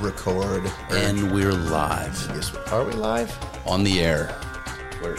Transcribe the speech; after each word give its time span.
record. 0.00 0.64
or- 0.90 0.96
And 0.96 1.32
we're 1.32 1.52
live 1.52 2.14
Yes, 2.34 2.54
are 2.72 2.84
we 2.84 2.92
live? 2.92 3.36
on 3.66 3.84
the 3.84 4.00
air. 4.00 4.34
We're 5.02 5.16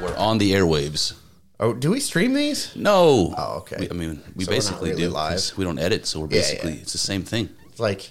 we're 0.00 0.16
on 0.16 0.38
the 0.38 0.52
airwaves. 0.52 1.14
Oh, 1.60 1.72
do 1.72 1.90
we 1.92 2.00
stream 2.00 2.34
these? 2.34 2.74
No. 2.74 3.34
Oh, 3.38 3.58
okay. 3.58 3.76
We, 3.80 3.90
I 3.90 3.92
mean, 3.92 4.20
we 4.34 4.44
So 4.44 4.50
basically 4.50 4.90
really 4.90 5.02
do 5.02 5.10
Live. 5.10 5.52
we 5.56 5.64
don't 5.64 5.78
edit, 5.78 6.06
so 6.06 6.18
we're 6.20 6.26
basically 6.26 6.72
yeah. 6.72 6.80
it's 6.80 6.90
the 6.92 6.98
same 6.98 7.22
thing. 7.22 7.50
It's 7.68 7.78
like 7.78 8.10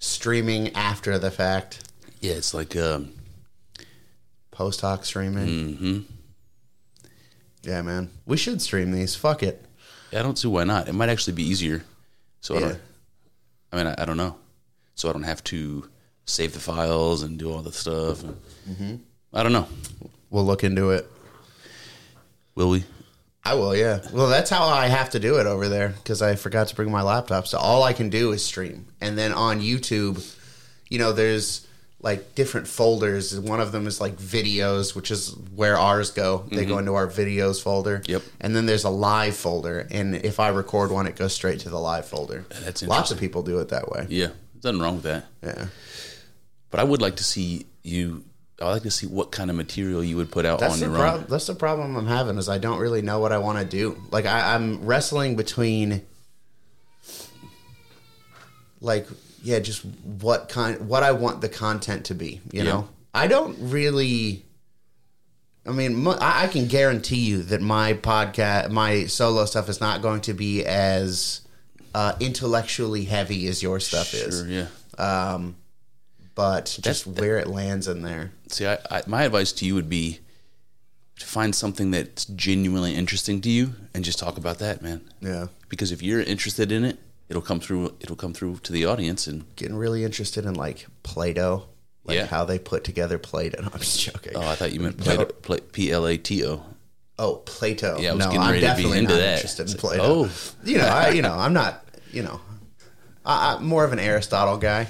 streaming 0.00 0.74
after 0.74 1.16
the 1.18 1.30
fact, 1.30 1.88
Yeah, 2.20 2.32
it's 2.32 2.52
like 2.54 2.74
um, 2.74 3.12
post 4.50 4.80
hoc 4.80 5.04
streaming. 5.04 5.46
Mm-hmm. 5.46 5.98
Yeah, 7.62 7.82
man, 7.82 8.10
we 8.26 8.36
should 8.36 8.60
stream 8.60 8.90
these. 8.90 9.14
Fuck 9.14 9.44
it. 9.44 9.64
I 10.12 10.22
don't 10.22 10.36
see 10.36 10.48
why 10.48 10.64
not. 10.64 10.88
It 10.88 10.92
might 10.94 11.08
actually 11.08 11.34
be 11.34 11.44
easier. 11.44 11.84
So 12.40 12.56
I 12.56 12.58
Yeah. 12.58 12.66
don't. 12.68 12.80
I 13.72 13.76
mean, 13.76 13.86
I, 13.86 13.94
I 14.02 14.04
don't 14.04 14.16
know. 14.16 14.36
So 14.94 15.08
I 15.08 15.12
don't 15.12 15.22
have 15.22 15.42
to 15.44 15.88
save 16.24 16.52
the 16.52 16.60
files 16.60 17.22
and 17.22 17.38
do 17.38 17.52
all 17.52 17.62
the 17.62 17.72
stuff. 17.72 18.22
Mm-hmm. 18.22 18.96
I 19.34 19.42
don't 19.42 19.52
know. 19.52 19.66
We'll 20.30 20.44
look 20.44 20.64
into 20.64 20.90
it. 20.90 21.10
Will 22.54 22.70
we? 22.70 22.84
I 23.44 23.54
will, 23.54 23.74
yeah. 23.74 24.00
Well, 24.12 24.28
that's 24.28 24.50
how 24.50 24.66
I 24.66 24.86
have 24.86 25.10
to 25.10 25.18
do 25.18 25.38
it 25.38 25.46
over 25.46 25.68
there 25.68 25.88
because 25.88 26.22
I 26.22 26.36
forgot 26.36 26.68
to 26.68 26.76
bring 26.76 26.90
my 26.92 27.02
laptop. 27.02 27.46
So 27.48 27.58
all 27.58 27.82
I 27.82 27.92
can 27.92 28.08
do 28.08 28.30
is 28.32 28.44
stream. 28.44 28.86
And 29.00 29.18
then 29.18 29.32
on 29.32 29.60
YouTube, 29.60 30.36
you 30.88 30.98
know, 30.98 31.12
there's 31.12 31.66
like 32.00 32.34
different 32.34 32.68
folders. 32.68 33.38
One 33.38 33.60
of 33.60 33.72
them 33.72 33.86
is 33.86 34.00
like 34.00 34.16
videos, 34.16 34.94
which 34.94 35.10
is 35.10 35.34
where 35.54 35.76
ours 35.78 36.10
go. 36.10 36.44
They 36.50 36.64
go 36.64 36.78
into 36.78 36.94
our 36.94 37.06
videos 37.08 37.62
folder. 37.62 37.98
Mm-hmm. 37.98 38.12
Yep. 38.12 38.22
And 38.40 38.54
then 38.54 38.66
there's 38.66 38.84
a 38.84 38.90
live 38.90 39.36
folder. 39.36 39.88
And 39.90 40.16
if 40.16 40.38
I 40.38 40.48
record 40.48 40.90
one, 40.92 41.06
it 41.06 41.16
goes 41.16 41.32
straight 41.32 41.60
to 41.60 41.68
the 41.68 41.78
live 41.78 42.06
folder. 42.06 42.44
That's 42.64 42.82
Lots 42.82 43.10
of 43.10 43.18
people 43.18 43.42
do 43.42 43.58
it 43.60 43.70
that 43.70 43.90
way. 43.90 44.06
Yeah, 44.08 44.30
nothing 44.64 44.80
wrong 44.80 44.94
with 44.96 45.04
that. 45.04 45.24
Yeah. 45.42 45.66
But 46.70 46.80
I 46.80 46.84
would 46.84 47.02
like 47.02 47.16
to 47.16 47.24
see 47.24 47.66
you. 47.82 48.24
I 48.60 48.66
would 48.66 48.72
like 48.74 48.82
to 48.82 48.90
see 48.90 49.06
what 49.06 49.32
kind 49.32 49.50
of 49.50 49.56
material 49.56 50.04
you 50.04 50.16
would 50.16 50.30
put 50.30 50.46
out 50.46 50.60
That's 50.60 50.74
on 50.74 50.80
your 50.80 50.90
problem. 50.96 51.22
own. 51.24 51.26
That's 51.28 51.46
the 51.46 51.54
problem 51.54 51.96
I'm 51.96 52.06
having 52.06 52.38
is 52.38 52.48
I 52.48 52.58
don't 52.58 52.78
really 52.78 53.02
know 53.02 53.18
what 53.18 53.32
I 53.32 53.38
want 53.38 53.58
to 53.58 53.64
do. 53.64 54.00
Like 54.10 54.24
I, 54.24 54.54
I'm 54.54 54.84
wrestling 54.84 55.34
between, 55.36 56.02
like, 58.80 59.06
yeah, 59.42 59.58
just 59.58 59.84
what 59.84 60.48
kind, 60.48 60.88
what 60.88 61.02
I 61.02 61.12
want 61.12 61.40
the 61.40 61.48
content 61.48 62.06
to 62.06 62.14
be. 62.14 62.40
You 62.52 62.62
Yeah. 62.62 62.64
know, 62.64 62.88
I 63.14 63.26
don't 63.26 63.56
really. 63.60 64.44
I 65.64 65.70
mean, 65.70 66.04
I 66.08 66.48
can 66.48 66.66
guarantee 66.66 67.20
you 67.20 67.42
that 67.44 67.60
my 67.60 67.94
podcast, 67.94 68.70
my 68.70 69.06
solo 69.06 69.44
stuff, 69.44 69.68
is 69.68 69.80
not 69.80 70.02
going 70.02 70.20
to 70.22 70.34
be 70.34 70.64
as 70.64 71.41
uh, 71.94 72.14
intellectually 72.20 73.04
heavy 73.04 73.46
as 73.48 73.62
your 73.62 73.80
stuff 73.80 74.14
is. 74.14 74.40
Sure, 74.40 74.48
yeah. 74.48 74.66
Um, 74.98 75.56
but 76.34 76.78
just 76.80 77.06
where 77.06 77.38
it 77.38 77.46
lands 77.48 77.88
in 77.88 78.02
there. 78.02 78.32
See, 78.48 78.66
I, 78.66 78.78
I, 78.90 79.02
my 79.06 79.24
advice 79.24 79.52
to 79.52 79.66
you 79.66 79.74
would 79.74 79.88
be 79.88 80.20
to 81.18 81.26
find 81.26 81.54
something 81.54 81.90
that's 81.90 82.24
genuinely 82.24 82.94
interesting 82.94 83.40
to 83.42 83.50
you 83.50 83.74
and 83.94 84.02
just 84.04 84.18
talk 84.18 84.38
about 84.38 84.58
that, 84.58 84.80
man. 84.82 85.02
Yeah. 85.20 85.48
Because 85.68 85.92
if 85.92 86.02
you're 86.02 86.22
interested 86.22 86.72
in 86.72 86.84
it, 86.84 86.98
it'll 87.28 87.42
come 87.42 87.60
through. 87.60 87.94
It'll 88.00 88.16
come 88.16 88.32
through 88.32 88.58
to 88.62 88.72
the 88.72 88.84
audience, 88.86 89.26
and 89.26 89.44
getting 89.56 89.76
really 89.76 90.04
interested 90.04 90.44
in 90.46 90.54
like 90.54 90.86
Play-Doh, 91.02 91.64
like 92.04 92.16
Yeah. 92.16 92.26
how 92.26 92.44
they 92.44 92.58
put 92.58 92.82
together 92.84 93.18
Play-Doh. 93.18 93.60
No, 93.62 93.68
I'm 93.72 93.80
just 93.80 94.00
joking. 94.00 94.32
oh, 94.34 94.40
I 94.48 94.54
thought 94.54 94.72
you 94.72 94.80
meant 94.80 94.98
Plato, 94.98 95.26
Pla- 95.26 95.58
P 95.72 95.90
L 95.92 96.06
A 96.06 96.16
T 96.16 96.44
O. 96.46 96.62
oh, 97.18 97.36
Plato. 97.36 97.98
Yeah, 97.98 98.10
I 98.10 98.14
was 98.14 98.18
no, 98.20 98.26
getting 98.26 98.40
I'm 98.40 98.50
ready 98.50 98.60
to 98.60 98.66
be 98.66 98.68
definitely 98.68 98.98
into 98.98 99.10
not 99.10 99.18
that. 99.18 99.34
interested 99.34 99.70
in 99.70 99.76
Plato. 99.76 100.02
Oh. 100.04 100.30
you 100.64 100.78
know, 100.78 100.86
I, 100.86 101.10
you 101.10 101.22
know, 101.22 101.34
I'm 101.34 101.52
not, 101.52 101.84
you 102.10 102.22
know, 102.22 102.40
I, 103.24 103.54
I'm 103.54 103.64
more 103.64 103.84
of 103.84 103.92
an 103.92 103.98
Aristotle 103.98 104.56
guy. 104.58 104.88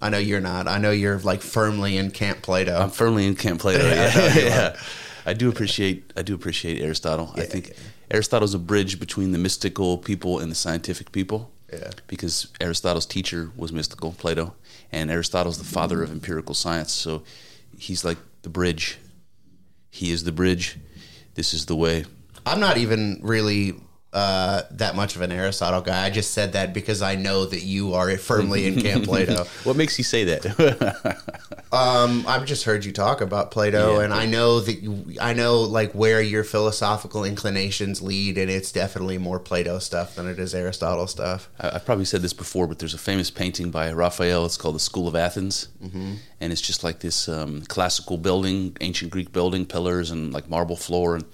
I 0.00 0.10
know 0.10 0.18
you're 0.18 0.40
not. 0.40 0.68
I 0.68 0.78
know 0.78 0.90
you're 0.90 1.18
like 1.18 1.42
firmly 1.42 1.96
in 1.96 2.10
Camp 2.10 2.42
Plato. 2.42 2.76
I'm 2.76 2.90
firmly 2.90 3.26
in 3.26 3.34
Camp 3.34 3.60
Plato. 3.60 3.84
Yeah, 3.88 4.34
yeah. 4.38 4.76
I 5.26 5.34
do 5.34 5.48
appreciate. 5.48 6.12
I 6.16 6.22
do 6.22 6.34
appreciate 6.34 6.80
Aristotle. 6.80 7.32
I 7.34 7.42
think 7.42 7.74
Aristotle's 8.10 8.54
a 8.54 8.58
bridge 8.58 8.98
between 8.98 9.32
the 9.32 9.38
mystical 9.38 9.98
people 9.98 10.38
and 10.38 10.50
the 10.50 10.54
scientific 10.54 11.12
people. 11.12 11.50
Yeah. 11.72 11.90
Because 12.06 12.48
Aristotle's 12.60 13.04
teacher 13.04 13.50
was 13.56 13.72
mystical, 13.72 14.12
Plato, 14.12 14.54
and 14.90 15.10
Aristotle's 15.10 15.58
the 15.58 15.64
father 15.64 16.02
of 16.02 16.10
empirical 16.10 16.54
science. 16.54 16.92
So 16.92 17.24
he's 17.76 18.04
like 18.04 18.16
the 18.42 18.48
bridge. 18.48 18.98
He 19.90 20.10
is 20.10 20.24
the 20.24 20.32
bridge. 20.32 20.78
This 21.34 21.54
is 21.54 21.66
the 21.66 21.76
way. 21.76 22.04
I'm 22.46 22.60
not 22.60 22.76
even 22.78 23.20
really 23.22 23.74
uh, 24.12 24.62
that 24.70 24.96
much 24.96 25.16
of 25.16 25.22
an 25.22 25.30
Aristotle 25.32 25.80
guy. 25.82 26.04
I 26.06 26.10
just 26.10 26.32
said 26.32 26.52
that 26.54 26.72
because 26.72 27.02
I 27.02 27.14
know 27.14 27.44
that 27.44 27.62
you 27.62 27.94
are 27.94 28.16
firmly 28.16 28.66
in 28.66 28.80
Camp 28.80 29.04
Plato. 29.10 29.44
What 29.64 29.76
makes 29.76 29.98
you 29.98 30.04
say 30.04 30.24
that? 30.24 31.18
Um, 31.70 32.24
I've 32.26 32.46
just 32.46 32.64
heard 32.64 32.86
you 32.86 32.92
talk 32.92 33.20
about 33.20 33.50
Plato, 33.50 33.98
Yeah. 33.98 34.04
and 34.06 34.14
I 34.14 34.24
know 34.24 34.60
that 34.60 34.82
you, 34.82 35.04
I 35.20 35.34
know 35.34 35.60
like 35.60 35.92
where 35.92 36.22
your 36.22 36.42
philosophical 36.42 37.24
inclinations 37.24 38.00
lead, 38.00 38.38
and 38.38 38.50
it's 38.50 38.72
definitely 38.72 39.18
more 39.18 39.38
Plato 39.38 39.78
stuff 39.78 40.14
than 40.14 40.26
it 40.26 40.38
is 40.38 40.54
Aristotle 40.54 41.06
stuff. 41.06 41.50
I- 41.60 41.72
I've 41.74 41.84
probably 41.84 42.06
said 42.06 42.22
this 42.22 42.32
before, 42.32 42.66
but 42.66 42.78
there's 42.78 42.94
a 42.94 42.98
famous 42.98 43.30
painting 43.30 43.70
by 43.70 43.92
Raphael. 43.92 44.46
It's 44.46 44.56
called 44.56 44.76
the 44.76 44.80
School 44.80 45.06
of 45.08 45.14
Athens, 45.14 45.68
mm-hmm. 45.84 46.14
and 46.40 46.52
it's 46.54 46.62
just 46.62 46.82
like 46.84 47.00
this 47.00 47.28
um, 47.28 47.60
classical 47.68 48.16
building, 48.16 48.74
ancient 48.80 49.10
Greek 49.10 49.30
building, 49.30 49.66
pillars 49.66 50.10
and 50.10 50.32
like 50.32 50.48
marble 50.48 50.76
floor, 50.76 51.16
and 51.16 51.26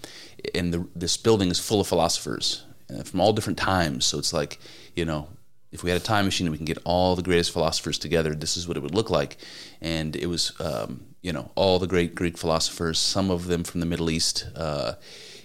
and 0.55 0.73
the, 0.73 0.89
this 0.95 1.17
building 1.17 1.51
is 1.51 1.59
full 1.59 1.81
of 1.81 1.87
philosophers 1.87 2.65
uh, 2.91 3.03
from 3.03 3.21
all 3.21 3.33
different 3.33 3.59
times. 3.59 4.07
So 4.07 4.19
it's 4.19 4.33
like 4.33 4.59
you 4.95 5.05
know. 5.05 5.29
If 5.73 5.83
we 5.83 5.91
had 5.91 6.01
a 6.01 6.05
time 6.05 6.25
machine, 6.25 6.47
and 6.47 6.53
we 6.53 6.57
can 6.57 6.67
get 6.67 6.79
all 6.85 7.17
the 7.17 7.23
greatest 7.23 7.51
philosophers 7.53 7.99
together. 7.99 8.33
This 8.33 8.57
is 8.57 8.69
what 8.69 8.77
it 8.77 8.83
would 8.85 8.95
look 8.95 9.11
like, 9.11 9.39
and 9.81 10.15
it 10.15 10.27
was, 10.27 10.53
um, 10.61 11.05
you 11.21 11.33
know, 11.33 11.51
all 11.57 11.81
the 11.81 11.89
great 11.89 12.15
Greek 12.15 12.39
philosophers. 12.39 12.97
Some 12.97 13.29
of 13.29 13.47
them 13.49 13.65
from 13.65 13.81
the 13.81 13.87
Middle 13.87 14.09
East. 14.09 14.47
Uh, 14.55 14.93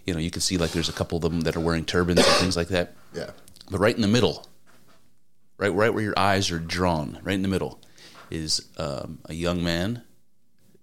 you 0.06 0.14
know, 0.14 0.20
you 0.20 0.30
can 0.30 0.42
see 0.42 0.58
like 0.58 0.70
there's 0.70 0.88
a 0.88 0.94
couple 0.94 1.18
of 1.18 1.24
them 1.24 1.42
that 1.42 1.56
are 1.56 1.60
wearing 1.60 1.84
turbans 1.84 2.20
and 2.20 2.36
things 2.38 2.56
like 2.56 2.68
that. 2.68 2.94
Yeah, 3.12 3.32
But 3.72 3.80
right 3.80 3.96
in 3.96 4.04
the 4.04 4.08
middle, 4.08 4.48
right, 5.58 5.74
right 5.74 5.92
where 5.92 6.04
your 6.04 6.18
eyes 6.18 6.52
are 6.52 6.60
drawn, 6.60 7.18
right 7.24 7.34
in 7.34 7.42
the 7.42 7.48
middle, 7.48 7.80
is 8.30 8.68
um, 8.78 9.18
a 9.26 9.34
young 9.34 9.64
man 9.64 10.04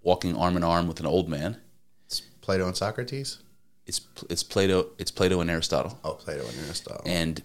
walking 0.02 0.36
arm 0.36 0.56
in 0.56 0.64
arm 0.64 0.88
with 0.88 0.98
an 0.98 1.06
old 1.06 1.28
man. 1.28 1.58
it's 2.06 2.20
Plato 2.40 2.66
and 2.66 2.76
Socrates. 2.76 3.38
It's 3.86 4.00
it's 4.28 4.42
Plato. 4.42 4.86
It's 4.98 5.10
Plato 5.10 5.40
and 5.40 5.50
Aristotle, 5.50 5.98
Oh, 6.04 6.14
Plato 6.14 6.46
and 6.46 6.56
Aristotle. 6.66 7.02
and 7.06 7.42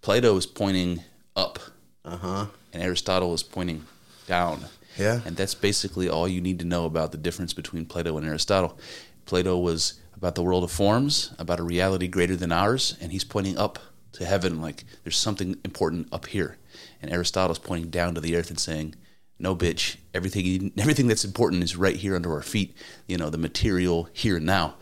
Plato 0.00 0.36
is 0.36 0.46
pointing 0.46 1.02
up, 1.36 1.58
Uh 2.04 2.16
huh. 2.16 2.46
and 2.72 2.82
Aristotle 2.82 3.32
is 3.34 3.42
pointing 3.42 3.84
down. 4.26 4.64
Yeah. 4.98 5.20
And 5.24 5.36
that's 5.36 5.54
basically 5.54 6.08
all 6.08 6.28
you 6.28 6.40
need 6.40 6.58
to 6.60 6.64
know 6.64 6.84
about 6.84 7.12
the 7.12 7.18
difference 7.18 7.52
between 7.52 7.84
Plato 7.86 8.16
and 8.16 8.26
Aristotle. 8.26 8.78
Plato 9.26 9.58
was 9.58 9.94
about 10.16 10.34
the 10.36 10.42
world 10.42 10.62
of 10.64 10.70
forms, 10.70 11.32
about 11.38 11.58
a 11.60 11.64
reality 11.64 12.06
greater 12.06 12.36
than 12.36 12.52
ours, 12.52 12.96
and 13.00 13.10
he's 13.10 13.24
pointing 13.24 13.56
up 13.58 13.78
to 14.12 14.24
heaven 14.24 14.60
like 14.60 14.84
there's 15.02 15.16
something 15.16 15.56
important 15.64 16.08
up 16.12 16.26
here. 16.26 16.58
And 17.02 17.10
Aristotle's 17.12 17.58
pointing 17.58 17.90
down 17.90 18.14
to 18.14 18.20
the 18.20 18.36
earth 18.36 18.50
and 18.50 18.58
saying, 18.60 18.94
"No, 19.38 19.54
bitch. 19.56 19.96
Everything 20.12 20.72
everything 20.78 21.06
that's 21.08 21.24
important 21.24 21.62
is 21.62 21.76
right 21.76 21.96
here 21.96 22.14
under 22.16 22.32
our 22.32 22.42
feet. 22.42 22.76
You 23.08 23.16
know, 23.18 23.30
the 23.30 23.38
material 23.38 24.08
here 24.12 24.36
and 24.36 24.46
now." 24.46 24.74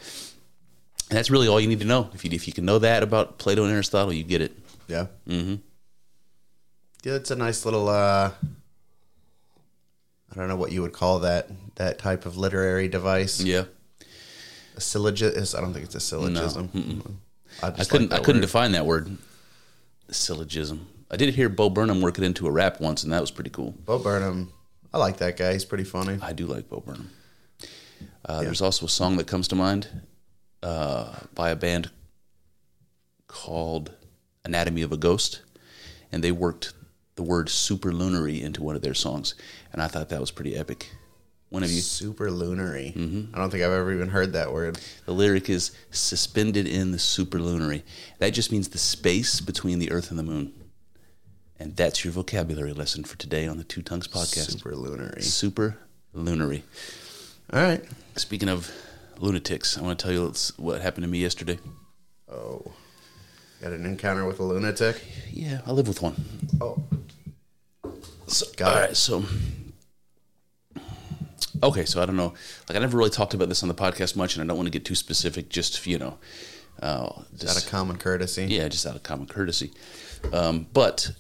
And 1.11 1.19
that's 1.19 1.31
really 1.31 1.47
all 1.49 1.61
you 1.61 1.69
need 1.69 1.81
to 1.81 1.87
know. 1.87 2.09
If 2.15 2.25
you 2.25 2.31
if 2.33 2.47
you 2.47 2.53
can 2.55 2.65
know 2.65 2.79
that 2.79 3.03
about 3.03 3.39
Plato 3.39 3.65
and 3.65 3.73
Aristotle, 3.73 4.13
you 4.13 4.25
get 4.25 4.41
it. 4.41 4.53
Yeah. 4.89 5.07
Mm-hmm. 5.29 5.57
Yeah, 7.05 7.15
it's 7.15 7.31
a 7.31 7.37
nice 7.37 7.65
little. 7.65 7.89
uh 7.89 8.31
I 10.31 10.35
don't 10.35 10.49
know 10.49 10.57
what 10.57 10.73
you 10.73 10.81
would 10.83 10.93
call 10.95 11.19
that 11.21 11.49
that 11.77 11.99
type 11.99 12.25
of 12.25 12.37
literary 12.39 12.89
device. 12.89 13.41
Yeah, 13.43 13.65
A 14.77 14.81
syllogism. 14.81 15.59
I 15.59 15.63
don't 15.63 15.75
think 15.75 15.85
it's 15.85 15.95
a 15.95 16.01
syllogism. 16.01 17.21
I, 17.63 17.67
I 17.67 17.71
just 17.73 17.91
couldn't. 17.91 18.11
like 18.11 18.21
I 18.21 18.25
couldn't 18.25 18.41
word. 18.41 18.47
define 18.47 18.73
that 18.73 18.87
word. 18.87 19.19
Syllogism. 20.11 20.87
I 21.11 21.17
did 21.17 21.35
hear 21.35 21.49
Bo 21.51 21.69
Burnham 21.69 22.01
work 22.01 22.17
it 22.17 22.25
into 22.25 22.47
a 22.47 22.51
rap 22.51 22.81
once, 22.81 23.03
and 23.05 23.13
that 23.13 23.21
was 23.21 23.31
pretty 23.31 23.51
cool. 23.51 23.73
Bo 23.85 23.99
Burnham. 23.99 24.51
I 24.95 24.99
like 24.99 25.19
that 25.19 25.37
guy. 25.37 25.53
He's 25.53 25.65
pretty 25.67 25.85
funny. 25.85 26.19
I 26.23 26.33
do 26.33 26.47
like 26.47 26.69
Bo 26.71 26.81
Burnham. 26.81 27.11
Uh, 28.25 28.41
There's 28.43 28.63
also 28.63 28.87
a 28.87 28.89
song 28.89 29.17
that 29.19 29.27
comes 29.27 29.49
to 29.49 29.55
mind 29.55 29.89
uh, 30.63 31.15
by 31.35 31.51
a 31.51 31.57
band 31.57 31.91
called 33.27 33.93
Anatomy 34.45 34.83
of 34.83 34.93
a 34.93 34.97
Ghost, 34.97 35.43
and 36.11 36.23
they 36.23 36.33
worked 36.33 36.73
the 37.15 37.23
word 37.23 37.49
superlunary 37.49 38.43
into 38.43 38.63
one 38.63 38.77
of 38.77 38.83
their 38.83 38.95
songs, 38.95 39.35
and 39.73 39.83
I 39.83 39.89
thought 39.89 40.09
that 40.11 40.21
was 40.21 40.31
pretty 40.31 40.57
epic. 40.57 40.91
One 41.51 41.63
of 41.63 41.71
you, 41.71 41.83
Super 41.83 42.31
lunary. 42.31 42.95
Mm-hmm. 42.97 43.35
I 43.35 43.39
don't 43.39 43.51
think 43.51 43.63
I've 43.63 43.73
ever 43.73 43.93
even 43.93 44.09
heard 44.09 44.33
that 44.33 44.53
word. 44.55 44.79
the 45.05 45.13
lyric 45.13 45.51
is 45.51 45.73
suspended 45.91 46.67
in 46.67 46.93
the 46.93 46.97
superlunary. 46.99 47.83
That 48.21 48.31
just 48.31 48.51
means 48.51 48.69
the 48.69 48.79
space 48.79 49.43
between 49.43 49.79
the 49.79 49.93
Earth 49.93 50.09
and 50.09 50.19
the 50.19 50.23
Moon. 50.23 50.55
And 51.59 51.77
that's 51.77 52.05
your 52.05 52.13
vocabulary 52.13 52.73
lesson 52.73 53.05
for 53.05 53.19
today 53.19 53.47
on 53.47 53.59
the 53.59 53.65
Two 53.65 53.83
Tongues 53.83 54.09
podcast. 54.09 54.57
Superlunary. 54.57 55.23
Super 55.23 55.77
lunary. 56.15 56.63
Superlunary. 56.63 56.63
All 57.53 57.63
right. 57.63 57.85
Speaking 58.17 58.49
of 58.49 58.73
lunatics, 59.23 59.79
I 59.79 59.83
want 59.83 59.99
to 59.99 60.03
tell 60.03 60.13
you 60.13 60.33
what 60.57 60.83
happened 60.83 61.05
to 61.05 61.09
me 61.11 61.19
yesterday. 61.19 61.59
Oh. 62.31 62.73
Got 63.63 63.73
an 63.73 63.87
encounter 63.87 64.27
with 64.27 64.41
a 64.41 64.43
lunatic? 64.43 65.01
Yeah, 65.31 65.61
I 65.65 65.71
live 65.71 65.87
with 65.87 66.03
one. 66.03 66.17
Oh. 66.61 66.83
So, 68.27 68.47
Got 68.57 68.75
all 68.75 68.81
right, 68.81 68.97
so 68.97 69.25
okay, 71.63 71.85
so 71.85 72.03
I 72.03 72.07
don't 72.07 72.17
know. 72.17 72.35
Like 72.69 72.77
I 72.77 72.79
never 72.81 72.97
really 72.97 73.11
talked 73.11 73.35
about 73.35 73.49
this 73.49 73.63
on 73.63 73.69
the 73.69 73.75
podcast 73.75 74.17
much, 74.17 74.35
and 74.35 74.43
I 74.43 74.47
don't 74.47 74.57
want 74.57 74.67
to 74.67 74.71
get 74.71 74.85
too 74.85 74.95
specific. 74.95 75.49
Just 75.51 75.87
you 75.87 75.99
know, 75.99 76.19
uh, 76.81 77.11
Is 77.35 77.55
that 77.55 77.65
a 77.65 77.69
common 77.69 77.99
courtesy? 77.99 78.47
yeah, 78.47 78.69
just 78.69 78.87
out 78.87 78.97
of 78.97 79.03
common 79.03 79.27
courtesy. 79.27 79.73
Um, 80.33 80.67
but 80.73 81.11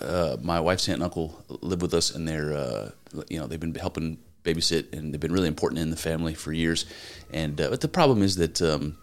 uh, 0.00 0.38
my 0.40 0.60
wife's 0.60 0.88
aunt 0.88 0.96
and 0.96 1.04
uncle 1.04 1.44
live 1.48 1.82
with 1.82 1.94
us, 1.94 2.14
and 2.14 2.26
they're 2.26 2.52
uh, 2.52 2.90
you 3.28 3.38
know 3.38 3.46
they've 3.46 3.60
been 3.60 3.74
helping 3.74 4.18
babysit, 4.46 4.92
and 4.92 5.12
they've 5.12 5.20
been 5.20 5.32
really 5.32 5.48
important 5.48 5.80
in 5.80 5.90
the 5.90 5.96
family 5.96 6.34
for 6.34 6.52
years. 6.52 6.86
And 7.32 7.60
uh, 7.60 7.70
but 7.70 7.80
the 7.80 7.88
problem 7.88 8.22
is 8.22 8.36
that 8.36 8.62
um, 8.62 8.96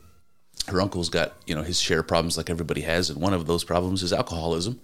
her 0.67 0.81
uncle's 0.81 1.09
got 1.09 1.33
you 1.45 1.55
know 1.55 1.63
his 1.63 1.79
share 1.79 1.99
of 1.99 2.07
problems 2.07 2.37
like 2.37 2.49
everybody 2.49 2.81
has, 2.81 3.09
and 3.09 3.21
one 3.21 3.33
of 3.33 3.45
those 3.45 3.63
problems 3.63 4.03
is 4.03 4.13
alcoholism. 4.13 4.79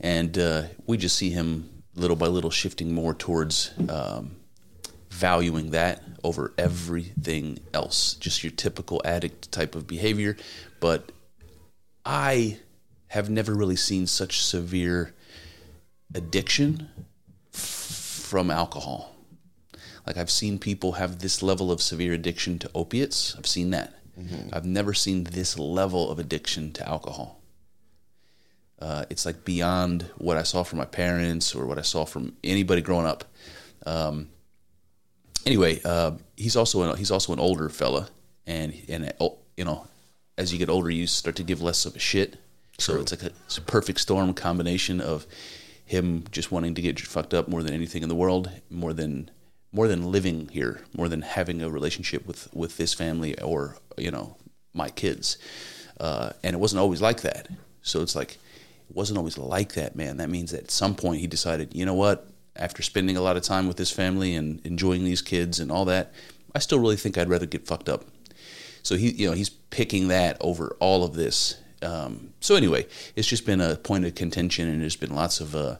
And 0.00 0.36
uh, 0.36 0.64
we 0.86 0.96
just 0.96 1.16
see 1.16 1.30
him 1.30 1.82
little 1.94 2.16
by 2.16 2.26
little 2.26 2.50
shifting 2.50 2.92
more 2.92 3.14
towards 3.14 3.70
um, 3.88 4.36
valuing 5.10 5.70
that 5.70 6.02
over 6.24 6.52
everything 6.58 7.58
else. 7.72 8.14
Just 8.14 8.42
your 8.42 8.50
typical 8.50 9.00
addict 9.04 9.52
type 9.52 9.74
of 9.74 9.86
behavior. 9.86 10.36
But 10.80 11.12
I 12.04 12.58
have 13.08 13.30
never 13.30 13.54
really 13.54 13.76
seen 13.76 14.06
such 14.06 14.42
severe 14.42 15.14
addiction 16.14 16.88
from 17.52 18.50
alcohol. 18.50 19.11
Like 20.06 20.16
I've 20.16 20.30
seen 20.30 20.58
people 20.58 20.92
have 20.92 21.20
this 21.20 21.42
level 21.42 21.70
of 21.70 21.80
severe 21.80 22.12
addiction 22.12 22.58
to 22.60 22.70
opiates. 22.74 23.36
I've 23.36 23.46
seen 23.46 23.70
that. 23.70 23.94
I've 24.52 24.64
never 24.66 24.92
seen 24.94 25.24
this 25.24 25.58
level 25.58 26.10
of 26.10 26.18
addiction 26.18 26.72
to 26.72 26.88
alcohol. 26.88 27.40
Uh, 28.78 29.04
it's 29.10 29.24
like 29.24 29.44
beyond 29.44 30.10
what 30.18 30.36
I 30.36 30.42
saw 30.42 30.64
from 30.64 30.78
my 30.80 30.84
parents 30.84 31.54
or 31.54 31.66
what 31.66 31.78
I 31.78 31.82
saw 31.82 32.04
from 32.04 32.36
anybody 32.42 32.82
growing 32.82 33.06
up. 33.06 33.24
Um, 33.86 34.28
anyway, 35.46 35.80
uh, 35.84 36.12
he's 36.36 36.56
also 36.56 36.82
an, 36.82 36.96
he's 36.98 37.10
also 37.10 37.32
an 37.32 37.38
older 37.38 37.68
fella, 37.68 38.08
and 38.46 38.74
and 38.88 39.12
uh, 39.20 39.28
you 39.56 39.64
know, 39.64 39.86
as 40.36 40.52
you 40.52 40.58
get 40.58 40.68
older, 40.68 40.90
you 40.90 41.06
start 41.06 41.36
to 41.36 41.44
give 41.44 41.62
less 41.62 41.86
of 41.86 41.94
a 41.94 42.00
shit. 42.00 42.38
So 42.78 43.00
it's 43.00 43.12
like 43.12 43.22
a, 43.22 43.30
it's 43.46 43.58
a 43.58 43.62
perfect 43.62 44.00
storm 44.00 44.34
combination 44.34 45.00
of 45.00 45.26
him 45.84 46.24
just 46.32 46.50
wanting 46.50 46.74
to 46.74 46.82
get 46.82 46.98
fucked 46.98 47.34
up 47.34 47.46
more 47.46 47.62
than 47.62 47.74
anything 47.74 48.02
in 48.02 48.08
the 48.08 48.14
world, 48.14 48.50
more 48.68 48.92
than 48.92 49.30
more 49.72 49.88
than 49.88 50.12
living 50.12 50.48
here, 50.48 50.82
more 50.96 51.08
than 51.08 51.22
having 51.22 51.62
a 51.62 51.70
relationship 51.70 52.26
with 52.26 52.48
with 52.54 52.76
this 52.76 52.94
family 52.94 53.38
or 53.40 53.76
you 53.96 54.10
know 54.10 54.36
my 54.74 54.88
kids. 54.88 55.38
Uh, 56.00 56.30
and 56.42 56.54
it 56.54 56.58
wasn't 56.58 56.80
always 56.80 57.00
like 57.00 57.22
that. 57.22 57.48
So 57.82 58.02
it's 58.02 58.16
like 58.16 58.32
it 58.32 58.96
wasn't 58.96 59.18
always 59.18 59.38
like 59.38 59.74
that, 59.74 59.96
man. 59.96 60.16
That 60.16 60.30
means 60.30 60.50
that 60.50 60.64
at 60.64 60.70
some 60.70 60.94
point 60.94 61.20
he 61.20 61.26
decided, 61.26 61.74
you 61.74 61.86
know 61.86 61.94
what? 61.94 62.28
After 62.56 62.82
spending 62.82 63.16
a 63.16 63.22
lot 63.22 63.36
of 63.36 63.42
time 63.42 63.66
with 63.66 63.76
this 63.76 63.90
family 63.90 64.34
and 64.34 64.64
enjoying 64.66 65.04
these 65.04 65.22
kids 65.22 65.58
and 65.58 65.72
all 65.72 65.84
that, 65.86 66.12
I 66.54 66.58
still 66.58 66.78
really 66.78 66.96
think 66.96 67.16
I'd 67.16 67.28
rather 67.28 67.46
get 67.46 67.66
fucked 67.66 67.88
up. 67.88 68.04
So 68.82 68.96
he, 68.96 69.10
you 69.12 69.28
know, 69.28 69.34
he's 69.34 69.48
picking 69.48 70.08
that 70.08 70.36
over 70.40 70.76
all 70.80 71.04
of 71.04 71.14
this. 71.14 71.56
Um, 71.82 72.34
so 72.40 72.56
anyway, 72.56 72.86
it's 73.16 73.28
just 73.28 73.46
been 73.46 73.60
a 73.60 73.76
point 73.76 74.04
of 74.04 74.14
contention, 74.14 74.68
and 74.68 74.82
there's 74.82 74.96
been 74.96 75.14
lots 75.14 75.40
of 75.40 75.54
uh, 75.56 75.76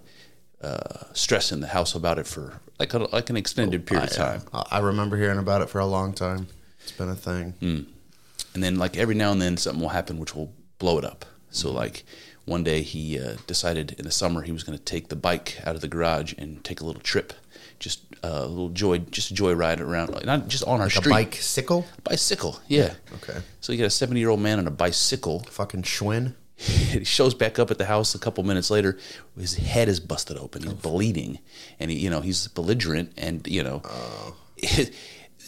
uh, 0.63 1.05
stress 1.13 1.53
in 1.53 1.61
the 1.61 1.67
house 1.69 1.95
about 1.95 2.19
it 2.19 2.27
for 2.27 2.61
like 2.79 2.95
a, 2.95 2.99
like 2.99 3.31
an 3.31 3.37
extended 3.37 3.87
period 3.87 4.11
of 4.11 4.17
time. 4.17 4.43
I, 4.53 4.65
I 4.73 4.79
remember 4.81 5.17
hearing 5.17 5.39
about 5.39 5.63
it 5.63 5.69
for 5.71 5.79
a 5.81 5.87
long 5.87 6.13
time. 6.13 6.49
It's 6.83 6.93
been 6.93 7.09
a 7.09 7.15
thing. 7.15 7.55
and 7.61 8.63
then 8.63 8.77
like 8.77 8.97
every 8.97 9.15
now 9.15 9.33
and 9.33 9.41
then 9.41 9.57
something 9.57 9.81
will 9.83 9.91
happen 9.91 10.19
which 10.19 10.35
will 10.35 10.53
blow 10.79 10.99
it 10.99 11.05
up. 11.05 11.25
So 11.51 11.71
like 11.71 12.05
one 12.45 12.65
day 12.65 12.83
he 12.83 13.19
uh, 13.21 13.37
decided 13.47 13.93
in 13.99 14.05
the 14.05 14.11
summer 14.11 14.43
he 14.43 14.53
was 14.53 14.65
going 14.65 14.77
to 14.77 14.85
take 14.85 15.09
the 15.09 15.17
bike 15.17 15.59
out 15.65 15.75
of 15.75 15.81
the 15.81 15.89
garage 15.89 16.35
and 16.39 16.63
take 16.65 16.81
a 16.81 16.85
little 16.85 17.03
trip, 17.03 17.33
just 17.79 18.01
uh, 18.25 18.29
a 18.43 18.47
little 18.47 18.71
joy, 18.71 18.99
just 18.99 19.31
a 19.31 19.35
joy 19.35 19.53
ride 19.53 19.81
around, 19.81 20.15
not 20.25 20.49
just 20.49 20.65
on 20.65 20.81
our 20.81 20.87
A 20.89 20.91
street. 20.91 21.11
bicycle? 21.11 21.87
bicycle, 22.05 22.61
yeah. 22.69 22.95
Okay. 23.17 23.39
So 23.61 23.73
you 23.73 23.79
got 23.79 23.87
a 23.87 23.91
seventy 23.91 24.21
year 24.21 24.31
old 24.31 24.41
man 24.41 24.59
on 24.59 24.67
a 24.67 24.71
bicycle. 24.73 25.41
Fucking 25.51 25.83
Schwinn? 25.83 26.35
he 26.93 27.05
shows 27.05 27.35
back 27.35 27.59
up 27.59 27.71
at 27.71 27.79
the 27.79 27.87
house 27.87 28.15
a 28.15 28.19
couple 28.19 28.45
minutes 28.45 28.71
later. 28.71 28.99
His 29.39 29.57
head 29.57 29.89
is 29.89 30.01
busted 30.01 30.37
open. 30.37 30.63
He's 30.63 30.73
oh. 30.73 30.77
bleeding, 30.77 31.39
and 31.81 31.91
he, 31.91 31.99
you 31.99 32.11
know, 32.11 32.21
he's 32.21 32.47
belligerent, 32.49 33.13
and 33.17 33.47
you 33.47 33.63
know, 33.63 33.83
Oh. 33.85 34.37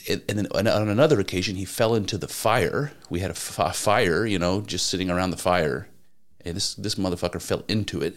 and 0.08 0.22
then 0.26 0.46
on 0.52 0.66
on 0.66 0.88
another 0.88 1.20
occasion, 1.20 1.56
he 1.56 1.64
fell 1.64 1.94
into 1.94 2.18
the 2.18 2.28
fire. 2.28 2.92
We 3.10 3.20
had 3.20 3.30
a 3.30 3.34
f- 3.34 3.76
fire, 3.76 4.26
you 4.26 4.38
know, 4.38 4.60
just 4.60 4.88
sitting 4.88 5.10
around 5.10 5.30
the 5.30 5.36
fire, 5.36 5.88
and 6.44 6.56
this 6.56 6.74
this 6.74 6.96
motherfucker 6.96 7.40
fell 7.40 7.64
into 7.68 8.02
it 8.02 8.16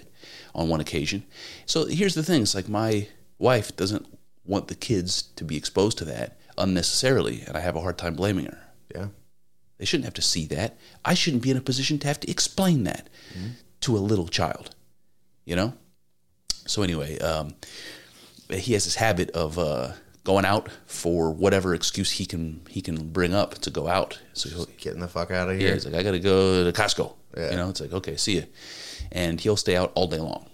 on 0.55 0.69
one 0.69 0.79
occasion. 0.79 1.23
So 1.65 1.85
here's 1.85 2.15
the 2.15 2.23
thing: 2.23 2.41
it's 2.41 2.55
like 2.55 2.67
my 2.67 3.07
wife 3.37 3.75
doesn't 3.75 4.07
want 4.45 4.69
the 4.69 4.75
kids 4.75 5.21
to 5.21 5.43
be 5.43 5.57
exposed 5.57 5.97
to 5.99 6.05
that 6.05 6.37
unnecessarily, 6.57 7.43
and 7.45 7.55
I 7.55 7.59
have 7.59 7.75
a 7.75 7.81
hard 7.81 7.97
time 7.97 8.15
blaming 8.15 8.45
her. 8.45 8.59
Yeah. 8.93 9.07
They 9.77 9.85
shouldn't 9.85 10.05
have 10.05 10.13
to 10.15 10.21
see 10.21 10.45
that. 10.47 10.77
I 11.05 11.13
shouldn't 11.13 11.43
be 11.43 11.51
in 11.51 11.57
a 11.57 11.61
position 11.61 11.99
to 11.99 12.07
have 12.07 12.19
to 12.21 12.29
explain 12.31 12.83
that 12.85 13.09
to 13.81 13.95
a 13.95 13.99
little 13.99 14.27
child, 14.27 14.75
you 15.45 15.55
know? 15.55 15.73
So, 16.65 16.81
anyway, 16.81 17.17
um, 17.19 17.53
he 18.49 18.73
has 18.73 18.85
this 18.85 18.95
habit 18.95 19.29
of 19.31 19.57
uh, 19.59 19.91
going 20.23 20.45
out 20.45 20.69
for 20.85 21.31
whatever 21.31 21.73
excuse 21.73 22.11
he 22.11 22.25
can 22.25 22.61
he 22.69 22.81
can 22.81 23.09
bring 23.09 23.33
up 23.33 23.55
to 23.59 23.69
go 23.69 23.87
out. 23.87 24.19
So, 24.33 24.49
he'll, 24.49 24.65
Getting 24.77 24.99
the 24.99 25.07
fuck 25.07 25.31
out 25.31 25.49
of 25.49 25.55
yeah, 25.55 25.67
here. 25.67 25.73
he's 25.75 25.85
like, 25.85 25.95
I 25.95 26.03
got 26.03 26.11
to 26.11 26.19
go 26.19 26.63
to 26.69 26.71
Costco. 26.71 27.13
Yeah. 27.37 27.51
You 27.51 27.57
know, 27.57 27.69
it's 27.69 27.79
like, 27.79 27.93
okay, 27.93 28.17
see 28.17 28.35
you. 28.37 28.45
And 29.11 29.39
he'll 29.39 29.55
stay 29.55 29.75
out 29.77 29.91
all 29.95 30.07
day 30.07 30.19
long. 30.19 30.49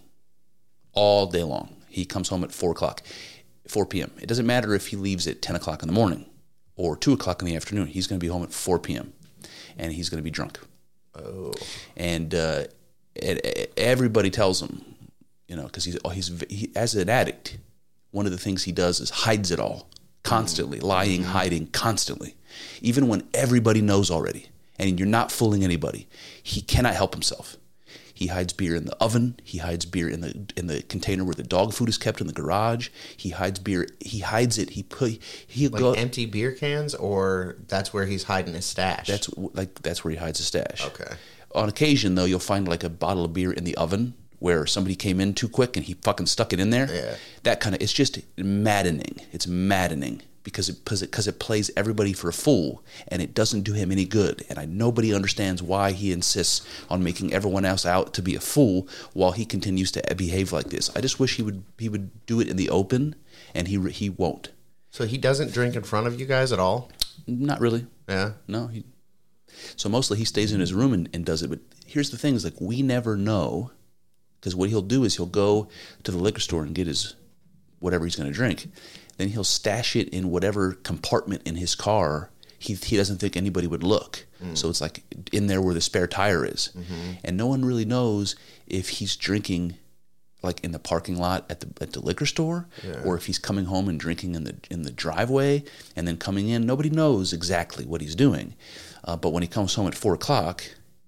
All 0.92 1.26
day 1.28 1.44
long. 1.44 1.76
He 1.88 2.06
comes 2.06 2.28
home 2.28 2.44
at 2.44 2.52
4 2.52 2.72
o'clock, 2.72 3.02
4 3.68 3.86
p.m. 3.86 4.12
It 4.20 4.28
doesn't 4.28 4.46
matter 4.46 4.74
if 4.74 4.88
he 4.88 4.98
leaves 4.98 5.28
at 5.28 5.42
10 5.42 5.56
o'clock 5.56 5.82
in 5.82 5.88
the 5.88 5.94
morning 5.94 6.26
or 6.76 6.96
2 6.96 7.14
o'clock 7.14 7.42
in 7.42 7.48
the 7.48 7.56
afternoon. 7.56 7.88
He's 7.88 8.08
going 8.08 8.20
to 8.20 8.24
be 8.24 8.30
home 8.32 8.44
at 8.44 8.52
4 8.54 8.80
p.m. 8.80 9.14
and 9.78 9.92
he's 9.94 10.10
going 10.10 10.20
to 10.20 10.24
be 10.24 10.32
drunk. 10.32 10.60
oh. 11.16 11.54
And 11.96 12.34
uh, 12.34 12.66
everybody 13.78 14.30
tells 14.30 14.62
him, 14.62 14.84
you 15.48 15.56
know, 15.56 15.64
because 15.64 15.86
he's, 15.86 15.98
oh, 16.04 16.10
he's 16.10 16.32
he, 16.50 16.72
as 16.76 16.96
an 16.96 17.10
addict, 17.10 17.58
one 18.12 18.26
of 18.26 18.32
the 18.32 18.38
things 18.38 18.64
he 18.64 18.72
does 18.72 19.00
is 19.00 19.10
hides 19.10 19.52
it 19.52 19.60
all 19.60 19.90
constantly, 20.24 20.80
lying, 20.80 21.24
hiding 21.24 21.68
constantly, 21.68 22.36
even 22.82 23.08
when 23.08 23.28
everybody 23.34 23.82
knows 23.82 24.10
already, 24.10 24.48
and 24.80 25.00
you're 25.00 25.08
not 25.08 25.32
fooling 25.32 25.64
anybody. 25.64 26.08
He 26.42 26.62
cannot 26.62 26.96
help 26.96 27.14
himself. 27.14 27.58
He 28.24 28.28
hides 28.30 28.54
beer 28.54 28.74
in 28.74 28.86
the 28.86 28.96
oven. 29.02 29.38
He 29.44 29.58
hides 29.58 29.84
beer 29.84 30.08
in 30.08 30.22
the 30.22 30.46
in 30.56 30.68
the 30.68 30.82
container 30.84 31.26
where 31.26 31.34
the 31.34 31.44
dog 31.44 31.74
food 31.74 31.90
is 31.90 31.98
kept 31.98 32.22
in 32.22 32.28
the 32.28 32.32
garage. 32.32 32.88
He 33.18 33.32
hides 33.32 33.60
beer. 33.60 33.86
He 34.00 34.20
hides 34.20 34.58
it. 34.58 34.70
He 34.70 34.84
put 34.84 35.20
he'll 35.46 35.72
Like 35.72 35.82
go. 35.82 35.92
empty 35.92 36.26
beer 36.26 36.54
cans, 36.54 36.96
or 36.96 37.58
that's 37.68 37.92
where 37.94 38.06
he's 38.06 38.24
hiding 38.24 38.54
his 38.54 38.64
stash? 38.66 39.08
That's 39.08 39.30
like 39.38 39.82
that's 39.82 40.06
where 40.06 40.12
he 40.12 40.18
hides 40.18 40.38
his 40.38 40.48
stash. 40.48 40.86
Okay. 40.86 41.16
On 41.54 41.68
occasion, 41.68 42.16
though, 42.16 42.24
you'll 42.24 42.40
find 42.40 42.66
like 42.66 42.86
a 42.86 42.90
bottle 42.90 43.26
of 43.26 43.34
beer 43.34 43.52
in 43.52 43.66
the 43.66 43.76
oven 43.76 44.14
where 44.40 44.66
somebody 44.66 44.96
came 44.96 45.20
in 45.20 45.34
too 45.34 45.50
quick 45.50 45.76
and 45.76 45.86
he 45.86 45.96
fucking 45.96 46.28
stuck 46.28 46.54
it 46.54 46.62
in 46.62 46.70
there. 46.70 46.88
Yeah. 46.90 47.16
That 47.44 47.60
kind 47.60 47.76
of 47.76 47.82
it's 47.82 47.92
just 47.92 48.20
maddening. 48.38 49.20
It's 49.34 49.48
maddening 49.48 50.22
because 50.44 50.70
it 50.70 50.84
because 50.84 51.28
it, 51.28 51.40
plays 51.40 51.72
everybody 51.76 52.14
for 52.14 52.30
a 52.30 52.34
fool 52.34 52.84
and 53.08 53.22
it 53.22 53.34
doesn't 53.34 53.62
do 53.62 53.74
him 53.74 53.92
any 53.92 54.06
good. 54.06 54.46
And 54.50 54.60
I 54.60 54.66
nobody 54.66 55.14
understands 55.14 55.64
why 55.64 55.92
he 55.92 56.12
insists 56.12 56.66
on 56.90 57.04
making 57.04 57.34
everyone 57.34 57.66
else 57.66 57.86
out 57.86 58.14
to 58.16 58.22
be 58.22 58.36
a 58.36 58.40
fool 58.40 58.88
while 59.14 59.32
he 59.32 59.46
continues 59.46 59.92
to 59.94 60.16
behave 60.16 60.52
like 60.52 60.70
this. 60.70 60.96
I 60.96 61.02
just 61.02 61.20
wish 61.20 61.36
he 61.38 61.44
would 61.44 61.64
he 61.78 61.90
would 61.90 62.26
do 62.26 62.40
it 62.40 62.50
in 62.50 62.58
the 62.58 62.70
open, 62.70 63.16
and 63.56 63.68
he 63.68 63.90
he 63.90 64.10
won't. 64.10 64.52
So 64.92 65.06
he 65.06 65.18
doesn't 65.18 65.54
drink 65.54 65.76
in 65.76 65.84
front 65.84 66.08
of 66.08 66.20
you 66.20 66.26
guys 66.26 66.52
at 66.52 66.60
all. 66.60 66.92
Not 67.26 67.60
really. 67.60 67.88
Yeah. 68.08 68.34
No, 68.48 68.68
he. 68.68 68.84
So 69.76 69.90
mostly 69.90 70.18
he 70.18 70.26
stays 70.26 70.52
in 70.52 70.60
his 70.60 70.74
room 70.74 70.94
and, 70.94 71.10
and 71.14 71.26
does 71.26 71.42
it. 71.42 71.50
But 71.50 71.60
here's 71.86 72.12
the 72.12 72.18
thing: 72.18 72.36
is 72.36 72.44
like 72.44 72.60
we 72.60 72.82
never 72.82 73.16
know, 73.16 73.72
because 74.40 74.56
what 74.56 74.70
he'll 74.70 74.82
do 74.82 75.04
is 75.04 75.16
he'll 75.16 75.26
go 75.26 75.70
to 76.04 76.12
the 76.12 76.18
liquor 76.18 76.42
store 76.42 76.64
and 76.64 76.76
get 76.76 76.88
his 76.88 77.16
whatever 77.80 78.06
he's 78.06 78.16
going 78.16 78.30
to 78.30 78.34
drink. 78.34 78.68
Then 79.18 79.30
he'll 79.30 79.44
stash 79.44 79.96
it 79.96 80.10
in 80.10 80.30
whatever 80.32 80.74
compartment 80.74 81.44
in 81.46 81.56
his 81.56 81.76
car 81.76 82.30
he 82.58 82.74
he 82.76 82.96
doesn't 82.98 83.18
think 83.18 83.36
anybody 83.36 83.68
would 83.68 83.84
look. 83.84 84.26
So 84.56 84.70
it's 84.70 84.82
like 84.82 85.04
in 85.32 85.48
there 85.48 85.62
where 85.62 85.74
the 85.74 85.80
spare 85.82 86.08
tire 86.08 86.46
is, 86.46 86.70
and 87.24 87.38
no 87.38 87.48
one 87.48 87.64
really 87.64 87.86
knows 87.86 88.36
if 88.68 88.90
he's 88.90 89.16
drinking 89.16 89.76
like 90.42 90.62
in 90.66 90.74
the 90.74 90.80
parking 90.80 91.18
lot 91.18 91.46
at 91.50 91.62
the 91.62 91.68
at 91.82 91.94
the 91.94 92.02
liquor 92.02 92.26
store, 92.26 92.68
or 93.06 93.16
if 93.16 93.26
he's 93.28 93.40
coming 93.40 93.66
home 93.66 93.88
and 93.88 93.98
drinking 94.00 94.36
in 94.36 94.44
the 94.44 94.56
in 94.70 94.82
the 94.84 94.92
driveway 94.92 95.64
and 95.96 96.06
then 96.08 96.18
coming 96.18 96.50
in. 96.50 96.66
Nobody 96.66 96.90
knows 96.90 97.32
exactly 97.34 97.86
what 97.86 98.02
he's 98.02 98.16
doing, 98.16 98.54
uh, 99.06 99.16
but 99.16 99.32
when 99.32 99.44
he 99.44 99.48
comes 99.48 99.76
home 99.76 99.88
at 99.88 99.96
four 99.96 100.14
o'clock, 100.14 100.64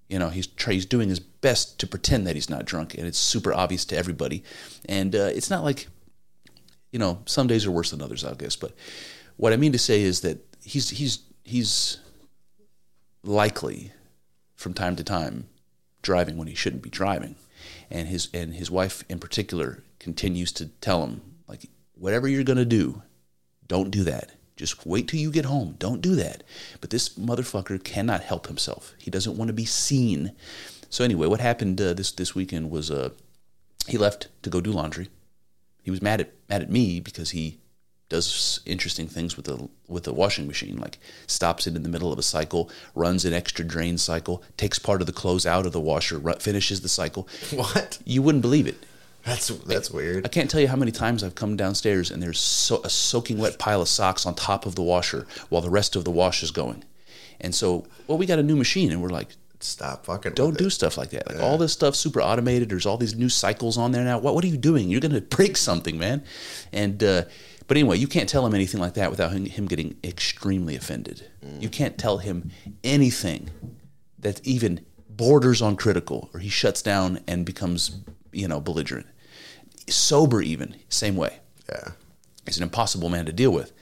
you 0.08 0.18
know 0.18 0.30
he's 0.30 0.48
he's 0.66 0.86
doing 0.86 1.08
his 1.10 1.20
best 1.20 1.78
to 1.80 1.86
pretend 1.86 2.26
that 2.26 2.36
he's 2.36 2.48
not 2.50 2.64
drunk, 2.64 2.94
and 2.94 3.06
it's 3.06 3.18
super 3.18 3.52
obvious 3.52 3.84
to 3.86 3.96
everybody. 3.96 4.42
And 4.86 5.14
uh, 5.14 5.30
it's 5.34 5.50
not 5.50 5.62
like 5.62 5.88
you 6.90 6.98
know 6.98 7.22
some 7.26 7.46
days 7.46 7.66
are 7.66 7.70
worse 7.70 7.90
than 7.90 8.02
others, 8.02 8.24
I 8.24 8.34
guess. 8.34 8.56
But 8.56 8.72
what 9.36 9.52
I 9.52 9.56
mean 9.56 9.72
to 9.72 9.78
say 9.78 10.02
is 10.02 10.20
that 10.20 10.38
he's 10.62 10.90
he's 10.90 11.20
he's 11.44 11.98
likely 13.22 13.92
from 14.54 14.74
time 14.74 14.96
to 14.96 15.04
time 15.04 15.48
driving 16.02 16.36
when 16.36 16.48
he 16.48 16.54
shouldn't 16.54 16.82
be 16.82 16.90
driving. 16.90 17.36
And 17.90 18.08
his 18.08 18.28
and 18.32 18.54
his 18.54 18.70
wife 18.70 19.04
in 19.08 19.18
particular 19.18 19.82
continues 19.98 20.52
to 20.52 20.66
tell 20.66 21.02
him 21.04 21.20
like 21.48 21.66
whatever 21.94 22.28
you're 22.28 22.44
going 22.44 22.58
to 22.58 22.64
do 22.64 23.02
don't 23.68 23.90
do 23.90 24.04
that. 24.04 24.32
Just 24.56 24.86
wait 24.86 25.08
till 25.08 25.20
you 25.20 25.30
get 25.30 25.44
home. 25.44 25.74
Don't 25.78 26.00
do 26.00 26.14
that. 26.14 26.42
But 26.80 26.90
this 26.90 27.10
motherfucker 27.10 27.82
cannot 27.82 28.22
help 28.22 28.46
himself. 28.46 28.94
He 28.98 29.10
doesn't 29.10 29.36
want 29.36 29.48
to 29.48 29.52
be 29.52 29.64
seen. 29.64 30.32
So 30.88 31.04
anyway 31.04 31.26
what 31.26 31.40
happened 31.40 31.80
uh, 31.80 31.94
this 31.94 32.12
this 32.12 32.34
weekend 32.34 32.70
was 32.70 32.90
uh 32.90 33.10
he 33.88 33.98
left 33.98 34.28
to 34.42 34.50
go 34.50 34.60
do 34.60 34.72
laundry 34.72 35.08
he 35.86 35.90
was 35.92 36.02
mad 36.02 36.20
at 36.20 36.32
mad 36.50 36.62
at 36.62 36.70
me 36.70 36.98
because 36.98 37.30
he 37.30 37.60
does 38.08 38.60
interesting 38.66 39.06
things 39.06 39.36
with 39.36 39.46
the 39.46 39.68
with 39.86 40.02
the 40.02 40.12
washing 40.12 40.48
machine 40.48 40.76
like 40.76 40.98
stops 41.28 41.68
it 41.68 41.76
in 41.76 41.84
the 41.84 41.88
middle 41.88 42.12
of 42.12 42.18
a 42.18 42.22
cycle 42.22 42.68
runs 42.96 43.24
an 43.24 43.32
extra 43.32 43.64
drain 43.64 43.96
cycle 43.96 44.42
takes 44.56 44.80
part 44.80 45.00
of 45.00 45.06
the 45.06 45.12
clothes 45.12 45.46
out 45.46 45.64
of 45.64 45.70
the 45.72 45.80
washer 45.80 46.18
finishes 46.40 46.80
the 46.80 46.88
cycle 46.88 47.28
What? 47.54 47.98
you 48.04 48.20
wouldn't 48.20 48.42
believe 48.42 48.66
it 48.66 48.84
That's 49.24 49.48
that's 49.48 49.90
weird. 49.92 50.24
I 50.26 50.28
can't 50.28 50.50
tell 50.50 50.60
you 50.60 50.68
how 50.68 50.76
many 50.76 50.92
times 50.92 51.22
I've 51.22 51.34
come 51.36 51.56
downstairs 51.56 52.10
and 52.10 52.20
there's 52.22 52.40
so, 52.40 52.80
a 52.82 52.90
soaking 52.90 53.38
wet 53.38 53.58
pile 53.58 53.82
of 53.82 53.88
socks 53.88 54.26
on 54.26 54.34
top 54.34 54.66
of 54.66 54.74
the 54.74 54.82
washer 54.82 55.26
while 55.50 55.62
the 55.62 55.70
rest 55.70 55.94
of 55.96 56.04
the 56.04 56.10
wash 56.10 56.42
is 56.42 56.50
going 56.50 56.82
and 57.40 57.54
so 57.54 57.86
well 58.08 58.18
we 58.18 58.26
got 58.26 58.38
a 58.40 58.42
new 58.50 58.56
machine 58.56 58.90
and 58.92 59.00
we're 59.02 59.16
like 59.20 59.30
Stop 59.60 60.06
fucking. 60.06 60.32
don't 60.34 60.56
do 60.58 60.66
it. 60.66 60.70
stuff 60.70 60.98
like 60.98 61.10
that. 61.10 61.26
Like 61.26 61.42
all 61.42 61.56
this 61.58 61.72
stuff 61.72 61.94
super 61.94 62.20
automated. 62.20 62.68
There's 62.68 62.86
all 62.86 62.98
these 62.98 63.14
new 63.14 63.28
cycles 63.28 63.78
on 63.78 63.92
there 63.92 64.04
now. 64.04 64.18
What 64.18 64.34
what 64.34 64.44
are 64.44 64.48
you 64.48 64.56
doing? 64.56 64.88
You're 64.88 65.00
gonna 65.00 65.20
break 65.20 65.56
something, 65.56 65.98
man. 65.98 66.24
And 66.72 67.02
uh, 67.02 67.24
but 67.66 67.76
anyway, 67.76 67.96
you 67.98 68.06
can't 68.06 68.28
tell 68.28 68.46
him 68.46 68.54
anything 68.54 68.80
like 68.80 68.94
that 68.94 69.10
without 69.10 69.32
him, 69.32 69.46
him 69.46 69.66
getting 69.66 69.96
extremely 70.04 70.76
offended. 70.76 71.28
You 71.58 71.68
can't 71.68 71.96
tell 71.96 72.18
him 72.18 72.50
anything 72.84 73.50
that 74.18 74.44
even 74.46 74.84
borders 75.08 75.62
on 75.62 75.76
critical, 75.76 76.30
or 76.34 76.40
he 76.40 76.48
shuts 76.48 76.82
down 76.82 77.20
and 77.26 77.44
becomes 77.46 77.96
you 78.32 78.46
know 78.48 78.60
belligerent. 78.60 79.06
Sober, 79.88 80.42
even 80.42 80.76
same 80.88 81.16
way. 81.16 81.38
Yeah. 81.68 81.92
He's 82.44 82.58
an 82.58 82.62
impossible 82.62 83.08
man 83.08 83.26
to 83.26 83.32
deal 83.32 83.50
with. 83.50 83.72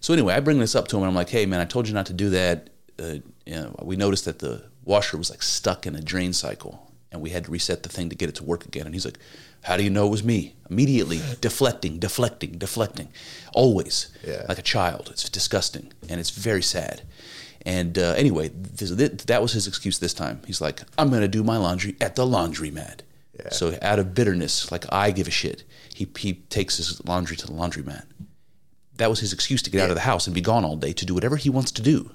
So 0.00 0.12
anyway, 0.12 0.34
I 0.34 0.40
bring 0.40 0.58
this 0.58 0.74
up 0.74 0.88
to 0.88 0.96
him, 0.96 1.02
and 1.02 1.08
I'm 1.10 1.14
like, 1.14 1.28
"Hey, 1.28 1.46
man, 1.46 1.60
I 1.60 1.64
told 1.64 1.86
you 1.86 1.94
not 1.94 2.06
to 2.06 2.12
do 2.12 2.30
that. 2.30 2.70
Uh, 3.02 3.18
you 3.46 3.54
know, 3.54 3.74
we 3.82 3.96
noticed 3.96 4.24
that 4.26 4.38
the 4.38 4.64
washer 4.84 5.16
was 5.18 5.30
like 5.30 5.42
stuck 5.42 5.86
in 5.86 5.94
a 5.96 6.00
drain 6.00 6.32
cycle, 6.32 6.92
and 7.10 7.20
we 7.20 7.30
had 7.30 7.44
to 7.46 7.50
reset 7.50 7.82
the 7.82 7.88
thing 7.88 8.08
to 8.10 8.16
get 8.16 8.28
it 8.28 8.34
to 8.36 8.44
work 8.44 8.64
again." 8.64 8.86
And 8.86 8.94
he's 8.94 9.04
like, 9.04 9.18
"How 9.62 9.76
do 9.76 9.82
you 9.82 9.90
know 9.90 10.06
it 10.06 10.10
was 10.10 10.24
me?" 10.24 10.54
Immediately 10.70 11.20
deflecting, 11.40 11.98
deflecting, 11.98 12.52
deflecting, 12.58 13.08
always 13.54 14.08
Yeah. 14.26 14.44
like 14.48 14.58
a 14.58 14.62
child. 14.62 15.08
It's 15.12 15.28
disgusting, 15.28 15.92
and 16.08 16.20
it's 16.20 16.30
very 16.30 16.62
sad. 16.62 17.02
And 17.64 17.96
uh, 17.98 18.14
anyway, 18.16 18.50
this, 18.54 18.90
th- 18.94 19.24
that 19.26 19.40
was 19.42 19.52
his 19.52 19.66
excuse 19.68 19.98
this 19.98 20.14
time. 20.14 20.40
He's 20.46 20.60
like, 20.60 20.82
"I'm 20.98 21.10
going 21.10 21.22
to 21.22 21.28
do 21.38 21.42
my 21.44 21.56
laundry 21.56 21.96
at 22.00 22.16
the 22.16 22.24
laundromat." 22.26 23.00
So 23.50 23.76
out 23.82 23.98
of 23.98 24.14
bitterness, 24.14 24.70
like 24.70 24.84
I 24.92 25.10
give 25.10 25.26
a 25.26 25.30
shit, 25.32 25.64
he 25.94 26.06
he 26.18 26.34
takes 26.48 26.76
his 26.76 27.04
laundry 27.04 27.36
to 27.38 27.46
the 27.46 27.52
laundromat 27.52 28.04
that 28.96 29.08
was 29.08 29.20
his 29.20 29.32
excuse 29.32 29.62
to 29.62 29.70
get 29.70 29.82
out 29.82 29.90
of 29.90 29.96
the 29.96 30.02
house 30.02 30.26
and 30.26 30.34
be 30.34 30.40
gone 30.40 30.64
all 30.64 30.76
day 30.76 30.92
to 30.92 31.06
do 31.06 31.14
whatever 31.14 31.36
he 31.36 31.50
wants 31.50 31.72
to 31.72 31.82
do. 31.82 32.10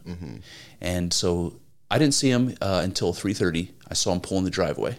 And 0.81 1.11
so 1.11 1.59
I 1.89 1.97
didn't 1.97 2.13
see 2.13 2.29
him 2.29 2.55
uh, 2.61 2.81
until 2.83 3.13
three 3.13 3.33
thirty. 3.33 3.73
I 3.89 3.93
saw 3.93 4.11
him 4.13 4.21
pull 4.21 4.37
in 4.37 4.43
the 4.43 4.49
driveway, 4.49 4.97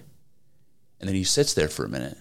and 1.00 1.08
then 1.08 1.14
he 1.14 1.24
sits 1.24 1.54
there 1.54 1.68
for 1.68 1.84
a 1.84 1.88
minute, 1.88 2.16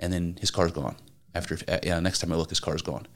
and 0.00 0.12
then 0.12 0.36
his 0.40 0.50
car's 0.50 0.72
gone. 0.72 0.96
After 1.34 1.58
uh, 1.66 1.78
yeah, 1.82 1.98
next 2.00 2.18
time 2.20 2.32
I 2.32 2.36
look, 2.36 2.50
his 2.50 2.60
car's 2.60 2.82
gone. 2.82 3.06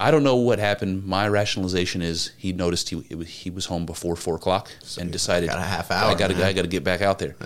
I 0.00 0.10
don't 0.10 0.24
know 0.24 0.36
what 0.36 0.58
happened. 0.58 1.04
My 1.04 1.28
rationalization 1.28 2.02
is 2.02 2.32
he 2.36 2.52
noticed 2.52 2.88
he 2.88 3.04
it 3.08 3.16
was, 3.16 3.28
he 3.28 3.50
was 3.50 3.66
home 3.66 3.86
before 3.86 4.16
four 4.16 4.34
o'clock 4.36 4.70
and 4.98 5.12
decided 5.12 5.48
got 5.48 5.58
a 5.58 5.62
half 5.62 5.90
hour. 5.90 6.10
I 6.10 6.14
got 6.14 6.28
to 6.28 6.34
man." 6.34 6.44
I 6.44 6.52
got 6.52 6.62
to 6.62 6.68
get 6.68 6.82
back 6.82 7.02
out 7.02 7.18
there. 7.18 7.36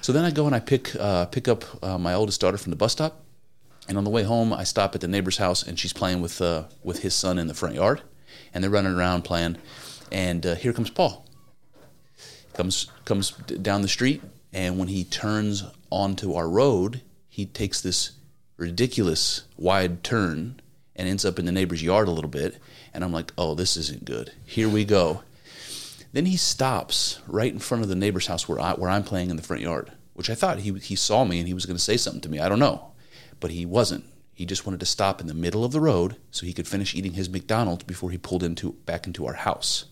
So 0.00 0.12
then 0.12 0.24
I 0.24 0.32
go 0.32 0.46
and 0.46 0.54
I 0.54 0.58
pick 0.60 0.96
uh, 0.96 1.26
pick 1.26 1.46
up 1.46 1.64
uh, 1.84 1.98
my 1.98 2.14
oldest 2.14 2.40
daughter 2.40 2.58
from 2.58 2.70
the 2.70 2.76
bus 2.76 2.92
stop, 2.92 3.22
and 3.88 3.98
on 3.98 4.04
the 4.04 4.10
way 4.10 4.22
home 4.22 4.52
I 4.52 4.64
stop 4.64 4.94
at 4.94 5.00
the 5.00 5.08
neighbor's 5.08 5.38
house 5.38 5.62
and 5.62 5.78
she's 5.78 5.92
playing 5.92 6.20
with 6.20 6.40
uh, 6.40 6.64
with 6.82 7.00
his 7.00 7.14
son 7.14 7.38
in 7.38 7.46
the 7.46 7.54
front 7.54 7.74
yard, 7.74 8.02
and 8.52 8.62
they're 8.62 8.70
running 8.70 8.94
around 8.94 9.22
playing, 9.22 9.56
and 10.10 10.44
uh, 10.46 10.54
here 10.54 10.72
comes 10.72 10.90
Paul. 10.90 11.26
Comes 12.54 12.90
comes 13.04 13.30
down 13.30 13.82
the 13.82 13.88
street, 13.88 14.22
and 14.52 14.78
when 14.78 14.88
he 14.88 15.04
turns 15.04 15.64
onto 15.90 16.34
our 16.34 16.48
road, 16.48 17.02
he 17.28 17.46
takes 17.46 17.80
this 17.80 18.12
ridiculous 18.56 19.44
wide 19.56 20.04
turn 20.04 20.60
and 20.94 21.08
ends 21.08 21.24
up 21.24 21.38
in 21.38 21.46
the 21.46 21.52
neighbor's 21.52 21.82
yard 21.82 22.08
a 22.08 22.12
little 22.12 22.30
bit, 22.30 22.58
and 22.92 23.02
I'm 23.02 23.12
like, 23.12 23.32
oh, 23.38 23.54
this 23.54 23.76
isn't 23.76 24.04
good. 24.04 24.32
Here 24.44 24.68
we 24.68 24.84
go. 24.84 25.22
Then 26.12 26.26
he 26.26 26.36
stops 26.36 27.20
right 27.26 27.52
in 27.52 27.58
front 27.58 27.82
of 27.82 27.88
the 27.88 27.94
neighbor's 27.94 28.26
house 28.26 28.46
where 28.46 28.60
I 28.60 28.74
where 28.74 28.90
I'm 28.90 29.02
playing 29.02 29.30
in 29.30 29.36
the 29.36 29.42
front 29.42 29.62
yard, 29.62 29.92
which 30.12 30.28
I 30.28 30.34
thought 30.34 30.58
he 30.60 30.72
he 30.74 30.94
saw 30.94 31.24
me 31.24 31.38
and 31.38 31.48
he 31.48 31.54
was 31.54 31.64
going 31.64 31.76
to 31.76 31.82
say 31.82 31.96
something 31.96 32.20
to 32.22 32.28
me. 32.28 32.38
I 32.38 32.48
don't 32.48 32.58
know, 32.58 32.91
but 33.42 33.50
he 33.50 33.66
wasn't. 33.66 34.04
He 34.32 34.46
just 34.46 34.64
wanted 34.64 34.80
to 34.80 34.86
stop 34.86 35.20
in 35.20 35.26
the 35.26 35.34
middle 35.34 35.64
of 35.64 35.72
the 35.72 35.80
road 35.80 36.16
so 36.30 36.46
he 36.46 36.54
could 36.54 36.66
finish 36.66 36.94
eating 36.94 37.12
his 37.12 37.28
McDonald's 37.28 37.84
before 37.84 38.10
he 38.10 38.16
pulled 38.16 38.42
into 38.42 38.72
back 38.86 39.06
into 39.06 39.26
our 39.26 39.34
house. 39.34 39.84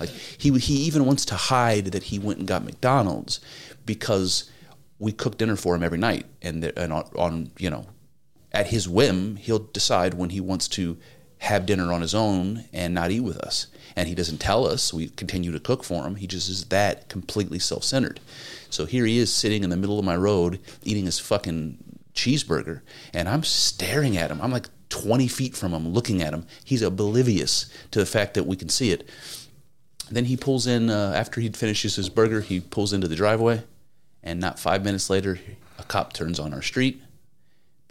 Like 0.00 0.08
he 0.08 0.50
he 0.58 0.74
even 0.84 1.04
wants 1.04 1.26
to 1.26 1.34
hide 1.34 1.86
that 1.86 2.04
he 2.04 2.18
went 2.18 2.38
and 2.38 2.48
got 2.48 2.64
McDonald's 2.64 3.40
because 3.84 4.50
we 4.98 5.12
cook 5.12 5.36
dinner 5.36 5.56
for 5.56 5.74
him 5.74 5.82
every 5.82 5.98
night, 5.98 6.24
and 6.40 6.64
and 6.64 6.92
on, 6.92 7.04
on 7.16 7.50
you 7.58 7.68
know 7.68 7.86
at 8.52 8.68
his 8.68 8.88
whim, 8.88 9.36
he'll 9.36 9.58
decide 9.58 10.14
when 10.14 10.30
he 10.30 10.40
wants 10.40 10.68
to 10.68 10.96
have 11.38 11.66
dinner 11.66 11.92
on 11.92 12.00
his 12.00 12.14
own 12.14 12.64
and 12.72 12.94
not 12.94 13.10
eat 13.10 13.20
with 13.20 13.36
us. 13.38 13.66
And 13.96 14.08
he 14.08 14.14
doesn't 14.14 14.38
tell 14.38 14.66
us. 14.66 14.94
We 14.94 15.08
continue 15.08 15.52
to 15.52 15.60
cook 15.60 15.84
for 15.84 16.06
him. 16.06 16.16
He 16.16 16.26
just 16.26 16.48
is 16.48 16.64
that 16.66 17.08
completely 17.08 17.58
self 17.58 17.84
centered. 17.84 18.20
So 18.70 18.86
here 18.86 19.04
he 19.04 19.18
is 19.18 19.32
sitting 19.32 19.62
in 19.62 19.70
the 19.70 19.76
middle 19.76 19.98
of 19.98 20.04
my 20.04 20.16
road 20.16 20.58
eating 20.82 21.04
his 21.04 21.18
fucking 21.18 21.83
cheeseburger, 22.14 22.80
and 23.12 23.28
I'm 23.28 23.42
staring 23.42 24.16
at 24.16 24.30
him. 24.30 24.40
I'm 24.40 24.52
like 24.52 24.68
20 24.88 25.28
feet 25.28 25.56
from 25.56 25.72
him, 25.72 25.88
looking 25.88 26.22
at 26.22 26.32
him. 26.32 26.46
He's 26.64 26.82
oblivious 26.82 27.70
to 27.90 27.98
the 27.98 28.06
fact 28.06 28.34
that 28.34 28.46
we 28.46 28.56
can 28.56 28.68
see 28.68 28.90
it. 28.90 29.08
Then 30.10 30.26
he 30.26 30.36
pulls 30.36 30.66
in, 30.66 30.90
uh, 30.90 31.12
after 31.16 31.40
he 31.40 31.48
finishes 31.48 31.96
his 31.96 32.08
burger, 32.08 32.40
he 32.40 32.60
pulls 32.60 32.92
into 32.92 33.08
the 33.08 33.16
driveway, 33.16 33.64
and 34.22 34.38
not 34.40 34.58
five 34.58 34.84
minutes 34.84 35.10
later, 35.10 35.38
a 35.78 35.82
cop 35.82 36.12
turns 36.12 36.38
on 36.38 36.54
our 36.54 36.62
street 36.62 37.02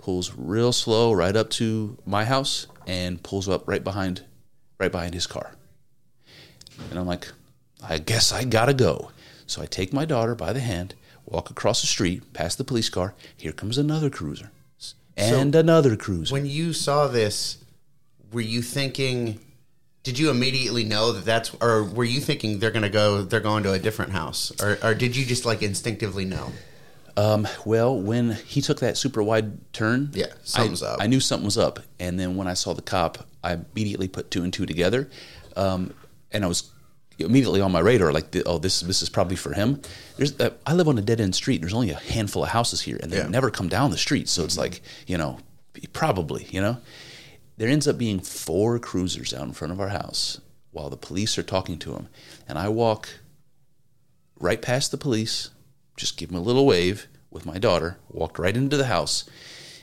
pulls 0.04 0.34
real 0.36 0.74
slow 0.74 1.14
right 1.14 1.38
up 1.38 1.50
to 1.50 1.98
my 2.06 2.26
house 2.26 2.68
and 2.86 3.24
pulls 3.24 3.48
up 3.48 3.66
right 3.66 3.86
behind 3.86 4.22
right 4.78 4.92
behind 4.92 5.14
his 5.14 5.26
car. 5.26 5.56
And 6.90 7.00
I'm 7.00 7.08
like, 7.08 7.32
I 7.82 8.00
guess 8.00 8.34
I 8.34 8.44
gotta 8.44 8.74
go. 8.74 9.12
So 9.48 9.62
I 9.62 9.66
take 9.66 9.94
my 9.94 10.04
daughter 10.04 10.36
by 10.36 10.52
the 10.52 10.60
hand, 10.60 10.94
walk 11.34 11.50
across 11.50 11.82
the 11.82 11.88
street, 11.88 12.32
past 12.34 12.58
the 12.58 12.64
police 12.64 12.90
car. 12.90 13.16
Here 13.36 13.52
comes 13.52 13.78
another 13.78 14.10
cruiser. 14.10 14.52
And 15.18 15.54
another 15.54 15.96
cruiser. 15.96 16.34
When 16.34 16.46
you 16.46 16.74
saw 16.74 17.08
this, 17.08 17.58
were 18.32 18.42
you 18.42 18.62
thinking? 18.62 19.40
Did 20.04 20.20
you 20.20 20.30
immediately 20.30 20.84
know 20.84 21.12
that 21.12 21.24
that's, 21.24 21.54
or 21.62 21.84
were 21.84 22.04
you 22.04 22.20
thinking 22.20 22.60
they're 22.60 22.72
gonna 22.72 22.90
go? 22.90 23.22
They're 23.22 23.40
going 23.40 23.64
to 23.64 23.74
a 23.74 23.80
different 23.80 24.12
house, 24.12 24.52
or, 24.62 24.78
or 24.84 24.94
did 24.94 25.16
you 25.16 25.26
just 25.26 25.46
like 25.46 25.62
instinctively 25.62 26.26
know? 26.26 26.52
Um, 27.16 27.48
well, 27.64 27.96
when 28.00 28.32
he 28.32 28.60
took 28.60 28.80
that 28.80 28.98
super 28.98 29.22
wide 29.22 29.72
turn, 29.72 30.10
Yeah, 30.14 30.34
something's 30.44 30.82
I, 30.82 30.94
up. 30.94 30.98
I 31.00 31.06
knew 31.08 31.20
something 31.20 31.46
was 31.46 31.60
up. 31.60 31.80
And 32.00 32.20
then 32.20 32.36
when 32.36 32.48
I 32.48 32.56
saw 32.56 32.74
the 32.74 32.82
cop, 32.82 33.28
I 33.44 33.54
immediately 33.54 34.08
put 34.08 34.32
two 34.32 34.44
and 34.44 34.52
two 34.52 34.66
together, 34.66 35.10
um, 35.56 35.94
and 36.32 36.44
I 36.44 36.48
was 36.48 36.72
immediately 37.20 37.62
on 37.62 37.72
my 37.72 37.80
radar 37.80 38.12
like, 38.12 38.32
the, 38.32 38.44
oh, 38.44 38.58
this 38.58 38.82
this 38.82 39.02
is 39.02 39.10
probably 39.10 39.36
for 39.36 39.54
him. 39.54 39.82
There's 40.18 40.40
uh, 40.40 40.52
I 40.66 40.74
live 40.74 40.88
on 40.88 40.98
a 40.98 41.02
dead 41.02 41.22
end 41.22 41.36
street. 41.36 41.62
There's 41.62 41.74
only 41.74 41.92
a 41.92 41.96
handful 41.96 42.44
of 42.44 42.50
houses 42.50 42.82
here, 42.82 43.00
and 43.02 43.12
they 43.12 43.18
Yeah. 43.18 43.28
never 43.28 43.50
come 43.52 43.70
down 43.70 43.92
the 43.92 43.98
street. 43.98 44.28
So 44.30 44.44
it's 44.44 44.58
like 44.58 44.82
you 45.08 45.18
know, 45.18 45.40
probably 45.94 46.48
you 46.52 46.62
know, 46.62 46.78
there 47.58 47.70
ends 47.70 47.88
up 47.88 47.98
being 47.98 48.20
four 48.20 48.80
cruisers 48.80 49.34
out 49.34 49.44
in 49.48 49.54
front 49.54 49.72
of 49.74 49.80
our 49.80 49.90
house 49.90 50.40
while 50.72 50.90
the 50.90 50.98
police 50.98 51.38
are 51.38 51.44
talking 51.44 51.78
to 51.80 51.94
him, 51.94 52.08
and 52.48 52.58
I 52.58 52.68
walk 52.70 53.10
right 54.40 54.62
past 54.62 54.92
the 54.92 54.98
police, 54.98 55.50
just 55.96 56.18
give 56.18 56.30
him 56.32 56.36
a 56.38 56.42
little 56.42 56.66
wave 56.66 57.08
with 57.30 57.46
my 57.46 57.58
daughter, 57.58 57.98
walked 58.10 58.40
right 58.40 58.56
into 58.58 58.78
the 58.78 58.86
house, 58.88 59.24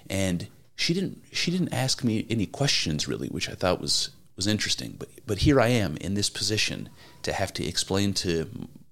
and 0.08 0.48
she 0.76 0.94
didn't 0.94 1.22
she 1.32 1.50
didn't 1.50 1.72
ask 1.72 2.02
me 2.04 2.26
any 2.28 2.46
questions 2.46 3.06
really, 3.08 3.28
which 3.28 3.48
I 3.48 3.54
thought 3.54 3.80
was 3.80 4.10
was 4.36 4.46
interesting. 4.46 4.96
But 4.98 5.08
but 5.26 5.38
here 5.38 5.60
I 5.60 5.68
am 5.68 5.96
in 5.98 6.14
this 6.14 6.30
position 6.30 6.88
to 7.22 7.32
have 7.32 7.52
to 7.54 7.66
explain 7.66 8.14
to 8.14 8.48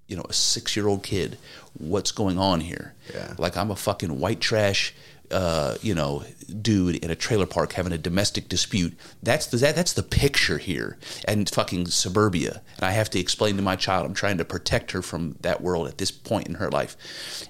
you 0.07 0.17
know 0.17 0.25
a 0.29 0.33
six 0.33 0.77
year 0.77 0.89
old 0.89 1.03
kid 1.03 1.39
what's 1.75 2.13
going 2.13 2.39
on 2.39 2.61
here. 2.61 2.95
Yeah. 3.15 3.35
Like 3.39 3.57
I'm 3.57 3.71
a 3.71 3.77
fucking 3.77 4.19
white 4.19 4.41
trash 4.41 4.95
uh, 5.31 5.77
you 5.83 5.95
know, 5.95 6.25
dude 6.63 6.97
in 6.97 7.11
a 7.11 7.15
trailer 7.15 7.47
park 7.47 7.73
having 7.73 7.93
a 7.93 7.99
domestic 7.99 8.49
dispute. 8.49 8.97
That's 9.23 9.47
the 9.47 9.57
that, 9.59 9.77
that's 9.77 9.93
the 9.93 10.03
picture 10.03 10.59
here, 10.59 10.97
and 11.27 11.49
fucking 11.49 11.87
suburbia. 11.87 12.63
And 12.77 12.85
I 12.85 12.93
have 12.93 13.11
to 13.11 13.21
explain 13.21 13.57
to 13.57 13.63
my 13.63 13.77
child, 13.77 14.07
I'm 14.07 14.15
trying 14.15 14.39
to 14.39 14.45
protect 14.45 14.93
her 14.93 15.03
from 15.03 15.37
that 15.41 15.61
world 15.61 15.89
at 15.89 15.99
this 15.99 16.11
point 16.11 16.49
in 16.49 16.55
her 16.55 16.71
life. 16.71 16.97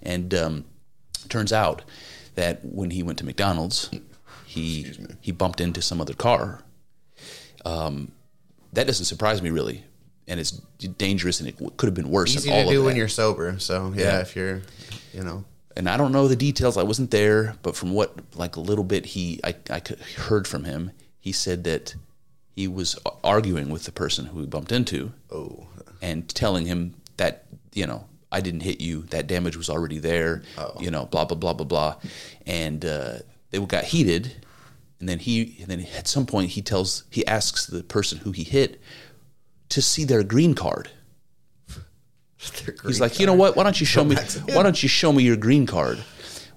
And 0.03 0.35
um, 0.35 0.65
turns 1.29 1.53
out 1.53 1.83
that 2.35 2.65
when 2.65 2.91
he 2.91 3.03
went 3.03 3.19
to 3.19 3.25
McDonald's, 3.25 3.91
he 4.45 4.93
he 5.21 5.33
bumped 5.33 5.61
into 5.61 5.83
some 5.83 6.01
other 6.01 6.15
car. 6.15 6.63
Um, 7.65 8.13
that 8.73 8.87
doesn't 8.87 9.07
surprise 9.07 9.43
me 9.43 9.51
really, 9.51 9.85
and 10.29 10.39
it's 10.39 10.53
dangerous, 10.99 11.41
and 11.41 11.49
it 11.49 11.57
could 11.77 11.87
have 11.87 11.95
been 11.95 12.11
worse. 12.11 12.37
Easy 12.37 12.51
all 12.51 12.65
to 12.65 12.71
do 12.71 12.85
when 12.85 12.95
you're 12.97 13.09
sober. 13.09 13.59
So 13.59 13.93
yeah, 13.97 14.03
Yeah. 14.03 14.21
if 14.21 14.37
you're, 14.37 14.63
you 15.13 15.25
know, 15.25 15.45
and 15.77 15.89
I 15.89 15.97
don't 15.97 16.13
know 16.13 16.29
the 16.29 16.37
details. 16.37 16.77
I 16.77 16.83
wasn't 16.83 17.11
there, 17.11 17.57
but 17.63 17.75
from 17.75 17.93
what 17.93 18.15
like 18.37 18.57
a 18.57 18.61
little 18.61 18.85
bit 18.85 19.07
he 19.07 19.41
I, 19.43 19.57
I 19.71 19.83
heard 20.17 20.47
from 20.47 20.65
him, 20.65 20.93
he 21.19 21.33
said 21.33 21.65
that 21.65 21.95
he 22.55 22.69
was 22.69 22.99
arguing 23.25 23.71
with 23.71 23.85
the 23.85 23.93
person 23.93 24.27
who 24.27 24.41
he 24.41 24.47
bumped 24.47 24.73
into 24.73 25.13
oh, 25.31 25.67
and 26.03 26.29
telling 26.29 26.67
him 26.67 26.95
that 27.17 27.47
you 27.73 27.87
know 27.87 28.05
I 28.31 28.41
didn't 28.41 28.61
hit 28.61 28.81
you. 28.81 29.03
That 29.11 29.27
damage 29.27 29.57
was 29.57 29.71
already 29.71 29.99
there. 29.99 30.43
Oh. 30.59 30.75
You 30.79 30.91
know, 30.91 31.07
blah 31.07 31.25
blah 31.25 31.39
blah 31.39 31.55
blah 31.55 31.67
blah, 31.67 31.97
and 32.47 32.85
uh, 32.85 33.19
they 33.51 33.59
got 33.59 33.85
heated. 33.85 34.45
And 35.01 35.09
then 35.09 35.21
he, 35.21 35.59
and 35.61 35.69
then 35.69 35.87
at 35.97 36.09
some 36.09 36.27
point, 36.27 36.51
he 36.51 36.61
tells, 36.61 37.05
he 37.09 37.25
asks 37.25 37.67
the 37.67 37.85
person 37.85 38.19
who 38.19 38.33
he 38.33 38.43
hit 38.43 38.81
to 39.71 39.83
see 39.83 40.05
their 40.05 40.23
green 40.23 40.55
card. 40.55 40.91
He's 42.87 43.01
like, 43.01 43.19
you 43.19 43.27
know 43.27 43.35
what? 43.35 43.57
Why 43.57 43.65
don't 43.65 43.79
you 43.81 43.87
show 43.87 44.05
me? 44.05 44.15
Mexican. 44.15 44.55
Why 44.55 44.63
don't 44.63 44.83
you 44.83 44.89
show 44.89 45.13
me 45.13 45.23
your 45.23 45.37
green 45.37 45.67
card? 45.67 46.03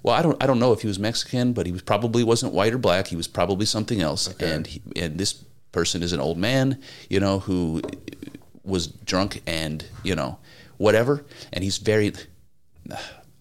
Well, 0.02 0.14
I 0.14 0.22
don't. 0.22 0.42
I 0.42 0.46
don't 0.46 0.58
know 0.58 0.72
if 0.72 0.80
he 0.82 0.88
was 0.88 0.98
Mexican, 0.98 1.52
but 1.52 1.66
he 1.66 1.72
was 1.72 1.82
probably 1.82 2.24
wasn't 2.24 2.52
white 2.52 2.72
or 2.72 2.78
black. 2.78 3.06
He 3.08 3.16
was 3.16 3.28
probably 3.28 3.66
something 3.66 4.00
else. 4.00 4.26
And 4.56 4.66
he, 4.66 4.82
and 4.96 5.18
this 5.18 5.44
person 5.72 6.02
is 6.02 6.12
an 6.12 6.20
old 6.20 6.38
man, 6.38 6.80
you 7.08 7.20
know, 7.20 7.38
who 7.40 7.82
was 8.64 8.86
drunk 8.86 9.42
and 9.46 9.84
you 10.02 10.14
know 10.14 10.38
whatever. 10.78 11.24
And 11.52 11.62
he's 11.62 11.78
very. 11.78 12.12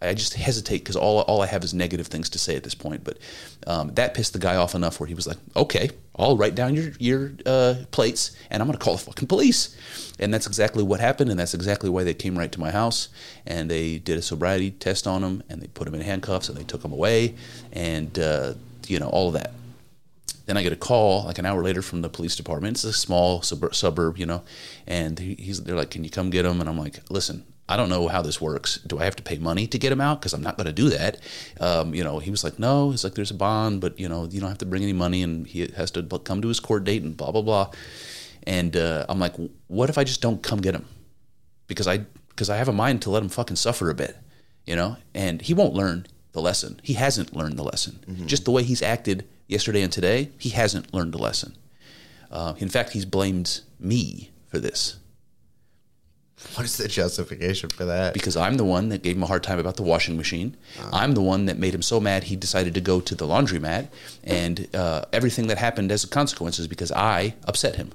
I 0.01 0.13
just 0.13 0.33
hesitate 0.33 0.79
because 0.79 0.95
all 0.95 1.19
all 1.21 1.41
I 1.41 1.45
have 1.45 1.63
is 1.63 1.73
negative 1.73 2.07
things 2.07 2.29
to 2.29 2.39
say 2.39 2.55
at 2.55 2.63
this 2.63 2.73
point. 2.73 3.03
But 3.03 3.19
um, 3.67 3.93
that 3.93 4.13
pissed 4.13 4.33
the 4.33 4.39
guy 4.39 4.55
off 4.55 4.73
enough 4.73 4.99
where 4.99 5.07
he 5.07 5.13
was 5.13 5.27
like, 5.27 5.37
"Okay, 5.55 5.91
I'll 6.15 6.37
write 6.37 6.55
down 6.55 6.75
your 6.75 6.91
your 6.99 7.33
uh, 7.45 7.75
plates 7.91 8.31
and 8.49 8.61
I'm 8.61 8.67
going 8.67 8.77
to 8.77 8.83
call 8.83 8.95
the 8.95 9.03
fucking 9.03 9.27
police." 9.27 9.75
And 10.19 10.33
that's 10.33 10.47
exactly 10.47 10.83
what 10.83 10.99
happened, 10.99 11.29
and 11.29 11.39
that's 11.39 11.53
exactly 11.53 11.89
why 11.89 12.03
they 12.03 12.13
came 12.13 12.37
right 12.37 12.51
to 12.51 12.59
my 12.59 12.71
house 12.71 13.09
and 13.45 13.69
they 13.69 13.99
did 13.99 14.17
a 14.17 14.21
sobriety 14.21 14.71
test 14.71 15.07
on 15.07 15.23
him 15.23 15.43
and 15.49 15.61
they 15.61 15.67
put 15.67 15.87
him 15.87 15.95
in 15.95 16.01
handcuffs 16.01 16.49
and 16.49 16.57
they 16.57 16.63
took 16.63 16.83
him 16.83 16.91
away 16.91 17.35
and 17.71 18.17
uh, 18.17 18.53
you 18.87 18.99
know 18.99 19.09
all 19.09 19.27
of 19.27 19.33
that. 19.33 19.51
Then 20.47 20.57
I 20.57 20.63
get 20.63 20.73
a 20.73 20.77
call 20.77 21.25
like 21.25 21.37
an 21.37 21.45
hour 21.45 21.61
later 21.63 21.83
from 21.83 22.01
the 22.01 22.09
police 22.09 22.35
department. 22.35 22.77
It's 22.77 22.83
a 22.83 22.91
small 22.91 23.41
sub- 23.43 23.75
suburb, 23.75 24.17
you 24.17 24.25
know, 24.25 24.41
and 24.87 25.19
he's 25.19 25.61
they're 25.63 25.75
like, 25.75 25.91
"Can 25.91 26.03
you 26.03 26.09
come 26.09 26.31
get 26.31 26.45
him?" 26.45 26.59
And 26.59 26.67
I'm 26.67 26.79
like, 26.79 26.99
"Listen, 27.11 27.45
I 27.71 27.77
don't 27.77 27.89
know 27.89 28.07
how 28.07 28.21
this 28.21 28.41
works. 28.41 28.79
Do 28.85 28.99
I 28.99 29.05
have 29.05 29.15
to 29.15 29.23
pay 29.23 29.37
money 29.37 29.65
to 29.67 29.77
get 29.77 29.91
him 29.91 30.01
out? 30.01 30.19
Because 30.19 30.33
I'm 30.33 30.43
not 30.43 30.57
going 30.57 30.67
to 30.67 30.73
do 30.73 30.89
that." 30.89 31.17
Um, 31.59 31.95
you 31.95 32.03
know, 32.03 32.19
he 32.19 32.29
was 32.29 32.43
like, 32.43 32.59
"No." 32.59 32.91
He's 32.91 33.03
like, 33.03 33.15
"There's 33.15 33.31
a 33.31 33.35
bond, 33.35 33.81
but 33.81 33.99
you 33.99 34.09
know, 34.09 34.27
you 34.29 34.39
don't 34.41 34.49
have 34.49 34.57
to 34.59 34.65
bring 34.65 34.83
any 34.83 34.93
money, 34.93 35.23
and 35.23 35.47
he 35.47 35.67
has 35.75 35.91
to 35.91 36.03
come 36.03 36.41
to 36.41 36.47
his 36.47 36.59
court 36.59 36.83
date 36.83 37.03
and 37.03 37.15
blah 37.15 37.31
blah 37.31 37.41
blah." 37.41 37.71
And 38.43 38.75
uh, 38.75 39.05
I'm 39.07 39.19
like, 39.19 39.35
"What 39.67 39.89
if 39.89 39.97
I 39.97 40.03
just 40.03 40.21
don't 40.21 40.43
come 40.43 40.59
get 40.61 40.75
him?" 40.75 40.85
Because 41.67 41.87
I 41.87 42.05
because 42.29 42.49
I 42.49 42.57
have 42.57 42.67
a 42.67 42.73
mind 42.73 43.01
to 43.03 43.09
let 43.09 43.23
him 43.23 43.29
fucking 43.29 43.55
suffer 43.57 43.89
a 43.89 43.95
bit, 43.95 44.17
you 44.65 44.75
know, 44.75 44.97
and 45.13 45.41
he 45.41 45.53
won't 45.53 45.73
learn 45.73 46.07
the 46.33 46.41
lesson. 46.41 46.79
He 46.83 46.93
hasn't 46.93 47.35
learned 47.35 47.57
the 47.57 47.63
lesson. 47.63 47.99
Just 48.27 48.45
the 48.45 48.51
way 48.51 48.63
he's 48.63 48.81
acted 48.81 49.27
yesterday 49.47 49.81
and 49.81 49.91
today, 49.91 50.31
he 50.37 50.49
hasn't 50.49 50.93
learned 50.93 51.13
the 51.13 51.17
lesson. 51.19 51.55
Uh, 52.31 52.53
in 52.57 52.69
fact, 52.69 52.91
he's 52.91 53.05
blamed 53.05 53.61
me 53.79 54.31
for 54.47 54.59
this 54.59 54.97
what 56.55 56.65
is 56.65 56.77
the 56.77 56.87
justification 56.87 57.69
for 57.69 57.85
that? 57.85 58.13
because 58.13 58.35
I'm 58.35 58.55
the 58.57 58.65
one 58.65 58.89
that 58.89 59.03
gave 59.03 59.15
him 59.15 59.23
a 59.23 59.27
hard 59.27 59.43
time 59.43 59.59
about 59.59 59.75
the 59.77 59.83
washing 59.83 60.17
machine. 60.17 60.57
I'm 60.91 61.13
the 61.13 61.21
one 61.21 61.45
that 61.45 61.57
made 61.57 61.73
him 61.73 61.81
so 61.81 61.99
mad 61.99 62.25
he 62.25 62.35
decided 62.35 62.73
to 62.73 62.81
go 62.81 62.99
to 63.01 63.15
the 63.15 63.25
laundromat, 63.25 63.87
and 64.23 64.67
uh, 64.75 65.05
everything 65.13 65.47
that 65.47 65.57
happened 65.57 65.91
as 65.91 66.03
a 66.03 66.07
consequence 66.07 66.59
is 66.59 66.67
because 66.67 66.91
I 66.91 67.35
upset 67.45 67.75
him. 67.75 67.91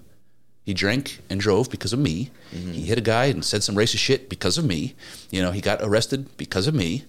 He 0.64 0.74
drank 0.74 1.20
and 1.30 1.38
drove 1.40 1.70
because 1.70 1.92
of 1.92 2.00
me. 2.00 2.30
He 2.50 2.82
hit 2.82 2.98
a 2.98 3.02
guy 3.02 3.26
and 3.26 3.44
said 3.44 3.62
some 3.62 3.76
racist 3.76 3.98
shit 3.98 4.28
because 4.28 4.58
of 4.58 4.64
me. 4.64 4.94
You 5.30 5.40
know, 5.42 5.52
he 5.52 5.60
got 5.60 5.80
arrested 5.82 6.36
because 6.36 6.66
of 6.66 6.74
me. 6.74 7.04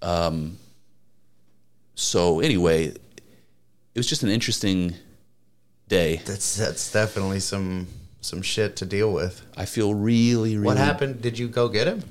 Um. 0.00 0.58
So 1.94 2.40
anyway, 2.40 2.86
it 2.86 2.98
was 3.96 4.06
just 4.06 4.22
an 4.22 4.30
interesting 4.30 4.94
day. 5.88 6.22
That's 6.24 6.56
that's 6.56 6.90
definitely 6.90 7.40
some 7.40 7.88
some 8.22 8.40
shit 8.40 8.76
to 8.76 8.86
deal 8.86 9.12
with. 9.12 9.42
I 9.56 9.66
feel 9.66 9.92
really, 9.94 10.54
really. 10.56 10.64
What 10.66 10.78
happened? 10.78 11.20
Did 11.20 11.38
you 11.38 11.48
go 11.48 11.68
get 11.68 11.86
him? 11.86 12.02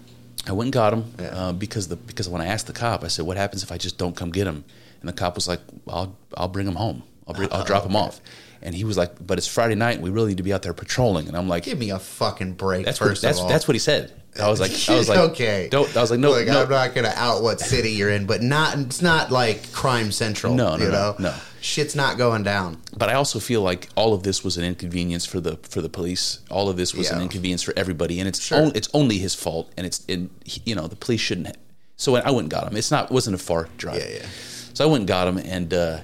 I 0.47 0.52
went 0.52 0.67
and 0.67 0.74
got 0.74 0.93
him 0.93 1.06
Yeah. 1.19 1.26
uh, 1.28 1.52
because 1.54 1.88
the 1.88 1.95
because 1.95 2.30
when 2.30 2.41
I 2.41 2.45
asked 2.47 2.67
the 2.67 2.74
cop, 2.74 3.04
I 3.04 3.08
said, 3.08 3.26
"What 3.26 3.38
happens 3.38 3.63
if 3.63 3.71
I 3.71 3.78
just 3.78 3.97
don't 3.97 4.15
come 4.15 4.32
get 4.32 4.45
him?" 4.47 4.63
And 5.02 5.10
the 5.10 5.13
cop 5.13 5.36
was 5.36 5.47
like, 5.47 5.62
"I'll 5.88 6.15
I'll 6.38 6.47
bring 6.47 6.67
him 6.67 6.76
home. 6.76 7.04
I'll 7.28 7.34
bring, 7.34 7.52
I'll 7.52 7.63
drop 7.65 7.86
him 7.86 7.95
off." 8.04 8.19
And 8.63 8.76
he 8.76 8.84
was 8.84 8.97
like, 8.97 9.26
"But 9.26 9.38
it's 9.39 9.47
Friday 9.47 9.76
night. 9.76 9.95
and 9.95 10.04
We 10.04 10.10
really 10.12 10.30
need 10.30 10.38
to 10.38 10.43
be 10.43 10.54
out 10.54 10.62
there 10.63 10.74
patrolling." 10.74 11.28
And 11.28 11.36
I'm 11.38 11.47
like, 11.47 11.63
Give 11.63 11.78
me 11.80 11.89
a 11.91 12.00
fucking 12.00 12.54
break. 12.54 12.86
"That's 12.86 13.00
what 13.00 13.10
first 13.10 13.21
that's 13.21 13.38
of 13.39 13.43
all. 13.45 13.50
that's 13.50 13.67
what 13.67 13.76
he 13.76 13.80
said." 13.80 14.12
I 14.41 14.50
was 14.50 14.60
like, 14.60 14.71
"I 14.89 14.95
was 14.97 15.10
like, 15.10 15.19
okay. 15.32 15.67
Don't." 15.69 15.95
I 15.95 16.02
was 16.02 16.10
like, 16.10 16.19
"No, 16.19 16.32
like, 16.32 16.47
no." 16.47 16.63
I'm 16.63 16.69
not 16.69 16.95
gonna 16.95 17.13
out 17.15 17.43
what 17.43 17.60
city 17.60 17.91
you're 17.91 18.10
in, 18.10 18.26
but 18.26 18.41
not 18.41 18.78
it's 18.80 19.02
not 19.02 19.32
like 19.32 19.71
crime 19.71 20.12
central. 20.12 20.56
No, 20.56 20.76
no, 20.76 20.84
you 20.86 20.91
no, 20.91 20.91
know? 20.91 21.15
no. 21.19 21.36
Shit's 21.62 21.95
not 21.95 22.17
going 22.17 22.41
down. 22.41 22.82
But 22.97 23.10
I 23.10 23.13
also 23.13 23.39
feel 23.39 23.62
like 23.62 23.88
all 23.95 24.13
of 24.15 24.24
this 24.24 24.43
was 24.43 24.58
an 24.58 24.63
inconvenience 24.63 25.28
for 25.28 25.39
the 25.39 25.58
for 25.62 25.82
the 25.82 25.89
police. 25.89 26.39
All 26.50 26.69
of 26.69 26.76
this 26.76 26.93
was 26.95 27.12
an 27.12 27.21
inconvenience 27.21 27.62
for 27.62 27.74
everybody, 27.78 28.19
and 28.19 28.28
it's 28.28 28.41
Sure. 28.41 28.63
on, 28.63 28.71
it's 28.76 28.89
only 28.93 29.19
his 29.19 29.36
fault. 29.36 29.71
And 29.78 29.86
it's 29.86 30.04
in 30.08 30.32
you 30.65 30.74
know 30.74 30.88
the 30.88 30.95
police 30.95 31.21
shouldn't. 31.21 31.47
Ha- 31.47 31.54
so 31.97 32.15
I 32.15 32.32
went 32.32 32.45
and 32.45 32.50
got 32.50 32.67
him. 32.67 32.76
It's 32.76 32.89
not 32.89 33.12
wasn't 33.12 33.36
a 33.36 33.38
far 33.38 33.69
drive. 33.78 33.97
Yeah, 33.97 34.10
yeah. 34.21 34.26
So 34.74 34.84
I 34.84 34.88
went 34.91 35.02
and 35.02 35.08
got 35.08 35.28
him, 35.28 35.38
and 35.38 35.71
uh, 35.71 36.00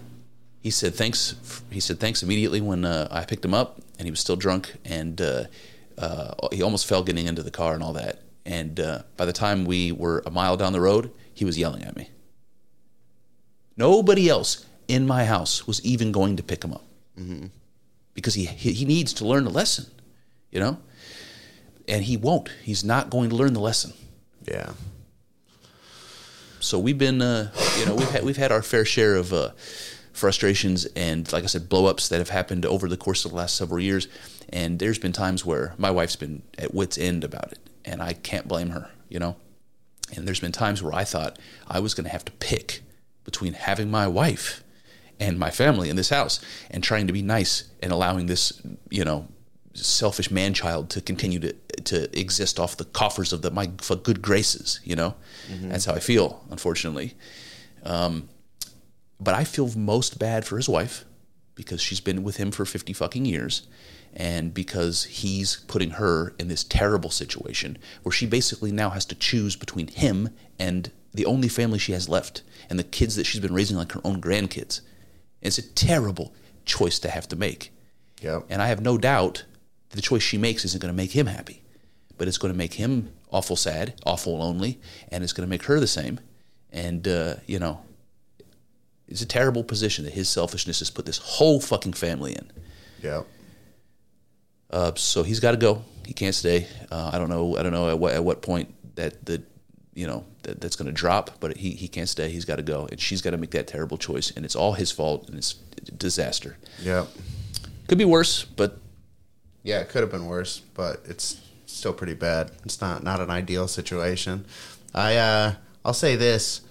he 0.61 0.69
said 0.69 0.93
thanks. 0.93 1.33
He 1.71 1.79
said 1.79 1.99
thanks 1.99 2.21
immediately 2.21 2.61
when 2.61 2.85
uh, 2.85 3.07
I 3.09 3.25
picked 3.25 3.43
him 3.43 3.55
up, 3.55 3.81
and 3.97 4.05
he 4.05 4.11
was 4.11 4.19
still 4.19 4.35
drunk, 4.35 4.75
and 4.85 5.19
uh, 5.19 5.45
uh, 5.97 6.33
he 6.51 6.61
almost 6.61 6.85
fell 6.85 7.01
getting 7.03 7.25
into 7.25 7.41
the 7.41 7.51
car 7.51 7.73
and 7.73 7.81
all 7.81 7.93
that. 7.93 8.21
And 8.45 8.79
uh, 8.79 9.01
by 9.17 9.25
the 9.25 9.33
time 9.33 9.65
we 9.65 9.91
were 9.91 10.21
a 10.25 10.29
mile 10.29 10.55
down 10.55 10.71
the 10.71 10.81
road, 10.81 11.11
he 11.33 11.45
was 11.45 11.57
yelling 11.57 11.83
at 11.83 11.97
me. 11.97 12.11
Nobody 13.75 14.29
else 14.29 14.65
in 14.87 15.05
my 15.05 15.25
house 15.25 15.67
was 15.67 15.83
even 15.85 16.11
going 16.11 16.37
to 16.37 16.43
pick 16.43 16.63
him 16.63 16.73
up 16.73 16.83
because 18.13 18.33
he, 18.33 18.45
he 18.45 18.71
he 18.73 18.85
needs 18.85 19.13
to 19.13 19.25
learn 19.25 19.43
the 19.43 19.49
lesson, 19.49 19.85
you 20.51 20.59
know, 20.59 20.77
and 21.87 22.03
he 22.03 22.17
won't. 22.17 22.49
He's 22.63 22.83
not 22.83 23.09
going 23.09 23.29
to 23.29 23.35
learn 23.35 23.53
the 23.53 23.59
lesson. 23.59 23.93
Yeah. 24.47 24.71
So 26.59 26.79
we've 26.79 26.97
been, 26.97 27.21
uh, 27.21 27.51
you 27.77 27.85
know, 27.85 27.95
we've 27.95 28.09
had 28.09 28.23
we've 28.23 28.37
had 28.37 28.51
our 28.51 28.61
fair 28.61 28.85
share 28.85 29.15
of 29.15 29.31
uh, 29.33 29.51
frustrations 30.13 30.85
and, 30.95 31.31
like 31.31 31.43
I 31.43 31.47
said, 31.47 31.69
blowups 31.69 32.09
that 32.09 32.17
have 32.17 32.29
happened 32.29 32.65
over 32.65 32.87
the 32.87 32.97
course 32.97 33.25
of 33.25 33.31
the 33.31 33.37
last 33.37 33.55
several 33.55 33.79
years. 33.79 34.07
And 34.49 34.79
there's 34.79 34.97
been 34.97 35.11
times 35.11 35.45
where 35.45 35.73
my 35.77 35.91
wife's 35.91 36.15
been 36.15 36.41
at 36.57 36.73
wit's 36.73 36.97
end 36.97 37.23
about 37.23 37.51
it, 37.51 37.59
and 37.85 38.01
I 38.01 38.13
can't 38.13 38.47
blame 38.47 38.69
her, 38.69 38.89
you 39.09 39.19
know. 39.19 39.35
And 40.15 40.25
there's 40.25 40.39
been 40.39 40.53
times 40.53 40.81
where 40.81 40.93
I 40.93 41.03
thought 41.03 41.37
I 41.67 41.79
was 41.79 41.93
going 41.93 42.05
to 42.05 42.11
have 42.11 42.25
to 42.25 42.31
pick 42.33 42.81
between 43.23 43.53
having 43.53 43.91
my 43.91 44.07
wife 44.07 44.63
and 45.19 45.39
my 45.39 45.49
family 45.49 45.89
in 45.89 45.95
this 45.95 46.09
house 46.09 46.39
and 46.69 46.83
trying 46.83 47.07
to 47.07 47.13
be 47.13 47.21
nice 47.21 47.65
and 47.81 47.91
allowing 47.91 48.27
this, 48.27 48.61
you 48.89 49.03
know, 49.03 49.27
selfish 49.73 50.31
man 50.31 50.53
child 50.53 50.89
to 50.89 51.01
continue 51.01 51.39
to 51.39 51.53
to 51.83 52.19
exist 52.19 52.59
off 52.59 52.77
the 52.77 52.85
coffers 52.85 53.31
of 53.31 53.41
the 53.41 53.51
my 53.51 53.71
for 53.79 53.95
good 53.95 54.21
graces, 54.21 54.79
you 54.83 54.95
know. 54.95 55.15
That's 55.69 55.85
how 55.85 55.93
I 55.93 55.99
feel, 55.99 56.43
unfortunately. 56.49 57.13
Um, 57.83 58.29
but 59.19 59.33
I 59.33 59.43
feel 59.43 59.69
most 59.75 60.19
bad 60.19 60.45
for 60.45 60.57
his 60.57 60.69
wife 60.69 61.05
because 61.55 61.81
she's 61.81 61.99
been 61.99 62.23
with 62.23 62.37
him 62.37 62.51
for 62.51 62.65
50 62.65 62.93
fucking 62.93 63.25
years 63.25 63.67
and 64.13 64.53
because 64.53 65.05
he's 65.05 65.57
putting 65.67 65.91
her 65.91 66.33
in 66.39 66.47
this 66.47 66.63
terrible 66.63 67.09
situation 67.09 67.77
where 68.03 68.11
she 68.11 68.25
basically 68.25 68.71
now 68.71 68.89
has 68.91 69.05
to 69.05 69.15
choose 69.15 69.55
between 69.55 69.87
him 69.87 70.29
and 70.59 70.91
the 71.13 71.25
only 71.25 71.47
family 71.47 71.79
she 71.79 71.93
has 71.93 72.07
left 72.07 72.43
and 72.69 72.77
the 72.77 72.83
kids 72.83 73.15
that 73.15 73.25
she's 73.25 73.41
been 73.41 73.53
raising 73.53 73.77
like 73.77 73.91
her 73.93 74.01
own 74.03 74.21
grandkids. 74.21 74.81
It's 75.41 75.57
a 75.57 75.61
terrible 75.61 76.33
choice 76.65 76.99
to 76.99 77.09
have 77.09 77.27
to 77.29 77.35
make. 77.35 77.71
Yep. 78.21 78.45
And 78.49 78.61
I 78.61 78.67
have 78.67 78.81
no 78.81 78.97
doubt 78.97 79.45
the 79.91 80.01
choice 80.01 80.23
she 80.23 80.37
makes 80.37 80.65
isn't 80.65 80.81
going 80.81 80.93
to 80.93 80.97
make 80.97 81.11
him 81.11 81.27
happy, 81.27 81.63
but 82.17 82.27
it's 82.27 82.37
going 82.37 82.53
to 82.53 82.57
make 82.57 82.73
him 82.73 83.11
awful 83.31 83.55
sad, 83.55 83.93
awful 84.05 84.37
lonely, 84.37 84.79
and 85.09 85.23
it's 85.23 85.33
going 85.33 85.45
to 85.45 85.49
make 85.49 85.63
her 85.63 85.79
the 85.79 85.87
same. 85.87 86.19
And, 86.71 87.07
uh, 87.07 87.35
you 87.45 87.59
know, 87.59 87.81
it's 89.07 89.21
a 89.21 89.25
terrible 89.25 89.63
position 89.63 90.05
that 90.05 90.13
his 90.13 90.27
selfishness 90.27 90.79
has 90.79 90.89
put 90.89 91.05
this 91.05 91.17
whole 91.17 91.59
fucking 91.61 91.93
family 91.93 92.33
in. 92.33 92.51
Yeah. 93.01 93.23
Uh, 94.69 94.91
so 94.95 95.23
he's 95.23 95.39
got 95.39 95.51
to 95.51 95.57
go. 95.57 95.83
He 96.05 96.13
can't 96.13 96.35
stay. 96.35 96.67
Uh, 96.91 97.11
I 97.13 97.17
don't 97.17 97.29
know. 97.29 97.57
I 97.57 97.63
don't 97.63 97.71
know 97.71 97.89
at 97.89 97.99
what 97.99 98.13
at 98.13 98.23
what 98.23 98.41
point 98.41 98.73
that 98.95 99.25
the 99.25 99.41
you 99.97 100.05
know 100.05 100.23
that, 100.43 100.61
that's 100.61 100.75
going 100.75 100.85
to 100.85 100.91
drop, 100.93 101.31
but 101.39 101.57
he 101.57 101.71
he 101.71 101.87
can't 101.87 102.07
stay. 102.07 102.29
He's 102.29 102.45
got 102.45 102.57
to 102.57 102.63
go, 102.63 102.87
and 102.91 102.99
she's 102.99 103.21
got 103.21 103.31
to 103.31 103.37
make 103.37 103.51
that 103.51 103.67
terrible 103.67 103.97
choice, 103.97 104.31
and 104.35 104.45
it's 104.45 104.55
all 104.55 104.73
his 104.73 104.91
fault, 104.91 105.27
and 105.27 105.37
it's 105.37 105.55
a 105.77 105.91
disaster. 105.91 106.55
Yeah, 106.81 107.05
Could 107.87 107.97
be 107.97 108.05
worse, 108.05 108.45
but 108.45 108.77
Yeah, 109.63 109.79
it 109.79 109.89
could 109.89 110.01
have 110.01 110.11
been 110.11 110.27
worse, 110.27 110.61
but 110.75 111.01
it's 111.05 111.41
still 111.65 111.93
pretty 111.93 112.13
bad. 112.13 112.51
It's 112.63 112.79
not 112.79 113.03
not 113.03 113.19
an 113.21 113.31
ideal 113.31 113.67
situation. 113.67 114.45
I 114.93 115.15
uh 115.17 115.53
I'll 115.83 115.93
say 116.05 116.15
this. 116.15 116.61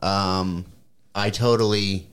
Um 0.00 0.66
I 1.14 1.30
totally 1.30 2.06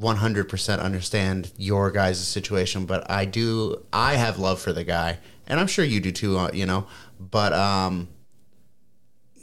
100% 0.00 0.80
understand 0.80 1.52
your 1.56 1.90
guys' 1.90 2.26
situation, 2.26 2.86
but 2.86 3.08
I 3.10 3.24
do 3.24 3.84
I 3.92 4.14
have 4.16 4.38
love 4.38 4.60
for 4.60 4.72
the 4.72 4.84
guy, 4.84 5.18
and 5.46 5.60
I'm 5.60 5.68
sure 5.68 5.84
you 5.84 6.00
do 6.00 6.10
too, 6.12 6.38
uh, 6.38 6.50
you 6.52 6.66
know. 6.66 6.86
But 7.20 7.52
um 7.52 8.08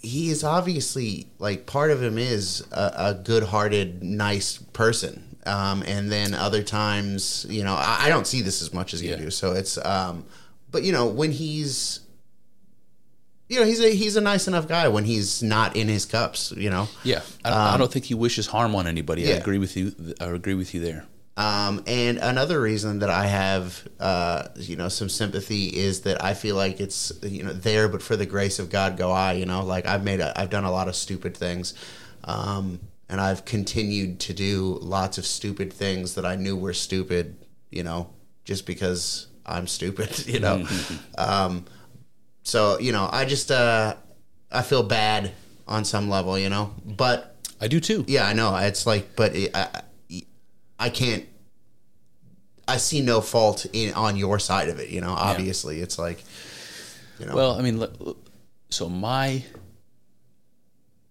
he 0.01 0.29
is 0.29 0.43
obviously 0.43 1.27
like 1.39 1.65
part 1.65 1.91
of 1.91 2.01
him 2.01 2.17
is 2.17 2.65
a, 2.71 2.91
a 2.95 3.13
good-hearted, 3.13 4.01
nice 4.03 4.57
person. 4.57 5.37
Um, 5.45 5.83
and 5.87 6.11
then 6.11 6.33
other 6.33 6.63
times, 6.63 7.45
you 7.49 7.63
know, 7.63 7.73
I, 7.73 8.03
I 8.05 8.09
don't 8.09 8.27
see 8.27 8.41
this 8.41 8.61
as 8.61 8.73
much 8.73 8.93
as 8.93 9.01
you 9.01 9.11
Yeah. 9.11 9.15
do. 9.17 9.31
So 9.31 9.53
it's, 9.53 9.77
um, 9.83 10.25
but 10.71 10.83
you 10.83 10.91
know, 10.91 11.07
when 11.07 11.31
he's, 11.31 12.01
you 13.47 13.59
know, 13.59 13.65
he's 13.65 13.79
a 13.81 13.89
he's 13.95 14.15
a 14.15 14.21
nice 14.21 14.47
enough 14.47 14.67
guy 14.67 14.87
when 14.89 15.05
he's 15.05 15.41
not 15.41 15.75
in 15.75 15.87
his 15.87 16.05
cups. 16.05 16.53
You 16.55 16.69
know, 16.69 16.87
yeah, 17.03 17.21
I, 17.43 17.73
I 17.73 17.77
don't 17.77 17.91
think 17.91 18.05
he 18.05 18.13
wishes 18.13 18.45
harm 18.47 18.75
on 18.75 18.85
anybody. 18.85 19.27
I 19.27 19.37
agree 19.37 19.57
with 19.57 19.75
you. 19.75 19.91
I 20.21 20.25
agree 20.25 20.53
with 20.53 20.73
you 20.75 20.81
there. 20.81 21.05
Um, 21.39 21.83
and 21.87 22.17
another 22.17 22.59
reason 22.59 22.99
that 22.99 23.09
I 23.09 23.25
have, 23.25 23.87
uh, 23.97 24.49
you 24.57 24.75
know, 24.75 24.89
some 24.89 25.07
sympathy 25.07 25.67
is 25.67 26.01
that 26.01 26.21
I 26.21 26.33
feel 26.33 26.57
like 26.57 26.81
it's, 26.81 27.13
you 27.23 27.45
know, 27.45 27.53
there, 27.53 27.87
but 27.87 28.01
for 28.01 28.17
the 28.17 28.25
grace 28.25 28.59
of 28.59 28.69
God 28.69 28.97
go 28.97 29.13
I, 29.13 29.33
you 29.33 29.45
know, 29.45 29.63
like 29.63 29.85
I've 29.85 30.03
made, 30.03 30.19
a, 30.19 30.37
I've 30.37 30.49
done 30.49 30.65
a 30.65 30.71
lot 30.71 30.89
of 30.89 30.97
stupid 30.97 31.37
things. 31.37 31.75
Um, 32.25 32.81
and 33.07 33.21
I've 33.21 33.45
continued 33.45 34.19
to 34.19 34.33
do 34.33 34.79
lots 34.81 35.17
of 35.17 35.25
stupid 35.25 35.71
things 35.71 36.15
that 36.15 36.25
I 36.25 36.35
knew 36.35 36.57
were 36.57 36.73
stupid, 36.73 37.37
you 37.69 37.83
know, 37.83 38.09
just 38.43 38.65
because 38.65 39.27
I'm 39.45 39.65
stupid, 39.65 40.19
you 40.27 40.41
know. 40.41 40.67
um, 41.17 41.63
so, 42.43 42.79
you 42.79 42.91
know, 42.91 43.07
I 43.09 43.23
just, 43.23 43.49
uh, 43.49 43.95
I 44.51 44.61
feel 44.61 44.83
bad 44.83 45.31
on 45.69 45.85
some 45.85 46.09
level, 46.09 46.37
you 46.37 46.49
know, 46.49 46.73
but 46.85 47.37
I 47.61 47.69
do 47.69 47.79
too. 47.79 48.03
yeah, 48.09 48.27
I 48.27 48.33
know. 48.33 48.53
It's 48.57 48.85
like, 48.85 49.15
but 49.15 49.33
it, 49.35 49.55
I, 49.55 49.83
I 50.79 50.89
can't. 50.89 51.25
I 52.67 52.77
see 52.77 53.01
no 53.01 53.19
fault 53.19 53.65
in 53.73 53.93
on 53.93 54.15
your 54.15 54.39
side 54.39 54.69
of 54.69 54.79
it. 54.79 54.89
You 54.89 55.01
know, 55.01 55.11
obviously, 55.11 55.81
it's 55.81 55.99
like, 55.99 56.23
you 57.19 57.25
know, 57.25 57.35
Well, 57.35 57.57
I 57.57 57.61
mean, 57.61 57.83
so 58.69 58.87
my 58.87 59.43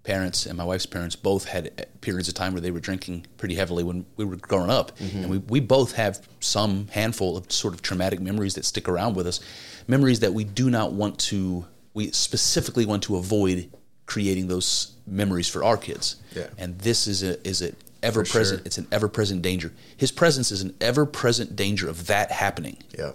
parents 0.05 0.47
and 0.47 0.57
my 0.57 0.65
wife's 0.65 0.87
parents 0.87 1.17
both 1.17 1.45
had 1.45 1.87
periods 2.01 2.29
of 2.29 2.35
time 2.35 2.55
where 2.55 2.63
they 2.63 2.71
were 2.71 2.81
drinking 2.81 3.27
pretty 3.37 3.55
heavily 3.57 3.85
when 3.85 4.07
we 4.17 4.25
were 4.25 4.37
growing 4.37 4.71
up, 4.71 4.97
mm-hmm. 4.99 5.19
and 5.19 5.31
we 5.31 5.39
we 5.39 5.61
both 5.61 5.93
have 5.93 6.27
some 6.41 6.89
handful 6.89 7.37
of 7.37 7.53
sort 7.53 7.75
of 7.75 7.83
traumatic 7.83 8.21
memories 8.21 8.55
that 8.55 8.65
stick 8.65 8.89
around 8.89 9.17
with 9.17 9.27
us, 9.27 9.41
memories 9.87 10.21
that 10.21 10.33
we 10.33 10.45
do 10.45 10.71
not 10.71 10.93
want 10.93 11.19
to. 11.19 11.67
We 11.93 12.13
specifically 12.13 12.87
want 12.87 13.03
to 13.05 13.17
avoid 13.17 13.71
creating 14.07 14.47
those 14.47 14.95
memories 15.07 15.49
for 15.49 15.63
our 15.65 15.77
kids. 15.77 16.17
Yeah. 16.35 16.47
And 16.57 16.79
this 16.79 17.07
is 17.07 17.23
a 17.23 17.47
is 17.47 17.61
a 17.63 17.73
ever 18.03 18.25
present. 18.25 18.61
sure. 18.61 18.67
It's 18.67 18.79
an 18.79 18.87
ever 18.93 19.09
present 19.09 19.43
danger. 19.43 19.73
His 19.97 20.11
presence 20.13 20.51
is 20.53 20.63
an 20.63 20.75
ever 20.81 21.05
present 21.07 21.57
danger 21.57 21.89
of 21.89 22.07
that 22.07 22.31
happening. 22.31 22.77
yeah. 22.97 23.13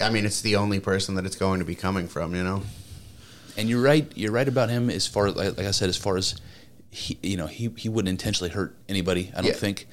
I 0.00 0.10
mean, 0.10 0.26
it's 0.26 0.42
the 0.42 0.56
only 0.56 0.78
person 0.78 1.14
that 1.14 1.24
it's 1.24 1.36
going 1.36 1.58
to 1.60 1.64
be 1.64 1.74
coming 1.74 2.06
from. 2.06 2.34
You 2.34 2.44
know, 2.44 2.62
And 3.56 3.68
you're 3.68 3.80
right. 3.82 4.10
You're 4.14 4.32
right 4.32 4.46
about 4.48 4.68
him 4.68 4.90
as 4.90 5.06
far 5.06 5.30
like, 5.30 5.56
like 5.56 5.66
I 5.66 5.70
said, 5.70 5.88
as 5.88 5.96
far 5.96 6.16
as 6.18 6.34
he, 6.90 7.18
you 7.22 7.36
know, 7.38 7.46
he 7.46 7.70
he 7.76 7.88
wouldn't 7.88 8.10
intentionally 8.10 8.50
hurt 8.50 8.76
anybody. 8.88 9.30
I 9.34 9.36
don't 9.38 9.46
Yeah. 9.46 9.52
think. 9.54 9.88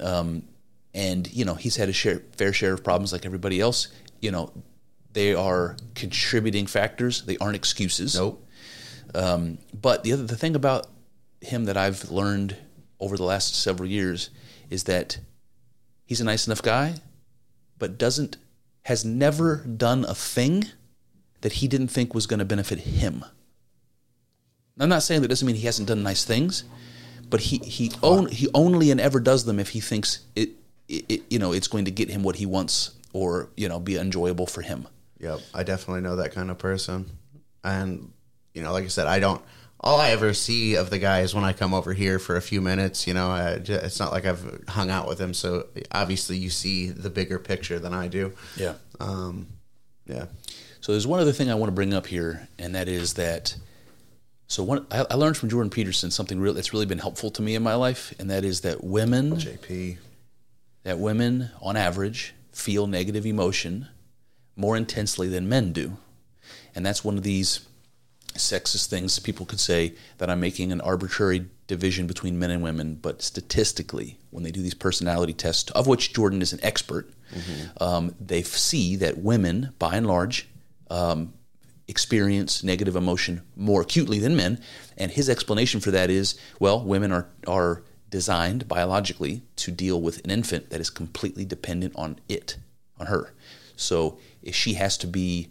Um, 0.00 0.44
and 0.94 1.30
you 1.32 1.44
know, 1.44 1.54
he's 1.54 1.76
had 1.76 1.88
a 1.90 1.92
share, 1.92 2.22
fair 2.36 2.52
share 2.54 2.72
of 2.72 2.82
problems 2.82 3.12
like 3.12 3.26
everybody 3.26 3.60
else. 3.60 3.88
You 4.20 4.30
know, 4.30 4.52
they 5.12 5.34
are 5.34 5.76
contributing 5.94 6.66
factors. 6.66 7.22
They 7.22 7.36
aren't 7.36 7.56
excuses. 7.56 8.14
nope. 8.14 8.42
Um, 9.14 9.58
but 9.78 10.02
the 10.02 10.14
other 10.14 10.24
the 10.24 10.36
thing 10.36 10.56
about 10.56 10.86
him 11.42 11.64
that 11.66 11.76
I've 11.76 12.10
learned 12.10 12.56
over 13.02 13.16
the 13.16 13.24
last 13.24 13.54
several 13.54 13.88
years 13.88 14.30
is 14.70 14.84
that 14.84 15.18
he's 16.06 16.20
a 16.20 16.24
nice 16.24 16.46
enough 16.46 16.62
guy, 16.62 16.94
but 17.78 17.98
doesn't 17.98 18.36
has 18.82 19.04
never 19.04 19.56
done 19.56 20.04
a 20.04 20.14
thing 20.14 20.64
that 21.40 21.54
he 21.54 21.68
didn't 21.68 21.88
think 21.88 22.14
was 22.14 22.26
going 22.26 22.38
to 22.38 22.44
benefit 22.44 22.80
him. 22.80 23.24
I'm 24.78 24.88
not 24.88 25.02
saying 25.02 25.22
that 25.22 25.28
doesn't 25.28 25.46
mean 25.46 25.56
he 25.56 25.66
hasn't 25.66 25.88
done 25.88 26.02
nice 26.02 26.24
things, 26.24 26.64
but 27.28 27.40
he 27.40 27.58
he 27.58 27.92
on, 28.00 28.26
he 28.26 28.48
only 28.54 28.90
and 28.90 29.00
ever 29.00 29.20
does 29.20 29.44
them 29.44 29.58
if 29.58 29.70
he 29.70 29.80
thinks 29.80 30.20
it, 30.34 30.50
it, 30.88 31.04
it 31.08 31.22
you 31.28 31.38
know 31.38 31.52
it's 31.52 31.68
going 31.68 31.84
to 31.84 31.90
get 31.90 32.08
him 32.08 32.22
what 32.22 32.36
he 32.36 32.46
wants 32.46 32.92
or 33.12 33.50
you 33.56 33.68
know 33.68 33.78
be 33.78 33.96
enjoyable 33.96 34.46
for 34.46 34.62
him. 34.62 34.88
Yep, 35.18 35.40
I 35.54 35.62
definitely 35.62 36.02
know 36.02 36.16
that 36.16 36.32
kind 36.32 36.50
of 36.50 36.58
person. 36.58 37.10
And 37.64 38.12
you 38.54 38.62
know, 38.62 38.72
like 38.72 38.84
I 38.84 38.88
said, 38.88 39.06
I 39.06 39.18
don't. 39.18 39.42
All 39.82 40.00
I 40.00 40.10
ever 40.10 40.32
see 40.32 40.76
of 40.76 40.90
the 40.90 40.98
guy 40.98 41.20
is 41.20 41.34
when 41.34 41.42
I 41.42 41.52
come 41.52 41.74
over 41.74 41.92
here 41.92 42.20
for 42.20 42.36
a 42.36 42.42
few 42.42 42.60
minutes. 42.60 43.06
You 43.06 43.14
know, 43.14 43.30
I, 43.30 43.60
it's 43.64 43.98
not 43.98 44.12
like 44.12 44.24
I've 44.24 44.64
hung 44.68 44.90
out 44.90 45.08
with 45.08 45.20
him. 45.20 45.34
So 45.34 45.66
obviously, 45.90 46.36
you 46.36 46.50
see 46.50 46.88
the 46.88 47.10
bigger 47.10 47.38
picture 47.38 47.80
than 47.80 47.92
I 47.92 48.06
do. 48.06 48.32
Yeah. 48.56 48.74
Um, 49.00 49.48
yeah. 50.06 50.26
So 50.80 50.92
there's 50.92 51.06
one 51.06 51.20
other 51.20 51.32
thing 51.32 51.50
I 51.50 51.54
want 51.54 51.68
to 51.68 51.74
bring 51.74 51.94
up 51.94 52.06
here, 52.06 52.48
and 52.58 52.74
that 52.74 52.88
is 52.88 53.14
that. 53.14 53.56
So 54.46 54.62
one, 54.62 54.86
I, 54.90 55.06
I 55.10 55.14
learned 55.14 55.36
from 55.36 55.48
Jordan 55.48 55.70
Peterson 55.70 56.10
something 56.10 56.38
real 56.40 56.54
that's 56.54 56.72
really 56.72 56.86
been 56.86 56.98
helpful 56.98 57.30
to 57.30 57.42
me 57.42 57.54
in 57.54 57.62
my 57.62 57.74
life, 57.74 58.12
and 58.18 58.30
that 58.30 58.44
is 58.44 58.60
that 58.60 58.84
women, 58.84 59.36
JP. 59.36 59.98
that 60.82 60.98
women 60.98 61.50
on 61.60 61.76
average 61.76 62.34
feel 62.52 62.86
negative 62.86 63.24
emotion 63.24 63.88
more 64.54 64.76
intensely 64.76 65.28
than 65.28 65.48
men 65.48 65.72
do, 65.72 65.96
and 66.74 66.84
that's 66.84 67.04
one 67.04 67.16
of 67.16 67.22
these 67.22 67.60
sexist 68.34 68.86
things 68.86 69.18
people 69.18 69.46
could 69.46 69.60
say 69.60 69.94
that 70.18 70.30
I'm 70.30 70.40
making 70.40 70.72
an 70.72 70.80
arbitrary 70.80 71.46
division 71.66 72.06
between 72.06 72.38
men 72.38 72.50
and 72.50 72.62
women, 72.62 72.94
but 72.94 73.22
statistically, 73.22 74.18
when 74.30 74.42
they 74.42 74.50
do 74.50 74.62
these 74.62 74.74
personality 74.74 75.32
tests, 75.32 75.70
of 75.72 75.86
which 75.86 76.12
Jordan 76.12 76.42
is 76.42 76.52
an 76.52 76.60
expert, 76.62 77.10
um, 77.80 78.14
they 78.20 78.42
see 78.42 78.96
that 78.96 79.18
women, 79.18 79.72
by 79.78 79.96
and 79.96 80.06
large, 80.06 80.48
um, 80.90 81.32
experience 81.88 82.62
negative 82.62 82.96
emotion 82.96 83.42
more 83.56 83.82
acutely 83.82 84.18
than 84.18 84.36
men. 84.36 84.60
And 84.96 85.10
his 85.10 85.28
explanation 85.28 85.80
for 85.80 85.90
that 85.90 86.10
is, 86.10 86.38
well, 86.58 86.82
women 86.84 87.12
are 87.12 87.28
are 87.46 87.82
designed 88.10 88.68
biologically 88.68 89.42
to 89.56 89.70
deal 89.72 90.00
with 90.00 90.22
an 90.24 90.30
infant 90.30 90.70
that 90.70 90.80
is 90.80 90.90
completely 90.90 91.44
dependent 91.44 91.94
on 91.96 92.18
it, 92.28 92.58
on 93.00 93.06
her. 93.06 93.32
So 93.74 94.18
if 94.42 94.54
she 94.54 94.74
has 94.74 94.98
to 94.98 95.06
be 95.06 95.50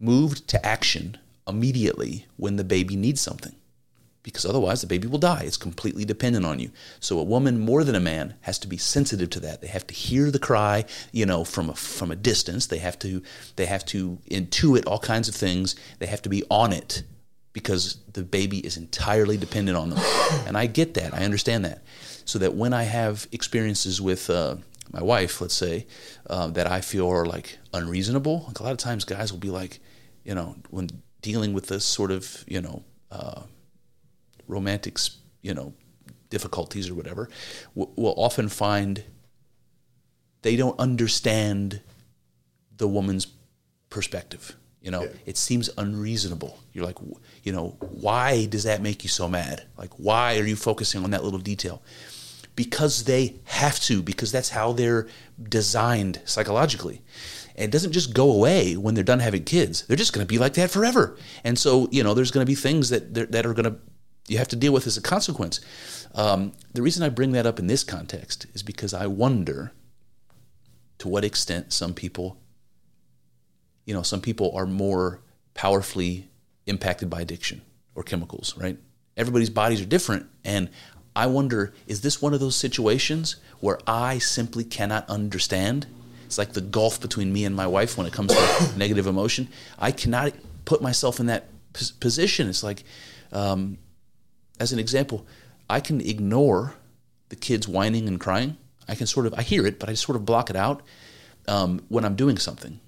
moved 0.00 0.48
to 0.48 0.66
action 0.66 1.16
immediately 1.48 2.26
when 2.36 2.56
the 2.56 2.64
baby 2.64 2.96
needs 2.96 3.20
something 3.20 3.54
because 4.22 4.44
otherwise 4.44 4.80
the 4.80 4.86
baby 4.86 5.08
will 5.08 5.18
die. 5.18 5.42
It's 5.44 5.56
completely 5.56 6.04
dependent 6.04 6.44
on 6.44 6.58
you. 6.58 6.70
So 7.00 7.18
a 7.18 7.24
woman 7.24 7.58
more 7.58 7.82
than 7.84 7.94
a 7.94 8.00
man 8.00 8.34
has 8.42 8.58
to 8.60 8.68
be 8.68 8.76
sensitive 8.76 9.30
to 9.30 9.40
that. 9.40 9.62
They 9.62 9.68
have 9.68 9.86
to 9.86 9.94
hear 9.94 10.30
the 10.30 10.38
cry, 10.38 10.84
you 11.12 11.24
know, 11.24 11.44
from 11.44 11.70
a 11.70 11.74
from 11.74 12.10
a 12.10 12.16
distance. 12.16 12.66
They 12.66 12.78
have 12.78 12.98
to 13.00 13.22
they 13.56 13.66
have 13.66 13.84
to 13.86 14.18
intuit 14.30 14.84
all 14.86 14.98
kinds 14.98 15.28
of 15.28 15.34
things. 15.34 15.76
They 15.98 16.06
have 16.06 16.22
to 16.22 16.28
be 16.28 16.44
on 16.50 16.72
it 16.72 17.04
because 17.52 17.98
the 18.12 18.22
baby 18.22 18.58
is 18.58 18.76
entirely 18.76 19.36
dependent 19.36 19.76
on 19.76 19.90
them. 19.90 19.98
And 20.46 20.56
I 20.56 20.66
get 20.66 20.94
that. 20.94 21.14
I 21.14 21.24
understand 21.24 21.64
that. 21.64 21.82
So 22.24 22.38
that 22.40 22.54
when 22.54 22.74
I 22.74 22.82
have 22.82 23.26
experiences 23.32 24.00
with 24.00 24.28
uh, 24.28 24.56
my 24.92 25.02
wife, 25.02 25.40
let's 25.40 25.54
say, 25.54 25.86
uh, 26.28 26.48
that 26.48 26.70
I 26.70 26.82
feel 26.82 27.08
are 27.08 27.24
like 27.24 27.58
unreasonable, 27.72 28.44
like 28.46 28.60
a 28.60 28.62
lot 28.62 28.72
of 28.72 28.78
times 28.78 29.04
guys 29.04 29.32
will 29.32 29.40
be 29.40 29.50
like, 29.50 29.80
you 30.24 30.34
know, 30.34 30.56
when 30.68 30.90
dealing 31.22 31.52
with 31.52 31.66
this 31.66 31.84
sort 31.84 32.10
of, 32.10 32.44
you 32.46 32.60
know, 32.60 32.82
uh, 33.10 33.42
romantic, 34.46 34.98
you 35.42 35.54
know, 35.54 35.72
difficulties 36.30 36.88
or 36.88 36.94
whatever, 36.94 37.28
we'll 37.74 37.92
we'll 37.96 38.14
often 38.16 38.48
find 38.48 39.04
they 40.42 40.56
don't 40.56 40.78
understand 40.78 41.80
the 42.76 42.86
woman's 42.86 43.26
perspective. 43.90 44.56
You 44.80 44.92
know, 44.92 45.08
it 45.26 45.36
seems 45.36 45.68
unreasonable. 45.76 46.58
You're 46.72 46.84
like, 46.86 46.98
you 47.42 47.52
know, 47.52 47.76
why 47.80 48.46
does 48.46 48.62
that 48.62 48.80
make 48.80 49.02
you 49.02 49.08
so 49.08 49.28
mad? 49.28 49.64
Like, 49.76 49.90
why 49.96 50.38
are 50.38 50.44
you 50.44 50.56
focusing 50.56 51.02
on 51.02 51.10
that 51.10 51.24
little 51.24 51.40
detail? 51.40 51.82
Because 52.54 53.04
they 53.04 53.34
have 53.44 53.80
to, 53.80 54.02
because 54.02 54.30
that's 54.30 54.50
how 54.50 54.72
they're 54.72 55.08
designed 55.42 56.20
psychologically. 56.24 57.02
It 57.58 57.70
doesn't 57.70 57.92
just 57.92 58.14
go 58.14 58.30
away 58.30 58.76
when 58.76 58.94
they're 58.94 59.04
done 59.04 59.20
having 59.20 59.44
kids. 59.44 59.82
They're 59.86 59.96
just 59.96 60.12
going 60.12 60.26
to 60.26 60.28
be 60.28 60.38
like 60.38 60.54
that 60.54 60.70
forever. 60.70 61.16
And 61.44 61.58
so, 61.58 61.88
you 61.90 62.02
know, 62.02 62.14
there's 62.14 62.30
going 62.30 62.44
to 62.44 62.50
be 62.50 62.54
things 62.54 62.90
that 62.90 63.32
that 63.32 63.46
are 63.46 63.54
going 63.54 63.72
to 63.72 63.78
you 64.28 64.38
have 64.38 64.48
to 64.48 64.56
deal 64.56 64.72
with 64.72 64.86
as 64.86 64.96
a 64.96 65.02
consequence. 65.02 65.60
Um, 66.14 66.52
the 66.72 66.82
reason 66.82 67.02
I 67.02 67.08
bring 67.08 67.32
that 67.32 67.46
up 67.46 67.58
in 67.58 67.66
this 67.66 67.82
context 67.82 68.46
is 68.54 68.62
because 68.62 68.94
I 68.94 69.06
wonder 69.06 69.72
to 70.98 71.08
what 71.08 71.24
extent 71.24 71.72
some 71.72 71.94
people, 71.94 72.38
you 73.84 73.94
know, 73.94 74.02
some 74.02 74.20
people 74.20 74.54
are 74.54 74.66
more 74.66 75.22
powerfully 75.54 76.28
impacted 76.66 77.08
by 77.08 77.22
addiction 77.22 77.62
or 77.94 78.02
chemicals, 78.02 78.56
right? 78.56 78.78
Everybody's 79.16 79.50
bodies 79.50 79.80
are 79.80 79.86
different. 79.86 80.26
And 80.44 80.68
I 81.16 81.26
wonder, 81.26 81.72
is 81.86 82.02
this 82.02 82.22
one 82.22 82.34
of 82.34 82.40
those 82.40 82.54
situations 82.54 83.36
where 83.60 83.78
I 83.86 84.18
simply 84.18 84.64
cannot 84.64 85.08
understand? 85.08 85.86
It's 86.28 86.36
like 86.36 86.52
the 86.52 86.60
gulf 86.60 87.00
between 87.00 87.32
me 87.32 87.46
and 87.46 87.56
my 87.56 87.66
wife 87.66 87.96
when 87.96 88.06
it 88.06 88.12
comes 88.12 88.34
to 88.34 88.72
negative 88.78 89.06
emotion. 89.06 89.48
I 89.78 89.92
cannot 89.92 90.34
put 90.66 90.82
myself 90.82 91.20
in 91.20 91.26
that 91.26 91.48
pos- 91.72 91.90
position. 91.90 92.50
It's 92.50 92.62
like, 92.62 92.84
um, 93.32 93.78
as 94.60 94.74
an 94.74 94.78
example, 94.78 95.26
I 95.70 95.80
can 95.80 96.02
ignore 96.02 96.74
the 97.30 97.36
kids 97.36 97.66
whining 97.66 98.06
and 98.08 98.20
crying. 98.20 98.58
I 98.86 98.94
can 98.94 99.06
sort 99.06 99.24
of, 99.24 99.32
I 99.38 99.42
hear 99.42 99.66
it, 99.66 99.78
but 99.80 99.88
I 99.88 99.94
sort 99.94 100.16
of 100.16 100.26
block 100.26 100.50
it 100.50 100.56
out 100.56 100.82
um, 101.46 101.80
when 101.88 102.04
I'm 102.04 102.14
doing 102.14 102.36
something. 102.36 102.78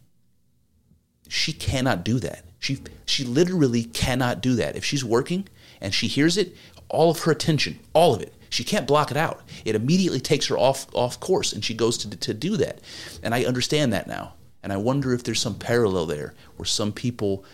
She 1.27 1.55
cannot 1.55 2.05
do 2.05 2.19
that. 2.19 2.45
She 2.59 2.81
she 3.07 3.25
literally 3.25 3.85
cannot 3.85 4.43
do 4.43 4.57
that. 4.57 4.77
If 4.77 4.85
she's 4.85 5.03
working 5.03 5.49
and 5.81 5.95
she 5.95 6.09
hears 6.09 6.37
it, 6.37 6.55
all 6.91 7.11
of 7.11 7.21
her 7.21 7.33
attention, 7.33 7.79
all 7.95 8.15
of 8.15 8.21
it, 8.21 8.35
she 8.51 8.65
can't 8.65 8.87
block 8.87 9.11
it 9.11 9.17
out. 9.17 9.43
It 9.65 9.75
immediately 9.75 10.21
takes 10.21 10.47
her 10.49 10.59
off 10.59 10.87
off 10.95 11.19
course, 11.19 11.53
and 11.53 11.65
she 11.65 11.75
goes 11.75 11.97
to 11.99 12.11
to 12.11 12.35
do 12.35 12.57
that. 12.59 12.81
And 13.23 13.35
I 13.35 13.45
understand 13.45 13.93
that 13.93 14.07
now. 14.07 14.35
And 14.63 14.73
I 14.73 14.77
wonder 14.77 15.15
if 15.15 15.25
there's 15.25 15.41
some 15.41 15.55
parallel 15.55 16.07
there 16.07 16.35
where 16.57 16.67
some 16.67 16.93
people 16.93 17.45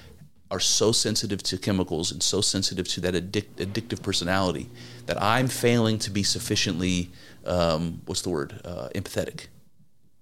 are 0.50 0.60
so 0.60 0.92
sensitive 0.92 1.42
to 1.42 1.58
chemicals 1.58 2.12
and 2.12 2.22
so 2.22 2.40
sensitive 2.40 2.86
to 2.88 3.00
that 3.00 3.14
addic- 3.14 3.54
addictive 3.56 4.02
personality 4.02 4.68
that 5.06 5.20
I'm 5.20 5.48
failing 5.48 5.98
to 5.98 6.10
be 6.10 6.22
sufficiently, 6.22 7.10
um, 7.44 8.00
what's 8.06 8.22
the 8.22 8.30
word, 8.30 8.60
uh, 8.64 8.88
empathetic. 8.94 9.46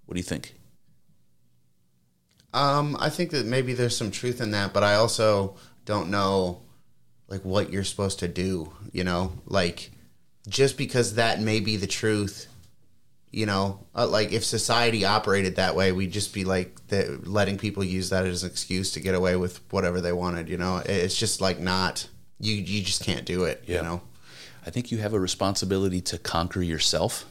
What 0.07 0.15
do 0.15 0.19
you 0.19 0.25
think? 0.25 0.55
Um, 2.55 2.97
I 3.01 3.11
think 3.11 3.31
that 3.31 3.47
maybe 3.47 3.75
there's 3.75 3.97
some 3.97 4.11
truth 4.11 4.41
in 4.41 4.51
that, 4.53 4.73
but 4.73 4.83
I 4.83 4.95
also 4.95 5.57
don't 5.85 6.11
know 6.11 6.63
like 7.29 7.45
what 7.45 7.73
you're 7.73 7.85
supposed 7.85 8.19
to 8.21 8.29
do, 8.29 8.73
you 8.93 9.05
know? 9.05 9.33
Like 9.47 9.91
just 10.49 10.77
because 10.77 11.15
that 11.15 11.41
may 11.41 11.61
be 11.61 11.77
the 11.77 11.87
truth, 11.87 12.47
you 13.31 13.47
know, 13.47 13.81
uh, 13.95 14.07
like 14.07 14.33
if 14.33 14.45
society 14.45 15.05
operated 15.05 15.57
that 15.57 15.75
way, 15.75 15.91
we'd 15.93 16.13
just 16.13 16.33
be 16.33 16.45
like 16.45 16.87
the, 16.89 17.21
letting 17.25 17.59
people 17.59 17.83
use 17.83 18.11
that 18.11 18.27
as 18.27 18.43
an 18.45 18.51
excuse 18.51 18.93
to 18.93 19.01
get 19.01 19.15
away 19.15 19.37
with 19.37 19.61
whatever 19.73 20.01
they 20.01 20.13
wanted, 20.13 20.49
you 20.49 20.57
know? 20.57 20.83
It's 20.85 21.17
just 21.19 21.41
like 21.41 21.59
not 21.59 22.09
you 22.41 22.55
you 22.55 22.83
just 22.83 23.03
can't 23.05 23.25
do 23.25 23.45
it, 23.45 23.65
you 23.67 23.83
know? 23.83 24.03
I 24.67 24.71
think 24.71 24.91
you 24.91 24.99
have 24.99 25.15
a 25.15 25.21
responsibility 25.21 26.01
to 26.03 26.19
conquer 26.19 26.63
yourself. 26.63 27.27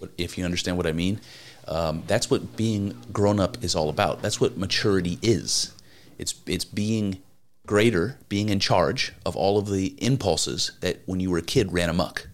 But 0.00 0.10
If 0.16 0.38
you 0.38 0.44
understand 0.44 0.76
what 0.78 0.86
I 0.86 0.92
mean, 0.92 1.20
um, 1.68 2.02
that's 2.06 2.30
what 2.30 2.56
being 2.56 2.96
grown 3.12 3.38
up 3.38 3.62
is 3.62 3.74
all 3.74 3.90
about. 3.90 4.22
That's 4.22 4.40
what 4.40 4.56
maturity 4.56 5.18
is. 5.22 5.72
It's 6.18 6.34
it's 6.46 6.64
being 6.64 7.20
greater, 7.66 8.18
being 8.28 8.48
in 8.48 8.60
charge 8.60 9.12
of 9.26 9.36
all 9.36 9.58
of 9.58 9.68
the 9.68 9.94
impulses 10.02 10.72
that 10.80 11.00
when 11.06 11.20
you 11.20 11.30
were 11.30 11.38
a 11.38 11.42
kid 11.42 11.72
ran 11.72 11.88
amok. 11.90 12.28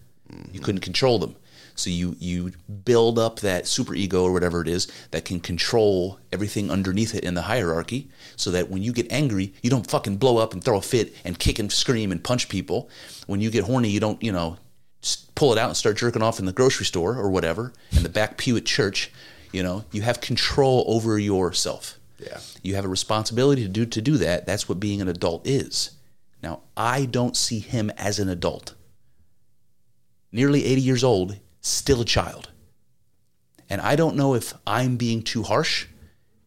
You 0.51 0.59
couldn't 0.59 0.81
control 0.81 1.19
them. 1.19 1.35
So 1.75 1.91
you 1.91 2.15
you 2.19 2.53
build 2.85 3.19
up 3.19 3.39
that 3.41 3.67
super 3.67 3.93
ego 3.93 4.23
or 4.23 4.33
whatever 4.33 4.61
it 4.61 4.67
is 4.67 4.91
that 5.11 5.25
can 5.25 5.39
control 5.39 6.19
everything 6.33 6.71
underneath 6.71 7.13
it 7.13 7.23
in 7.23 7.35
the 7.35 7.43
hierarchy 7.43 8.09
so 8.35 8.49
that 8.51 8.69
when 8.69 8.81
you 8.81 8.91
get 8.91 9.11
angry, 9.11 9.53
you 9.61 9.69
don't 9.69 9.89
fucking 9.89 10.17
blow 10.17 10.37
up 10.37 10.53
and 10.53 10.63
throw 10.63 10.77
a 10.77 10.81
fit 10.81 11.13
and 11.23 11.37
kick 11.37 11.59
and 11.59 11.71
scream 11.71 12.11
and 12.11 12.23
punch 12.23 12.49
people. 12.49 12.89
When 13.27 13.41
you 13.41 13.51
get 13.51 13.65
horny, 13.65 13.89
you 13.89 13.99
don't, 13.99 14.21
you 14.23 14.31
know, 14.31 14.57
pull 15.35 15.51
it 15.51 15.59
out 15.59 15.69
and 15.69 15.77
start 15.77 15.97
jerking 15.97 16.23
off 16.23 16.39
in 16.39 16.45
the 16.45 16.51
grocery 16.51 16.85
store 16.87 17.15
or 17.15 17.29
whatever, 17.29 17.71
in 17.91 18.01
the 18.01 18.09
back 18.09 18.37
pew 18.37 18.57
at 18.57 18.65
church. 18.65 19.11
You 19.51 19.61
know, 19.61 19.85
you 19.91 20.01
have 20.01 20.19
control 20.19 20.83
over 20.87 21.19
yourself. 21.19 21.99
Yeah. 22.17 22.39
You 22.63 22.73
have 22.75 22.85
a 22.85 22.89
responsibility 22.89 23.61
to 23.61 23.69
do 23.69 23.85
to 23.85 24.01
do 24.01 24.17
that. 24.17 24.47
That's 24.47 24.67
what 24.67 24.79
being 24.79 24.99
an 24.99 25.07
adult 25.07 25.45
is. 25.45 25.91
Now, 26.41 26.61
I 26.75 27.05
don't 27.05 27.37
see 27.37 27.59
him 27.59 27.91
as 27.97 28.17
an 28.17 28.29
adult. 28.29 28.73
Nearly 30.31 30.65
80 30.65 30.81
years 30.81 31.03
old, 31.03 31.37
still 31.61 32.01
a 32.01 32.05
child. 32.05 32.49
And 33.69 33.81
I 33.81 33.95
don't 33.95 34.15
know 34.15 34.33
if 34.33 34.53
I'm 34.65 34.97
being 34.97 35.21
too 35.21 35.43
harsh. 35.43 35.87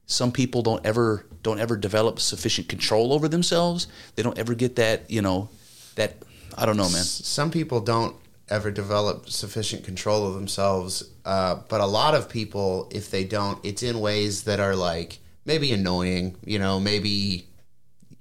Some 0.07 0.33
people 0.33 0.63
don't 0.63 0.85
ever 0.85 1.27
don't 1.43 1.59
ever 1.61 1.77
develop 1.77 2.21
sufficient 2.21 2.69
control 2.69 3.13
over 3.13 3.27
themselves. 3.29 3.87
They 4.15 4.23
don't 4.23 4.39
ever 4.39 4.55
get 4.55 4.77
that, 4.77 5.11
you 5.11 5.23
know, 5.23 5.49
that 5.95 6.17
I 6.57 6.67
don't 6.67 6.77
know, 6.77 6.91
man. 6.91 7.05
some 7.05 7.51
people 7.51 7.81
don't 7.81 8.17
ever 8.49 8.71
develop 8.71 9.31
sufficient 9.31 9.85
control 9.85 10.27
of 10.27 10.35
themselves 10.35 11.09
uh, 11.25 11.55
but 11.69 11.81
a 11.81 11.87
lot 11.87 12.15
of 12.15 12.29
people 12.29 12.89
if 12.91 13.11
they 13.11 13.23
don't 13.23 13.65
it's 13.65 13.83
in 13.83 14.01
ways 14.01 14.43
that 14.43 14.59
are 14.59 14.75
like 14.75 15.21
maybe 15.45 15.73
annoying 15.73 16.37
you 16.45 16.59
know 16.59 16.81
maybe 16.81 17.47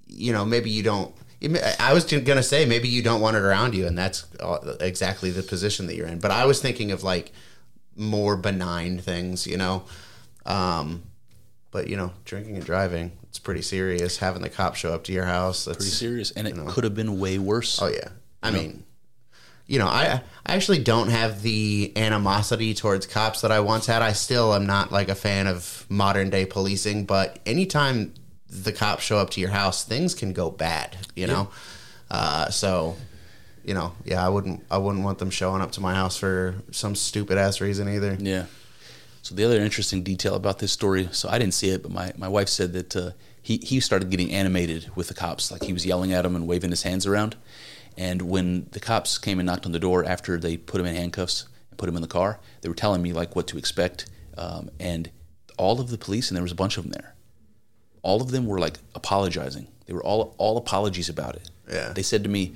you 0.06 0.32
know 0.32 0.46
maybe 0.46 0.70
you 0.70 0.84
don't 0.84 1.16
I 1.42 1.94
was 1.94 2.06
gonna 2.06 2.44
say 2.44 2.66
maybe 2.66 2.90
you 2.90 3.02
don't 3.02 3.22
want 3.22 3.38
it 3.38 3.44
around 3.44 3.74
you, 3.74 3.88
and 3.88 3.98
that's 3.98 4.26
exactly 4.82 5.32
the 5.32 5.44
position 5.44 5.88
that 5.88 5.96
you're 5.96 6.08
in. 6.08 6.20
But 6.20 6.32
I 6.32 6.46
was 6.46 6.62
thinking 6.62 6.92
of 6.92 7.04
like 7.04 7.32
more 7.96 8.36
benign 8.36 9.00
things, 9.00 9.48
you 9.48 9.58
know. 9.58 9.84
Um, 10.46 11.04
but 11.72 11.88
you 11.88 11.96
know, 11.96 12.12
drinking 12.26 12.56
and 12.56 12.66
driving, 12.66 13.12
it's 13.24 13.40
pretty 13.40 13.62
serious. 13.62 14.18
Having 14.18 14.42
the 14.42 14.50
cop 14.50 14.76
show 14.76 14.94
up 14.94 15.04
to 15.06 15.14
your 15.14 15.26
house, 15.26 15.66
that's 15.66 15.78
Pretty 15.78 15.92
serious, 15.92 16.32
and 16.32 16.48
it 16.48 16.56
could 16.68 16.84
have 16.84 16.96
been 16.96 17.20
way 17.20 17.38
worse. 17.38 17.82
Oh 17.82 17.88
yeah. 17.88 18.10
I 18.42 18.52
mean, 18.52 18.84
you 19.66 19.80
know, 19.80 19.88
I 19.88 20.22
I 20.46 20.56
actually 20.56 20.80
don't 20.80 21.10
have 21.10 21.42
the 21.42 21.94
animosity 21.96 22.74
towards 22.74 23.06
cops 23.06 23.42
that 23.42 23.52
I 23.52 23.60
once 23.60 23.86
had. 23.86 24.02
I 24.02 24.14
still 24.14 24.54
am 24.54 24.66
not 24.66 24.92
like 24.92 25.10
a 25.10 25.16
fan 25.16 25.46
of 25.48 25.86
modern 25.90 26.30
day 26.30 26.46
policing, 26.46 27.06
but 27.06 27.40
anytime 27.46 28.14
the 28.50 28.72
cops 28.72 29.04
show 29.04 29.18
up 29.18 29.30
to 29.32 29.42
your 29.42 29.52
house, 29.52 29.84
things 29.84 30.16
can 30.16 30.34
go 30.34 30.50
bad, 30.50 30.98
you 31.16 31.28
know. 31.28 31.50
Uh, 32.10 32.50
so, 32.50 32.96
you 33.64 33.74
know, 33.74 33.94
yeah, 34.04 34.26
I 34.26 34.30
wouldn't 34.30 34.64
I 34.72 34.78
wouldn't 34.78 35.04
want 35.04 35.20
them 35.20 35.30
showing 35.30 35.62
up 35.62 35.72
to 35.74 35.82
my 35.82 35.94
house 35.94 36.18
for 36.18 36.56
some 36.72 36.96
stupid 36.96 37.38
ass 37.38 37.62
reason 37.62 37.88
either. 37.88 38.18
Yeah. 38.20 38.46
So 39.22 39.36
the 39.36 39.44
other 39.44 39.60
interesting 39.60 40.02
detail 40.02 40.36
about 40.36 40.60
this 40.60 40.72
story, 40.72 41.10
so 41.12 41.30
I 41.30 41.38
didn't 41.38 41.54
see 41.54 41.70
it, 41.70 41.84
but 41.84 41.92
my, 41.92 42.14
my 42.18 42.28
wife 42.28 42.50
said 42.50 42.74
that 42.74 42.96
uh, 42.96 43.12
he 43.42 43.58
he 43.58 43.80
started 43.80 44.10
getting 44.10 44.32
animated 44.32 44.90
with 44.96 45.08
the 45.10 45.14
cops, 45.14 45.52
like 45.52 45.64
he 45.64 45.74
was 45.74 45.86
yelling 45.86 46.14
at 46.14 46.24
them 46.24 46.36
and 46.36 46.48
waving 46.48 46.72
his 46.72 46.84
hands 46.84 47.06
around. 47.06 47.36
And 47.98 48.24
when 48.24 48.68
the 48.72 48.80
cops 48.80 49.18
came 49.18 49.40
and 49.40 49.46
knocked 49.46 49.66
on 49.66 49.72
the 49.74 49.80
door 49.80 50.06
after 50.06 50.38
they 50.38 50.56
put 50.58 50.80
him 50.80 50.88
in 50.88 50.96
handcuffs 50.96 51.48
and 51.70 51.78
put 51.78 51.90
him 51.90 51.96
in 51.96 52.02
the 52.02 52.08
car, 52.08 52.40
they 52.62 52.70
were 52.70 52.76
telling 52.76 53.02
me 53.02 53.14
like 53.14 53.36
what 53.36 53.46
to 53.48 53.58
expect. 53.58 54.10
Um, 54.38 54.70
and 54.80 55.12
all 55.58 55.82
of 55.82 55.90
the 55.90 55.98
police, 55.98 56.30
and 56.30 56.36
there 56.38 56.42
was 56.44 56.54
a 56.54 56.56
bunch 56.56 56.78
of 56.78 56.86
them 56.86 56.94
there, 56.94 57.14
all 58.02 58.22
of 58.22 58.32
them 58.32 58.46
were 58.46 58.60
like 58.60 58.80
apologizing. 58.96 59.68
They 59.86 59.94
were 59.94 60.04
all 60.04 60.36
all 60.38 60.58
apologies 60.58 61.10
about 61.10 61.36
it. 61.36 61.50
Yeah. 61.72 61.94
They 61.94 62.04
said 62.04 62.24
to 62.24 62.30
me, 62.30 62.54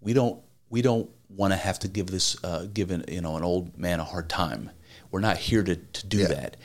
"We 0.00 0.12
don't 0.12 0.40
we 0.68 0.82
don't 0.82 1.10
want 1.28 1.52
to 1.52 1.56
have 1.56 1.78
to 1.80 1.88
give 1.88 2.06
this 2.06 2.36
uh, 2.44 2.66
give 2.72 2.90
an, 2.90 3.04
you 3.08 3.20
know 3.20 3.36
an 3.36 3.42
old 3.44 3.76
man 3.78 4.00
a 4.00 4.04
hard 4.04 4.28
time. 4.28 4.70
We're 5.10 5.20
not 5.20 5.36
here 5.36 5.62
to 5.62 5.76
to 5.76 6.06
do 6.06 6.18
Yeah. 6.18 6.28
that." 6.28 6.56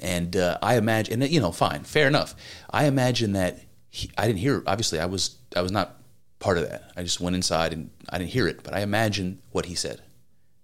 And 0.00 0.36
uh, 0.36 0.58
I 0.60 0.76
imagine, 0.76 1.22
and 1.22 1.32
you 1.32 1.40
know, 1.40 1.52
fine, 1.52 1.84
fair 1.84 2.06
enough. 2.08 2.34
I 2.70 2.84
imagine 2.86 3.32
that 3.32 3.60
he, 3.88 4.10
I 4.18 4.26
didn't 4.26 4.40
hear. 4.40 4.62
Obviously, 4.66 4.98
I 5.00 5.06
was 5.06 5.36
I 5.56 5.62
was 5.62 5.72
not 5.72 5.96
part 6.40 6.58
of 6.58 6.68
that. 6.68 6.90
I 6.96 7.02
just 7.02 7.20
went 7.20 7.36
inside 7.36 7.72
and 7.72 7.90
I 8.10 8.18
didn't 8.18 8.32
hear 8.32 8.46
it. 8.48 8.62
But 8.62 8.74
I 8.74 8.80
imagine 8.80 9.40
what 9.52 9.64
he 9.66 9.74
said. 9.74 10.02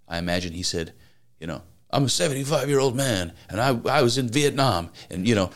I 0.07 0.19
imagine 0.19 0.53
he 0.53 0.63
said, 0.65 0.93
you 1.39 1.47
know, 1.47 1.63
I'm 1.91 2.05
a 2.05 2.09
75 2.11 2.69
year 2.69 2.81
old 2.81 2.97
man 2.97 3.33
and 3.49 3.61
I, 3.61 3.69
I 3.99 4.03
was 4.03 4.19
in 4.19 4.29
Vietnam 4.29 4.91
and, 5.09 5.27
you 5.27 5.35
know, 5.37 5.51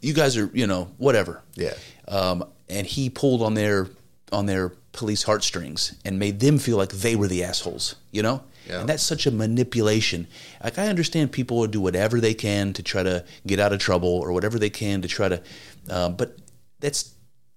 you 0.00 0.12
guys 0.12 0.36
are, 0.36 0.50
you 0.52 0.66
know, 0.66 0.90
whatever. 0.98 1.42
Yeah. 1.54 1.74
Um, 2.06 2.44
and 2.68 2.86
he 2.86 3.10
pulled 3.10 3.42
on 3.42 3.54
their, 3.54 3.88
on 4.32 4.46
their 4.46 4.70
police 4.92 5.22
heartstrings 5.22 5.94
and 6.04 6.18
made 6.18 6.40
them 6.40 6.58
feel 6.58 6.76
like 6.76 6.90
they 6.90 7.16
were 7.16 7.28
the 7.28 7.44
assholes, 7.44 7.96
you 8.10 8.22
know? 8.22 8.42
Yeah. 8.68 8.80
And 8.80 8.88
that's 8.88 9.02
such 9.02 9.26
a 9.26 9.30
manipulation. 9.30 10.26
Like 10.62 10.78
I 10.78 10.88
understand 10.88 11.32
people 11.32 11.58
will 11.58 11.66
do 11.66 11.80
whatever 11.80 12.20
they 12.20 12.34
can 12.34 12.72
to 12.74 12.82
try 12.82 13.02
to 13.02 13.24
get 13.46 13.58
out 13.58 13.72
of 13.72 13.78
trouble 13.78 14.08
or 14.08 14.32
whatever 14.32 14.58
they 14.58 14.70
can 14.70 15.02
to 15.02 15.08
try 15.08 15.28
to, 15.28 15.42
um, 15.90 16.16
but 16.16 16.36
that's, 16.80 17.14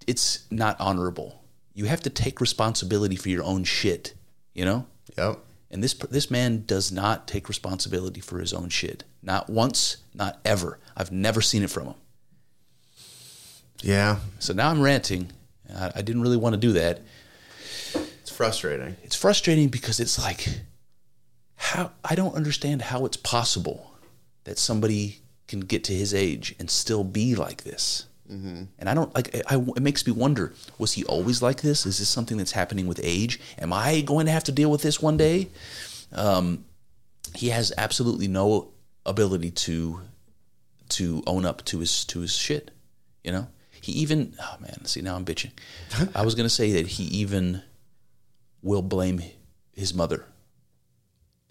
it's 0.07 0.45
not 0.49 0.79
honorable. 0.79 1.43
You 1.73 1.85
have 1.85 2.01
to 2.01 2.09
take 2.09 2.41
responsibility 2.41 3.15
for 3.15 3.29
your 3.29 3.43
own 3.43 3.63
shit, 3.63 4.13
you 4.53 4.65
know? 4.65 4.85
Yep. 5.17 5.39
And 5.71 5.81
this 5.81 5.93
this 5.93 6.29
man 6.29 6.65
does 6.65 6.91
not 6.91 7.27
take 7.27 7.47
responsibility 7.47 8.19
for 8.19 8.39
his 8.39 8.53
own 8.53 8.67
shit. 8.67 9.05
Not 9.23 9.49
once, 9.49 9.97
not 10.13 10.39
ever. 10.43 10.79
I've 10.97 11.13
never 11.13 11.41
seen 11.41 11.63
it 11.63 11.69
from 11.69 11.87
him. 11.87 11.93
Yeah, 13.81 14.19
So 14.39 14.53
now 14.53 14.69
I'm 14.69 14.81
ranting. 14.81 15.31
I, 15.75 15.91
I 15.95 16.01
didn't 16.01 16.21
really 16.21 16.37
want 16.37 16.53
to 16.53 16.59
do 16.59 16.73
that. 16.73 17.01
it's 17.93 18.29
frustrating. 18.31 18.95
It's 19.03 19.15
frustrating 19.15 19.69
because 19.69 19.99
it's 19.99 20.21
like 20.21 20.47
how 21.55 21.91
I 22.03 22.15
don't 22.15 22.35
understand 22.35 22.81
how 22.83 23.05
it's 23.05 23.17
possible 23.17 23.91
that 24.43 24.57
somebody 24.59 25.19
can 25.47 25.61
get 25.61 25.83
to 25.85 25.93
his 25.93 26.13
age 26.13 26.55
and 26.59 26.69
still 26.69 27.03
be 27.03 27.35
like 27.35 27.63
this. 27.63 28.05
And 28.79 28.87
I 28.87 28.93
don't 28.93 29.13
like. 29.13 29.35
I, 29.49 29.55
it 29.57 29.81
makes 29.81 30.07
me 30.07 30.13
wonder: 30.13 30.53
Was 30.77 30.93
he 30.93 31.03
always 31.03 31.41
like 31.41 31.61
this? 31.61 31.85
Is 31.85 31.99
this 31.99 32.07
something 32.07 32.37
that's 32.37 32.53
happening 32.53 32.87
with 32.87 33.01
age? 33.03 33.41
Am 33.59 33.73
I 33.73 33.99
going 33.99 34.25
to 34.27 34.31
have 34.31 34.45
to 34.45 34.53
deal 34.53 34.71
with 34.71 34.81
this 34.83 35.01
one 35.01 35.17
day? 35.17 35.49
Um, 36.13 36.63
he 37.35 37.49
has 37.49 37.73
absolutely 37.77 38.29
no 38.29 38.69
ability 39.05 39.51
to 39.51 39.99
to 40.89 41.23
own 41.27 41.45
up 41.45 41.65
to 41.65 41.79
his 41.79 42.05
to 42.05 42.21
his 42.21 42.33
shit. 42.33 42.71
You 43.21 43.33
know, 43.33 43.47
he 43.81 43.91
even 43.93 44.35
oh 44.41 44.55
man, 44.61 44.85
see 44.85 45.01
now 45.01 45.15
I'm 45.15 45.25
bitching. 45.25 45.51
I 46.15 46.23
was 46.23 46.35
gonna 46.35 46.49
say 46.49 46.71
that 46.73 46.87
he 46.87 47.03
even 47.05 47.61
will 48.61 48.81
blame 48.81 49.21
his 49.73 49.93
mother. 49.93 50.25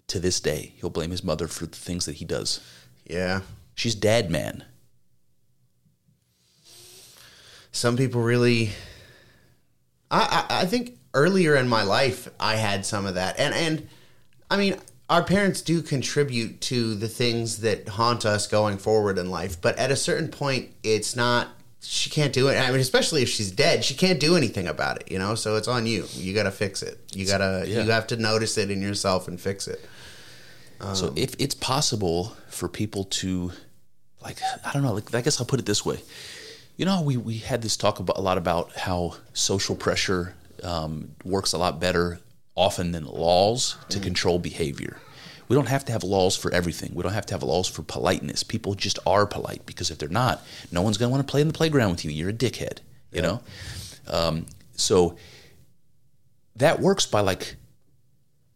To 0.07 0.19
this 0.19 0.41
day, 0.41 0.73
he'll 0.75 0.89
blame 0.89 1.11
his 1.11 1.23
mother 1.23 1.47
for 1.47 1.65
the 1.65 1.77
things 1.77 2.05
that 2.05 2.15
he 2.15 2.25
does. 2.25 2.59
Yeah, 3.05 3.41
She's 3.75 3.95
dad 3.95 4.29
man. 4.29 4.65
some 7.71 7.95
people 7.97 8.21
really. 8.21 8.71
I, 10.09 10.45
I 10.49 10.61
I 10.61 10.65
think 10.65 10.97
earlier 11.13 11.55
in 11.55 11.67
my 11.69 11.83
life 11.83 12.29
I 12.39 12.55
had 12.55 12.85
some 12.85 13.05
of 13.05 13.15
that, 13.15 13.39
and 13.39 13.53
and 13.53 13.87
I 14.49 14.57
mean 14.57 14.75
our 15.09 15.23
parents 15.23 15.61
do 15.61 15.81
contribute 15.81 16.61
to 16.61 16.95
the 16.95 17.07
things 17.07 17.59
that 17.59 17.87
haunt 17.89 18.25
us 18.25 18.47
going 18.47 18.77
forward 18.77 19.17
in 19.17 19.29
life, 19.29 19.59
but 19.61 19.77
at 19.77 19.91
a 19.91 19.95
certain 19.95 20.29
point, 20.29 20.69
it's 20.83 21.15
not. 21.15 21.49
She 21.83 22.09
can't 22.11 22.31
do 22.31 22.47
it. 22.47 22.57
I 22.57 22.69
mean, 22.71 22.79
especially 22.79 23.23
if 23.23 23.29
she's 23.29 23.51
dead, 23.51 23.83
she 23.83 23.95
can't 23.95 24.19
do 24.19 24.35
anything 24.35 24.67
about 24.67 25.01
it. 25.01 25.11
You 25.11 25.17
know, 25.19 25.33
so 25.35 25.55
it's 25.55 25.67
on 25.67 25.87
you. 25.87 26.05
You 26.13 26.33
got 26.33 26.43
to 26.43 26.51
fix 26.51 26.83
it. 26.83 26.99
You 27.13 27.25
gotta. 27.25 27.65
Yeah. 27.67 27.83
You 27.83 27.91
have 27.91 28.07
to 28.07 28.17
notice 28.17 28.57
it 28.57 28.69
in 28.69 28.81
yourself 28.81 29.27
and 29.27 29.39
fix 29.41 29.67
it. 29.67 29.83
so 30.93 31.11
if 31.15 31.35
it's 31.39 31.55
possible 31.55 32.35
for 32.49 32.67
people 32.67 33.05
to, 33.05 33.51
like, 34.21 34.37
I 34.65 34.73
don't 34.73 34.83
know, 34.83 34.93
like 34.93 35.13
I 35.13 35.21
guess 35.21 35.39
I'll 35.39 35.47
put 35.47 35.59
it 35.59 35.65
this 35.65 35.85
way. 35.85 35.99
You 36.77 36.85
know, 36.85 37.01
we 37.01 37.17
we 37.17 37.37
had 37.37 37.61
this 37.61 37.75
talk 37.77 37.99
about 37.99 38.17
a 38.17 38.21
lot 38.21 38.37
about 38.37 38.71
how 38.75 39.15
social 39.33 39.75
pressure 39.75 40.35
um, 40.63 41.15
works 41.23 41.53
a 41.53 41.57
lot 41.57 41.79
better 41.79 42.19
often 42.55 42.91
than 42.91 43.05
laws 43.05 43.75
to 43.89 43.99
control 43.99 44.37
behavior. 44.39 44.97
We 45.51 45.55
don't 45.55 45.67
have 45.67 45.83
to 45.83 45.91
have 45.91 46.05
laws 46.05 46.37
for 46.37 46.49
everything. 46.53 46.93
We 46.93 47.03
don't 47.03 47.11
have 47.11 47.25
to 47.25 47.33
have 47.33 47.43
laws 47.43 47.67
for 47.67 47.83
politeness. 47.83 48.41
People 48.41 48.73
just 48.73 48.99
are 49.05 49.25
polite 49.25 49.65
because 49.65 49.91
if 49.91 49.97
they're 49.97 50.07
not, 50.07 50.41
no 50.71 50.81
one's 50.81 50.97
going 50.97 51.09
to 51.09 51.11
want 51.11 51.27
to 51.27 51.29
play 51.29 51.41
in 51.41 51.47
the 51.47 51.53
playground 51.53 51.91
with 51.91 52.05
you. 52.05 52.11
You're 52.11 52.29
a 52.29 52.33
dickhead, 52.33 52.77
you 53.11 53.21
know? 53.21 53.41
Um, 54.07 54.45
so 54.77 55.17
that 56.55 56.79
works 56.79 57.05
by 57.05 57.19
like 57.19 57.57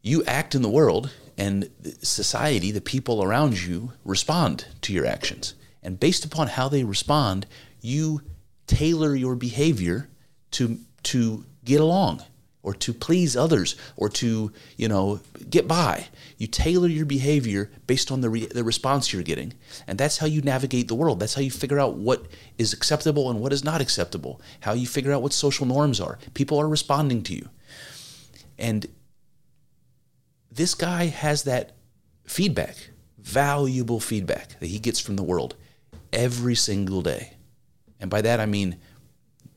you 0.03 0.23
act 0.23 0.55
in 0.55 0.62
the 0.62 0.69
world 0.69 1.12
and 1.38 1.69
society, 2.01 2.71
the 2.71 2.79
people 2.79 3.21
around 3.21 3.62
you 3.62 3.91
respond 4.05 4.65
to 4.84 4.93
your 4.93 5.05
actions. 5.05 5.53
And 5.84 5.99
based 5.99 6.23
upon 6.23 6.47
how 6.47 6.69
they 6.69 6.86
respond, 6.86 7.45
you 7.81 8.21
tailor 8.67 9.13
your 9.13 9.36
behavior 9.36 10.08
to 10.51 10.79
to 11.03 11.43
get 11.65 11.81
along 11.81 12.23
or 12.65 12.73
to 12.73 12.91
please 12.91 13.38
others 13.38 13.75
or 13.95 14.10
to, 14.10 14.51
you 14.75 14.88
know, 14.88 15.19
get 15.51 15.67
by. 15.67 16.08
You 16.39 16.47
tailor 16.47 16.88
your 16.88 17.06
behavior 17.06 17.69
based 17.86 18.12
on 18.12 18.21
the 18.21 18.30
re- 18.32 18.47
the 18.47 18.63
response 18.63 19.13
you're 19.13 19.21
getting. 19.21 19.54
And 19.86 19.99
that's 19.99 20.17
how 20.17 20.25
you 20.25 20.41
navigate 20.41 20.88
the 20.88 20.95
world. 20.95 21.19
That's 21.19 21.36
how 21.36 21.41
you 21.41 21.51
figure 21.51 21.80
out 21.80 21.93
what 21.93 22.25
is 22.58 22.73
acceptable 22.73 23.30
and 23.30 23.39
what 23.39 23.54
is 23.54 23.63
not 23.63 23.82
acceptable. 23.82 24.41
How 24.62 24.73
you 24.73 24.88
figure 24.88 25.13
out 25.13 25.21
what 25.21 25.32
social 25.32 25.67
norms 25.67 26.01
are. 26.01 26.17
People 26.34 26.60
are 26.60 26.67
responding 26.67 27.21
to 27.23 27.36
you. 27.36 27.49
And 28.58 28.88
this 30.51 30.73
guy 30.73 31.06
has 31.06 31.43
that 31.43 31.73
feedback, 32.25 32.89
valuable 33.19 33.99
feedback 33.99 34.60
that 34.60 34.67
he 34.67 34.80
gets 34.80 34.99
from 34.99 35.17
the 35.17 35.23
world 35.23 35.56
every 36.12 36.56
single 36.56 37.04
day. 37.04 37.34
And 37.99 38.10
by 38.10 38.21
that 38.23 38.39
I 38.39 38.47
mean 38.47 38.78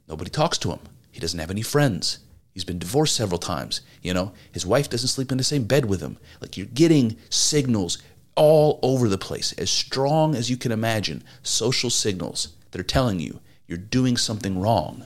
nobody 0.07 0.31
talks 0.31 0.59
to 0.59 0.73
him. 0.73 0.81
He 1.11 1.21
doesn't 1.21 1.40
have 1.40 1.51
any 1.51 1.62
friends. 1.62 2.18
He's 2.59 2.64
been 2.64 2.81
divorced 2.81 3.14
several 3.14 3.38
times. 3.38 3.83
You 4.03 4.12
know, 4.12 4.33
his 4.51 4.66
wife 4.66 4.90
doesn't 4.90 5.11
sleep 5.11 5.31
in 5.31 5.38
the 5.38 5.44
same 5.44 5.62
bed 5.62 5.85
with 5.85 6.01
him. 6.01 6.18
Like 6.40 6.57
you're 6.57 6.66
getting 6.66 7.16
signals 7.31 7.99
all 8.35 8.81
over 8.83 9.09
the 9.09 9.16
place, 9.16 9.53
as 9.53 9.71
strong 9.71 10.35
as 10.35 10.51
you 10.51 10.57
can 10.57 10.73
imagine, 10.73 11.23
social 11.44 11.88
signals 11.88 12.49
that 12.73 12.81
are 12.81 12.83
telling 12.83 13.21
you 13.21 13.38
you're 13.68 13.79
doing 13.79 14.16
something 14.16 14.59
wrong. 14.59 15.05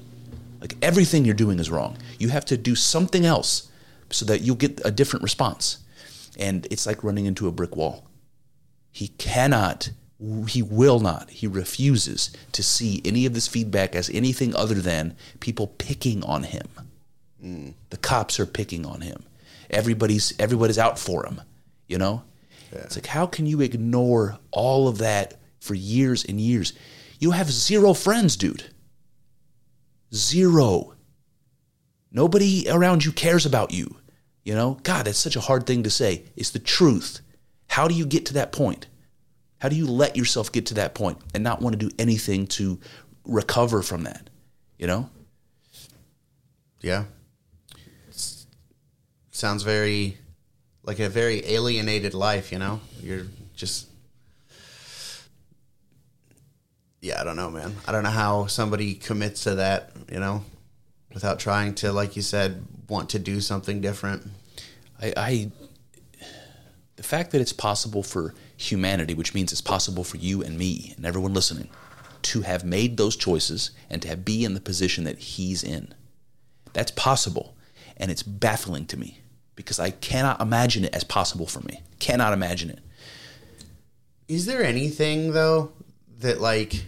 Like 0.62 0.76
everything 0.80 1.26
you're 1.26 1.34
doing 1.34 1.58
is 1.58 1.70
wrong. 1.70 1.98
You 2.18 2.30
have 2.30 2.46
to 2.46 2.56
do 2.56 2.74
something 2.74 3.26
else 3.26 3.70
so 4.08 4.24
that 4.24 4.40
you'll 4.40 4.56
get 4.56 4.80
a 4.82 4.90
different 4.90 5.22
response. 5.22 5.80
And 6.38 6.66
it's 6.70 6.86
like 6.86 7.04
running 7.04 7.26
into 7.26 7.48
a 7.48 7.52
brick 7.52 7.76
wall. 7.76 8.08
He 8.90 9.08
cannot, 9.08 9.90
he 10.48 10.62
will 10.62 11.00
not, 11.00 11.28
he 11.28 11.46
refuses 11.46 12.30
to 12.52 12.62
see 12.62 13.02
any 13.04 13.26
of 13.26 13.34
this 13.34 13.46
feedback 13.46 13.94
as 13.94 14.08
anything 14.08 14.56
other 14.56 14.76
than 14.76 15.16
people 15.40 15.66
picking 15.66 16.24
on 16.24 16.44
him. 16.44 16.66
The 17.42 17.96
cops 17.96 18.38
are 18.38 18.46
picking 18.46 18.86
on 18.86 19.00
him. 19.00 19.24
Everybody's 19.70 20.32
everybody's 20.38 20.78
out 20.78 20.98
for 20.98 21.26
him. 21.26 21.40
You 21.88 21.98
know? 21.98 22.22
It's 22.72 22.96
like 22.96 23.06
how 23.06 23.26
can 23.26 23.46
you 23.46 23.60
ignore 23.60 24.38
all 24.50 24.88
of 24.88 24.98
that 24.98 25.40
for 25.60 25.74
years 25.74 26.24
and 26.24 26.40
years? 26.40 26.72
You 27.18 27.32
have 27.32 27.50
zero 27.50 27.94
friends, 27.94 28.36
dude. 28.36 28.64
Zero. 30.14 30.94
Nobody 32.10 32.66
around 32.68 33.04
you 33.04 33.12
cares 33.12 33.46
about 33.46 33.72
you. 33.72 33.96
You 34.44 34.54
know, 34.54 34.78
God, 34.82 35.06
that's 35.06 35.18
such 35.18 35.36
a 35.36 35.40
hard 35.40 35.66
thing 35.66 35.84
to 35.84 35.90
say. 35.90 36.24
It's 36.36 36.50
the 36.50 36.58
truth. 36.58 37.20
How 37.68 37.88
do 37.88 37.94
you 37.94 38.04
get 38.04 38.26
to 38.26 38.34
that 38.34 38.52
point? 38.52 38.86
How 39.58 39.68
do 39.68 39.76
you 39.76 39.86
let 39.86 40.16
yourself 40.16 40.50
get 40.50 40.66
to 40.66 40.74
that 40.74 40.94
point 40.94 41.18
and 41.32 41.44
not 41.44 41.62
want 41.62 41.78
to 41.78 41.88
do 41.88 41.94
anything 41.98 42.48
to 42.48 42.80
recover 43.24 43.82
from 43.82 44.02
that? 44.02 44.28
You 44.78 44.88
know? 44.88 45.10
Yeah. 46.80 47.04
Sounds 49.42 49.64
very 49.64 50.18
like 50.84 51.00
a 51.00 51.08
very 51.08 51.44
alienated 51.44 52.14
life, 52.14 52.52
you 52.52 52.60
know? 52.60 52.80
You're 53.02 53.26
just 53.56 53.88
Yeah, 57.00 57.20
I 57.20 57.24
don't 57.24 57.34
know, 57.34 57.50
man. 57.50 57.74
I 57.84 57.90
don't 57.90 58.04
know 58.04 58.10
how 58.10 58.46
somebody 58.46 58.94
commits 58.94 59.42
to 59.42 59.56
that, 59.56 59.90
you 60.12 60.20
know, 60.20 60.44
without 61.12 61.40
trying 61.40 61.74
to 61.82 61.90
like 61.90 62.14
you 62.14 62.22
said 62.22 62.64
want 62.88 63.10
to 63.10 63.18
do 63.18 63.40
something 63.40 63.80
different. 63.80 64.30
I, 65.00 65.12
I 65.16 65.50
the 66.94 67.02
fact 67.02 67.32
that 67.32 67.40
it's 67.40 67.52
possible 67.52 68.04
for 68.04 68.34
humanity, 68.56 69.12
which 69.12 69.34
means 69.34 69.50
it's 69.50 69.60
possible 69.60 70.04
for 70.04 70.18
you 70.18 70.40
and 70.44 70.56
me 70.56 70.94
and 70.96 71.04
everyone 71.04 71.34
listening, 71.34 71.68
to 72.30 72.42
have 72.42 72.62
made 72.62 72.96
those 72.96 73.16
choices 73.16 73.72
and 73.90 74.00
to 74.02 74.16
be 74.16 74.44
in 74.44 74.54
the 74.54 74.60
position 74.60 75.02
that 75.02 75.18
he's 75.18 75.64
in. 75.64 75.92
That's 76.74 76.92
possible, 76.92 77.56
and 77.96 78.08
it's 78.08 78.22
baffling 78.22 78.86
to 78.86 78.96
me 78.96 79.18
because 79.56 79.78
I 79.78 79.90
cannot 79.90 80.40
imagine 80.40 80.84
it 80.84 80.94
as 80.94 81.04
possible 81.04 81.46
for 81.46 81.60
me. 81.60 81.82
Cannot 81.98 82.32
imagine 82.32 82.70
it. 82.70 82.80
Is 84.28 84.46
there 84.46 84.62
anything 84.62 85.32
though 85.32 85.72
that 86.22 86.40
like 86.40 86.84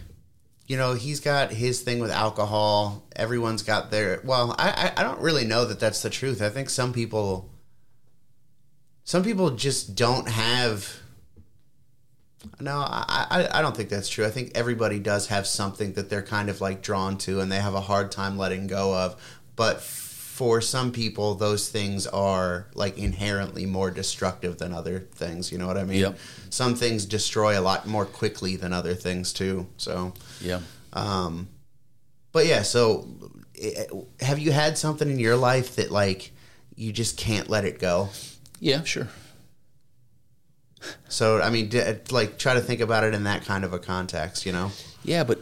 you 0.67 0.77
know 0.77 0.93
he's 0.93 1.19
got 1.19 1.51
his 1.51 1.81
thing 1.81 1.99
with 1.99 2.11
alcohol. 2.11 3.03
Everyone's 3.15 3.61
got 3.61 3.91
their 3.91 4.19
well. 4.23 4.55
I 4.57 4.91
I, 4.97 5.03
don't 5.03 5.21
really 5.21 5.45
know 5.45 5.65
that 5.65 5.79
that's 5.79 6.01
the 6.01 6.09
truth. 6.09 6.41
I 6.41 6.49
think 6.49 6.69
some 6.69 6.91
people 6.91 7.49
some 9.03 9.23
people 9.23 9.51
just 9.51 9.95
don't 9.95 10.27
have. 10.27 11.01
No, 12.59 12.77
I, 12.77 13.27
I 13.29 13.59
I 13.59 13.61
don't 13.61 13.75
think 13.77 13.89
that's 13.89 14.09
true. 14.09 14.25
I 14.25 14.31
think 14.31 14.51
everybody 14.55 14.99
does 14.99 15.27
have 15.27 15.45
something 15.45 15.93
that 15.93 16.09
they're 16.09 16.23
kind 16.23 16.49
of 16.49 16.61
like 16.61 16.81
drawn 16.81 17.17
to, 17.19 17.39
and 17.41 17.51
they 17.51 17.59
have 17.59 17.75
a 17.75 17.81
hard 17.81 18.11
time 18.11 18.37
letting 18.37 18.65
go 18.65 18.95
of. 18.95 19.21
But 19.55 19.81
for 20.35 20.59
some 20.59 20.91
people, 20.91 21.33
those 21.35 21.69
things 21.69 22.05
are 22.07 22.67
like 22.73 22.97
inherently 22.97 23.65
more 23.65 23.89
destructive 23.89 24.57
than 24.57 24.73
other 24.73 24.99
things. 24.99 25.49
You 25.49 25.57
know 25.57 25.65
what 25.65 25.77
I 25.77 25.85
mean? 25.85 25.99
Yep. 26.01 26.17
Some 26.49 26.75
things 26.75 27.05
destroy 27.05 27.57
a 27.57 27.61
lot 27.61 27.87
more 27.87 28.05
quickly 28.05 28.57
than 28.57 28.73
other 28.73 28.95
things 28.95 29.31
too. 29.31 29.65
So, 29.77 30.13
Yeah. 30.41 30.59
um, 30.91 31.47
but 32.33 32.47
yeah. 32.47 32.63
So, 32.63 33.07
eh, 33.61 33.85
have 34.19 34.37
you 34.37 34.51
had 34.51 34.77
something 34.77 35.09
in 35.09 35.19
your 35.19 35.37
life 35.37 35.77
that 35.77 35.89
like 35.89 36.33
you 36.75 36.91
just 36.91 37.15
can't 37.15 37.49
let 37.49 37.63
it 37.63 37.79
go? 37.79 38.09
Yeah, 38.59 38.83
sure. 38.83 39.07
So, 41.07 41.41
I 41.41 41.49
mean, 41.49 41.69
d- 41.69 41.81
like 42.11 42.37
try 42.37 42.55
to 42.55 42.61
think 42.61 42.81
about 42.81 43.05
it 43.05 43.13
in 43.13 43.23
that 43.23 43.45
kind 43.45 43.63
of 43.63 43.71
a 43.71 43.79
context. 43.79 44.45
You 44.45 44.51
know? 44.51 44.71
Yeah, 45.05 45.23
but 45.23 45.39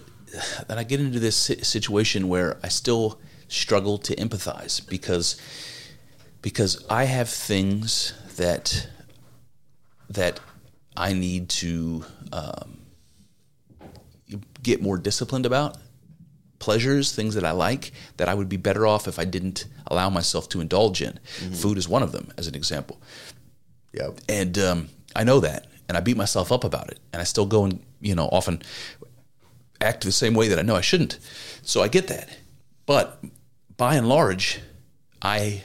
then 0.67 0.77
I 0.77 0.83
get 0.83 0.99
into 0.99 1.19
this 1.19 1.35
situation 1.35 2.27
where 2.27 2.57
I 2.63 2.67
still 2.67 3.19
struggle 3.53 3.97
to 3.99 4.15
empathize 4.15 4.87
because 4.87 5.39
because 6.41 6.85
I 6.89 7.05
have 7.05 7.29
things 7.29 8.13
that 8.37 8.87
that 10.09 10.39
I 10.97 11.13
need 11.13 11.49
to 11.49 12.05
um, 12.31 12.79
get 14.61 14.81
more 14.81 14.97
disciplined 14.97 15.45
about 15.45 15.77
pleasures, 16.59 17.13
things 17.13 17.35
that 17.35 17.43
I 17.43 17.51
like, 17.51 17.91
that 18.17 18.29
I 18.29 18.33
would 18.33 18.47
be 18.47 18.57
better 18.57 18.87
off 18.87 19.07
if 19.07 19.19
I 19.19 19.25
didn't 19.25 19.65
allow 19.87 20.09
myself 20.09 20.47
to 20.49 20.61
indulge 20.61 21.01
in. 21.01 21.19
Food 21.53 21.77
is 21.77 21.89
one 21.89 22.03
of 22.03 22.13
them, 22.13 22.31
as 22.37 22.47
an 22.47 22.55
example. 22.55 23.01
Yep. 23.91 24.21
And 24.29 24.57
um, 24.59 24.89
I 25.13 25.25
know 25.25 25.41
that, 25.41 25.67
and 25.89 25.97
I 25.97 25.99
beat 25.99 26.15
myself 26.15 26.51
up 26.51 26.63
about 26.63 26.89
it, 26.89 26.99
and 27.11 27.21
I 27.21 27.25
still 27.25 27.45
go 27.45 27.65
and 27.65 27.83
you 28.01 28.15
know 28.15 28.27
often 28.31 28.61
act 29.81 30.03
the 30.03 30.11
same 30.11 30.33
way 30.33 30.47
that 30.47 30.59
I 30.59 30.61
know 30.61 30.75
I 30.75 30.81
shouldn't. 30.81 31.19
So 31.63 31.81
I 31.81 31.87
get 31.87 32.07
that, 32.07 32.29
but 32.85 33.21
by 33.77 33.95
and 33.95 34.07
large, 34.07 34.59
I 35.21 35.63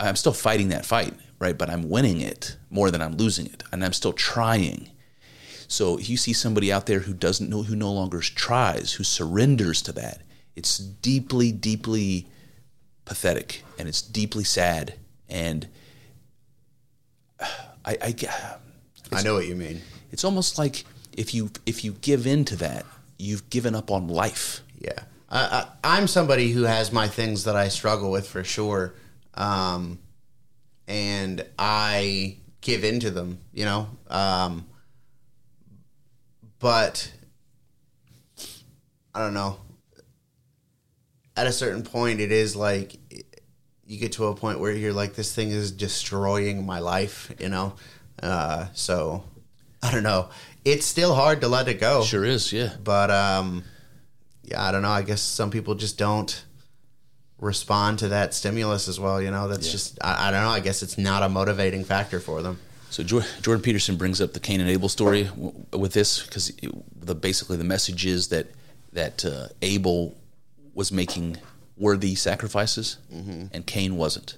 I'm 0.00 0.16
still 0.16 0.32
fighting 0.32 0.68
that 0.68 0.84
fight, 0.84 1.14
right? 1.38 1.56
But 1.56 1.70
I'm 1.70 1.88
winning 1.88 2.20
it 2.20 2.56
more 2.70 2.90
than 2.90 3.00
I'm 3.00 3.16
losing 3.16 3.46
it, 3.46 3.62
and 3.72 3.84
I'm 3.84 3.92
still 3.92 4.12
trying. 4.12 4.90
So 5.68 5.98
if 5.98 6.08
you 6.08 6.16
see 6.16 6.32
somebody 6.32 6.72
out 6.72 6.86
there 6.86 7.00
who 7.00 7.14
doesn't 7.14 7.48
know, 7.48 7.62
who 7.62 7.76
no 7.76 7.92
longer 7.92 8.20
tries, 8.20 8.92
who 8.92 9.04
surrenders 9.04 9.80
to 9.82 9.92
that, 9.92 10.22
it's 10.56 10.78
deeply, 10.78 11.52
deeply 11.52 12.28
pathetic, 13.04 13.62
and 13.78 13.88
it's 13.88 14.02
deeply 14.02 14.44
sad, 14.44 14.94
and 15.28 15.68
I, 17.40 17.96
I, 18.00 18.14
I 19.12 19.22
know 19.22 19.34
what 19.34 19.46
you 19.46 19.54
mean. 19.56 19.82
it's 20.10 20.24
almost 20.24 20.58
like 20.58 20.84
if 21.16 21.34
you 21.34 21.50
if 21.66 21.84
you 21.84 21.92
give 21.92 22.26
in 22.26 22.44
to 22.46 22.56
that, 22.56 22.84
you've 23.18 23.48
given 23.50 23.74
up 23.74 23.90
on 23.90 24.08
life. 24.08 24.62
Yeah. 24.78 25.04
I, 25.34 25.66
I'm 25.82 26.06
somebody 26.06 26.52
who 26.52 26.62
has 26.62 26.92
my 26.92 27.08
things 27.08 27.44
that 27.44 27.56
I 27.56 27.68
struggle 27.68 28.10
with 28.10 28.28
for 28.28 28.44
sure. 28.44 28.94
Um, 29.34 29.98
and 30.86 31.44
I 31.58 32.36
give 32.60 32.84
into 32.84 33.10
them, 33.10 33.38
you 33.52 33.64
know? 33.64 33.88
Um, 34.08 34.66
but 36.60 37.12
I 39.12 39.18
don't 39.18 39.34
know. 39.34 39.58
At 41.36 41.48
a 41.48 41.52
certain 41.52 41.82
point, 41.82 42.20
it 42.20 42.30
is 42.30 42.54
like 42.54 42.96
you 43.86 43.98
get 43.98 44.12
to 44.12 44.26
a 44.26 44.36
point 44.36 44.60
where 44.60 44.72
you're 44.72 44.92
like, 44.92 45.14
this 45.14 45.34
thing 45.34 45.50
is 45.50 45.72
destroying 45.72 46.64
my 46.64 46.78
life, 46.78 47.34
you 47.40 47.48
know? 47.48 47.74
Uh, 48.22 48.66
so 48.72 49.24
I 49.82 49.90
don't 49.90 50.04
know. 50.04 50.28
It's 50.64 50.86
still 50.86 51.14
hard 51.14 51.40
to 51.40 51.48
let 51.48 51.66
it 51.66 51.80
go. 51.80 52.04
Sure 52.04 52.24
is, 52.24 52.52
yeah. 52.52 52.74
But 52.82 53.10
um, 53.10 53.64
yeah, 54.44 54.62
I 54.62 54.72
don't 54.72 54.82
know. 54.82 54.90
I 54.90 55.02
guess 55.02 55.20
some 55.22 55.50
people 55.50 55.74
just 55.74 55.98
don't 55.98 56.44
respond 57.38 57.98
to 58.00 58.08
that 58.08 58.32
stimulus 58.34 58.88
as 58.88 58.98
well. 59.00 59.20
You 59.20 59.30
know, 59.30 59.48
that's 59.48 59.66
Yeah. 59.66 59.72
just 59.72 59.98
I, 60.02 60.28
I 60.28 60.30
don't 60.30 60.42
know. 60.42 60.50
I 60.50 60.60
guess 60.60 60.82
it's 60.82 60.96
not 60.98 61.22
a 61.22 61.28
motivating 61.28 61.84
factor 61.84 62.20
for 62.20 62.42
them. 62.42 62.58
So 62.90 63.02
Jordan 63.02 63.60
Peterson 63.60 63.96
brings 63.96 64.20
up 64.20 64.34
the 64.34 64.40
Cain 64.40 64.60
and 64.60 64.70
Abel 64.70 64.88
story 64.88 65.28
with 65.72 65.92
this 65.94 66.22
because 66.22 66.52
the 66.94 67.14
basically 67.14 67.56
the 67.56 67.64
message 67.64 68.06
is 68.06 68.28
that 68.28 68.46
that 68.92 69.24
uh, 69.24 69.48
Abel 69.62 70.14
was 70.74 70.92
making 70.92 71.36
worthy 71.76 72.14
sacrifices 72.14 72.98
and 73.10 73.66
Cain 73.66 73.96
wasn't, 73.96 74.36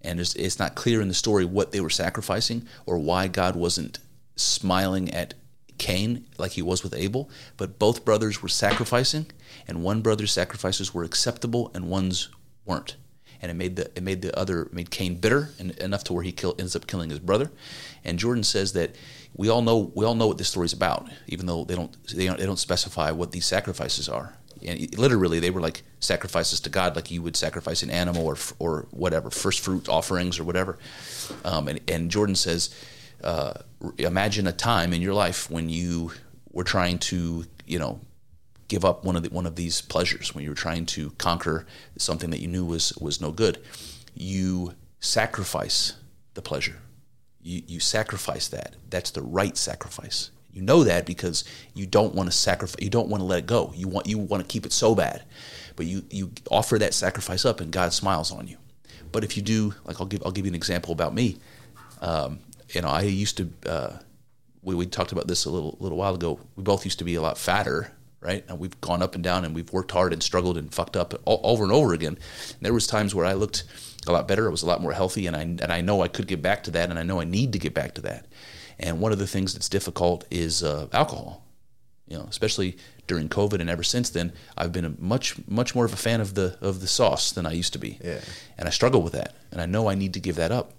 and 0.00 0.18
it's, 0.18 0.34
it's 0.34 0.58
not 0.58 0.74
clear 0.74 1.02
in 1.02 1.08
the 1.08 1.14
story 1.14 1.44
what 1.44 1.72
they 1.72 1.80
were 1.80 1.90
sacrificing 1.90 2.66
or 2.86 2.96
why 2.98 3.28
God 3.28 3.54
wasn't 3.54 3.98
smiling 4.36 5.12
at 5.12 5.34
Cain 5.78 6.26
like 6.38 6.52
he 6.52 6.62
was 6.62 6.82
with 6.82 6.94
Abel. 6.94 7.30
But 7.56 7.78
both 7.78 8.04
brothers 8.04 8.42
were 8.42 8.48
sacrificing, 8.48 9.26
and 9.66 9.82
one 9.82 10.02
brother's 10.02 10.32
sacrifices 10.32 10.94
were 10.94 11.04
acceptable 11.04 11.70
and 11.74 11.88
one's 11.88 12.28
weren't 12.64 12.96
and 13.44 13.50
it 13.50 13.54
made 13.54 13.76
the 13.76 13.84
it 13.94 14.02
made 14.02 14.22
the 14.22 14.36
other 14.38 14.70
made 14.72 14.90
Cain 14.90 15.16
bitter 15.16 15.50
and 15.58 15.72
enough 15.72 16.02
to 16.04 16.14
where 16.14 16.22
he 16.22 16.32
kill, 16.32 16.54
ends 16.58 16.74
up 16.74 16.86
killing 16.86 17.10
his 17.10 17.18
brother. 17.18 17.50
And 18.02 18.18
Jordan 18.18 18.42
says 18.42 18.72
that 18.72 18.94
we 19.36 19.50
all 19.50 19.60
know 19.60 19.92
we 19.94 20.06
all 20.06 20.14
know 20.14 20.26
what 20.26 20.38
this 20.38 20.48
story's 20.48 20.72
about, 20.72 21.10
even 21.26 21.44
though 21.44 21.64
they 21.64 21.74
don't 21.74 21.94
they 22.08 22.24
don't, 22.24 22.38
they 22.38 22.46
don't 22.46 22.58
specify 22.58 23.10
what 23.10 23.32
these 23.32 23.44
sacrifices 23.44 24.08
are. 24.08 24.34
And 24.66 24.98
literally, 24.98 25.40
they 25.40 25.50
were 25.50 25.60
like 25.60 25.82
sacrifices 26.00 26.58
to 26.60 26.70
God, 26.70 26.96
like 26.96 27.10
you 27.10 27.20
would 27.20 27.36
sacrifice 27.36 27.82
an 27.82 27.90
animal 27.90 28.24
or 28.24 28.38
or 28.58 28.86
whatever, 28.92 29.30
first 29.30 29.60
fruit 29.60 29.90
offerings 29.90 30.38
or 30.38 30.44
whatever. 30.44 30.78
Um, 31.44 31.68
and, 31.68 31.80
and 31.86 32.10
Jordan 32.10 32.36
says, 32.36 32.74
uh, 33.22 33.54
imagine 33.98 34.46
a 34.46 34.52
time 34.52 34.92
in 34.92 35.02
your 35.02 35.14
life 35.14 35.50
when 35.50 35.68
you 35.68 36.12
were 36.52 36.64
trying 36.64 36.98
to, 36.98 37.44
you 37.66 37.78
know, 37.78 38.00
give 38.68 38.84
up 38.84 39.04
one 39.04 39.16
of 39.16 39.22
the, 39.22 39.30
one 39.30 39.46
of 39.46 39.56
these 39.56 39.80
pleasures 39.82 40.34
when 40.34 40.44
you 40.44 40.50
were 40.50 40.56
trying 40.56 40.86
to 40.86 41.10
conquer 41.12 41.66
something 41.98 42.30
that 42.30 42.40
you 42.40 42.48
knew 42.48 42.64
was 42.64 42.92
was 43.00 43.20
no 43.20 43.30
good. 43.30 43.62
You 44.14 44.74
sacrifice 45.00 45.94
the 46.34 46.42
pleasure. 46.42 46.78
You 47.42 47.62
you 47.66 47.80
sacrifice 47.80 48.48
that. 48.48 48.74
That's 48.90 49.10
the 49.10 49.22
right 49.22 49.56
sacrifice. 49.56 50.30
You 50.52 50.62
know 50.62 50.84
that 50.84 51.04
because 51.04 51.44
you 51.74 51.84
don't 51.84 52.14
want 52.14 52.30
to 52.30 52.36
sacrifice 52.36 52.82
you 52.82 52.90
don't 52.90 53.08
want 53.08 53.20
to 53.20 53.24
let 53.26 53.40
it 53.40 53.46
go. 53.46 53.72
You 53.74 53.88
want 53.88 54.06
you 54.06 54.18
want 54.18 54.42
to 54.42 54.48
keep 54.48 54.64
it 54.64 54.72
so 54.72 54.94
bad. 54.94 55.24
But 55.76 55.86
you 55.86 56.04
you 56.10 56.32
offer 56.50 56.78
that 56.78 56.94
sacrifice 56.94 57.44
up 57.44 57.60
and 57.60 57.72
God 57.72 57.92
smiles 57.92 58.32
on 58.32 58.46
you. 58.46 58.56
But 59.12 59.24
if 59.24 59.36
you 59.36 59.42
do 59.42 59.74
like 59.84 60.00
I'll 60.00 60.06
give 60.06 60.22
I'll 60.24 60.32
give 60.32 60.46
you 60.46 60.50
an 60.50 60.54
example 60.54 60.92
about 60.92 61.14
me. 61.14 61.38
Um, 62.00 62.38
you 62.74 62.82
know 62.82 62.88
I 62.88 63.02
used 63.02 63.36
to 63.38 63.50
uh, 63.66 63.98
we, 64.62 64.74
we 64.74 64.86
talked 64.86 65.12
about 65.12 65.28
this 65.28 65.44
a 65.44 65.50
little 65.50 65.76
little 65.80 65.98
while 65.98 66.14
ago. 66.14 66.40
We 66.56 66.62
both 66.62 66.84
used 66.84 66.98
to 66.98 67.04
be 67.04 67.14
a 67.14 67.22
lot 67.22 67.38
fatter, 67.38 67.92
right? 68.20 68.44
And 68.48 68.58
we've 68.58 68.78
gone 68.80 69.02
up 69.02 69.14
and 69.14 69.22
down, 69.22 69.44
and 69.44 69.54
we've 69.54 69.72
worked 69.72 69.92
hard 69.92 70.12
and 70.12 70.22
struggled 70.22 70.56
and 70.56 70.72
fucked 70.72 70.96
up 70.96 71.14
all, 71.24 71.40
over 71.44 71.62
and 71.62 71.72
over 71.72 71.92
again. 71.92 72.18
And 72.48 72.60
there 72.62 72.74
was 72.74 72.86
times 72.86 73.14
where 73.14 73.26
I 73.26 73.34
looked 73.34 73.64
a 74.06 74.12
lot 74.12 74.26
better. 74.26 74.48
I 74.48 74.50
was 74.50 74.62
a 74.62 74.66
lot 74.66 74.80
more 74.80 74.92
healthy, 74.92 75.26
and 75.26 75.36
I 75.36 75.42
and 75.42 75.72
I 75.72 75.80
know 75.80 76.02
I 76.02 76.08
could 76.08 76.26
get 76.26 76.42
back 76.42 76.64
to 76.64 76.70
that, 76.72 76.90
and 76.90 76.98
I 76.98 77.02
know 77.02 77.20
I 77.20 77.24
need 77.24 77.52
to 77.52 77.58
get 77.58 77.74
back 77.74 77.94
to 77.94 78.00
that. 78.02 78.26
And 78.78 79.00
one 79.00 79.12
of 79.12 79.18
the 79.18 79.26
things 79.26 79.52
that's 79.52 79.68
difficult 79.68 80.24
is 80.30 80.62
uh, 80.62 80.88
alcohol. 80.92 81.42
You 82.08 82.18
know, 82.18 82.26
especially 82.28 82.76
during 83.06 83.30
COVID, 83.30 83.60
and 83.60 83.70
ever 83.70 83.82
since 83.82 84.10
then, 84.10 84.34
I've 84.58 84.72
been 84.72 84.84
a 84.84 84.92
much 84.98 85.36
much 85.48 85.74
more 85.74 85.86
of 85.86 85.92
a 85.92 85.96
fan 85.96 86.20
of 86.20 86.34
the 86.34 86.58
of 86.60 86.80
the 86.80 86.86
sauce 86.86 87.32
than 87.32 87.46
I 87.46 87.52
used 87.52 87.72
to 87.74 87.78
be. 87.78 87.98
Yeah. 88.02 88.20
And 88.58 88.68
I 88.68 88.70
struggle 88.70 89.00
with 89.00 89.14
that, 89.14 89.34
and 89.50 89.60
I 89.60 89.66
know 89.66 89.88
I 89.88 89.94
need 89.94 90.14
to 90.14 90.20
give 90.20 90.36
that 90.36 90.52
up 90.52 90.72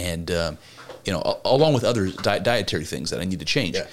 and 0.00 0.30
um, 0.30 0.58
you 1.04 1.12
know, 1.12 1.40
along 1.44 1.74
with 1.74 1.84
other 1.84 2.08
di- 2.08 2.38
dietary 2.40 2.84
things 2.84 3.10
that 3.10 3.20
I 3.20 3.24
need 3.24 3.38
to 3.38 3.44
change. 3.44 3.76
Yeah. 3.76 3.86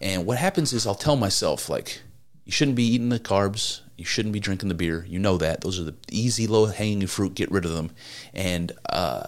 And 0.00 0.26
what 0.26 0.38
happens 0.38 0.72
is 0.72 0.86
I'll 0.86 0.94
tell 0.94 1.16
myself 1.16 1.68
like, 1.68 2.00
you 2.44 2.52
shouldn't 2.52 2.76
be 2.76 2.84
eating 2.84 3.08
the 3.08 3.18
carbs, 3.18 3.80
you 3.96 4.04
shouldn't 4.04 4.32
be 4.32 4.40
drinking 4.40 4.68
the 4.68 4.74
beer. 4.74 5.04
You 5.08 5.18
know 5.18 5.36
that 5.38 5.60
those 5.60 5.78
are 5.80 5.84
the 5.84 5.94
easy, 6.10 6.46
low 6.46 6.66
hanging 6.66 7.06
fruit. 7.06 7.34
Get 7.34 7.50
rid 7.50 7.64
of 7.64 7.72
them, 7.72 7.90
and 8.32 8.72
uh, 8.88 9.26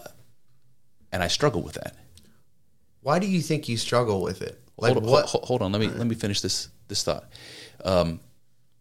and 1.11 1.23
I 1.23 1.27
struggle 1.27 1.61
with 1.61 1.75
that. 1.75 1.95
Why 3.01 3.19
do 3.19 3.27
you 3.27 3.41
think 3.41 3.69
you 3.69 3.77
struggle 3.77 4.21
with 4.21 4.41
it? 4.41 4.61
Like 4.77 4.93
hold, 4.93 5.05
on, 5.05 5.11
what? 5.11 5.25
hold, 5.25 5.45
hold 5.45 5.61
on, 5.61 5.71
let 5.71 5.79
me 5.79 5.87
let 5.87 6.05
me 6.05 6.15
finish 6.15 6.41
this 6.41 6.69
this 6.89 7.03
thought. 7.03 7.29
Um, 7.83 8.19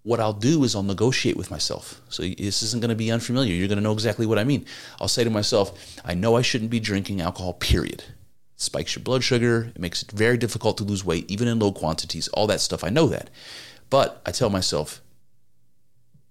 what 0.02 0.20
I'll 0.20 0.32
do 0.32 0.62
is 0.62 0.76
I'll 0.76 0.84
negotiate 0.84 1.36
with 1.36 1.50
myself. 1.50 2.00
So 2.08 2.22
this 2.22 2.62
isn't 2.62 2.80
going 2.80 2.90
to 2.90 2.96
be 2.96 3.10
unfamiliar. 3.10 3.52
You're 3.52 3.66
going 3.66 3.78
to 3.78 3.82
know 3.82 3.92
exactly 3.92 4.24
what 4.24 4.38
I 4.38 4.44
mean. 4.44 4.64
I'll 5.00 5.08
say 5.08 5.24
to 5.24 5.30
myself, 5.30 5.98
I 6.04 6.14
know 6.14 6.36
I 6.36 6.42
shouldn't 6.42 6.70
be 6.70 6.78
drinking 6.78 7.20
alcohol. 7.20 7.54
Period. 7.54 8.04
Spikes 8.56 8.96
your 8.96 9.02
blood 9.02 9.22
sugar. 9.22 9.70
It 9.74 9.80
makes 9.80 10.02
it 10.02 10.10
very 10.10 10.38
difficult 10.38 10.78
to 10.78 10.84
lose 10.84 11.04
weight, 11.04 11.30
even 11.30 11.46
in 11.46 11.58
low 11.58 11.72
quantities. 11.72 12.28
All 12.28 12.46
that 12.46 12.60
stuff. 12.60 12.82
I 12.82 12.88
know 12.88 13.06
that, 13.08 13.30
but 13.90 14.22
I 14.24 14.32
tell 14.32 14.50
myself, 14.50 15.02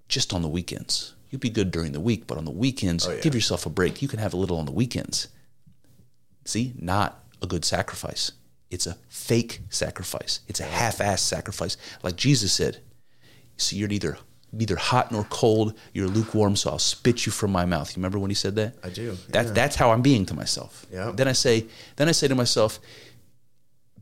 just 0.07 0.33
on 0.33 0.41
the 0.41 0.47
weekends. 0.47 1.13
You'd 1.29 1.41
be 1.41 1.49
good 1.49 1.71
during 1.71 1.91
the 1.91 1.99
week, 1.99 2.27
but 2.27 2.37
on 2.37 2.45
the 2.45 2.51
weekends, 2.51 3.07
oh, 3.07 3.11
yeah. 3.11 3.21
give 3.21 3.35
yourself 3.35 3.65
a 3.65 3.69
break. 3.69 4.01
You 4.01 4.07
can 4.07 4.19
have 4.19 4.33
a 4.33 4.37
little 4.37 4.57
on 4.57 4.65
the 4.65 4.71
weekends. 4.71 5.27
See, 6.45 6.73
not 6.79 7.23
a 7.41 7.47
good 7.47 7.65
sacrifice. 7.65 8.31
It's 8.71 8.87
a 8.87 8.97
fake 9.09 9.61
sacrifice. 9.69 10.41
It's 10.47 10.59
a 10.59 10.65
half-ass 10.65 11.21
sacrifice. 11.21 11.77
Like 12.03 12.15
Jesus 12.15 12.53
said, 12.53 12.79
so 13.57 13.75
you're 13.75 13.87
neither 13.87 14.17
neither 14.55 14.75
hot 14.75 15.11
nor 15.11 15.23
cold. 15.25 15.73
You're 15.93 16.07
lukewarm, 16.07 16.55
so 16.55 16.71
I'll 16.71 16.79
spit 16.79 17.25
you 17.25 17.31
from 17.31 17.51
my 17.51 17.65
mouth. 17.65 17.89
You 17.95 17.99
remember 17.99 18.19
when 18.19 18.29
he 18.31 18.35
said 18.35 18.55
that? 18.55 18.75
I 18.83 18.89
do, 18.89 19.17
That 19.29 19.45
yeah. 19.47 19.51
that's 19.51 19.75
how 19.75 19.91
I'm 19.91 20.01
being 20.01 20.25
to 20.27 20.33
myself. 20.33 20.85
Yeah. 20.91 21.11
Then 21.13 21.27
I 21.27 21.33
say 21.33 21.65
then 21.97 22.07
I 22.09 22.11
say 22.13 22.27
to 22.27 22.35
myself, 22.35 22.79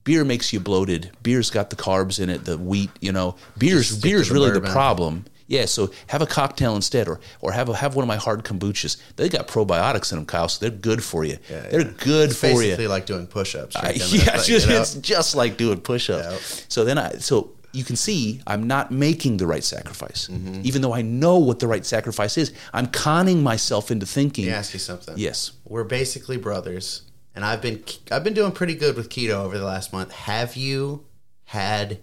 beer 0.04 0.24
makes 0.24 0.54
you 0.54 0.60
bloated. 0.60 1.12
Beer's 1.24 1.50
got 1.50 1.70
the 1.70 1.76
carbs 1.76 2.20
in 2.20 2.30
it, 2.30 2.46
the 2.46 2.58
wheat, 2.58 2.90
you 3.02 3.12
know. 3.12 3.36
Beer's 3.58 3.88
Just 3.88 4.00
stick 4.00 4.02
to 4.02 4.08
beer's 4.16 4.28
the 4.30 4.34
really 4.36 4.52
the 4.52 4.62
problem. 4.62 5.26
Yeah, 5.46 5.66
so 5.66 5.92
have 6.08 6.22
a 6.22 6.26
cocktail 6.26 6.76
instead, 6.76 7.08
or 7.08 7.20
or 7.42 7.52
have 7.52 7.68
a, 7.70 7.76
have 7.76 7.96
one 7.96 8.04
of 8.04 8.08
my 8.08 8.16
hard 8.16 8.44
kombuchas. 8.46 8.98
They 9.18 9.28
got 9.30 9.48
probiotics 9.48 10.12
in 10.12 10.18
them, 10.18 10.26
Kyle, 10.26 10.48
so 10.48 10.62
they're 10.62 10.76
good 10.76 11.04
for 11.04 11.26
you. 11.26 11.38
Yeah, 11.50 11.68
they're 11.70 11.82
yeah. 11.82 11.92
good 11.98 12.30
It's 12.32 12.40
for 12.40 12.48
you. 12.48 12.54
basically 12.60 12.88
like 12.88 13.06
doing 13.06 13.28
push-ups. 13.28 13.76
I- 13.76 13.82
drinking 13.94 14.20
yeah, 14.22 14.36
it's 14.36 14.48
just, 14.48 14.68
it's 14.70 14.94
just 14.96 15.36
like 15.36 15.58
doing 15.58 15.82
push-ups. 15.82 16.66
So 16.70 16.86
then 16.86 16.98
I 16.98 17.12
so 17.18 17.52
you 17.74 17.84
can 17.84 17.96
see 17.96 18.42
I'm 18.48 18.68
not 18.68 18.92
making 18.92 19.38
the 19.38 19.48
right 19.48 19.64
sacrifice, 19.64 20.28
Mm-hmm. 20.32 20.62
even 20.64 20.82
though 20.82 20.94
I 20.94 21.02
know 21.02 21.38
what 21.38 21.60
the 21.60 21.68
right 21.68 21.86
sacrifice 21.86 22.38
is. 22.38 22.54
I'm 22.74 22.88
conning 22.88 23.42
myself 23.44 23.90
into 23.92 24.06
thinking. 24.06 24.46
Let 24.46 24.52
me 24.52 24.58
ask 24.58 24.74
you 24.74 24.80
something. 24.80 25.16
Yes. 25.18 25.52
we're 25.66 25.84
basically 25.84 26.38
brothers, 26.38 27.02
and 27.36 27.44
I've 27.44 27.62
been 27.62 27.84
I've 28.12 28.24
been 28.24 28.34
doing 28.36 28.52
pretty 28.52 28.76
good 28.76 28.96
with 28.96 29.10
keto 29.10 29.44
over 29.44 29.58
the 29.58 29.66
last 29.66 29.92
month. 29.92 30.12
Have 30.12 30.56
you 30.56 31.06
had 31.46 32.00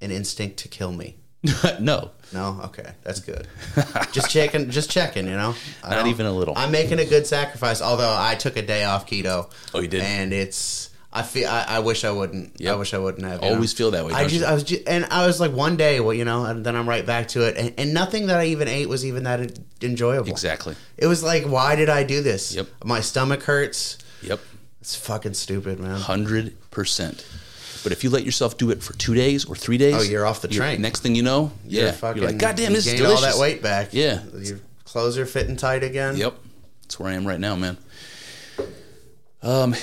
an 0.00 0.10
instinct 0.10 0.56
to 0.58 0.68
kill 0.68 0.92
me? 0.92 1.16
no, 1.80 2.10
No, 2.32 2.60
okay, 2.64 2.92
that's 3.04 3.20
good. 3.20 3.46
just 4.10 4.28
checking, 4.30 4.70
just 4.70 4.90
checking. 4.90 5.26
You 5.26 5.36
know, 5.36 5.54
I 5.84 5.94
Not 5.94 6.06
even 6.08 6.26
a 6.26 6.32
little. 6.32 6.54
I'm 6.56 6.72
making 6.72 6.98
a 6.98 7.04
good 7.04 7.26
sacrifice. 7.28 7.80
Although 7.80 8.12
I 8.18 8.34
took 8.34 8.56
a 8.56 8.62
day 8.62 8.82
off 8.84 9.06
keto. 9.06 9.48
Oh, 9.72 9.80
you 9.80 9.86
did? 9.88 10.00
and 10.02 10.32
it's. 10.32 10.90
I 11.10 11.22
feel. 11.22 11.48
I, 11.48 11.64
I 11.68 11.78
wish 11.78 12.04
I 12.04 12.10
wouldn't. 12.10 12.62
I 12.64 12.74
wish 12.74 12.92
I 12.92 12.98
wouldn't 12.98 13.24
have. 13.24 13.42
Always 13.42 13.72
know? 13.74 13.78
feel 13.78 13.90
that 13.92 14.04
way, 14.04 14.12
I 14.12 14.24
just. 14.24 14.34
you? 14.36 14.44
I 14.44 14.52
was 14.52 14.62
just, 14.62 14.86
and 14.86 15.06
I 15.06 15.26
was 15.26 15.40
like 15.40 15.52
one 15.52 15.76
day, 15.78 16.00
well, 16.00 16.12
you 16.12 16.24
know, 16.26 16.44
and 16.44 16.64
then 16.66 16.76
I'm 16.76 16.86
right 16.88 17.04
back 17.06 17.28
to 17.28 17.46
it, 17.48 17.56
and, 17.56 17.72
and 17.78 17.94
nothing 17.94 18.26
that 18.26 18.38
I 18.38 18.46
even 18.46 18.68
ate 18.68 18.88
was 18.90 19.06
even 19.06 19.22
that 19.24 19.58
enjoyable. 19.80 20.28
exactly. 20.28 20.74
It 20.98 21.06
was 21.06 21.22
like, 21.22 21.44
why 21.44 21.76
did 21.76 21.88
I 21.88 22.02
do 22.02 22.22
this? 22.22 22.54
Yep. 22.54 22.68
My 22.84 23.00
stomach 23.00 23.42
hurts. 23.44 23.96
Yep, 24.22 24.40
It's 24.82 24.96
fucking 24.96 25.32
stupid, 25.34 25.80
man. 25.80 25.98
hundred 25.98 26.56
percent. 26.70 27.24
But 27.84 27.92
if 27.92 28.04
you 28.04 28.10
let 28.10 28.24
yourself 28.24 28.58
do 28.58 28.70
it 28.70 28.82
for 28.82 28.92
two 28.94 29.14
days 29.14 29.44
or 29.46 29.54
three 29.56 29.78
days, 29.78 29.94
Oh, 29.94 30.02
you're 30.02 30.26
off 30.26 30.42
the 30.42 30.48
train. 30.48 30.82
Next 30.82 31.00
thing 31.00 31.14
you 31.14 31.22
know, 31.22 31.52
You're 31.64 31.84
yeah, 31.86 31.92
fucking, 31.92 32.20
you're 32.22 32.30
like, 32.32 32.40
God 32.40 32.56
damn, 32.56 32.72
this 32.74 32.86
is 32.86 32.94
delicious. 32.94 33.24
all 33.24 33.30
that 33.32 33.40
weight 33.40 33.62
back. 33.62 33.90
Yeah. 33.92 34.24
Your 34.36 34.58
clothes 34.84 35.16
are 35.16 35.24
fitting 35.26 35.56
tight 35.56 35.84
again. 35.84 36.16
Yep, 36.16 36.34
that's 36.82 36.98
where 37.00 37.10
I 37.10 37.14
am 37.14 37.26
right 37.26 37.40
now, 37.40 37.56
man. 37.56 37.78
Um. 39.42 39.74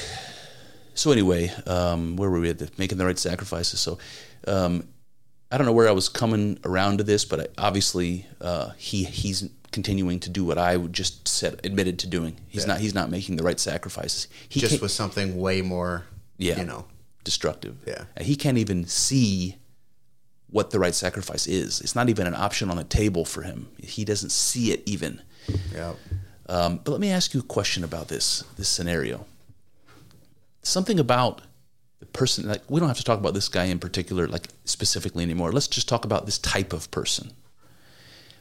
So 0.96 1.12
anyway, 1.12 1.52
um, 1.68 2.16
where 2.16 2.30
were 2.30 2.40
we 2.40 2.50
at? 2.50 2.58
The, 2.60 2.72
making 2.78 2.98
the 2.98 3.06
right 3.06 3.20
sacrifices. 3.20 3.80
So, 3.80 4.00
um, 4.48 4.88
I 5.52 5.58
don't 5.58 5.68
know 5.68 5.74
where 5.74 5.88
I 5.88 5.92
was 5.92 6.10
coming 6.10 6.58
around 6.66 6.98
to 6.98 7.04
this, 7.04 7.24
but 7.26 7.40
I, 7.40 7.48
obviously, 7.58 8.26
uh, 8.42 8.72
he 8.78 9.04
he's 9.04 9.48
continuing 9.72 10.20
to 10.22 10.30
do 10.30 10.44
what 10.46 10.58
I 10.58 10.78
just 10.78 11.28
said 11.28 11.60
admitted 11.64 12.00
to 12.00 12.08
doing. 12.08 12.38
He's 12.48 12.66
not 12.66 12.80
he's 12.80 12.96
not 12.96 13.10
making 13.12 13.36
the 13.36 13.44
right 13.44 13.60
sacrifices. 13.60 14.28
He 14.50 14.60
Just 14.60 14.80
can't- 14.80 14.90
something 14.92 15.38
way 15.38 15.62
more, 15.62 16.06
yeah, 16.38 16.58
you 16.58 16.66
know. 16.66 16.86
destructive. 17.24 17.76
Yeah. 17.86 18.06
And 18.16 18.26
he 18.26 18.36
can't 18.36 18.58
even 18.58 18.88
see 18.88 19.58
what 20.50 20.72
the 20.72 20.80
right 20.80 20.96
sacrifice 20.96 21.46
is. 21.48 21.82
It's 21.82 21.96
not 21.96 22.08
even 22.10 22.26
an 22.28 22.36
option 22.36 22.70
on 22.70 22.78
the 22.78 22.84
table 22.86 23.26
for 23.26 23.42
him. 23.42 23.68
He 23.78 24.06
doesn't 24.06 24.32
see 24.32 24.72
it 24.72 24.82
even. 24.86 25.22
Yeah. 25.74 25.94
Um, 26.48 26.80
but 26.84 26.92
let 26.92 27.02
me 27.02 27.10
ask 27.10 27.34
you 27.34 27.42
a 27.42 27.44
question 27.44 27.84
about 27.84 28.08
this 28.08 28.44
this 28.58 28.70
scenario. 28.70 29.26
Something 30.66 31.00
about 31.00 31.44
the 32.00 32.08
person. 32.08 32.48
Like 32.48 32.64
we 32.68 32.80
don't 32.80 32.90
have 32.90 32.98
to 32.98 33.04
talk 33.04 33.20
about 33.20 33.36
this 33.36 33.50
guy 33.50 33.66
in 33.66 33.78
particular, 33.78 34.28
like 34.28 34.48
specifically 34.64 35.24
anymore. 35.24 35.52
Let's 35.52 35.68
just 35.68 35.88
talk 35.88 36.06
about 36.06 36.26
this 36.26 36.40
type 36.40 36.74
of 36.74 36.90
person. 36.90 37.32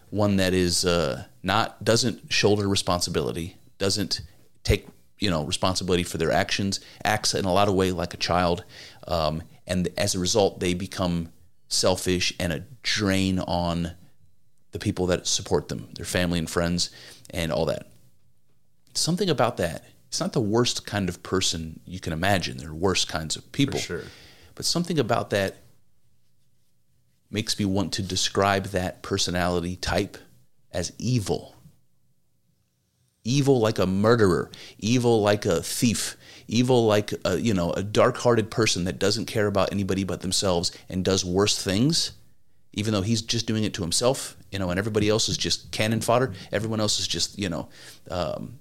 One 0.09 0.37
that 0.37 0.55
is 0.55 0.87
uh, 0.87 1.25
not 1.43 1.85
doesn't 1.85 2.33
shoulder 2.33 2.67
responsibility, 2.67 3.59
doesn't 3.77 4.23
take 4.63 4.89
you 5.19 5.29
know 5.29 5.45
responsibility 5.45 6.03
for 6.03 6.17
their 6.17 6.33
actions, 6.33 6.81
acts 7.05 7.35
in 7.35 7.45
a 7.45 7.53
lot 7.53 7.69
of 7.69 7.75
way 7.75 7.93
like 7.93 8.15
a 8.15 8.19
child, 8.19 8.65
um, 9.07 9.43
and 9.67 9.91
as 9.99 10.15
a 10.15 10.19
result, 10.19 10.61
they 10.61 10.73
become 10.73 11.31
selfish 11.69 12.33
and 12.41 12.55
a 12.55 12.65
drain 12.83 13.39
on 13.41 13.93
the 14.73 14.79
people 14.79 15.07
that 15.07 15.27
support 15.27 15.69
them, 15.69 15.89
their 15.97 16.07
family 16.07 16.39
and 16.39 16.49
friends, 16.49 16.89
and 17.31 17.53
all 17.53 17.67
that. 17.67 17.87
Something 18.95 19.29
about 19.29 19.59
that. 19.59 19.85
It's 20.15 20.21
not 20.21 20.33
the 20.33 20.41
worst 20.41 20.87
kind 20.87 21.09
of 21.09 21.25
person 21.25 21.81
you 21.85 21.99
can 21.99 22.13
imagine. 22.13 22.59
There 22.59 22.71
are 22.71 22.73
worse 22.73 23.05
kinds 23.05 23.35
of 23.35 23.51
people. 23.51 23.81
sure. 23.81 24.05
But 24.55 24.65
something 24.65 24.97
about 24.97 25.31
that 25.31 25.57
makes 27.33 27.59
me 27.59 27.65
want 27.65 27.93
to 27.95 28.03
describe 28.03 28.67
that 28.67 29.03
personality 29.03 29.75
type 29.75 30.17
as 30.71 30.93
evil. 31.01 31.57
Evil 33.25 33.59
like 33.59 33.81
a 33.81 33.89
murderer, 33.89 34.53
evil 34.79 35.21
like 35.21 35.47
a 35.47 35.61
thief, 35.61 36.17
evil 36.47 36.87
like 36.87 37.13
a, 37.25 37.41
you 37.41 37.53
know, 37.53 37.73
a 37.73 37.83
dark-hearted 37.83 38.53
person 38.53 38.85
that 38.85 39.01
doesn't 39.01 39.27
care 39.27 39.49
about 39.49 39.73
anybody 39.73 40.05
but 40.05 40.21
themselves 40.21 40.71
and 40.89 41.05
does 41.05 41.25
worse 41.25 41.61
things 41.61 42.13
even 42.77 42.93
though 42.93 43.03
he's 43.03 43.23
just 43.23 43.47
doing 43.47 43.63
it 43.65 43.73
to 43.73 43.83
himself, 43.83 44.37
you 44.51 44.59
know, 44.59 44.69
and 44.71 44.79
everybody 44.79 45.09
else 45.09 45.29
is 45.29 45.37
just 45.37 45.71
cannon 45.71 46.01
fodder. 46.01 46.33
Everyone 46.51 46.81
else 46.81 46.99
is 46.99 47.07
just, 47.07 47.39
you 47.39 47.49
know, 47.49 47.69
um, 48.11 48.59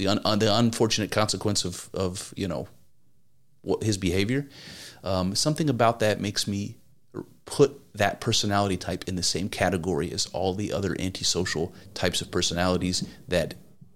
the 0.00 0.08
un, 0.08 0.20
un- 0.24 0.38
the 0.38 0.52
unfortunate 0.54 1.10
consequence 1.10 1.64
of 1.64 1.90
of 1.92 2.32
you 2.36 2.48
know 2.48 2.66
what 3.60 3.82
his 3.82 3.98
behavior. 3.98 4.48
Um, 5.04 5.34
something 5.34 5.68
about 5.68 6.00
that 6.00 6.20
makes 6.20 6.48
me 6.48 6.76
put 7.44 7.78
that 7.94 8.20
personality 8.20 8.76
type 8.76 9.04
in 9.06 9.16
the 9.16 9.22
same 9.22 9.48
category 9.48 10.10
as 10.10 10.26
all 10.26 10.54
the 10.54 10.72
other 10.72 10.96
antisocial 10.98 11.74
types 11.94 12.22
of 12.22 12.30
personalities 12.30 13.06
that 13.28 13.54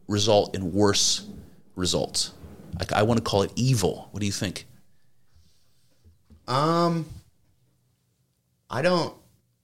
result 0.08 0.54
in 0.54 0.72
worse 0.72 1.26
results. 1.74 2.32
Like 2.78 2.92
I 2.92 3.02
want 3.02 3.18
to 3.18 3.24
call 3.24 3.42
it 3.42 3.52
evil. 3.56 4.08
What 4.10 4.20
do 4.20 4.26
you 4.26 4.32
think? 4.32 4.66
Um, 6.46 7.06
I 8.68 8.82
don't. 8.82 9.14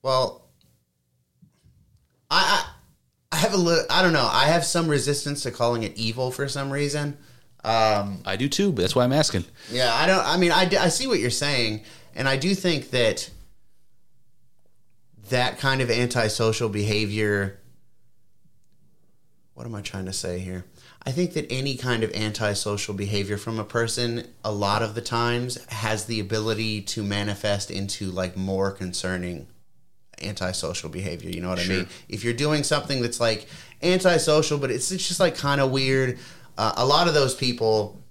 Well, 0.01 0.47
I 2.31 2.39
I, 2.39 2.65
I 2.65 2.80
have 3.41 3.53
a 3.53 3.57
little. 3.57 3.85
I 3.89 4.01
don't 4.01 4.13
know. 4.13 4.29
I 4.31 4.45
have 4.45 4.63
some 4.63 4.87
resistance 4.87 5.43
to 5.43 5.51
calling 5.51 5.83
it 5.83 5.95
evil 5.97 6.31
for 6.31 6.47
some 6.47 6.71
reason. 6.71 7.17
Um, 7.63 8.21
I 8.25 8.37
do 8.37 8.47
too, 8.47 8.71
but 8.71 8.81
that's 8.81 8.95
why 8.95 9.03
I'm 9.03 9.13
asking. 9.13 9.45
yeah, 9.71 9.93
I 9.93 10.07
don't. 10.07 10.25
I 10.25 10.37
mean, 10.37 10.51
I, 10.51 10.69
I 10.79 10.89
see 10.89 11.07
what 11.07 11.19
you're 11.19 11.29
saying, 11.29 11.81
and 12.15 12.27
I 12.27 12.37
do 12.37 12.55
think 12.55 12.91
that 12.91 13.29
that 15.29 15.59
kind 15.59 15.81
of 15.81 15.89
antisocial 15.89 16.69
behavior. 16.69 17.59
What 19.53 19.65
am 19.65 19.75
I 19.75 19.81
trying 19.81 20.05
to 20.05 20.13
say 20.13 20.39
here? 20.39 20.65
I 21.03 21.11
think 21.11 21.33
that 21.33 21.51
any 21.51 21.75
kind 21.77 22.03
of 22.03 22.13
antisocial 22.13 22.93
behavior 22.93 23.37
from 23.37 23.59
a 23.59 23.63
person, 23.63 24.27
a 24.43 24.51
lot 24.51 24.83
of 24.83 24.93
the 24.93 25.01
times, 25.01 25.63
has 25.65 26.05
the 26.05 26.19
ability 26.19 26.81
to 26.83 27.03
manifest 27.03 27.71
into 27.71 28.11
like 28.11 28.37
more 28.37 28.71
concerning 28.71 29.47
antisocial 30.23 30.89
behavior. 30.89 31.29
You 31.29 31.41
know 31.41 31.49
what 31.49 31.59
I 31.59 31.67
mean? 31.67 31.87
If 32.09 32.23
you're 32.23 32.33
doing 32.33 32.63
something 32.63 33.01
that's 33.01 33.19
like 33.19 33.47
antisocial, 33.81 34.57
but 34.57 34.71
it's, 34.71 34.91
it's 34.91 35.07
just 35.07 35.19
like 35.19 35.35
kind 35.35 35.59
of 35.61 35.71
weird, 35.71 36.19
uh, 36.57 36.73
a 36.77 36.85
lot 36.85 37.07
of 37.07 37.13
those 37.13 37.33
people 37.35 38.01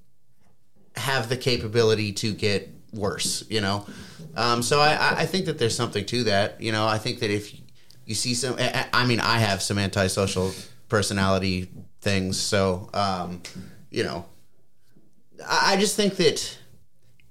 have 0.96 1.28
the 1.28 1.36
capability 1.36 2.12
to 2.12 2.32
get 2.34 2.68
worse, 2.92 3.44
you 3.48 3.60
know? 3.60 3.86
Um, 4.36 4.62
so 4.62 4.80
I, 4.80 4.94
I- 4.94 5.20
I 5.20 5.26
think 5.26 5.46
that 5.46 5.58
there's 5.58 5.76
something 5.76 6.04
to 6.06 6.24
that. 6.24 6.60
You 6.60 6.72
know, 6.72 6.86
I 6.86 6.98
think 6.98 7.20
that 7.20 7.30
if 7.30 7.54
you 8.06 8.14
see 8.14 8.34
some, 8.34 8.56
I 8.58 8.86
I 8.92 9.06
mean, 9.06 9.20
I 9.20 9.38
have 9.38 9.62
some 9.62 9.78
antisocial 9.78 10.52
personality 10.88 11.68
things. 12.00 12.38
So, 12.40 12.90
um, 12.94 13.42
you 13.90 14.02
know, 14.04 14.24
I, 15.46 15.74
I 15.74 15.76
just 15.80 15.96
think 15.96 16.16
that 16.16 16.58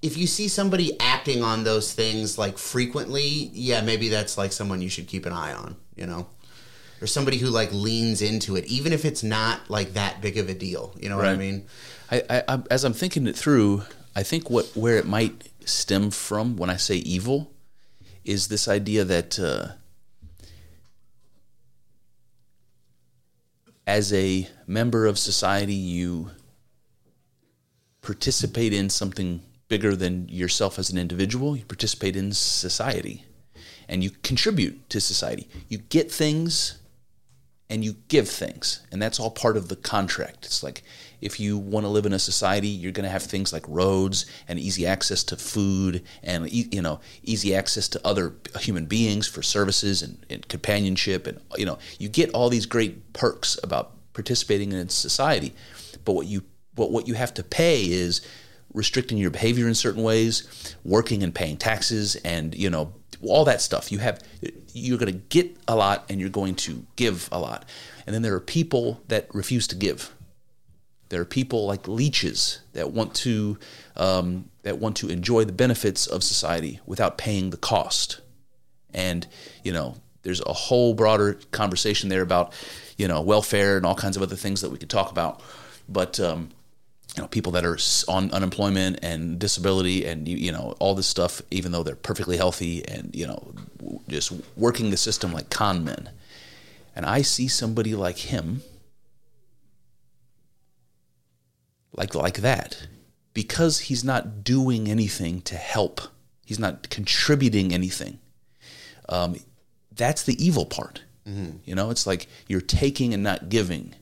if 0.01 0.17
you 0.17 0.27
see 0.27 0.47
somebody 0.47 0.97
acting 0.99 1.43
on 1.43 1.63
those 1.63 1.93
things 1.93 2.37
like 2.37 2.57
frequently, 2.57 3.51
yeah, 3.53 3.81
maybe 3.81 4.09
that's 4.09 4.37
like 4.37 4.51
someone 4.51 4.81
you 4.81 4.89
should 4.89 5.07
keep 5.07 5.25
an 5.25 5.33
eye 5.33 5.53
on, 5.53 5.75
you 5.95 6.05
know? 6.05 6.27
Or 7.01 7.07
somebody 7.07 7.37
who 7.37 7.47
like 7.47 7.71
leans 7.71 8.21
into 8.21 8.55
it, 8.55 8.65
even 8.65 8.93
if 8.93 9.05
it's 9.05 9.23
not 9.23 9.69
like 9.69 9.93
that 9.93 10.21
big 10.21 10.37
of 10.37 10.49
a 10.49 10.53
deal. 10.53 10.93
You 10.99 11.09
know 11.09 11.17
what 11.17 11.25
I 11.25 11.35
mean? 11.35 11.65
I, 12.11 12.23
I, 12.29 12.43
I, 12.47 12.63
as 12.69 12.83
I'm 12.83 12.93
thinking 12.93 13.27
it 13.27 13.35
through, 13.35 13.83
I 14.15 14.23
think 14.23 14.49
what 14.49 14.65
where 14.75 14.97
it 14.97 15.05
might 15.05 15.49
stem 15.65 16.11
from 16.11 16.57
when 16.57 16.69
I 16.69 16.75
say 16.75 16.95
evil 16.95 17.51
is 18.25 18.47
this 18.47 18.67
idea 18.67 19.05
that 19.05 19.39
uh, 19.39 19.69
as 23.87 24.11
a 24.11 24.47
member 24.67 25.05
of 25.05 25.17
society, 25.17 25.73
you 25.73 26.31
participate 28.01 28.73
in 28.73 28.89
something 28.89 29.41
bigger 29.69 29.95
than 29.95 30.27
yourself 30.27 30.77
as 30.77 30.89
an 30.89 30.97
individual. 30.97 31.55
You 31.55 31.63
participate 31.63 32.17
in 32.17 32.33
society, 32.33 33.23
and 33.87 34.03
you 34.03 34.11
contribute 34.23 34.89
to 34.89 34.99
society. 34.99 35.47
You 35.69 35.77
get 35.77 36.11
things 36.11 36.79
and 37.69 37.85
you 37.85 37.93
give 38.07 38.27
things 38.27 38.85
and 38.91 39.01
that's 39.01 39.19
all 39.19 39.29
part 39.29 39.55
of 39.55 39.69
the 39.69 39.75
contract 39.75 40.45
it's 40.45 40.63
like 40.63 40.81
if 41.21 41.39
you 41.39 41.57
want 41.57 41.85
to 41.85 41.89
live 41.89 42.05
in 42.05 42.13
a 42.13 42.19
society 42.19 42.67
you're 42.67 42.91
going 42.91 43.03
to 43.03 43.09
have 43.09 43.23
things 43.23 43.53
like 43.53 43.63
roads 43.67 44.25
and 44.47 44.59
easy 44.59 44.87
access 44.87 45.23
to 45.23 45.37
food 45.37 46.03
and 46.23 46.51
you 46.51 46.81
know 46.81 46.99
easy 47.23 47.53
access 47.53 47.87
to 47.87 48.01
other 48.05 48.33
human 48.59 48.85
beings 48.85 49.27
for 49.27 49.41
services 49.41 50.01
and, 50.01 50.25
and 50.29 50.47
companionship 50.47 51.27
and 51.27 51.39
you 51.57 51.65
know 51.65 51.77
you 51.99 52.09
get 52.09 52.31
all 52.31 52.49
these 52.49 52.65
great 52.65 53.13
perks 53.13 53.59
about 53.63 53.91
participating 54.13 54.71
in 54.71 54.89
society 54.89 55.53
but 56.05 56.13
what 56.13 56.25
you 56.25 56.43
what 56.75 56.91
what 56.91 57.07
you 57.07 57.13
have 57.13 57.33
to 57.33 57.43
pay 57.43 57.83
is 57.83 58.21
restricting 58.73 59.17
your 59.17 59.31
behavior 59.31 59.67
in 59.67 59.75
certain 59.75 60.03
ways, 60.03 60.75
working 60.83 61.23
and 61.23 61.33
paying 61.33 61.57
taxes, 61.57 62.15
and 62.17 62.55
you 62.55 62.69
know 62.69 62.93
all 63.21 63.45
that 63.45 63.61
stuff. 63.61 63.91
You 63.91 63.99
have 63.99 64.21
you're 64.73 64.97
going 64.97 65.11
to 65.11 65.19
get 65.19 65.57
a 65.67 65.75
lot, 65.75 66.05
and 66.09 66.19
you're 66.19 66.29
going 66.29 66.55
to 66.55 66.85
give 66.95 67.29
a 67.31 67.39
lot. 67.39 67.65
And 68.05 68.13
then 68.13 68.21
there 68.21 68.35
are 68.35 68.39
people 68.39 69.01
that 69.07 69.27
refuse 69.33 69.67
to 69.67 69.75
give. 69.75 70.13
There 71.09 71.21
are 71.21 71.25
people 71.25 71.65
like 71.65 71.87
leeches 71.87 72.61
that 72.73 72.91
want 72.91 73.15
to 73.15 73.57
um, 73.95 74.49
that 74.63 74.77
want 74.77 74.97
to 74.97 75.09
enjoy 75.09 75.43
the 75.43 75.51
benefits 75.51 76.05
of 76.07 76.23
society 76.23 76.79
without 76.85 77.17
paying 77.17 77.49
the 77.49 77.57
cost. 77.57 78.21
And 78.93 79.27
you 79.63 79.71
know, 79.71 79.95
there's 80.21 80.41
a 80.41 80.53
whole 80.53 80.93
broader 80.93 81.39
conversation 81.51 82.09
there 82.09 82.21
about 82.21 82.53
you 82.97 83.07
know 83.07 83.21
welfare 83.21 83.77
and 83.77 83.85
all 83.85 83.95
kinds 83.95 84.17
of 84.17 84.23
other 84.23 84.35
things 84.35 84.61
that 84.61 84.69
we 84.69 84.77
could 84.77 84.89
talk 84.89 85.11
about. 85.11 85.41
But 85.87 86.19
um, 86.19 86.49
you 87.15 87.23
know, 87.23 87.27
people 87.27 87.51
that 87.53 87.65
are 87.65 87.77
on 88.07 88.31
unemployment 88.31 88.99
and 89.01 89.39
disability 89.39 90.05
and 90.05 90.27
you, 90.27 90.37
you 90.37 90.51
know 90.51 90.75
all 90.79 90.95
this 90.95 91.07
stuff, 91.07 91.41
even 91.51 91.71
though 91.71 91.83
they're 91.83 91.95
perfectly 91.95 92.37
healthy 92.37 92.87
and 92.87 93.13
you 93.15 93.25
know 93.25 93.53
just 94.07 94.31
working 94.55 94.89
the 94.89 94.97
system 94.97 95.33
like 95.33 95.49
con 95.49 95.83
men. 95.83 96.09
And 96.95 97.05
I 97.05 97.21
see 97.21 97.47
somebody 97.47 97.95
like 97.95 98.17
him, 98.17 98.61
like 101.93 102.13
like 102.13 102.37
that, 102.37 102.87
because 103.33 103.79
he's 103.81 104.03
not 104.03 104.43
doing 104.43 104.87
anything 104.89 105.41
to 105.43 105.55
help. 105.55 106.01
He's 106.45 106.59
not 106.59 106.89
contributing 106.89 107.73
anything. 107.73 108.19
Um, 109.07 109.37
that's 109.95 110.23
the 110.23 110.43
evil 110.43 110.65
part. 110.65 111.03
You 111.65 111.75
know, 111.75 111.89
it's 111.89 112.07
like 112.07 112.27
you're 112.47 112.61
taking 112.61 113.13
and 113.13 113.23
not 113.23 113.49
giving. 113.49 113.93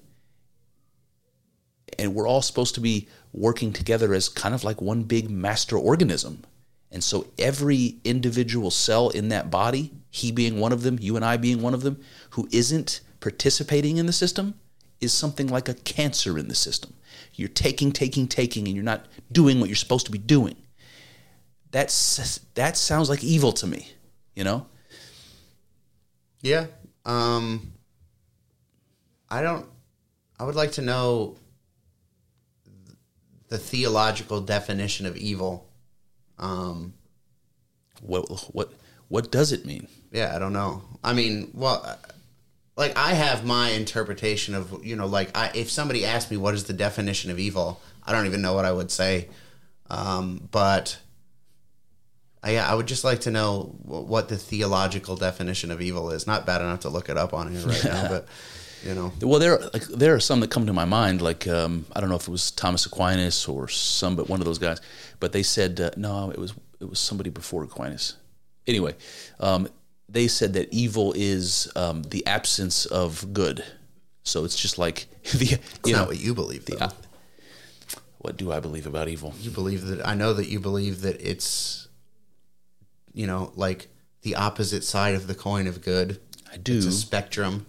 And 2.00 2.14
we're 2.14 2.28
all 2.28 2.41
supposed 2.41 2.76
to 2.76 2.82
be 2.82 3.08
working 3.34 3.74
together 3.74 4.14
as 4.14 4.30
kind 4.30 4.54
of 4.54 4.64
like 4.64 4.82
one 4.82 5.04
big 5.04 5.30
master 5.30 5.78
organism. 5.78 6.43
And 6.91 7.04
so 7.04 7.28
every 7.38 7.98
individual 8.04 8.72
cell 8.72 9.10
in 9.10 9.30
that 9.30 9.52
body, 9.52 9.91
he 10.10 10.32
being 10.32 10.60
one 10.60 10.72
of 10.72 10.84
them, 10.84 10.98
you 11.02 11.16
and 11.16 11.26
I 11.26 11.38
being 11.38 11.62
one 11.62 11.74
of 11.74 11.82
them, 11.82 12.02
who 12.32 12.48
isn't 12.52 13.02
participating 13.20 13.98
in 13.98 14.06
the 14.06 14.14
system 14.14 14.56
is 15.02 15.14
something 15.14 15.48
like 15.48 15.70
a 15.70 15.74
cancer 15.74 16.38
in 16.38 16.48
the 16.48 16.56
system. 16.56 16.93
You're 17.34 17.50
taking, 17.50 17.91
taking, 17.91 18.28
taking, 18.28 18.68
and 18.68 18.76
you're 18.76 18.84
not 18.84 19.06
doing 19.32 19.60
what 19.60 19.70
you're 19.70 19.76
supposed 19.76 20.06
to 20.06 20.12
be 20.12 20.18
doing. 20.18 20.56
That's 21.72 22.39
that 22.56 22.78
sounds 22.78 23.10
like 23.10 23.24
evil 23.24 23.52
to 23.54 23.68
me, 23.68 23.91
you 24.36 24.43
know? 24.43 24.66
Yeah. 26.41 26.68
Um 27.06 27.74
I 29.30 29.41
don't 29.41 29.68
I 30.39 30.45
would 30.45 30.56
like 30.56 30.72
to 30.74 30.82
know 30.82 31.38
the 33.50 33.58
theological 33.58 34.41
definition 34.41 35.06
of 35.06 35.16
evil. 35.18 35.68
Um 36.38 36.93
What 38.02 38.30
what 38.54 38.74
what 39.08 39.32
does 39.32 39.52
it 39.52 39.66
mean? 39.66 39.88
yeah, 40.12 40.36
I 40.36 40.39
don't 40.39 40.54
know. 40.54 40.84
I 41.04 41.14
mean, 41.14 41.52
well 41.54 41.98
like 42.76 42.95
I 42.98 43.14
have 43.14 43.43
my 43.45 43.70
interpretation 43.70 44.54
of, 44.54 44.86
you 44.86 44.95
know, 44.95 45.08
like 45.08 45.36
I 45.36 45.52
if 45.56 45.70
somebody 45.72 46.06
asked 46.06 46.30
me 46.30 46.38
what 46.38 46.54
is 46.54 46.66
the 46.66 46.74
definition 46.74 47.32
of 47.32 47.39
evil, 47.39 47.82
I 48.06 48.12
don't 48.12 48.26
even 48.26 48.41
know 48.41 48.54
what 48.54 48.66
I 48.66 48.72
would 48.72 48.91
say. 48.91 49.30
Um 49.89 50.48
but 50.52 51.00
I, 52.43 52.52
yeah, 52.52 52.70
I 52.72 52.76
would 52.76 52.88
just 52.88 53.04
like 53.04 53.22
to 53.22 53.32
know 53.32 53.76
what 53.84 54.30
the 54.30 54.38
theological 54.38 55.16
definition 55.16 55.72
of 55.72 55.82
evil 55.82 56.12
is. 56.12 56.28
Not 56.28 56.45
bad 56.45 56.62
enough 56.62 56.82
to 56.82 56.89
look 56.89 57.10
it 57.10 57.18
up 57.18 57.34
on 57.34 57.52
here 57.52 57.66
right 57.68 57.84
now, 57.84 58.08
but 58.14 58.28
you 58.86 58.93
know, 58.93 59.11
Well, 59.21 59.39
there 59.39 59.57
like 59.73 59.84
there 59.84 60.13
are 60.13 60.19
some 60.19 60.39
that 60.41 60.49
come 60.51 60.65
to 60.65 60.73
my 60.73 60.86
mind. 60.86 61.21
Like 61.21 61.47
um, 61.47 61.86
I 61.95 61.99
don't 61.99 62.09
know 62.09 62.15
if 62.15 62.28
it 62.28 62.32
was 62.32 62.51
Thomas 62.51 62.86
Aquinas 62.86 63.47
or 63.47 63.67
some, 63.67 64.15
but 64.15 64.30
one 64.30 64.39
of 64.39 64.45
those 64.45 64.59
guys. 64.59 64.80
But 65.19 65.32
they 65.32 65.43
said 65.43 65.80
uh, 65.80 65.91
no, 65.97 66.30
it 66.32 66.38
was 66.38 66.53
it 66.80 66.89
was 66.89 66.99
somebody 66.99 67.30
before 67.30 67.63
Aquinas. 67.63 68.15
Anyway, 68.67 68.95
um, 69.39 69.67
they 70.09 70.28
said 70.28 70.53
that 70.53 70.71
evil 70.73 71.13
is 71.15 71.71
um, 71.75 72.03
the 72.03 72.25
absence 72.28 72.86
of 72.86 73.34
good. 73.34 73.63
So 74.23 74.43
it's 74.43 74.55
just 74.57 74.78
like 74.78 75.07
the 75.32 75.53
it's 75.53 75.80
you 75.86 75.93
not 75.93 76.01
know 76.01 76.07
what 76.07 76.19
you 76.19 76.34
believe. 76.34 76.65
Though. 76.65 76.78
uh, 76.78 76.89
what 78.19 78.38
do 78.38 78.51
I 78.51 78.59
believe 78.59 78.88
about 78.88 79.07
evil? 79.07 79.34
you 79.39 79.51
believe 79.51 79.86
that. 79.88 80.05
I 80.05 80.13
know 80.13 80.34
that 80.34 80.47
you 80.49 80.59
believe 80.59 81.01
that 81.01 81.21
it's, 81.21 81.88
you 83.13 83.28
know, 83.28 83.53
like 83.55 83.88
the 84.21 84.36
opposite 84.36 84.84
side 84.84 85.15
of 85.15 85.28
the 85.28 85.36
coin 85.36 85.67
of 85.67 85.82
good. 85.82 86.19
I 86.51 86.57
do. 86.57 86.78
It's 86.78 86.86
a 86.86 86.91
spectrum, 86.91 87.67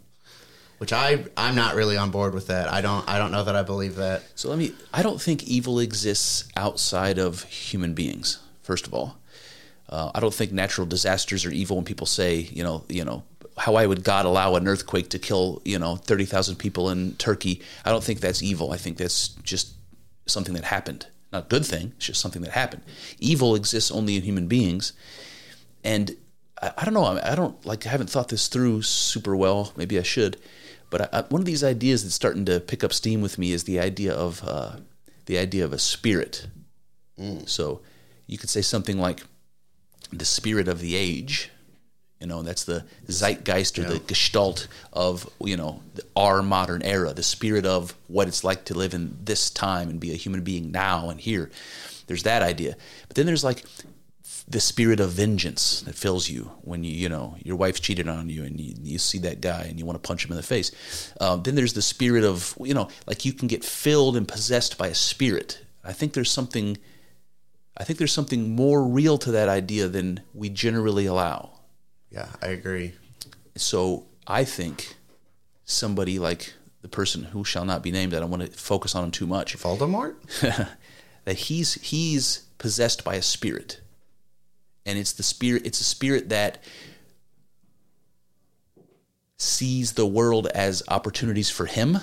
which 0.78 0.92
I 0.92 1.24
I'm 1.36 1.54
not 1.54 1.74
really 1.74 1.96
on 1.96 2.10
board 2.10 2.34
with 2.34 2.46
that. 2.46 2.72
I 2.72 2.80
don't 2.80 3.06
I 3.08 3.18
don't 3.18 3.30
know 3.30 3.44
that 3.44 3.56
I 3.56 3.62
believe 3.62 3.96
that. 3.96 4.22
So 4.34 4.48
let 4.48 4.58
me. 4.58 4.72
I 4.92 5.02
don't 5.02 5.20
think 5.20 5.44
evil 5.44 5.78
exists 5.80 6.48
outside 6.56 7.18
of 7.18 7.42
human 7.44 7.94
beings. 7.94 8.38
First 8.62 8.86
of 8.86 8.94
all, 8.94 9.18
uh, 9.88 10.10
I 10.14 10.20
don't 10.20 10.34
think 10.34 10.52
natural 10.52 10.86
disasters 10.86 11.44
are 11.44 11.50
evil. 11.50 11.76
When 11.76 11.84
people 11.84 12.06
say, 12.06 12.36
you 12.36 12.62
know, 12.62 12.84
you 12.88 13.04
know, 13.04 13.24
how 13.56 13.72
why 13.72 13.86
would 13.86 14.04
God 14.04 14.24
allow 14.24 14.54
an 14.54 14.68
earthquake 14.68 15.10
to 15.10 15.18
kill, 15.18 15.60
you 15.64 15.78
know, 15.78 15.96
thirty 15.96 16.24
thousand 16.24 16.56
people 16.56 16.90
in 16.90 17.14
Turkey? 17.16 17.60
I 17.84 17.90
don't 17.90 18.04
think 18.04 18.20
that's 18.20 18.42
evil. 18.42 18.72
I 18.72 18.76
think 18.76 18.98
that's 18.98 19.28
just 19.42 19.74
something 20.26 20.54
that 20.54 20.64
happened. 20.64 21.06
Not 21.32 21.44
a 21.44 21.48
good 21.48 21.66
thing. 21.66 21.92
It's 21.96 22.06
just 22.06 22.20
something 22.20 22.42
that 22.42 22.52
happened. 22.52 22.82
Evil 23.18 23.54
exists 23.54 23.90
only 23.90 24.16
in 24.16 24.22
human 24.22 24.46
beings, 24.46 24.92
and 25.82 26.16
I, 26.60 26.84
don't 26.84 26.94
know. 26.94 27.04
I, 27.04 27.32
I 27.32 27.34
don't 27.34 27.64
like. 27.66 27.86
I 27.86 27.90
haven't 27.90 28.10
thought 28.10 28.28
this 28.28 28.48
through 28.48 28.82
super 28.82 29.36
well. 29.36 29.72
Maybe 29.76 29.98
I 29.98 30.02
should. 30.02 30.38
But 30.90 31.02
I, 31.02 31.18
I, 31.18 31.22
one 31.22 31.40
of 31.40 31.46
these 31.46 31.64
ideas 31.64 32.02
that's 32.02 32.14
starting 32.14 32.44
to 32.46 32.60
pick 32.60 32.82
up 32.82 32.92
steam 32.92 33.20
with 33.20 33.38
me 33.38 33.52
is 33.52 33.64
the 33.64 33.78
idea 33.78 34.12
of 34.14 34.42
uh, 34.44 34.76
the 35.26 35.38
idea 35.38 35.64
of 35.64 35.72
a 35.72 35.78
spirit. 35.78 36.46
So 37.46 37.80
you 38.26 38.38
could 38.38 38.50
say 38.50 38.62
something 38.62 38.98
like 38.98 39.22
the 40.12 40.24
spirit 40.24 40.68
of 40.68 40.80
the 40.80 40.94
age. 40.96 41.50
You 42.20 42.26
know, 42.26 42.42
that's 42.42 42.64
the 42.64 42.84
zeitgeist 43.08 43.78
or 43.78 43.82
the 43.84 43.98
gestalt 44.00 44.66
of 44.92 45.28
you 45.40 45.56
know 45.56 45.82
our 46.16 46.42
modern 46.42 46.82
era. 46.82 47.12
The 47.12 47.22
spirit 47.22 47.64
of 47.64 47.94
what 48.08 48.26
it's 48.26 48.42
like 48.42 48.64
to 48.66 48.74
live 48.74 48.94
in 48.94 49.16
this 49.24 49.50
time 49.50 49.88
and 49.88 50.00
be 50.00 50.12
a 50.12 50.16
human 50.16 50.42
being 50.42 50.72
now 50.72 51.10
and 51.10 51.20
here. 51.20 51.50
There's 52.08 52.24
that 52.24 52.42
idea, 52.42 52.76
but 53.06 53.16
then 53.16 53.26
there's 53.26 53.44
like 53.44 53.64
the 54.50 54.60
spirit 54.60 54.98
of 54.98 55.10
vengeance 55.10 55.82
that 55.82 55.94
fills 55.94 56.30
you 56.30 56.50
when 56.62 56.82
you 56.82 56.92
you 56.92 57.08
know 57.08 57.36
your 57.44 57.56
wife 57.56 57.82
cheated 57.82 58.08
on 58.08 58.30
you 58.30 58.44
and 58.44 58.58
you, 58.58 58.74
you 58.82 58.98
see 58.98 59.18
that 59.18 59.40
guy 59.40 59.64
and 59.64 59.78
you 59.78 59.84
want 59.84 60.02
to 60.02 60.06
punch 60.06 60.24
him 60.24 60.30
in 60.30 60.36
the 60.36 60.42
face. 60.42 61.12
Um, 61.20 61.42
then 61.42 61.54
there's 61.54 61.74
the 61.74 61.82
spirit 61.82 62.24
of 62.24 62.56
you 62.60 62.74
know 62.74 62.88
like 63.06 63.24
you 63.24 63.32
can 63.32 63.48
get 63.48 63.64
filled 63.64 64.16
and 64.16 64.26
possessed 64.26 64.78
by 64.78 64.88
a 64.88 64.94
spirit. 64.94 65.60
I 65.84 65.92
think 65.92 66.14
there's 66.14 66.30
something. 66.30 66.78
I 67.76 67.84
think 67.84 67.98
there's 67.98 68.12
something 68.12 68.56
more 68.56 68.82
real 68.82 69.18
to 69.18 69.30
that 69.32 69.48
idea 69.48 69.86
than 69.86 70.20
we 70.34 70.48
generally 70.48 71.06
allow. 71.06 71.60
Yeah, 72.10 72.28
I 72.42 72.48
agree. 72.48 72.94
So 73.54 74.06
I 74.26 74.44
think 74.44 74.96
somebody 75.64 76.18
like 76.18 76.54
the 76.82 76.88
person 76.88 77.22
who 77.22 77.44
shall 77.44 77.64
not 77.64 77.82
be 77.82 77.92
named, 77.92 78.14
I 78.14 78.20
don't 78.20 78.30
want 78.30 78.44
to 78.44 78.50
focus 78.50 78.94
on 78.94 79.04
him 79.04 79.10
too 79.10 79.26
much, 79.26 79.56
Voldemort. 79.56 80.16
that 81.24 81.36
he's 81.36 81.74
he's 81.74 82.44
possessed 82.58 83.04
by 83.04 83.14
a 83.14 83.22
spirit. 83.22 83.80
And 84.88 84.98
it's 84.98 85.12
the 85.12 85.22
spirit 85.22 85.66
it's 85.66 85.80
a 85.80 85.84
spirit 85.84 86.30
that 86.30 86.62
sees 89.36 89.92
the 89.92 90.06
world 90.06 90.48
as 90.48 90.82
opportunities 90.88 91.50
for 91.50 91.66
him. 91.66 91.98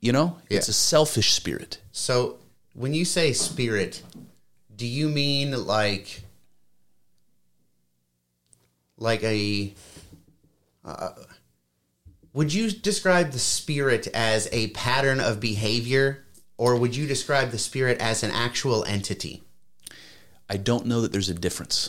You 0.00 0.12
know? 0.12 0.38
It's 0.50 0.68
a 0.68 0.72
selfish 0.72 1.32
spirit. 1.32 1.78
So 1.92 2.38
when 2.74 2.94
you 2.94 3.04
say 3.04 3.32
spirit, 3.32 4.02
do 4.74 4.86
you 4.86 5.08
mean 5.08 5.66
like 5.66 6.22
like 8.98 9.22
a 9.24 9.74
uh, 10.84 11.10
would 12.32 12.52
you 12.52 12.70
describe 12.70 13.30
the 13.30 13.38
spirit 13.38 14.08
as 14.08 14.48
a 14.52 14.68
pattern 14.68 15.20
of 15.20 15.40
behavior 15.40 16.24
or 16.56 16.76
would 16.76 16.96
you 16.96 17.06
describe 17.06 17.50
the 17.50 17.58
spirit 17.58 18.00
as 18.00 18.22
an 18.22 18.30
actual 18.30 18.84
entity? 18.84 19.42
I 20.52 20.58
don't 20.58 20.84
know 20.84 21.00
that 21.00 21.12
there's 21.12 21.30
a 21.30 21.34
difference. 21.34 21.88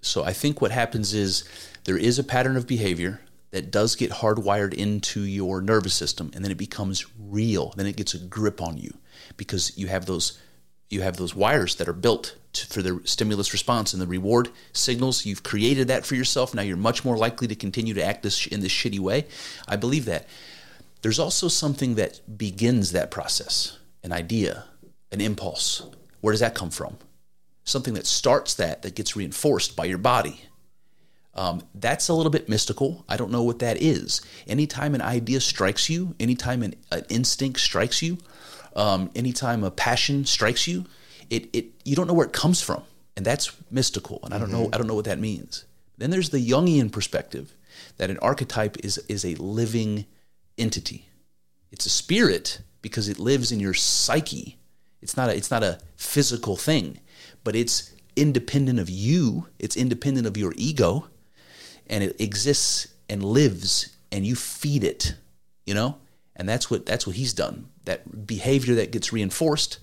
So 0.00 0.24
I 0.24 0.32
think 0.32 0.62
what 0.62 0.70
happens 0.70 1.12
is 1.12 1.44
there 1.84 1.98
is 1.98 2.18
a 2.18 2.24
pattern 2.24 2.56
of 2.56 2.66
behavior 2.66 3.20
that 3.50 3.70
does 3.70 3.96
get 3.96 4.10
hardwired 4.10 4.72
into 4.72 5.20
your 5.20 5.60
nervous 5.60 5.92
system 5.92 6.30
and 6.32 6.42
then 6.42 6.50
it 6.50 6.56
becomes 6.56 7.04
real. 7.20 7.74
Then 7.76 7.84
it 7.84 7.96
gets 7.96 8.14
a 8.14 8.18
grip 8.18 8.62
on 8.62 8.78
you 8.78 8.94
because 9.36 9.76
you 9.76 9.88
have 9.88 10.06
those 10.06 10.40
you 10.88 11.02
have 11.02 11.18
those 11.18 11.34
wires 11.34 11.74
that 11.74 11.86
are 11.86 11.92
built 11.92 12.34
to, 12.54 12.66
for 12.68 12.80
the 12.80 13.02
stimulus 13.04 13.52
response 13.52 13.92
and 13.92 14.00
the 14.00 14.06
reward 14.06 14.48
signals. 14.72 15.26
You've 15.26 15.42
created 15.42 15.88
that 15.88 16.06
for 16.06 16.14
yourself. 16.14 16.54
Now 16.54 16.62
you're 16.62 16.78
much 16.78 17.04
more 17.04 17.18
likely 17.18 17.46
to 17.48 17.54
continue 17.54 17.92
to 17.92 18.02
act 18.02 18.22
this 18.22 18.46
in 18.46 18.60
this 18.60 18.72
shitty 18.72 19.00
way. 19.00 19.26
I 19.68 19.76
believe 19.76 20.06
that. 20.06 20.26
There's 21.02 21.18
also 21.18 21.48
something 21.48 21.96
that 21.96 22.38
begins 22.38 22.92
that 22.92 23.10
process, 23.10 23.76
an 24.02 24.12
idea, 24.12 24.64
an 25.12 25.20
impulse. 25.20 25.82
Where 26.22 26.32
does 26.32 26.40
that 26.40 26.54
come 26.54 26.70
from? 26.70 26.96
Something 27.68 27.94
that 27.94 28.06
starts 28.06 28.54
that 28.54 28.82
that 28.82 28.94
gets 28.94 29.16
reinforced 29.16 29.76
by 29.76 29.84
your 29.84 29.98
body. 29.98 30.42
Um, 31.34 31.62
that's 31.74 32.08
a 32.08 32.14
little 32.14 32.30
bit 32.30 32.48
mystical. 32.48 33.04
I 33.08 33.16
don't 33.16 33.30
know 33.30 33.44
what 33.44 33.60
that 33.60 33.80
is. 33.80 34.20
Anytime 34.48 34.94
an 34.94 35.02
idea 35.02 35.40
strikes 35.40 35.88
you, 35.88 36.16
anytime 36.18 36.62
an, 36.64 36.74
an 36.90 37.04
instinct 37.10 37.60
strikes 37.60 38.02
you, 38.02 38.18
um, 38.74 39.10
anytime 39.14 39.62
a 39.62 39.70
passion 39.70 40.24
strikes 40.24 40.66
you, 40.66 40.86
it, 41.30 41.48
it 41.52 41.66
you 41.84 41.94
don't 41.94 42.08
know 42.08 42.14
where 42.14 42.26
it 42.26 42.32
comes 42.32 42.60
from, 42.60 42.82
and 43.16 43.24
that's 43.24 43.52
mystical. 43.70 44.20
And 44.24 44.34
I 44.34 44.38
don't 44.38 44.50
know 44.50 44.68
I 44.72 44.78
don't 44.78 44.86
know 44.86 44.94
what 44.94 45.04
that 45.04 45.18
means. 45.18 45.64
Then 45.96 46.10
there's 46.10 46.30
the 46.30 46.44
Jungian 46.44 46.90
perspective 46.90 47.54
that 47.98 48.10
an 48.10 48.18
archetype 48.18 48.76
is 48.82 48.98
is 49.08 49.24
a 49.24 49.34
living 49.36 50.06
entity. 50.56 51.08
It's 51.70 51.86
a 51.86 51.90
spirit 51.90 52.62
because 52.82 53.08
it 53.08 53.18
lives 53.18 53.52
in 53.52 53.60
your 53.60 53.74
psyche. 53.74 54.58
It's 55.00 55.16
not 55.16 55.28
a, 55.28 55.36
it's 55.36 55.50
not 55.50 55.62
a 55.62 55.78
physical 55.96 56.56
thing, 56.56 56.98
but 57.44 57.56
it's 57.56 57.92
independent 58.16 58.78
of 58.78 58.90
you. 58.90 59.48
It's 59.58 59.76
independent 59.76 60.26
of 60.26 60.36
your 60.36 60.52
ego, 60.56 61.06
and 61.86 62.04
it 62.04 62.20
exists 62.20 62.88
and 63.08 63.22
lives, 63.22 63.96
and 64.10 64.26
you 64.26 64.34
feed 64.34 64.84
it. 64.84 65.14
You 65.66 65.74
know, 65.74 65.98
and 66.36 66.48
that's 66.48 66.70
what 66.70 66.86
that's 66.86 67.06
what 67.06 67.16
he's 67.16 67.34
done. 67.34 67.68
That 67.84 68.26
behavior 68.26 68.74
that 68.76 68.92
gets 68.92 69.12
reinforced 69.12 69.78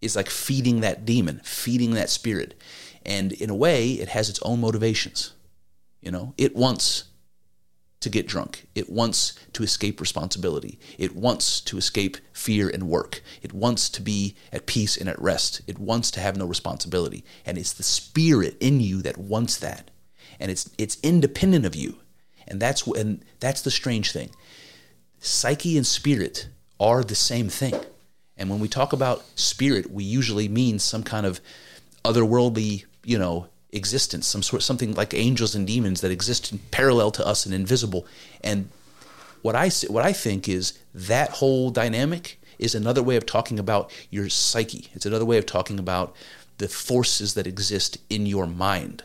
is 0.00 0.16
like 0.16 0.30
feeding 0.30 0.80
that 0.80 1.04
demon, 1.04 1.40
feeding 1.44 1.92
that 1.94 2.10
spirit, 2.10 2.54
and 3.04 3.32
in 3.32 3.50
a 3.50 3.54
way, 3.54 3.92
it 3.92 4.08
has 4.08 4.28
its 4.28 4.40
own 4.42 4.60
motivations. 4.60 5.32
You 6.00 6.10
know, 6.10 6.34
it 6.38 6.56
wants 6.56 7.04
to 8.00 8.08
get 8.08 8.26
drunk. 8.26 8.66
It 8.74 8.90
wants 8.90 9.34
to 9.52 9.62
escape 9.62 10.00
responsibility. 10.00 10.78
It 10.98 11.14
wants 11.14 11.60
to 11.62 11.76
escape 11.76 12.16
fear 12.32 12.68
and 12.68 12.88
work. 12.88 13.22
It 13.42 13.52
wants 13.52 13.88
to 13.90 14.02
be 14.02 14.36
at 14.52 14.66
peace 14.66 14.96
and 14.96 15.08
at 15.08 15.20
rest. 15.20 15.60
It 15.66 15.78
wants 15.78 16.10
to 16.12 16.20
have 16.20 16.36
no 16.36 16.46
responsibility. 16.46 17.24
And 17.44 17.58
it's 17.58 17.74
the 17.74 17.82
spirit 17.82 18.56
in 18.60 18.80
you 18.80 19.02
that 19.02 19.18
wants 19.18 19.58
that. 19.58 19.90
And 20.38 20.50
it's 20.50 20.70
it's 20.78 20.98
independent 21.02 21.66
of 21.66 21.76
you. 21.76 21.98
And 22.48 22.60
that's 22.60 22.86
and 22.86 23.22
that's 23.38 23.60
the 23.60 23.70
strange 23.70 24.12
thing. 24.12 24.30
Psyche 25.18 25.76
and 25.76 25.86
spirit 25.86 26.48
are 26.78 27.04
the 27.04 27.14
same 27.14 27.50
thing. 27.50 27.74
And 28.38 28.48
when 28.48 28.60
we 28.60 28.68
talk 28.68 28.94
about 28.94 29.24
spirit, 29.38 29.90
we 29.90 30.02
usually 30.02 30.48
mean 30.48 30.78
some 30.78 31.02
kind 31.02 31.26
of 31.26 31.42
otherworldly, 32.06 32.86
you 33.04 33.18
know, 33.18 33.48
existence, 33.72 34.26
some 34.26 34.42
sort 34.42 34.62
something 34.62 34.94
like 34.94 35.14
angels 35.14 35.54
and 35.54 35.66
demons 35.66 36.00
that 36.00 36.10
exist 36.10 36.52
in 36.52 36.58
parallel 36.70 37.10
to 37.12 37.26
us 37.26 37.46
and 37.46 37.54
invisible. 37.54 38.06
And 38.42 38.68
what 39.42 39.56
I 39.56 39.70
what 39.88 40.04
I 40.04 40.12
think 40.12 40.48
is 40.48 40.78
that 40.94 41.30
whole 41.30 41.70
dynamic 41.70 42.40
is 42.58 42.74
another 42.74 43.02
way 43.02 43.16
of 43.16 43.26
talking 43.26 43.58
about 43.58 43.90
your 44.10 44.28
psyche. 44.28 44.88
It's 44.92 45.06
another 45.06 45.24
way 45.24 45.38
of 45.38 45.46
talking 45.46 45.78
about 45.78 46.14
the 46.58 46.68
forces 46.68 47.34
that 47.34 47.46
exist 47.46 47.98
in 48.10 48.26
your 48.26 48.46
mind. 48.46 49.02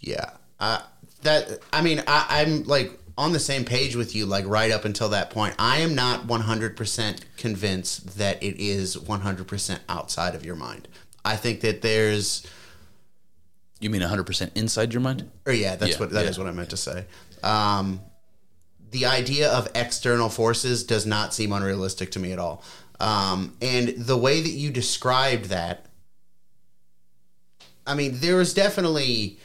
Yeah. 0.00 0.30
Uh, 0.58 0.80
that 1.22 1.58
I 1.72 1.82
mean, 1.82 2.02
I, 2.06 2.26
I'm 2.42 2.64
like 2.64 2.98
on 3.16 3.32
the 3.32 3.40
same 3.40 3.64
page 3.64 3.94
with 3.94 4.14
you, 4.14 4.26
like 4.26 4.46
right 4.46 4.70
up 4.70 4.84
until 4.84 5.10
that 5.10 5.30
point. 5.30 5.54
I 5.58 5.78
am 5.78 5.94
not 5.94 6.26
100% 6.26 7.20
convinced 7.36 8.18
that 8.18 8.42
it 8.42 8.56
is 8.58 8.96
100% 8.96 9.78
outside 9.88 10.34
of 10.34 10.44
your 10.44 10.56
mind. 10.56 10.88
I 11.24 11.36
think 11.36 11.60
that 11.60 11.82
there's 11.82 12.46
You 13.84 13.90
mean 13.90 14.00
100% 14.00 14.50
inside 14.54 14.94
your 14.94 15.02
mind? 15.02 15.30
Or 15.44 15.52
yeah, 15.52 15.76
that's 15.76 15.92
Yeah, 15.92 15.98
what 15.98 16.10
that 16.12 16.24
is 16.24 16.38
yeah. 16.38 16.44
what 16.44 16.50
I 16.50 16.56
meant 16.56 16.70
to 16.70 16.76
say. 16.78 17.04
Um, 17.42 18.00
the 18.90 19.04
idea 19.04 19.52
of 19.52 19.68
external 19.74 20.30
forces 20.30 20.84
does 20.84 21.04
not 21.04 21.34
seem 21.34 21.52
unrealistic 21.52 22.10
to 22.12 22.18
me 22.18 22.32
at 22.32 22.38
all. 22.38 22.64
Um, 22.98 23.54
and 23.60 23.88
the 23.98 24.16
way 24.16 24.40
that 24.40 24.48
you 24.48 24.70
described 24.70 25.50
that, 25.50 25.84
I 27.86 27.94
mean, 27.94 28.20
there 28.20 28.36
was 28.36 28.54
definitely, 28.54 29.38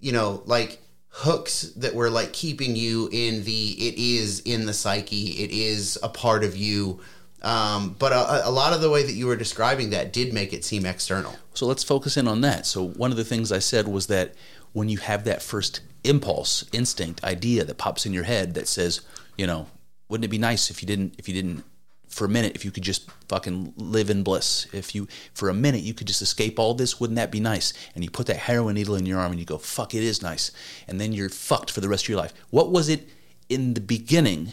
you 0.00 0.12
know, 0.12 0.42
like 0.46 0.80
hooks 1.08 1.60
that 1.76 1.94
were 1.94 2.08
like 2.08 2.32
keeping 2.32 2.76
you 2.76 3.10
in 3.12 3.44
the. 3.44 3.72
It 3.72 3.98
is 3.98 4.40
in 4.40 4.64
the 4.64 4.72
psyche. 4.72 5.32
It 5.44 5.50
is 5.50 5.98
a 6.02 6.08
part 6.08 6.42
of 6.42 6.56
you. 6.56 7.00
Um, 7.44 7.94
but 7.98 8.12
a, 8.12 8.48
a 8.48 8.50
lot 8.50 8.72
of 8.72 8.80
the 8.80 8.88
way 8.88 9.02
that 9.02 9.12
you 9.12 9.26
were 9.26 9.36
describing 9.36 9.90
that 9.90 10.12
did 10.12 10.32
make 10.32 10.54
it 10.54 10.64
seem 10.64 10.86
external. 10.86 11.36
So 11.52 11.66
let's 11.66 11.84
focus 11.84 12.16
in 12.16 12.26
on 12.26 12.40
that. 12.40 12.64
So 12.64 12.82
one 12.82 13.10
of 13.10 13.18
the 13.18 13.24
things 13.24 13.52
I 13.52 13.58
said 13.58 13.86
was 13.86 14.06
that 14.06 14.34
when 14.72 14.88
you 14.88 14.98
have 14.98 15.24
that 15.24 15.42
first 15.42 15.82
impulse, 16.04 16.64
instinct, 16.72 17.22
idea 17.22 17.64
that 17.64 17.76
pops 17.76 18.06
in 18.06 18.14
your 18.14 18.24
head 18.24 18.54
that 18.54 18.66
says, 18.66 19.02
you 19.36 19.46
know, 19.46 19.66
wouldn't 20.08 20.24
it 20.24 20.28
be 20.28 20.38
nice 20.38 20.70
if 20.70 20.82
you 20.82 20.86
didn't 20.86 21.14
if 21.18 21.28
you 21.28 21.34
didn't 21.34 21.64
for 22.08 22.24
a 22.24 22.28
minute 22.28 22.54
if 22.54 22.64
you 22.64 22.70
could 22.70 22.82
just 22.82 23.10
fucking 23.28 23.74
live 23.76 24.08
in 24.08 24.22
bliss. 24.22 24.66
If 24.72 24.94
you 24.94 25.08
for 25.34 25.48
a 25.48 25.54
minute 25.54 25.82
you 25.82 25.92
could 25.92 26.06
just 26.06 26.22
escape 26.22 26.58
all 26.58 26.72
this, 26.72 26.98
wouldn't 26.98 27.16
that 27.16 27.30
be 27.30 27.40
nice? 27.40 27.72
And 27.94 28.04
you 28.04 28.10
put 28.10 28.26
that 28.26 28.36
heroin 28.36 28.74
needle 28.74 28.94
in 28.94 29.04
your 29.04 29.18
arm 29.18 29.32
and 29.32 29.40
you 29.40 29.46
go, 29.46 29.58
"Fuck, 29.58 29.94
it 29.94 30.02
is 30.02 30.22
nice." 30.22 30.50
And 30.88 31.00
then 31.00 31.12
you're 31.12 31.28
fucked 31.28 31.70
for 31.70 31.80
the 31.80 31.88
rest 31.88 32.04
of 32.04 32.08
your 32.08 32.18
life. 32.18 32.32
What 32.50 32.70
was 32.70 32.88
it 32.88 33.08
in 33.48 33.74
the 33.74 33.80
beginning 33.80 34.52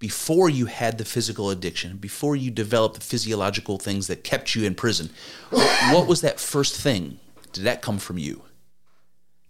before 0.00 0.48
you 0.48 0.66
had 0.66 0.98
the 0.98 1.04
physical 1.04 1.50
addiction, 1.50 1.98
before 1.98 2.34
you 2.34 2.50
developed 2.50 2.96
the 2.96 3.00
physiological 3.02 3.78
things 3.78 4.08
that 4.08 4.24
kept 4.24 4.56
you 4.56 4.64
in 4.64 4.74
prison, 4.74 5.10
what, 5.50 6.08
was 6.08 6.22
that 6.22 6.40
first 6.40 6.74
thing? 6.74 7.20
Did 7.52 7.64
that 7.64 7.82
come 7.82 7.98
from 7.98 8.16
you? 8.16 8.42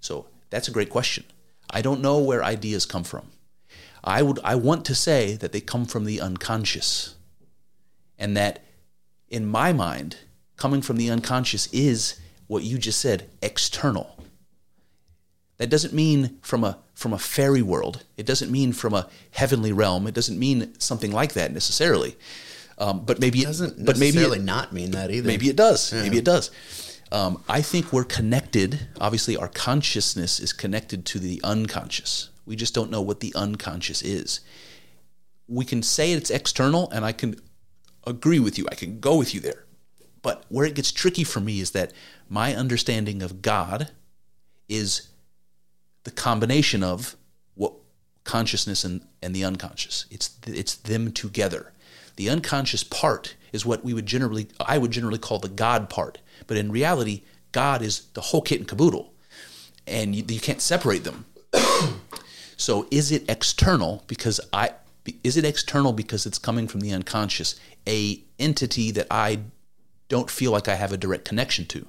So 0.00 0.26
that's 0.50 0.66
a 0.66 0.72
great 0.72 0.90
question. 0.90 1.24
I 1.70 1.80
don't 1.82 2.02
know 2.02 2.18
where 2.18 2.42
ideas 2.42 2.84
come 2.84 3.04
from. 3.04 3.30
I 4.02 4.22
would 4.22 4.40
I 4.42 4.56
want 4.56 4.84
to 4.86 4.94
say 4.94 5.36
that 5.36 5.52
they 5.52 5.60
come 5.60 5.84
from 5.84 6.04
the 6.04 6.20
unconscious. 6.20 7.14
And 8.18 8.36
that 8.36 8.64
in 9.28 9.46
my 9.46 9.72
mind, 9.72 10.16
coming 10.56 10.82
from 10.82 10.96
the 10.96 11.10
unconscious 11.10 11.68
is 11.72 12.18
what 12.48 12.64
you 12.64 12.76
just 12.76 13.00
said, 13.00 13.30
external. 13.40 14.16
That 15.60 15.68
doesn't 15.68 15.92
mean 15.92 16.38
from 16.40 16.64
a 16.64 16.78
from 16.94 17.12
a 17.12 17.18
fairy 17.18 17.60
world. 17.60 18.02
It 18.16 18.24
doesn't 18.24 18.50
mean 18.50 18.72
from 18.72 18.94
a 18.94 19.10
heavenly 19.32 19.72
realm. 19.72 20.06
It 20.06 20.14
doesn't 20.14 20.38
mean 20.38 20.72
something 20.80 21.12
like 21.12 21.34
that 21.34 21.52
necessarily. 21.52 22.16
Um, 22.78 23.04
but 23.04 23.20
maybe 23.20 23.40
it 23.40 23.44
Doesn't 23.44 23.84
But 23.84 23.98
maybe 23.98 24.16
necessarily 24.16 24.38
it, 24.38 24.44
not 24.44 24.72
mean 24.72 24.92
that 24.92 25.10
either. 25.10 25.26
maybe 25.26 25.50
it 25.50 25.56
does. 25.56 25.92
Maybe 25.92 26.16
it 26.16 26.24
does. 26.24 26.50
Um, 27.12 27.44
I 27.46 27.60
think 27.60 27.92
we're 27.92 28.04
connected. 28.04 28.88
Obviously, 28.98 29.36
our 29.36 29.48
consciousness 29.48 30.40
is 30.40 30.54
connected 30.54 31.04
to 31.06 31.18
the 31.18 31.42
unconscious. 31.44 32.30
We 32.46 32.56
just 32.56 32.72
don't 32.72 32.90
know 32.90 33.02
what 33.02 33.20
the 33.20 33.34
unconscious 33.36 34.00
is. 34.00 34.40
We 35.46 35.66
can 35.66 35.82
say 35.82 36.12
it's 36.12 36.30
external, 36.30 36.88
and 36.90 37.04
I 37.04 37.12
can 37.12 37.36
agree 38.06 38.38
with 38.38 38.56
you. 38.56 38.66
I 38.72 38.76
can 38.76 38.98
go 38.98 39.14
with 39.18 39.34
you 39.34 39.40
there. 39.40 39.66
But 40.22 40.46
where 40.48 40.64
it 40.64 40.74
gets 40.74 40.90
tricky 40.90 41.24
for 41.24 41.40
me 41.40 41.60
is 41.60 41.72
that 41.72 41.92
my 42.30 42.54
understanding 42.54 43.22
of 43.22 43.42
God 43.42 43.90
is 44.70 45.09
the 46.04 46.10
combination 46.10 46.82
of 46.82 47.16
what 47.54 47.74
consciousness 48.24 48.84
and, 48.84 49.06
and 49.22 49.34
the 49.34 49.44
unconscious. 49.44 50.06
It's 50.10 50.36
it's 50.46 50.74
them 50.74 51.12
together. 51.12 51.72
The 52.16 52.30
unconscious 52.30 52.84
part 52.84 53.36
is 53.52 53.66
what 53.66 53.84
we 53.84 53.94
would 53.94 54.06
generally 54.06 54.48
I 54.60 54.78
would 54.78 54.90
generally 54.90 55.18
call 55.18 55.38
the 55.38 55.48
God 55.48 55.90
part, 55.90 56.18
but 56.46 56.56
in 56.56 56.70
reality, 56.70 57.22
God 57.52 57.82
is 57.82 58.06
the 58.14 58.20
whole 58.20 58.42
kit 58.42 58.60
and 58.60 58.68
caboodle, 58.68 59.12
and 59.86 60.14
you, 60.14 60.24
you 60.28 60.40
can't 60.40 60.60
separate 60.60 61.04
them. 61.04 61.26
so, 62.56 62.86
is 62.90 63.10
it 63.10 63.28
external 63.28 64.04
because 64.06 64.40
I 64.52 64.72
is 65.24 65.36
it 65.36 65.44
external 65.44 65.92
because 65.92 66.26
it's 66.26 66.38
coming 66.38 66.68
from 66.68 66.80
the 66.80 66.92
unconscious, 66.92 67.58
a 67.88 68.22
entity 68.38 68.90
that 68.92 69.06
I 69.10 69.40
don't 70.08 70.30
feel 70.30 70.52
like 70.52 70.68
I 70.68 70.74
have 70.74 70.92
a 70.92 70.96
direct 70.96 71.24
connection 71.24 71.66
to? 71.66 71.86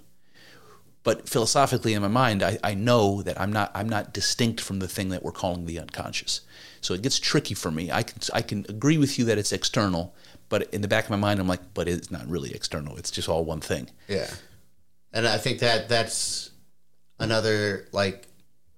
But 1.04 1.28
philosophically 1.28 1.94
in 1.94 2.02
my 2.02 2.08
mind 2.08 2.44
I, 2.44 2.58
I 2.64 2.74
know 2.74 3.22
that 3.24 3.40
I'm 3.40 3.52
not 3.52 3.72
I'm 3.74 3.90
not 3.90 4.14
distinct 4.14 4.62
from 4.62 4.80
the 4.80 4.88
thing 4.88 5.10
that 5.10 5.24
we're 5.24 5.32
calling 5.32 5.66
the 5.66 5.80
unconscious. 5.80 6.42
So 6.82 6.94
it 6.94 7.02
gets 7.02 7.20
tricky 7.20 7.54
for 7.54 7.72
me. 7.72 7.92
I 7.92 8.04
can 8.04 8.20
I 8.34 8.42
can 8.42 8.66
agree 8.70 8.98
with 8.98 9.18
you 9.20 9.26
that 9.26 9.38
it's 9.38 9.52
external, 9.52 10.16
but 10.50 10.74
in 10.74 10.82
the 10.82 10.88
back 10.88 11.06
of 11.06 11.10
my 11.10 11.18
mind 11.18 11.40
I'm 11.40 11.48
like, 11.48 11.74
but 11.74 11.88
it's 11.88 12.12
not 12.12 12.28
really 12.28 12.54
external. 12.54 12.98
It's 12.98 13.12
just 13.12 13.30
all 13.30 13.46
one 13.46 13.62
thing. 13.62 13.90
Yeah. 14.08 14.30
And 15.14 15.28
I 15.28 15.38
think 15.38 15.60
that 15.60 15.90
that's 15.90 16.52
another 17.20 17.88
like 17.92 18.28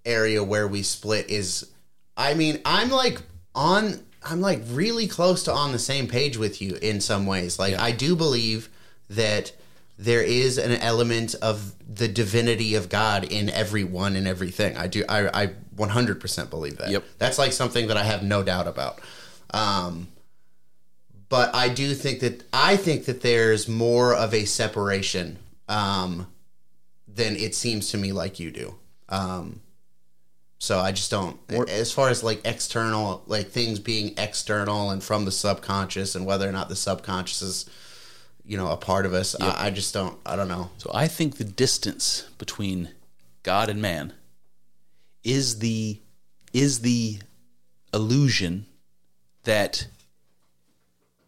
area 0.05 0.43
where 0.43 0.67
we 0.67 0.83
split 0.83 1.29
is 1.29 1.69
I 2.15 2.33
mean, 2.33 2.59
I'm 2.65 2.89
like 2.89 3.21
on 3.55 4.03
I'm 4.25 4.41
like 4.41 4.61
really 4.69 5.07
close 5.07 5.43
to 5.43 5.51
on 5.51 5.71
the 5.71 5.79
same 5.79 6.07
page 6.07 6.37
with 6.37 6.61
you 6.61 6.77
in 6.81 7.01
some 7.01 7.25
ways. 7.25 7.59
Like 7.59 7.75
I 7.75 7.91
do 7.91 8.15
believe 8.15 8.69
that 9.09 9.51
there 9.97 10.21
is 10.21 10.57
an 10.57 10.71
element 10.71 11.35
of 11.35 11.73
the 11.87 12.07
divinity 12.07 12.75
of 12.75 12.89
God 12.89 13.25
in 13.25 13.49
everyone 13.49 14.15
and 14.15 14.27
everything. 14.27 14.75
I 14.77 14.87
do 14.87 15.03
I 15.07 15.43
I 15.43 15.47
100% 15.75 16.49
believe 16.49 16.77
that. 16.77 16.89
Yep. 16.89 17.03
That's 17.19 17.37
like 17.37 17.51
something 17.51 17.87
that 17.87 17.97
I 17.97 18.03
have 18.03 18.23
no 18.23 18.43
doubt 18.43 18.67
about. 18.67 18.99
Um 19.53 20.07
but 21.33 21.55
I 21.55 21.67
do 21.67 21.95
think 21.95 22.19
that 22.19 22.43
I 22.53 22.77
think 22.77 23.05
that 23.05 23.21
there's 23.21 23.67
more 23.67 24.13
of 24.13 24.35
a 24.35 24.45
separation 24.45 25.39
um, 25.67 26.27
than 27.07 27.35
it 27.35 27.55
seems 27.55 27.89
to 27.89 27.97
me 27.97 28.11
like 28.11 28.39
you 28.39 28.51
do. 28.51 28.75
Um, 29.09 29.61
so 30.59 30.77
I 30.77 30.91
just 30.91 31.09
don't. 31.09 31.39
as 31.69 31.91
far 31.91 32.09
as 32.09 32.23
like 32.23 32.41
external, 32.45 33.23
like 33.25 33.47
things 33.47 33.79
being 33.79 34.13
external 34.15 34.91
and 34.91 35.03
from 35.03 35.25
the 35.25 35.31
subconscious, 35.31 36.13
and 36.13 36.27
whether 36.27 36.47
or 36.47 36.51
not 36.51 36.69
the 36.69 36.75
subconscious 36.75 37.41
is, 37.41 37.69
you 38.45 38.57
know, 38.57 38.69
a 38.69 38.77
part 38.77 39.05
of 39.05 39.13
us, 39.13 39.35
I, 39.39 39.67
I 39.67 39.69
just 39.71 39.93
don't. 39.93 40.17
I 40.25 40.35
don't 40.35 40.47
know. 40.47 40.69
So 40.77 40.91
I 40.93 41.07
think 41.07 41.37
the 41.37 41.43
distance 41.43 42.29
between 42.37 42.89
God 43.43 43.69
and 43.69 43.81
man 43.81 44.13
is 45.23 45.59
the 45.59 45.99
is 46.51 46.79
the 46.79 47.19
illusion 47.93 48.65
that 49.43 49.87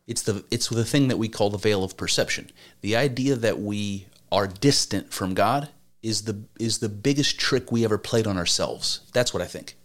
it's 0.08 0.22
the 0.22 0.44
it's 0.52 0.70
the 0.70 0.86
thing 0.86 1.08
that 1.08 1.18
we 1.18 1.30
call 1.30 1.50
the 1.50 1.58
veil 1.58 1.84
of 1.84 1.98
perception. 1.98 2.52
The 2.82 2.96
idea 2.96 3.36
that 3.36 3.60
we 3.60 4.08
are 4.32 4.48
distant 4.48 5.14
from 5.14 5.34
God 5.34 5.70
is 6.04 6.24
the 6.24 6.44
is 6.60 6.80
the 6.80 6.90
biggest 6.90 7.40
trick 7.40 7.72
we 7.72 7.84
ever 7.84 7.98
played 7.98 8.28
on 8.28 8.38
ourselves. 8.38 9.02
That's 9.14 9.34
what 9.34 9.42
I 9.42 9.48
think. 9.48 9.76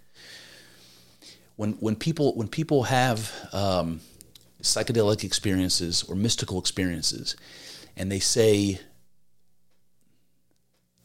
When 1.57 1.73
when 1.75 1.97
people 1.97 2.35
when 2.35 2.49
people 2.49 2.85
have 2.85 3.33
um, 3.53 4.01
psychedelic 4.63 5.25
experiences 5.25 6.03
or 6.05 6.15
mystical 6.15 6.59
experiences, 6.59 7.37
and 7.97 8.11
they 8.11 8.21
say 8.21 8.81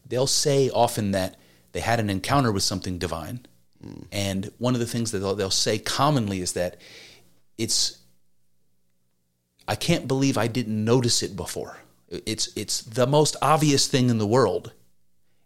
they'll 0.08 0.28
say 0.28 0.70
often 0.70 1.12
that 1.12 1.36
they 1.72 1.80
had 1.80 2.00
an 2.00 2.10
encounter 2.10 2.52
with 2.52 2.64
something 2.64 2.98
divine. 2.98 3.46
Hmm. 3.82 4.04
And 4.12 4.52
one 4.58 4.74
of 4.74 4.80
the 4.80 4.86
things 4.86 5.12
that 5.12 5.20
they'll, 5.20 5.36
they'll 5.36 5.50
say 5.50 5.78
commonly 5.80 6.42
is 6.42 6.54
that 6.54 6.78
it's, 7.58 8.00
I 9.68 9.76
can't 9.76 10.08
believe 10.08 10.38
I 10.38 10.48
didn't 10.48 10.86
notice 10.86 11.24
it 11.24 11.36
before. 11.36 11.80
It's, 12.10 12.56
it's 12.56 12.82
the 12.82 13.08
most 13.08 13.36
obvious 13.42 13.88
thing 13.88 14.10
in 14.10 14.20
the 14.20 14.28
world. 14.28 14.74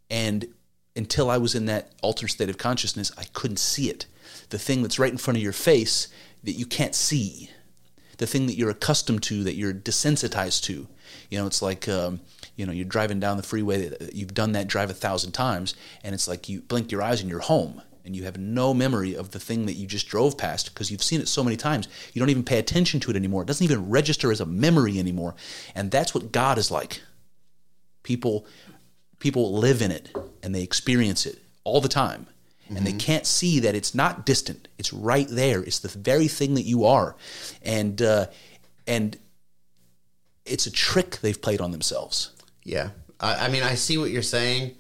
And 0.10 0.48
until 0.96 1.30
I 1.30 1.38
was 1.38 1.56
in 1.56 1.66
that 1.68 1.92
altered 2.02 2.30
state 2.30 2.50
of 2.50 2.58
consciousness, 2.58 3.12
I 3.18 3.24
couldn't 3.34 3.58
see 3.60 3.90
it. 3.90 4.06
The 4.50 4.60
thing 4.60 4.82
that's 4.82 5.00
right 5.00 5.12
in 5.12 5.18
front 5.18 5.38
of 5.38 5.44
your 5.44 5.54
face 5.54 6.10
that 6.44 6.52
you 6.52 6.66
can't 6.66 6.96
see, 6.96 7.50
the 8.20 8.28
thing 8.28 8.46
that 8.46 8.56
you're 8.56 8.70
accustomed 8.70 9.24
to, 9.24 9.44
that 9.44 9.56
you're 9.56 9.74
desensitized 9.74 10.64
to. 10.64 10.88
You 11.30 11.40
know, 11.40 11.48
it's 11.48 11.62
like 11.62 11.88
um, 11.90 12.20
you 12.56 12.66
know 12.66 12.72
you're 12.72 12.86
driving 12.86 13.20
down 13.20 13.38
the 13.38 13.44
freeway. 13.44 13.92
You've 14.14 14.34
done 14.34 14.52
that 14.52 14.68
drive 14.68 14.92
a 14.92 14.94
thousand 14.94 15.32
times, 15.32 15.74
and 16.04 16.14
it's 16.14 16.28
like 16.28 16.48
you 16.48 16.62
blink 16.62 16.92
your 16.92 17.02
eyes 17.02 17.22
and 17.22 17.30
you're 17.30 17.40
home, 17.40 17.82
and 18.06 18.16
you 18.16 18.26
have 18.26 18.38
no 18.38 18.74
memory 18.74 19.16
of 19.16 19.32
the 19.32 19.40
thing 19.40 19.66
that 19.66 19.74
you 19.74 19.88
just 19.88 20.08
drove 20.08 20.38
past 20.38 20.74
because 20.74 20.92
you've 20.92 21.04
seen 21.04 21.22
it 21.22 21.28
so 21.28 21.44
many 21.44 21.56
times. 21.56 21.88
You 22.14 22.20
don't 22.20 22.30
even 22.30 22.44
pay 22.44 22.60
attention 22.60 23.00
to 23.02 23.12
it 23.12 23.16
anymore. 23.16 23.42
It 23.42 23.48
doesn't 23.48 23.64
even 23.64 23.90
register 23.90 24.32
as 24.32 24.42
a 24.42 24.46
memory 24.46 25.00
anymore, 25.00 25.34
and 25.74 25.90
that's 25.90 26.14
what 26.14 26.32
God 26.32 26.58
is 26.58 26.70
like. 26.70 27.02
People 28.04 28.46
people 29.20 29.54
live 29.54 29.82
in 29.82 29.92
it 29.92 30.10
and 30.42 30.56
they 30.56 30.64
experience 30.64 31.26
it 31.26 31.40
all 31.66 31.82
the 31.82 31.90
time 31.90 32.26
and 32.70 32.86
they 32.86 32.94
can't 32.94 33.26
see 33.26 33.60
that 33.60 33.76
it's 33.76 33.94
not 33.96 34.26
distant 34.26 34.68
it's 34.78 34.94
right 34.94 35.28
there 35.30 35.62
it's 35.64 35.80
the 35.80 35.88
very 35.88 36.28
thing 36.28 36.54
that 36.54 36.64
you 36.64 36.86
are 36.86 37.16
and 37.64 38.02
uh, 38.02 38.26
and 38.88 39.18
it's 40.46 40.66
a 40.66 40.72
trick 40.72 41.18
they've 41.22 41.42
played 41.42 41.62
on 41.62 41.72
themselves 41.72 42.32
Yeah. 42.70 42.90
I, 43.20 43.46
I 43.46 43.50
mean, 43.50 43.64
I 43.64 43.76
see 43.76 43.98
what 43.98 44.12
you're 44.12 44.22
saying. 44.22 44.76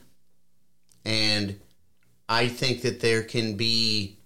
And 1.06 1.60
I 2.28 2.48
think 2.48 2.84
that 2.84 3.00
there 3.00 3.24
can 3.24 3.56
be, 3.56 4.18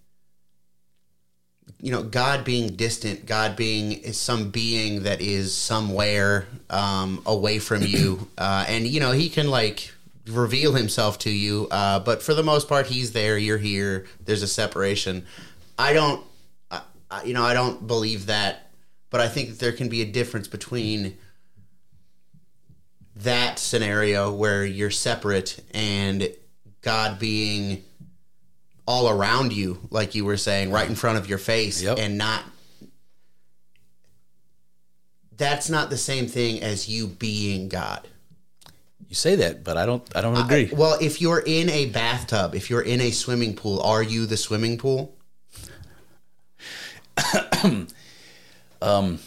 you 1.80 1.91
know, 1.91 2.03
God 2.03 2.43
being 2.43 2.76
distant, 2.76 3.26
God 3.26 3.55
being 3.55 4.11
some 4.11 4.49
being 4.49 5.03
that 5.03 5.22
is 5.22 5.55
somewhere 5.55 6.47
um, 6.70 7.22
away 7.26 7.59
from 7.59 7.84
you. 7.84 8.28
Uh, 8.38 8.66
and, 8.68 8.86
you 8.86 8.99
know, 8.99 9.11
he 9.11 9.30
can 9.30 9.49
like 9.49 9.92
reveal 10.28 10.74
himself 10.74 11.19
to 11.19 11.30
you. 11.30 11.67
Uh, 11.71 11.99
but 11.99 12.21
for 12.24 12.34
the 12.34 12.43
most 12.43 12.67
part, 12.69 12.88
he's 12.88 13.11
there, 13.11 13.38
you're 13.38 13.57
here, 13.57 14.05
there's 14.24 14.41
a 14.43 14.47
separation. 14.47 15.26
I 15.78 15.93
don't, 15.93 16.24
you 17.26 17.34
know, 17.34 17.43
I 17.43 17.53
don't 17.53 17.86
believe 17.88 18.28
that. 18.28 18.71
But 19.09 19.21
I 19.21 19.28
think 19.28 19.49
that 19.49 19.59
there 19.59 19.71
can 19.71 19.89
be 19.89 20.01
a 20.01 20.05
difference 20.05 20.47
between 20.47 21.17
that 23.17 23.59
scenario 23.59 24.32
where 24.34 24.65
you're 24.65 24.89
separate 24.89 25.63
and 25.71 26.30
God 26.82 27.19
being 27.19 27.84
all 28.88 29.07
around 29.07 29.53
you, 29.53 29.80
like 29.91 30.15
you 30.15 30.26
were 30.26 30.38
saying, 30.38 30.71
right 30.71 30.89
in 30.89 30.95
front 30.95 31.17
of 31.19 31.30
your 31.30 31.38
face, 31.38 31.82
Yep. 31.82 31.99
and 31.99 32.17
not. 32.17 32.43
That's 35.38 35.69
not 35.69 35.89
the 35.89 35.97
same 35.97 36.28
thing 36.28 36.61
as 36.61 36.89
you 36.89 37.07
being 37.07 37.69
God. 37.69 38.07
You 39.14 39.16
say 39.16 39.36
that 39.36 39.64
but 39.64 39.78
i 39.78 39.86
don't 39.86 40.03
i 40.16 40.22
don't 40.22 40.36
agree 40.36 40.70
Well, 40.74 40.97
if 40.99 41.22
you're 41.22 41.43
in 41.45 41.70
a 41.70 41.86
bathtub, 41.86 42.55
if 42.55 42.72
you're 42.72 42.82
in 42.82 42.99
a 42.99 43.11
swimming 43.11 43.55
pool, 43.55 43.80
are 43.82 44.01
you 44.01 44.26
the 44.26 44.38
swimming 44.38 44.80
pool? 44.80 45.16
um. 48.82 49.20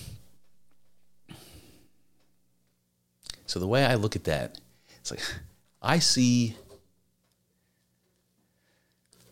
so 3.46 3.60
the 3.60 3.66
way 3.68 3.86
i 3.86 3.94
look 3.94 4.16
at 4.16 4.24
that 4.24 4.58
it's 4.98 5.12
like 5.12 5.20
i 5.82 6.00
see 6.00 6.56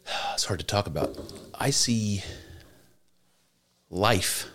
it's 0.35 0.45
hard 0.45 0.61
to 0.61 0.67
talk 0.67 0.87
about 0.87 1.19
i 1.59 1.71
see 1.71 2.23
life 3.91 4.49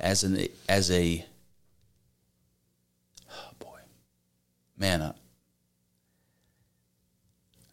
as 0.00 0.24
an 0.24 0.48
as 0.68 0.90
a 0.90 1.24
oh 3.30 3.50
boy 3.58 3.78
man 4.80 5.00
uh, 5.02 5.12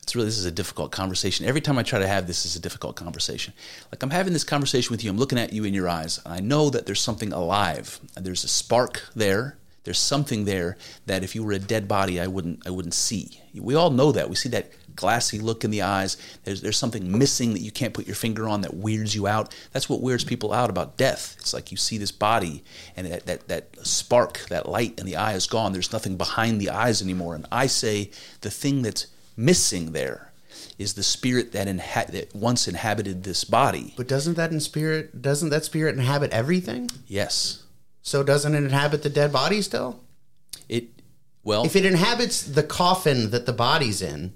it's 0.07 0.15
really 0.15 0.27
this 0.27 0.37
is 0.37 0.45
a 0.45 0.51
difficult 0.51 0.93
conversation. 0.93 1.45
Every 1.45 1.59
time 1.59 1.77
i 1.77 1.83
try 1.83 1.99
to 1.99 2.07
have 2.07 2.27
this 2.27 2.45
is 2.45 2.55
a 2.55 2.61
difficult 2.61 2.95
conversation. 2.95 3.53
Like 3.91 4.01
i'm 4.01 4.09
having 4.09 4.31
this 4.31 4.45
conversation 4.45 4.93
with 4.93 5.03
you. 5.03 5.09
I'm 5.09 5.17
looking 5.17 5.37
at 5.37 5.51
you 5.51 5.65
in 5.65 5.73
your 5.73 5.89
eyes. 5.89 6.21
And 6.23 6.33
i 6.33 6.39
know 6.39 6.69
that 6.69 6.85
there's 6.85 7.01
something 7.01 7.33
alive. 7.33 7.99
There's 8.15 8.45
a 8.45 8.47
spark 8.47 9.03
there. 9.17 9.57
There's 9.83 9.99
something 9.99 10.45
there 10.45 10.77
that 11.07 11.25
if 11.25 11.35
you 11.35 11.43
were 11.43 11.51
a 11.51 11.59
dead 11.59 11.89
body 11.89 12.21
i 12.21 12.27
wouldn't 12.27 12.65
i 12.65 12.69
wouldn't 12.69 12.93
see. 12.93 13.41
We 13.53 13.75
all 13.75 13.89
know 13.89 14.13
that. 14.13 14.29
We 14.29 14.35
see 14.35 14.47
that 14.49 14.71
glassy 14.97 15.39
look 15.39 15.63
in 15.63 15.71
the 15.71 15.81
eyes. 15.83 16.17
There's 16.43 16.61
there's 16.61 16.77
something 16.77 17.17
missing 17.17 17.53
that 17.53 17.61
you 17.61 17.71
can't 17.71 17.93
put 17.93 18.05
your 18.05 18.15
finger 18.15 18.49
on 18.49 18.61
that 18.61 18.73
weirds 18.73 19.15
you 19.15 19.27
out. 19.27 19.55
That's 19.71 19.87
what 19.87 20.01
weirds 20.01 20.25
people 20.25 20.51
out 20.51 20.69
about 20.69 20.97
death. 20.97 21.37
It's 21.39 21.53
like 21.53 21.71
you 21.71 21.77
see 21.77 21.97
this 21.97 22.11
body 22.11 22.63
and 22.97 23.07
that 23.07 23.25
that, 23.25 23.47
that 23.47 23.87
spark 23.87 24.39
that 24.49 24.67
light 24.67 24.99
in 24.99 25.05
the 25.05 25.15
eye 25.15 25.33
is 25.33 25.47
gone. 25.47 25.71
There's 25.71 25.93
nothing 25.93 26.17
behind 26.17 26.59
the 26.59 26.69
eyes 26.69 27.01
anymore. 27.01 27.33
And 27.35 27.45
i 27.51 27.67
say 27.67 28.11
the 28.41 28.51
thing 28.51 28.81
that's 28.81 29.07
missing 29.37 29.93
there 29.93 30.33
is 30.77 30.93
the 30.93 31.03
spirit 31.03 31.51
that, 31.53 31.67
inha- 31.67 32.07
that 32.07 32.35
once 32.35 32.67
inhabited 32.67 33.23
this 33.23 33.43
body. 33.43 33.93
But 33.97 34.07
doesn't 34.07 34.35
that 34.35 34.51
in 34.51 34.59
spirit 34.59 35.21
doesn't 35.21 35.49
that 35.49 35.63
spirit 35.65 35.95
inhabit 35.95 36.31
everything? 36.31 36.89
yes. 37.07 37.63
So 38.01 38.23
doesn't 38.23 38.55
it 38.55 38.63
inhabit 38.63 39.03
the 39.03 39.09
dead 39.09 39.31
body 39.33 39.61
still? 39.61 39.99
it 40.69 40.85
well 41.43 41.65
If 41.65 41.75
it 41.75 41.85
inhabits 41.85 42.41
the 42.41 42.63
coffin 42.63 43.31
that 43.31 43.45
the 43.45 43.53
body's 43.53 44.01
in, 44.01 44.31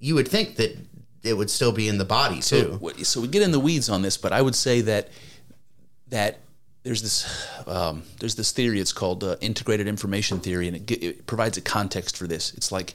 you 0.00 0.14
would 0.14 0.26
think 0.28 0.56
that 0.56 0.76
it 1.22 1.34
would 1.34 1.50
still 1.50 1.72
be 1.72 1.86
in 1.88 1.98
the 1.98 2.04
body 2.04 2.40
too. 2.40 2.78
So, 2.80 3.02
so 3.02 3.20
we 3.20 3.28
get 3.28 3.42
in 3.42 3.52
the 3.52 3.60
weeds 3.60 3.88
on 3.88 4.02
this, 4.02 4.16
but 4.16 4.32
I 4.32 4.40
would 4.42 4.54
say 4.54 4.80
that 4.80 5.08
that 6.08 6.40
there's 6.82 7.02
this 7.02 7.48
um, 7.66 8.02
there's 8.18 8.34
this 8.34 8.52
theory. 8.52 8.80
It's 8.80 8.92
called 8.92 9.22
uh, 9.22 9.36
integrated 9.40 9.86
information 9.86 10.40
theory, 10.40 10.66
and 10.68 10.76
it, 10.76 10.90
it 10.90 11.26
provides 11.26 11.58
a 11.58 11.60
context 11.60 12.16
for 12.16 12.26
this. 12.26 12.54
It's 12.54 12.72
like 12.72 12.94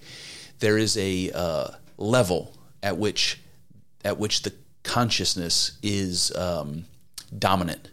there 0.59 0.77
is 0.77 0.97
a 0.97 1.31
uh, 1.31 1.67
level 1.97 2.53
at 2.81 2.97
which 2.97 3.39
at 4.03 4.17
which 4.17 4.41
the 4.41 4.53
consciousness 4.83 5.77
is 5.83 6.35
um, 6.35 6.85
dominant, 7.37 7.89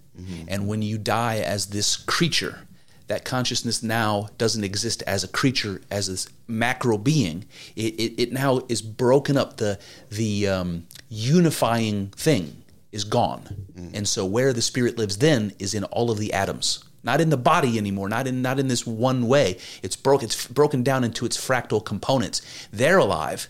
and 0.49 0.67
when 0.67 0.83
you 0.83 0.99
die 0.99 1.39
as 1.39 1.67
this 1.67 1.97
creature. 1.97 2.61
That 3.09 3.25
consciousness 3.25 3.83
now 3.83 4.29
doesn't 4.39 4.65
exist 4.65 5.03
as 5.07 5.25
a 5.25 5.29
creature, 5.29 5.81
as 5.91 6.07
this 6.07 6.29
macro 6.47 6.99
being. 6.99 7.45
It, 7.77 7.95
it, 7.95 8.23
it 8.23 8.33
now 8.33 8.63
is 8.69 8.83
broken 8.83 9.37
up. 9.37 9.57
The 9.57 9.79
the 10.11 10.49
um, 10.49 10.87
unifying 11.09 12.09
thing 12.09 12.63
is 12.93 13.05
gone. 13.05 13.67
And 13.95 14.07
so 14.07 14.25
where 14.25 14.53
the 14.53 14.63
spirit 14.63 14.99
lives 14.99 15.19
then 15.19 15.53
is 15.59 15.75
in 15.75 15.85
all 15.85 16.11
of 16.11 16.19
the 16.19 16.33
atoms. 16.33 16.85
Not 17.03 17.21
in 17.21 17.31
the 17.31 17.37
body 17.37 17.79
anymore, 17.79 18.09
not 18.09 18.27
in 18.29 18.43
not 18.43 18.61
in 18.61 18.69
this 18.69 18.87
one 18.87 19.27
way. 19.27 19.59
It's 19.83 19.97
broken 19.97 20.27
it's 20.27 20.47
broken 20.47 20.83
down 20.83 21.03
into 21.03 21.27
its 21.27 21.37
fractal 21.37 21.85
components. 21.85 22.43
They're 22.73 22.99
alive. 22.99 23.49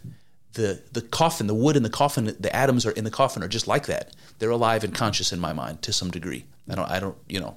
The 0.54 0.82
the 0.92 1.02
coffin, 1.02 1.48
the 1.48 1.54
wood 1.54 1.76
in 1.76 1.82
the 1.82 1.90
coffin, 1.90 2.34
the 2.38 2.56
atoms 2.56 2.86
are 2.86 2.92
in 2.92 3.04
the 3.04 3.10
coffin 3.10 3.42
are 3.42 3.48
just 3.48 3.68
like 3.68 3.86
that. 3.86 4.14
They're 4.38 4.50
alive 4.50 4.84
and 4.84 4.94
conscious 4.94 5.32
in 5.32 5.40
my 5.40 5.52
mind 5.52 5.82
to 5.82 5.92
some 5.92 6.10
degree. 6.10 6.46
I 6.70 6.74
don't 6.74 6.90
I 6.90 7.00
don't, 7.00 7.16
you 7.28 7.40
know, 7.40 7.56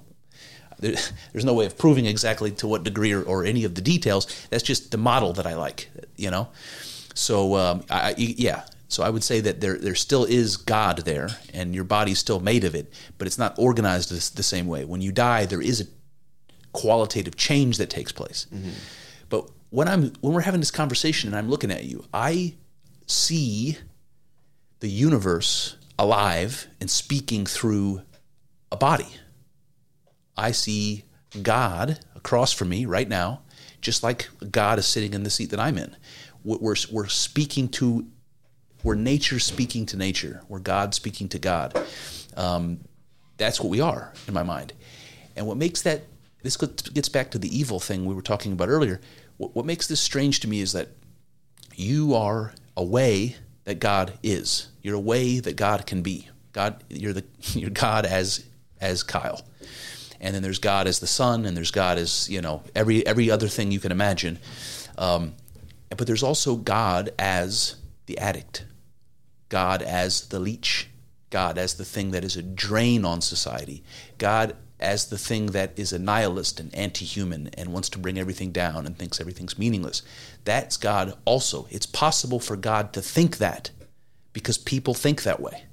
there, 0.79 0.95
there's 1.31 1.45
no 1.45 1.53
way 1.53 1.65
of 1.65 1.77
proving 1.77 2.05
exactly 2.05 2.51
to 2.51 2.67
what 2.67 2.83
degree 2.83 3.11
or, 3.13 3.21
or 3.23 3.45
any 3.45 3.63
of 3.63 3.75
the 3.75 3.81
details. 3.81 4.27
That's 4.49 4.63
just 4.63 4.91
the 4.91 4.97
model 4.97 5.33
that 5.33 5.45
I 5.47 5.55
like, 5.55 5.89
you 6.15 6.31
know. 6.31 6.49
So 7.13 7.55
um, 7.55 7.83
I, 7.89 8.11
I- 8.11 8.15
yeah, 8.17 8.63
so 8.87 9.03
I 9.03 9.09
would 9.09 9.23
say 9.23 9.39
that 9.41 9.61
there 9.61 9.77
there 9.77 9.95
still 9.95 10.25
is 10.25 10.57
God 10.57 10.99
there, 11.05 11.29
and 11.53 11.73
your 11.73 11.83
body's 11.85 12.19
still 12.19 12.39
made 12.39 12.63
of 12.63 12.75
it, 12.75 12.91
but 13.17 13.27
it's 13.27 13.37
not 13.37 13.55
organized 13.57 14.09
the, 14.09 14.35
the 14.35 14.43
same 14.43 14.67
way. 14.67 14.85
When 14.85 15.01
you 15.01 15.11
die, 15.11 15.45
there 15.45 15.61
is 15.61 15.81
a 15.81 15.85
qualitative 16.71 17.35
change 17.35 17.77
that 17.77 17.89
takes 17.89 18.11
place. 18.11 18.47
But 19.29 19.49
when 19.69 19.87
I'm 19.87 20.13
when 20.21 20.33
we're 20.33 20.41
having 20.41 20.59
this 20.61 20.71
conversation 20.71 21.29
and 21.29 21.35
I'm 21.37 21.49
looking 21.49 21.71
at 21.71 21.85
you, 21.85 22.05
I 22.13 22.53
see 23.07 23.77
the 24.81 24.89
universe 24.89 25.77
alive 25.97 26.67
and 26.81 26.89
speaking 26.91 27.45
through 27.45 28.01
a 28.71 28.77
body. 28.77 29.07
I 30.37 30.51
see 30.51 31.03
God 31.41 31.99
across 32.15 32.53
from 32.53 32.69
me 32.69 32.85
right 32.85 33.07
now, 33.07 33.41
just 33.81 34.03
like 34.03 34.29
God 34.51 34.79
is 34.79 34.85
sitting 34.85 35.13
in 35.13 35.23
the 35.23 35.29
seat 35.29 35.51
that 35.51 35.59
I'm 35.59 35.77
in. 35.77 35.95
We're, 36.43 36.75
we're, 36.91 37.07
speaking 37.07 37.69
to, 37.69 38.05
we're 38.83 38.95
nature 38.95 39.39
speaking 39.39 39.85
to 39.87 39.97
nature, 39.97 40.41
we're 40.47 40.59
God 40.59 40.93
speaking 40.93 41.27
to 41.29 41.39
God. 41.39 41.75
Um, 42.37 42.79
that's 43.37 43.59
what 43.59 43.69
we 43.69 43.81
are 43.81 44.13
in 44.27 44.33
my 44.33 44.43
mind. 44.43 44.73
And 45.35 45.47
what 45.47 45.57
makes 45.57 45.81
that, 45.81 46.03
this 46.43 46.55
gets 46.57 47.09
back 47.09 47.31
to 47.31 47.39
the 47.39 47.57
evil 47.57 47.79
thing 47.79 48.05
we 48.05 48.13
were 48.13 48.21
talking 48.21 48.53
about 48.53 48.69
earlier. 48.69 49.01
What, 49.37 49.55
what 49.55 49.65
makes 49.65 49.87
this 49.87 49.99
strange 49.99 50.39
to 50.41 50.47
me 50.47 50.61
is 50.61 50.73
that 50.73 50.89
you 51.75 52.13
are 52.13 52.53
a 52.77 52.83
way 52.83 53.35
that 53.65 53.79
God 53.79 54.13
is. 54.23 54.69
You're 54.81 54.95
a 54.95 54.99
way 54.99 55.39
that 55.39 55.55
God 55.55 55.85
can 55.85 56.01
be. 56.01 56.29
God, 56.53 56.83
you're 56.89 57.13
the 57.13 57.25
you're 57.53 57.69
God 57.69 58.05
as 58.05 58.45
as 58.79 59.03
Kyle, 59.03 59.41
and 60.19 60.33
then 60.33 60.43
there's 60.43 60.59
God 60.59 60.87
as 60.87 60.99
the 60.99 61.07
Son, 61.07 61.45
and 61.45 61.55
there's 61.55 61.71
God 61.71 61.97
as 61.97 62.29
you 62.29 62.41
know 62.41 62.63
every 62.75 63.05
every 63.05 63.29
other 63.29 63.47
thing 63.47 63.71
you 63.71 63.79
can 63.79 63.91
imagine. 63.91 64.39
Um, 64.97 65.35
but 65.89 66.07
there's 66.07 66.23
also 66.23 66.55
God 66.55 67.11
as 67.19 67.75
the 68.05 68.17
addict, 68.17 68.65
God 69.49 69.81
as 69.81 70.27
the 70.27 70.39
leech, 70.39 70.89
God 71.29 71.57
as 71.57 71.75
the 71.75 71.85
thing 71.85 72.11
that 72.11 72.23
is 72.23 72.35
a 72.35 72.41
drain 72.41 73.05
on 73.05 73.21
society, 73.21 73.83
God 74.17 74.55
as 74.79 75.07
the 75.07 75.17
thing 75.17 75.47
that 75.47 75.77
is 75.77 75.93
a 75.93 75.99
nihilist 75.99 76.59
and 76.59 76.73
anti-human 76.75 77.49
and 77.53 77.71
wants 77.71 77.89
to 77.89 77.99
bring 77.99 78.17
everything 78.17 78.51
down 78.51 78.85
and 78.85 78.97
thinks 78.97 79.21
everything's 79.21 79.57
meaningless. 79.57 80.01
That's 80.43 80.77
God 80.77 81.17
also. 81.23 81.67
It's 81.69 81.85
possible 81.85 82.39
for 82.39 82.57
God 82.57 82.91
to 82.93 83.01
think 83.01 83.37
that 83.37 83.71
because 84.33 84.57
people 84.57 84.93
think 84.93 85.23
that 85.23 85.39
way. 85.39 85.63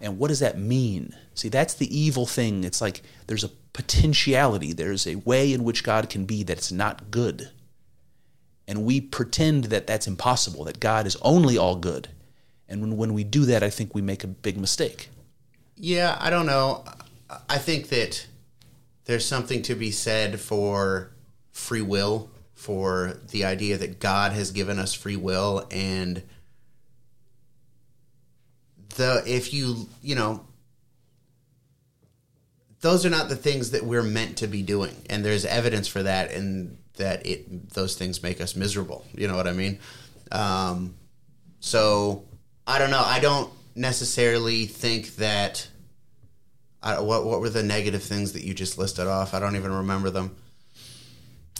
And 0.00 0.18
what 0.18 0.28
does 0.28 0.40
that 0.40 0.58
mean? 0.58 1.16
See, 1.36 1.50
that's 1.50 1.74
the 1.74 1.96
evil 1.96 2.26
thing. 2.26 2.64
It's 2.64 2.80
like 2.80 3.02
there's 3.26 3.44
a 3.44 3.50
potentiality, 3.74 4.72
there's 4.72 5.06
a 5.06 5.16
way 5.16 5.52
in 5.52 5.62
which 5.62 5.84
God 5.84 6.08
can 6.08 6.24
be 6.24 6.42
that's 6.42 6.72
not 6.72 7.10
good. 7.10 7.50
And 8.66 8.84
we 8.84 9.02
pretend 9.02 9.64
that 9.64 9.86
that's 9.86 10.06
impossible, 10.06 10.64
that 10.64 10.80
God 10.80 11.06
is 11.06 11.16
only 11.20 11.58
all 11.58 11.76
good. 11.76 12.08
And 12.68 12.80
when, 12.80 12.96
when 12.96 13.14
we 13.14 13.22
do 13.22 13.44
that, 13.44 13.62
I 13.62 13.70
think 13.70 13.94
we 13.94 14.02
make 14.02 14.24
a 14.24 14.28
big 14.28 14.56
mistake. 14.56 15.10
Yeah, 15.76 16.16
I 16.18 16.30
don't 16.30 16.46
know. 16.46 16.84
I 17.50 17.58
think 17.58 17.90
that 17.90 18.26
there's 19.04 19.26
something 19.26 19.60
to 19.62 19.74
be 19.74 19.90
said 19.90 20.40
for 20.40 21.12
free 21.52 21.82
will, 21.82 22.30
for 22.54 23.20
the 23.30 23.44
idea 23.44 23.76
that 23.76 24.00
God 24.00 24.32
has 24.32 24.50
given 24.52 24.78
us 24.78 24.94
free 24.94 25.16
will 25.16 25.66
and 25.70 26.22
the 28.96 29.22
if 29.26 29.52
you, 29.52 29.90
you 30.02 30.14
know, 30.14 30.45
those 32.80 33.06
are 33.06 33.10
not 33.10 33.28
the 33.28 33.36
things 33.36 33.70
that 33.70 33.84
we're 33.84 34.02
meant 34.02 34.38
to 34.38 34.46
be 34.46 34.62
doing 34.62 34.94
and 35.08 35.24
there's 35.24 35.44
evidence 35.44 35.88
for 35.88 36.02
that 36.02 36.30
and 36.32 36.76
that 36.96 37.26
it 37.26 37.70
those 37.70 37.96
things 37.96 38.22
make 38.22 38.40
us 38.40 38.56
miserable. 38.56 39.04
You 39.14 39.28
know 39.28 39.36
what 39.36 39.46
I 39.46 39.52
mean? 39.52 39.78
Um, 40.32 40.94
so 41.60 42.24
I 42.66 42.78
don't 42.78 42.90
know. 42.90 43.02
I 43.04 43.20
don't 43.20 43.50
necessarily 43.74 44.66
think 44.66 45.16
that. 45.16 45.68
I, 46.82 47.00
what 47.00 47.24
what 47.24 47.40
were 47.40 47.50
the 47.50 47.62
negative 47.62 48.02
things 48.02 48.32
that 48.32 48.44
you 48.44 48.54
just 48.54 48.78
listed 48.78 49.06
off? 49.06 49.34
I 49.34 49.40
don't 49.40 49.56
even 49.56 49.72
remember 49.72 50.10
them. 50.10 50.36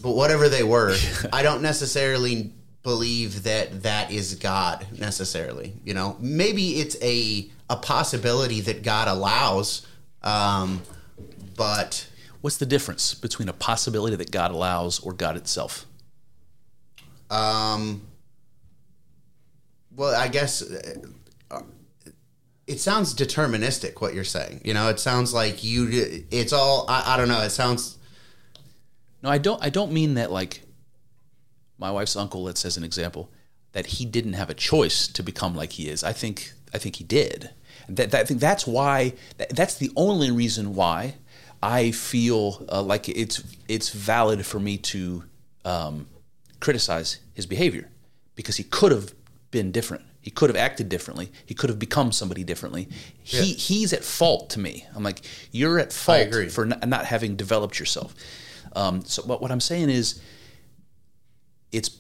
But 0.03 0.13
whatever 0.13 0.49
they 0.49 0.63
were, 0.63 0.95
I 1.33 1.43
don't 1.43 1.63
necessarily 1.63 2.53
believe 2.83 3.43
that 3.43 3.83
that 3.83 4.13
is 4.13 4.37
God 4.37 4.87
necessarily. 4.97 5.73
You 5.85 5.95
know, 5.95 6.17
maybe 6.21 6.77
it's 6.81 6.97
a 7.03 7.51
a 7.69 7.77
possibility 7.77 8.61
that 8.61 8.83
God 8.83 9.09
allows, 9.09 9.87
um, 10.23 10.83
but 11.57 12.07
What's 12.47 12.59
the 12.59 12.67
difference 12.67 13.13
between 13.13 13.49
a 13.49 13.53
possibility 13.53 14.15
that 14.15 14.31
God 14.31 14.53
allows 14.53 15.01
or 15.01 15.13
God 15.13 15.37
itself? 15.37 15.85
Um, 17.29 18.03
well, 19.97 20.15
I 20.15 20.29
guess 20.29 20.63
uh, 20.63 21.63
it 22.69 22.79
sounds 22.79 23.17
deterministic 23.17 24.01
what 24.01 24.15
you're 24.15 24.23
saying. 24.23 24.61
You 24.65 24.75
know, 24.75 24.89
it 24.89 25.01
sounds 25.01 25.35
like 25.35 25.65
you. 25.65 26.25
It's 26.31 26.53
all. 26.53 26.87
I, 26.89 27.15
I 27.15 27.17
don't 27.17 27.27
know. 27.27 27.41
It 27.41 27.51
sounds. 27.51 27.99
No, 29.25 29.29
I 29.29 29.39
don't. 29.39 29.61
I 29.61 29.69
don't 29.69 29.91
mean 29.91 30.15
that. 30.15 30.31
Like 30.31 30.63
my 31.79 31.91
wife's 31.91 32.15
uncle, 32.15 32.45
let's 32.45 32.65
as 32.65 32.77
an 32.77 32.85
example, 32.85 33.29
that 33.73 33.87
he 33.87 34.05
didn't 34.05 34.35
have 34.35 34.51
a 34.51 34.55
choice 34.55 35.09
to 35.09 35.23
become 35.25 35.57
like 35.57 35.73
he 35.73 35.89
is. 35.89 36.05
I 36.05 36.13
think. 36.13 36.53
I 36.73 36.79
think 36.79 36.95
he 36.95 37.03
did. 37.03 37.51
That, 37.89 38.13
that 38.13 38.21
I 38.21 38.25
think 38.25 38.39
that's 38.39 38.69
why. 38.69 39.15
That, 39.39 39.49
that's 39.51 39.75
the 39.75 39.91
only 39.97 40.31
reason 40.31 40.77
why 40.77 41.17
I 41.67 41.91
feel 41.91 42.65
uh, 42.71 42.81
like 42.81 43.09
it's 43.09 43.43
it's 43.67 43.89
valid 43.91 44.47
for 44.47 44.61
me 44.61 44.79
to 44.79 45.25
um, 45.65 46.07
criticize 46.61 47.19
his 47.35 47.45
behavior 47.45 47.91
because 48.37 48.57
he 48.57 48.63
could 48.63 48.93
have 48.93 49.13
been 49.51 49.73
different. 49.73 50.05
He 50.21 50.31
could 50.31 50.49
have 50.49 50.57
acted 50.57 50.89
differently. 50.89 51.33
He 51.45 51.55
could 51.55 51.69
have 51.69 51.81
become 51.81 52.13
somebody 52.13 52.45
differently. 52.45 52.89
He 53.21 53.55
he's 53.55 53.93
at 53.93 54.05
fault 54.05 54.49
to 54.51 54.61
me. 54.61 54.87
I'm 54.95 55.03
like 55.03 55.23
you're 55.51 55.81
at 55.81 55.93
fault 55.93 56.53
for 56.53 56.67
not, 56.67 56.87
not 56.87 57.05
having 57.05 57.35
developed 57.35 57.81
yourself. 57.81 58.15
Um, 58.77 59.05
so, 59.05 59.25
but 59.27 59.43
what 59.43 59.51
I'm 59.51 59.61
saying 59.61 59.91
is, 59.91 60.23
it's 61.73 61.91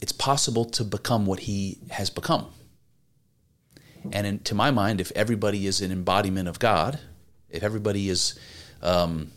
it's 0.00 0.12
possible 0.12 0.64
to 0.64 0.82
become 0.82 1.24
what 1.24 1.40
he 1.40 1.78
has 1.90 2.10
become. 2.10 2.46
And 4.10 4.26
in, 4.26 4.38
to 4.40 4.56
my 4.56 4.72
mind, 4.72 5.00
if 5.00 5.12
everybody 5.14 5.68
is 5.68 5.80
an 5.80 5.92
embodiment 5.92 6.48
of 6.48 6.58
God, 6.58 6.98
if 7.50 7.62
everybody 7.62 8.08
is, 8.08 8.38
um, 8.82 9.30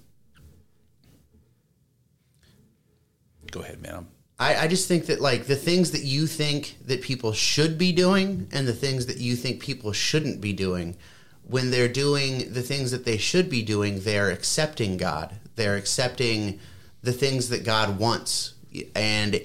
go 3.52 3.62
ahead, 3.62 3.82
man. 3.82 4.08
I, 4.40 4.56
I 4.64 4.68
just 4.68 4.88
think 4.88 5.06
that 5.06 5.22
like 5.22 5.46
the 5.46 5.56
things 5.56 5.92
that 5.92 6.04
you 6.04 6.26
think 6.26 6.78
that 6.88 7.02
people 7.02 7.32
should 7.32 7.78
be 7.78 7.92
doing 7.92 8.48
and 8.52 8.68
the 8.68 8.74
things 8.74 9.06
that 9.06 9.18
you 9.18 9.36
think 9.36 9.62
people 9.62 9.94
shouldn't 9.94 10.42
be 10.42 10.52
doing, 10.52 10.98
when 11.44 11.70
they're 11.70 11.88
doing 11.88 12.52
the 12.52 12.62
things 12.62 12.92
that 12.92 13.06
they 13.06 13.18
should 13.18 13.50
be 13.50 13.62
doing, 13.62 14.00
they're 14.00 14.32
accepting 14.32 14.98
God. 14.98 15.36
They're 15.56 15.76
accepting 15.76 16.60
the 17.04 17.12
things 17.12 17.50
that 17.50 17.64
God 17.64 18.00
wants. 18.00 18.54
And 18.96 19.42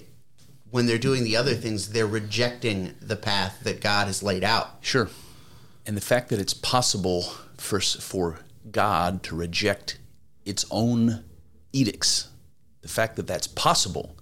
when 0.71 0.87
they're 0.87 0.99
doing 0.99 1.25
the 1.25 1.37
other 1.37 1.55
things, 1.55 1.91
they're 1.91 2.07
rejecting 2.07 2.95
the 3.01 3.17
path 3.17 3.61
that 3.65 3.81
God 3.81 4.07
has 4.07 4.23
laid 4.23 4.45
out. 4.45 4.77
Sure. 4.81 5.11
And 5.85 5.97
the 5.97 6.01
fact 6.01 6.31
that 6.31 6.39
it's 6.39 6.55
possible 6.55 7.23
for 7.57 7.81
for 7.81 8.39
God 8.71 9.23
to 9.25 9.37
reject 9.37 9.99
its 10.45 10.65
own 10.71 11.25
edicts, 11.73 12.29
the 12.83 12.89
fact 12.89 13.17
that 13.17 13.27
that's 13.27 13.47
possible, 13.47 14.17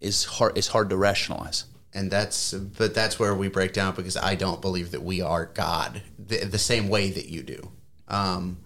is 0.00 0.24
hard 0.24 0.56
is 0.56 0.68
hard 0.68 0.90
to 0.90 0.96
rationalize. 0.96 1.64
and 1.94 2.10
that's 2.10 2.52
but 2.52 2.94
that's 2.94 3.18
where 3.18 3.34
we 3.34 3.48
break 3.48 3.72
down 3.72 3.94
because 3.94 4.16
I 4.16 4.34
don't 4.34 4.60
believe 4.60 4.90
that 4.92 5.02
we 5.02 5.20
are 5.20 5.46
God 5.46 6.02
the, 6.18 6.44
the 6.44 6.58
same 6.58 6.88
way 6.88 7.10
that 7.10 7.28
you 7.28 7.42
do. 7.42 7.70
Um, 8.08 8.58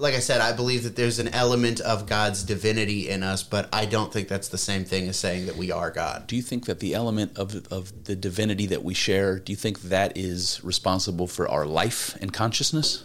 like 0.00 0.14
I 0.14 0.18
said, 0.18 0.40
I 0.40 0.52
believe 0.52 0.84
that 0.84 0.96
there's 0.96 1.18
an 1.18 1.28
element 1.28 1.80
of 1.80 2.06
God's 2.06 2.42
divinity 2.42 3.08
in 3.08 3.22
us, 3.22 3.42
but 3.42 3.68
I 3.72 3.84
don't 3.84 4.10
think 4.10 4.28
that's 4.28 4.48
the 4.48 4.58
same 4.58 4.84
thing 4.84 5.08
as 5.08 5.18
saying 5.18 5.46
that 5.46 5.56
we 5.56 5.70
are 5.70 5.90
God. 5.90 6.26
Do 6.26 6.36
you 6.36 6.42
think 6.42 6.64
that 6.66 6.80
the 6.80 6.94
element 6.94 7.36
of 7.36 7.66
of 7.70 8.04
the 8.04 8.16
divinity 8.16 8.66
that 8.66 8.82
we 8.82 8.94
share, 8.94 9.38
do 9.38 9.52
you 9.52 9.56
think 9.56 9.82
that 9.82 10.16
is 10.16 10.64
responsible 10.64 11.26
for 11.26 11.48
our 11.48 11.66
life 11.66 12.16
and 12.20 12.32
consciousness? 12.32 13.04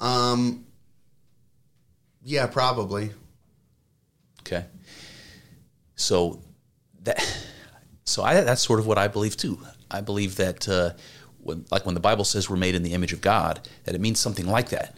Um, 0.00 0.64
yeah, 2.22 2.46
probably. 2.46 3.10
Okay. 4.40 4.64
So 5.96 6.40
that 7.02 7.20
so 8.04 8.22
I 8.22 8.40
that's 8.42 8.62
sort 8.62 8.78
of 8.78 8.86
what 8.86 8.98
I 8.98 9.08
believe 9.08 9.36
too. 9.36 9.58
I 9.90 10.00
believe 10.00 10.36
that 10.36 10.68
uh, 10.68 10.90
when 11.44 11.64
like 11.70 11.84
when 11.86 11.94
the 11.94 12.00
Bible 12.00 12.24
says 12.24 12.48
we're 12.50 12.56
made 12.56 12.74
in 12.74 12.82
the 12.82 12.92
image 12.94 13.12
of 13.12 13.20
God, 13.20 13.68
that 13.84 13.94
it 13.94 14.00
means 14.00 14.18
something 14.18 14.46
like 14.46 14.70
that. 14.70 14.96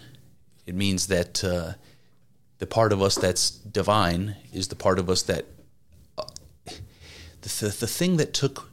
It 0.67 0.75
means 0.75 1.07
that 1.09 1.45
uh, 1.45 1.73
the 2.59 2.67
part 2.67 2.93
of 2.93 3.03
us 3.03 3.15
that's 3.17 3.51
divine 3.51 4.37
is 4.53 4.69
the 4.69 4.77
part 4.77 4.99
of 4.99 5.09
us 5.11 5.23
that 5.23 5.45
uh, 6.19 6.25
the, 7.43 7.49
the 7.81 7.87
thing 7.87 8.17
that 8.17 8.33
took 8.33 8.71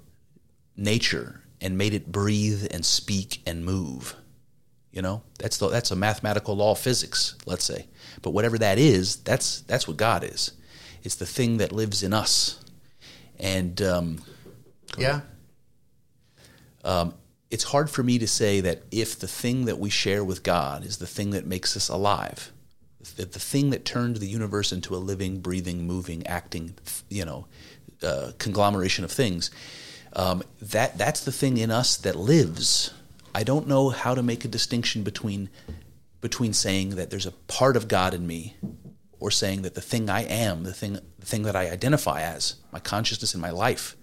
nature 0.76 1.41
and 1.61 1.78
made 1.78 1.93
it 1.93 2.11
breathe 2.11 2.67
and 2.71 2.86
speak 2.86 3.41
and 3.45 3.63
move. 3.65 4.15
You 4.91 5.01
know, 5.01 5.24
that's 5.39 5.57
the, 5.57 5.69
that's 5.69 5.89
a 5.91 5.95
mathematical 5.95 6.55
law 6.55 6.71
of 6.71 6.80
physics, 6.80 7.36
let's 7.47 7.63
say. 7.65 7.88
But 8.21 8.30
whatever 8.32 8.57
that 8.59 8.78
is, 8.78 9.15
that's 9.17 9.61
that's 9.61 9.88
what 9.88 9.97
God 9.97 10.24
is. 10.24 10.51
It's 11.03 11.15
the 11.15 11.26
thing 11.26 11.57
that 11.57 11.71
lives 11.71 12.03
in 12.03 12.13
us, 12.13 12.63
and 13.39 13.82
um, 13.82 14.21
Yeah. 14.97 15.21
um, 16.86 17.13
it's 17.54 17.66
hard 17.66 17.88
for 17.88 18.01
me 18.01 18.18
to 18.18 18.28
say 18.28 18.62
that 18.62 18.82
if 18.89 19.20
the 19.20 19.28
thing 19.28 19.66
that 19.66 19.78
we 19.78 19.91
share 19.91 20.24
with 20.24 20.41
God 20.41 20.84
is 20.84 20.97
the 20.97 21.06
thing 21.06 21.30
that 21.30 21.45
makes 21.45 21.78
us 21.78 21.88
alive, 21.88 22.51
that 23.16 23.34
the 23.34 23.39
thing 23.39 23.70
that 23.70 23.86
turned 23.86 24.18
the 24.18 24.26
universe 24.26 24.72
into 24.72 24.95
a 24.95 24.97
living, 24.97 25.39
breathing, 25.39 25.86
moving, 25.86 26.26
acting, 26.26 26.74
you 27.10 27.24
know, 27.24 27.45
uh, 28.01 28.32
conglomeration 28.39 29.06
of 29.06 29.12
things, 29.12 29.51
um, 30.14 30.41
that 30.64 30.97
that's 30.97 31.24
the 31.24 31.32
thing 31.32 31.60
in 31.60 31.70
us 31.70 31.95
that 31.95 32.16
lives. 32.16 32.91
I 33.36 33.43
don't 33.43 33.68
know 33.68 33.89
how 33.89 34.16
to 34.16 34.24
make 34.24 34.43
a 34.43 34.47
distinction 34.47 35.04
between 35.04 35.51
between 36.22 36.54
saying 36.54 36.95
that 36.95 37.12
there's 37.12 37.28
a 37.28 37.32
part 37.32 37.78
of 37.78 37.88
God 37.88 38.16
in 38.16 38.26
me 38.26 38.56
or 39.20 39.30
saying 39.30 39.62
that 39.62 39.76
the 39.76 39.82
thing 39.82 40.10
I 40.10 40.24
am, 40.24 40.64
the 40.64 40.74
thing 40.74 40.97
the 41.20 41.26
thing 41.28 41.43
that 41.43 41.56
I 41.56 41.70
identify 41.70 42.22
as, 42.22 42.56
my 42.72 42.80
consciousness 42.80 43.36
in 43.36 43.41
my 43.41 43.51
life, 43.51 43.95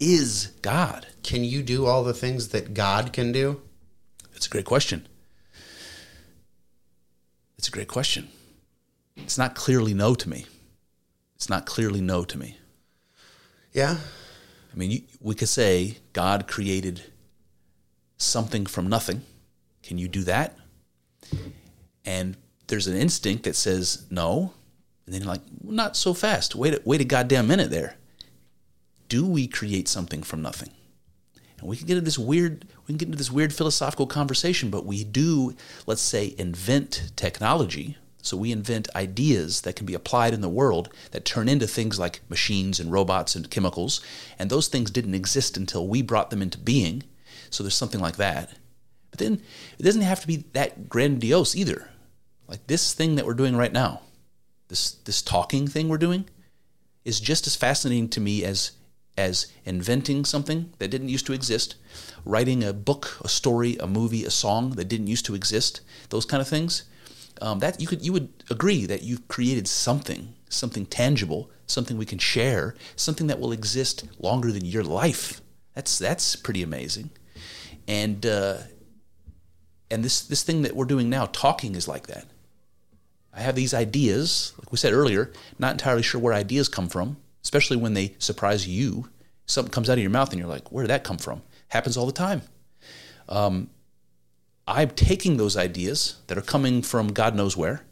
is 0.00 0.48
God. 0.62 1.06
Can 1.22 1.44
you 1.44 1.62
do 1.62 1.86
all 1.86 2.04
the 2.04 2.14
things 2.14 2.48
that 2.48 2.74
God 2.74 3.12
can 3.12 3.32
do? 3.32 3.62
That's 4.32 4.46
a 4.46 4.50
great 4.50 4.64
question. 4.64 5.06
It's 7.56 7.68
a 7.68 7.70
great 7.70 7.88
question. 7.88 8.28
It's 9.16 9.38
not 9.38 9.54
clearly 9.54 9.94
no 9.94 10.14
to 10.14 10.28
me. 10.28 10.46
It's 11.36 11.48
not 11.48 11.66
clearly 11.66 12.00
no 12.00 12.24
to 12.24 12.38
me. 12.38 12.58
Yeah. 13.72 13.96
I 14.72 14.76
mean, 14.76 14.90
you, 14.90 15.02
we 15.20 15.34
could 15.34 15.48
say 15.48 15.98
God 16.12 16.46
created 16.48 17.02
something 18.16 18.66
from 18.66 18.88
nothing. 18.88 19.22
Can 19.82 19.98
you 19.98 20.08
do 20.08 20.24
that? 20.24 20.56
And 22.04 22.36
there's 22.66 22.86
an 22.86 22.96
instinct 22.96 23.44
that 23.44 23.56
says 23.56 24.04
no. 24.10 24.52
And 25.06 25.14
then 25.14 25.22
you're 25.22 25.30
like, 25.30 25.42
not 25.62 25.96
so 25.96 26.14
fast. 26.14 26.54
Wait 26.54 26.74
a, 26.74 26.82
wait 26.84 27.00
a 27.00 27.04
goddamn 27.04 27.46
minute 27.46 27.70
there. 27.70 27.96
Do 29.14 29.24
we 29.24 29.46
create 29.46 29.86
something 29.86 30.24
from 30.24 30.42
nothing? 30.42 30.70
And 31.60 31.68
we 31.68 31.76
can 31.76 31.86
get 31.86 31.96
into 31.96 32.04
this 32.04 32.18
weird 32.18 32.64
we 32.80 32.86
can 32.88 32.96
get 32.96 33.06
into 33.06 33.16
this 33.16 33.30
weird 33.30 33.54
philosophical 33.54 34.08
conversation, 34.08 34.70
but 34.70 34.84
we 34.84 35.04
do, 35.04 35.54
let's 35.86 36.02
say, 36.02 36.34
invent 36.36 37.12
technology. 37.14 37.96
So 38.22 38.36
we 38.36 38.50
invent 38.50 38.88
ideas 38.96 39.60
that 39.60 39.76
can 39.76 39.86
be 39.86 39.94
applied 39.94 40.34
in 40.34 40.40
the 40.40 40.48
world 40.48 40.92
that 41.12 41.24
turn 41.24 41.48
into 41.48 41.68
things 41.68 41.96
like 41.96 42.28
machines 42.28 42.80
and 42.80 42.90
robots 42.90 43.36
and 43.36 43.48
chemicals. 43.48 44.00
And 44.36 44.50
those 44.50 44.66
things 44.66 44.90
didn't 44.90 45.14
exist 45.14 45.56
until 45.56 45.86
we 45.86 46.02
brought 46.02 46.30
them 46.30 46.42
into 46.42 46.58
being. 46.58 47.04
So 47.50 47.62
there's 47.62 47.76
something 47.76 48.00
like 48.00 48.16
that. 48.16 48.58
But 49.12 49.20
then 49.20 49.40
it 49.78 49.84
doesn't 49.84 50.02
have 50.02 50.22
to 50.22 50.26
be 50.26 50.38
that 50.54 50.88
grandiose 50.88 51.54
either. 51.54 51.88
Like 52.48 52.66
this 52.66 52.92
thing 52.92 53.14
that 53.14 53.26
we're 53.26 53.34
doing 53.34 53.54
right 53.54 53.72
now, 53.72 54.00
this 54.66 54.90
this 54.90 55.22
talking 55.22 55.68
thing 55.68 55.88
we're 55.88 55.98
doing, 55.98 56.24
is 57.04 57.20
just 57.20 57.46
as 57.46 57.54
fascinating 57.54 58.08
to 58.08 58.20
me 58.20 58.42
as 58.42 58.72
as 59.16 59.46
inventing 59.64 60.24
something 60.24 60.72
that 60.78 60.88
didn't 60.88 61.08
used 61.08 61.26
to 61.26 61.32
exist, 61.32 61.76
writing 62.24 62.64
a 62.64 62.72
book, 62.72 63.18
a 63.22 63.28
story, 63.28 63.76
a 63.78 63.86
movie, 63.86 64.24
a 64.24 64.30
song 64.30 64.70
that 64.70 64.88
didn't 64.88 65.06
used 65.06 65.24
to 65.26 65.34
exist, 65.34 65.80
those 66.10 66.24
kind 66.24 66.40
of 66.40 66.48
things. 66.48 66.84
Um, 67.40 67.58
that 67.58 67.80
you 67.80 67.86
could 67.86 68.04
you 68.04 68.12
would 68.12 68.28
agree 68.48 68.86
that 68.86 69.02
you've 69.02 69.26
created 69.26 69.66
something, 69.66 70.34
something 70.48 70.86
tangible, 70.86 71.50
something 71.66 71.98
we 71.98 72.06
can 72.06 72.18
share, 72.18 72.76
something 72.94 73.26
that 73.26 73.40
will 73.40 73.50
exist 73.50 74.04
longer 74.20 74.52
than 74.52 74.64
your 74.64 74.84
life. 74.84 75.40
That's 75.74 75.98
that's 75.98 76.36
pretty 76.36 76.62
amazing, 76.62 77.10
and 77.88 78.24
uh, 78.24 78.58
and 79.90 80.04
this 80.04 80.24
this 80.24 80.44
thing 80.44 80.62
that 80.62 80.76
we're 80.76 80.84
doing 80.84 81.10
now, 81.10 81.26
talking, 81.26 81.74
is 81.74 81.88
like 81.88 82.06
that. 82.06 82.26
I 83.32 83.40
have 83.40 83.56
these 83.56 83.74
ideas, 83.74 84.52
like 84.58 84.70
we 84.70 84.78
said 84.78 84.92
earlier, 84.92 85.32
not 85.58 85.72
entirely 85.72 86.02
sure 86.02 86.20
where 86.20 86.32
ideas 86.32 86.68
come 86.68 86.88
from, 86.88 87.16
especially 87.44 87.76
when 87.76 87.94
they 87.94 88.14
surprise 88.18 88.66
you. 88.66 89.08
Something 89.46 89.70
comes 89.70 89.88
out 89.88 89.98
of 89.98 90.02
your 90.02 90.10
mouth 90.10 90.30
and 90.30 90.40
you're 90.40 90.48
like, 90.48 90.72
where 90.72 90.82
did 90.82 90.90
that 90.90 91.04
come 91.04 91.18
from? 91.18 91.42
Happens 91.68 91.96
all 91.96 92.06
the 92.06 92.12
time. 92.12 92.42
Um, 93.28 93.70
I'm 94.66 94.90
taking 94.90 95.36
those 95.36 95.56
ideas 95.56 96.16
that 96.26 96.38
are 96.38 96.42
coming 96.42 96.82
from 96.82 97.08
God 97.12 97.34
knows 97.34 97.56
where. 97.56 97.82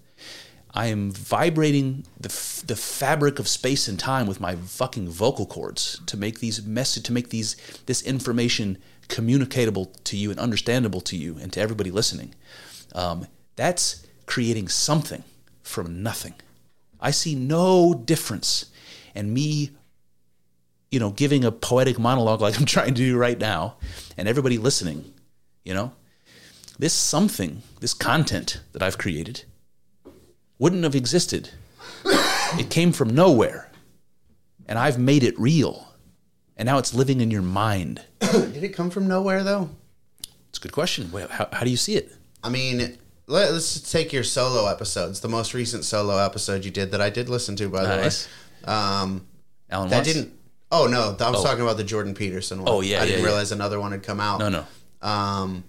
I 0.75 0.87
am 0.87 1.11
vibrating 1.11 2.07
the, 2.19 2.31
f- 2.31 2.63
the 2.67 2.77
fabric 2.77 3.39
of 3.39 3.47
space 3.47 3.89
and 3.89 3.99
time 3.99 4.27
with 4.27 4.41
my 4.41 4.57
fucking 4.57 5.11
vocal 5.11 5.45
cords 5.45 6.01
to 6.07 6.17
make 6.17 6.41
these 6.41 6.65
message 6.65 7.03
to 7.05 7.13
make 7.13 7.29
these 7.29 7.57
this 7.85 8.01
information 8.03 8.79
communicatable 9.09 9.93
to 10.05 10.17
you 10.17 10.31
and 10.31 10.41
understandable 10.41 11.03
to 11.03 11.17
you 11.17 11.37
and 11.39 11.53
to 11.53 11.61
everybody 11.61 11.91
listening. 11.91 12.35
Um, 12.95 13.27
that's 13.57 14.07
creating 14.25 14.69
something 14.69 15.25
from 15.63 16.03
nothing. 16.03 16.35
I 17.01 17.11
see 17.11 17.35
no 17.35 17.93
difference 17.93 18.72
in 19.15 19.33
me, 19.33 19.71
you 20.91 21.01
know, 21.01 21.11
giving 21.11 21.45
a 21.45 21.53
poetic 21.53 21.99
monologue 21.99 22.41
like 22.41 22.57
I'm 22.59 22.67
trying 22.67 22.89
to 22.89 22.93
do 22.95 23.17
right 23.17 23.39
now, 23.39 23.77
and 24.17 24.29
everybody 24.29 24.59
listening, 24.59 25.13
you 25.65 25.75
know, 25.75 25.93
this 26.79 26.93
something, 26.95 27.63
this 27.81 27.95
content 27.95 28.61
that 28.73 28.83
I've 28.83 28.99
created, 28.99 29.45
wouldn't 30.59 30.85
have 30.85 30.95
existed. 30.95 31.51
It 32.05 32.69
came 32.71 32.93
from 32.93 33.15
nowhere, 33.15 33.71
and 34.67 34.79
I've 34.79 34.99
made 34.99 35.23
it 35.23 35.39
real, 35.39 35.95
and 36.57 36.67
now 36.67 36.79
it's 36.79 36.93
living 36.95 37.21
in 37.21 37.31
your 37.31 37.43
mind. 37.43 38.03
Did 38.21 38.63
it 38.63 38.71
come 38.75 38.91
from 38.91 39.09
nowhere 39.09 39.43
though? 39.43 39.71
It's 40.51 40.59
a 40.59 40.61
good 40.63 40.73
question. 40.73 41.11
Well, 41.11 41.29
How, 41.29 41.49
how 41.51 41.65
do 41.65 41.71
you 41.71 41.79
see 41.79 41.95
it? 41.97 42.13
I 42.45 42.51
mean, 42.51 42.99
let, 43.27 43.51
us 43.51 43.91
take 43.91 44.13
your 44.13 44.23
solo 44.23 44.67
episodes. 44.71 45.21
The 45.21 45.29
most 45.29 45.55
recent 45.55 45.85
solo 45.85 46.19
episode 46.19 46.65
you 46.65 46.71
did 46.71 46.91
that 46.91 47.01
I 47.01 47.09
did 47.09 47.31
listen 47.31 47.57
to, 47.57 47.69
by 47.71 47.83
the 47.83 47.89
Nice. 47.97 48.27
way. 48.27 48.33
Um, 48.65 49.27
Alan 49.71 49.89
that 49.91 49.97
Watts? 49.99 50.13
didn't. 50.13 50.33
Oh 50.71 50.87
no, 50.87 51.15
I 51.19 51.31
was 51.31 51.43
talking 51.43 51.63
about 51.63 51.77
the 51.77 51.85
Jordan 51.85 52.15
Peterson 52.15 52.63
one. 52.63 52.69
Oh, 52.73 52.81
yeah, 52.81 52.99
I 52.99 53.01
didn't 53.01 53.13
yeah, 53.13 53.19
yeah. 53.19 53.25
realize 53.27 53.53
another 53.53 53.79
one 53.79 53.93
had 53.93 54.03
come 54.03 54.21
out. 54.21 54.39
No, 54.39 54.49
no. 54.49 54.67
Um, 55.07 55.65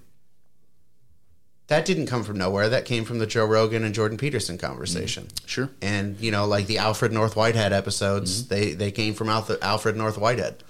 that 1.68 1.86
didn't 1.86 2.08
come 2.08 2.24
from 2.24 2.38
nowhere. 2.38 2.70
That 2.70 2.86
came 2.86 3.04
from 3.06 3.20
the 3.20 3.26
Joe 3.26 3.46
Rogan 3.46 3.84
and 3.84 3.94
Jordan 3.96 4.18
Peterson 4.18 4.58
conversation. 4.58 5.28
Sure. 5.46 5.70
And 5.82 6.20
you 6.20 6.32
know, 6.32 6.46
like 6.46 6.68
the 6.68 6.78
Alfred 6.78 7.12
North 7.12 7.36
Whitehead 7.36 7.74
episodes, 7.74 8.48
they 8.48 8.72
they 8.74 8.92
came 8.92 9.14
from 9.14 9.30
Alf- 9.30 9.52
Alfred 9.62 9.96
North 9.98 10.18
Whitehead. 10.18 10.64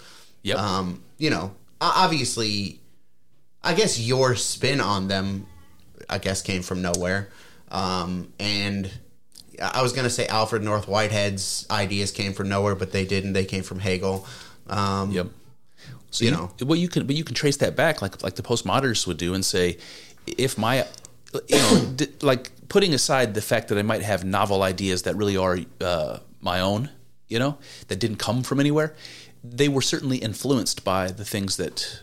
Yep. 0.43 0.57
Um, 0.57 1.03
you 1.17 1.30
know, 1.30 1.53
o- 1.82 1.93
obviously, 1.95 2.80
I 3.63 3.74
guess 3.74 3.99
your 3.99 4.36
spin 4.36 4.82
on 4.82 5.07
them, 5.07 5.45
I 6.09 6.17
guess, 6.19 6.41
came 6.41 6.61
from 6.61 6.82
nowhere. 6.82 7.30
Um, 7.69 8.32
and 8.39 8.89
I 9.74 9.82
was 9.82 9.93
gonna 9.93 10.09
say 10.09 10.28
Alfred 10.28 10.64
North 10.64 10.88
Whitehead's 10.88 11.66
ideas 11.72 12.11
came 12.11 12.34
from 12.34 12.49
nowhere, 12.49 12.76
but 12.76 12.91
they 12.91 13.05
didn't. 13.05 13.34
They 13.34 13.45
came 13.45 13.64
from 13.64 13.80
Hegel. 13.80 14.26
Um, 14.68 15.11
Yep. 15.11 15.28
So 16.11 16.26
you 16.26 16.32
you, 16.32 16.38
know. 16.38 16.51
well, 16.61 16.76
you 16.78 16.88
can, 16.88 17.07
but 17.07 17.16
you 17.16 17.24
can 17.24 17.34
trace 17.34 17.57
that 17.57 17.76
back, 17.76 18.01
like 18.01 18.22
like 18.22 18.36
the 18.36 18.43
postmodernists 18.43 19.07
would 19.07 19.18
do, 19.18 19.34
and 19.34 19.43
say, 19.43 19.78
if 20.28 20.59
my, 20.59 20.86
you 21.47 21.57
know, 21.57 21.95
like 22.22 22.51
putting 22.70 22.93
aside 22.93 23.34
the 23.34 23.41
fact 23.41 23.70
that 23.70 23.80
I 23.80 23.82
might 23.82 24.03
have 24.03 24.24
novel 24.24 24.61
ideas 24.61 25.03
that 25.03 25.16
really 25.16 25.38
are 25.38 25.57
uh, 25.82 26.20
my 26.39 26.59
own, 26.59 26.91
you 27.30 27.39
know, 27.39 27.57
that 27.88 27.97
didn't 27.99 28.18
come 28.18 28.43
from 28.43 28.59
anywhere, 28.59 28.95
they 29.43 29.68
were 29.68 29.82
certainly 29.82 30.18
influenced 30.18 30.84
by 30.84 31.07
the 31.07 31.26
things 31.26 31.57
that 31.57 32.01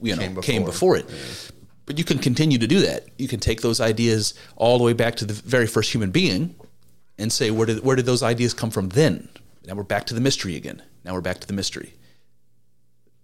you 0.00 0.16
know 0.16 0.22
Came 0.22 0.42
came 0.42 0.64
before. 0.64 0.96
before, 0.96 1.12
it. 1.14 1.52
But 1.86 1.98
you 1.98 2.04
can 2.04 2.18
continue 2.18 2.58
to 2.58 2.66
do 2.66 2.80
that. 2.80 3.06
You 3.16 3.28
can 3.28 3.38
take 3.38 3.60
those 3.60 3.80
ideas 3.80 4.34
all 4.56 4.78
the 4.78 4.84
way 4.84 4.92
back 4.92 5.16
to 5.16 5.24
the 5.24 5.34
very 5.34 5.66
first 5.68 5.92
human 5.92 6.10
being, 6.10 6.54
and 7.18 7.32
say, 7.32 7.50
where 7.50 7.66
did 7.66 7.84
where 7.84 7.96
did 7.96 8.06
those 8.06 8.22
ideas 8.22 8.54
come 8.54 8.70
from 8.70 8.88
then? 8.90 9.28
Now 9.66 9.74
we're 9.74 9.82
back 9.84 10.06
to 10.06 10.14
the 10.14 10.20
mystery 10.20 10.56
again. 10.56 10.82
Now 11.04 11.14
we're 11.14 11.20
back 11.20 11.40
to 11.40 11.46
the 11.46 11.52
mystery 11.54 11.94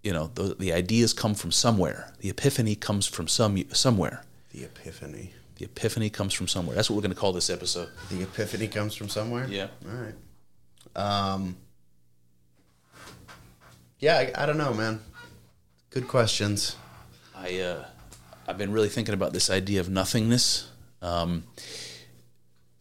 you 0.04 0.12
know 0.12 0.30
the, 0.34 0.54
the 0.60 0.72
ideas 0.72 1.12
come 1.12 1.34
from 1.34 1.50
somewhere 1.50 2.12
the 2.20 2.28
epiphany 2.30 2.76
comes 2.76 3.04
from 3.04 3.26
some 3.26 3.58
somewhere 3.72 4.22
The 4.52 4.62
epiphany. 4.62 5.32
the 5.56 5.64
epiphany 5.64 6.08
comes 6.08 6.32
from 6.32 6.46
somewhere 6.46 6.76
that's 6.76 6.88
what 6.88 6.94
we're 6.94 7.02
going 7.02 7.14
to 7.14 7.18
call 7.20 7.32
this 7.32 7.50
episode 7.50 7.88
The 8.08 8.22
epiphany 8.22 8.68
comes 8.68 8.94
from 8.94 9.08
somewhere. 9.08 9.46
Yeah. 9.50 9.66
All 9.84 9.96
right. 9.96 10.14
Um. 10.94 11.56
Yeah, 13.98 14.16
I, 14.18 14.42
I 14.42 14.46
don't 14.46 14.56
know, 14.58 14.72
man. 14.72 15.00
Good 15.90 16.06
questions. 16.06 16.76
i 17.34 17.58
uh 17.60 17.84
i've 18.46 18.56
been 18.58 18.70
really 18.72 18.88
thinking 18.88 19.14
about 19.14 19.32
this 19.32 19.50
idea 19.50 19.80
of 19.80 19.88
nothingness 19.90 20.70
um 21.02 21.42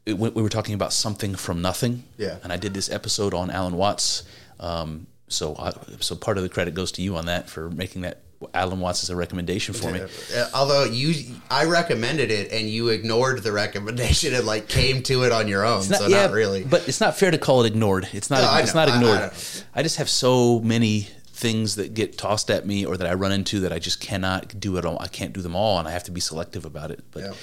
it, 0.08 0.18
we 0.18 0.30
we 0.30 0.42
were 0.42 0.50
talking 0.50 0.74
about 0.76 0.92
something 0.94 1.36
from 1.36 1.62
nothing 1.62 2.04
Yeah. 2.18 2.38
and 2.44 2.52
i 2.54 2.58
did 2.58 2.74
this 2.74 2.90
episode 2.90 3.34
on 3.34 3.50
alan 3.52 3.76
watts 3.76 4.24
um 4.60 5.08
so 5.30 5.56
I, 5.60 5.74
so 6.00 6.16
part 6.16 6.38
of 6.38 6.44
the 6.44 6.50
credit 6.50 6.74
goes 6.74 6.92
to 6.94 7.02
you 7.02 7.18
on 7.18 7.26
that 7.26 7.50
for 7.50 7.70
making 7.70 8.02
that 8.04 8.22
alan 8.54 8.80
watts 8.80 9.04
is 9.04 9.10
a 9.10 9.16
recommendation 9.16 9.74
for 9.74 9.92
me 9.92 10.00
although 10.54 10.84
you, 10.86 11.36
I 11.50 11.66
recommended 11.66 12.30
it 12.32 12.52
and 12.52 12.70
you 12.70 12.90
ignored 12.90 13.42
the 13.44 13.52
recommendation 13.52 14.34
and 14.36 14.46
like 14.46 14.68
came 14.70 15.02
to 15.04 15.24
it 15.24 15.32
on 15.32 15.48
your 15.48 15.66
own. 15.66 15.82
so 15.84 16.08
not 16.08 16.32
really. 16.32 16.64
But 16.64 16.88
it's 16.88 17.02
not 17.02 17.18
fair 17.18 17.32
to 17.32 17.38
call 17.40 17.64
it 17.64 17.68
ignored. 17.68 18.08
It's 18.14 18.30
not. 18.30 18.42
No, 18.42 18.58
it's 18.64 18.76
not 18.76 18.90
I- 18.90 18.94
I 18.94 18.96
ignored. 18.98 19.32
I, 19.74 19.82
just 19.82 19.98
have 19.98 20.08
so 20.10 20.60
many 20.60 21.08
things 21.38 21.76
that 21.76 21.94
get 21.94 22.18
tossed 22.18 22.50
at 22.50 22.66
me 22.66 22.84
or 22.84 22.98
that 22.98 23.06
I 23.08 23.14
run 23.14 23.32
into 23.32 23.60
that 23.60 23.72
I 23.72 23.78
just 23.78 24.02
cannot 24.02 24.60
do 24.60 24.78
it 24.78 24.86
all. 24.86 24.98
I 25.00 25.08
can't 25.08 25.34
do 25.34 25.42
them 25.42 25.56
all, 25.56 25.78
and 25.78 25.88
I 25.88 25.92
have 25.92 26.04
to 26.06 26.12
be 26.12 26.20
selective 26.20 26.66
about 26.66 26.90
it. 26.90 27.04
But 27.12 27.24
Yeah. 27.24 27.34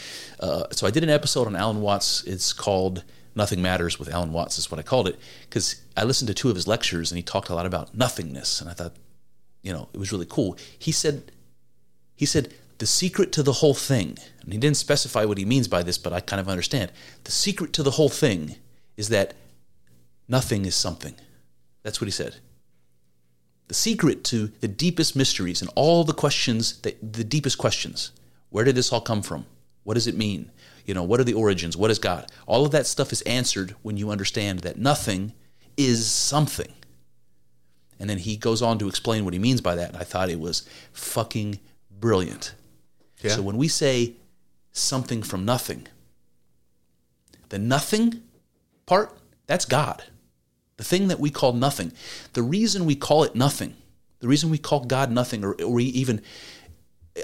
uh, 0.41 0.65
so 0.73 0.87
I 0.87 0.91
did 0.91 1.05
an 1.05 1.11
episode 1.11 1.47
on 1.47 1.55
Alan 1.55 1.81
Watts. 1.81 2.25
It's 2.25 2.53
called 2.53 3.05
"Nothing 3.37 3.63
Matters" 3.63 3.99
with 3.99 4.09
Alan 4.13 4.33
Watts. 4.33 4.59
Is 4.59 4.71
what 4.71 4.81
I 4.81 4.83
called 4.83 5.07
it 5.07 5.17
because 5.49 5.77
I 5.97 6.03
listened 6.05 6.27
to 6.29 6.35
two 6.35 6.51
of 6.51 6.57
his 6.57 6.67
lectures 6.67 7.13
and 7.13 7.17
he 7.17 7.23
talked 7.23 7.49
a 7.51 7.55
lot 7.55 7.67
about 7.67 7.95
nothingness, 7.97 8.61
and 8.61 8.69
I 8.69 8.73
thought, 8.75 8.95
you 9.63 9.73
know, 9.73 9.89
it 9.93 9.99
was 9.99 10.11
really 10.13 10.27
cool. 10.29 10.57
He 10.79 10.91
said 10.93 11.31
he 12.17 12.27
said, 12.27 12.53
the 12.79 12.87
secret 12.87 13.31
to 13.33 13.43
the 13.43 13.55
whole 13.55 13.75
thing, 13.75 14.19
and 14.43 14.53
he 14.53 14.59
didn't 14.59 14.77
specify 14.77 15.25
what 15.25 15.39
he 15.39 15.45
means 15.45 15.69
by 15.69 15.83
this, 15.85 15.99
but 15.99 16.13
I 16.13 16.21
kind 16.21 16.41
of 16.41 16.49
understand. 16.49 16.91
The 17.25 17.31
secret 17.33 17.73
to 17.75 17.83
the 17.85 17.93
whole 17.93 18.09
thing 18.09 18.57
is 18.97 19.09
that 19.11 19.35
nothing 20.29 20.65
is 20.65 20.75
something. 20.75 21.15
That's 21.85 22.01
what 22.01 22.07
he 22.07 22.13
said. 22.13 22.37
The 23.69 23.75
secret 23.75 24.25
to 24.25 24.49
the 24.61 24.69
deepest 24.69 25.17
mysteries 25.17 25.63
and 25.63 25.71
all 25.75 26.05
the 26.05 26.13
questions, 26.13 26.81
that, 26.81 26.97
the 27.01 27.25
deepest 27.25 27.59
questions. 27.59 28.13
Where 28.51 28.65
did 28.65 28.75
this 28.75 28.93
all 28.93 29.01
come 29.01 29.23
from? 29.23 29.47
What 29.85 29.95
does 29.95 30.07
it 30.07 30.17
mean? 30.17 30.51
You 30.85 30.95
know, 30.95 31.03
what 31.03 31.19
are 31.19 31.25
the 31.25 31.35
origins? 31.35 31.77
What 31.77 31.91
is 31.91 31.99
God? 31.99 32.31
All 32.47 32.65
of 32.65 32.73
that 32.73 32.87
stuff 32.87 33.13
is 33.13 33.23
answered 33.23 33.75
when 33.83 33.97
you 33.97 34.11
understand 34.11 34.61
that 34.61 34.79
nothing 34.79 35.33
is 35.77 36.11
something. 36.11 36.73
And 37.99 38.11
then 38.11 38.19
he 38.19 38.37
goes 38.37 38.61
on 38.61 38.79
to 38.79 38.89
explain 38.89 39.25
what 39.25 39.33
he 39.33 39.39
means 39.39 39.61
by 39.61 39.75
that. 39.77 39.91
And 39.91 39.97
I 39.97 40.05
thought 40.05 40.29
it 40.29 40.41
was 40.41 40.69
fucking 40.93 41.59
brilliant. 41.91 42.55
Yeah. 43.23 43.31
So 43.31 43.43
when 43.43 43.57
we 43.57 43.69
say 43.69 44.15
something 44.73 45.23
from 45.23 45.45
nothing, 45.45 45.87
the 47.49 47.59
nothing 47.59 48.23
part, 48.85 49.17
that's 49.47 49.65
God. 49.65 50.05
The 50.77 50.85
thing 50.85 51.09
that 51.09 51.21
we 51.21 51.31
call 51.31 51.53
nothing. 51.53 51.93
The 52.33 52.43
reason 52.43 52.85
we 52.85 52.97
call 52.97 53.25
it 53.25 53.35
nothing, 53.35 53.77
the 54.21 54.29
reason 54.29 54.51
we 54.51 54.59
call 54.59 54.85
God 54.85 55.11
nothing, 55.11 55.45
or, 55.45 55.55
or 55.61 55.73
we 55.73 55.85
even, 55.85 56.23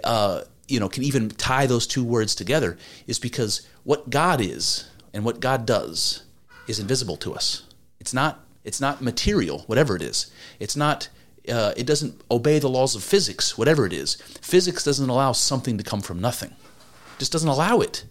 uh, 0.05 0.43
you 0.69 0.79
know, 0.79 0.89
can 0.89 1.03
even 1.03 1.31
tie 1.31 1.67
those 1.67 1.87
two 1.87 2.05
words 2.05 2.35
together, 2.35 2.79
is 3.07 3.19
because 3.19 3.67
what 3.85 4.11
God 4.11 4.41
is 4.41 4.89
and 5.13 5.25
what 5.25 5.41
God 5.41 5.67
does 5.67 6.23
is 6.69 6.79
invisible 6.79 7.17
to 7.19 7.35
us. 7.35 7.65
It's 7.99 8.15
not. 8.15 8.45
It's 8.63 8.81
not 8.81 9.01
material, 9.01 9.61
whatever 9.67 9.97
it 9.97 10.03
is. 10.03 10.31
It's 10.59 10.77
not 10.77 11.09
uh, 11.49 11.73
it 11.77 11.87
doesn't 11.87 12.21
obey 12.31 12.59
the 12.59 12.69
laws 12.69 12.95
of 12.95 13.03
physics, 13.03 13.57
whatever 13.57 13.87
it 13.87 13.93
is. 13.93 14.17
Physics 14.43 14.85
doesn't 14.85 15.09
allow 15.09 15.33
something 15.33 15.79
to 15.79 15.85
come 15.85 16.01
from 16.01 16.21
nothing. 16.21 16.51
It 16.51 17.21
Just 17.21 17.33
doesn't 17.33 17.49
allow 17.49 17.81
it. 17.81 18.05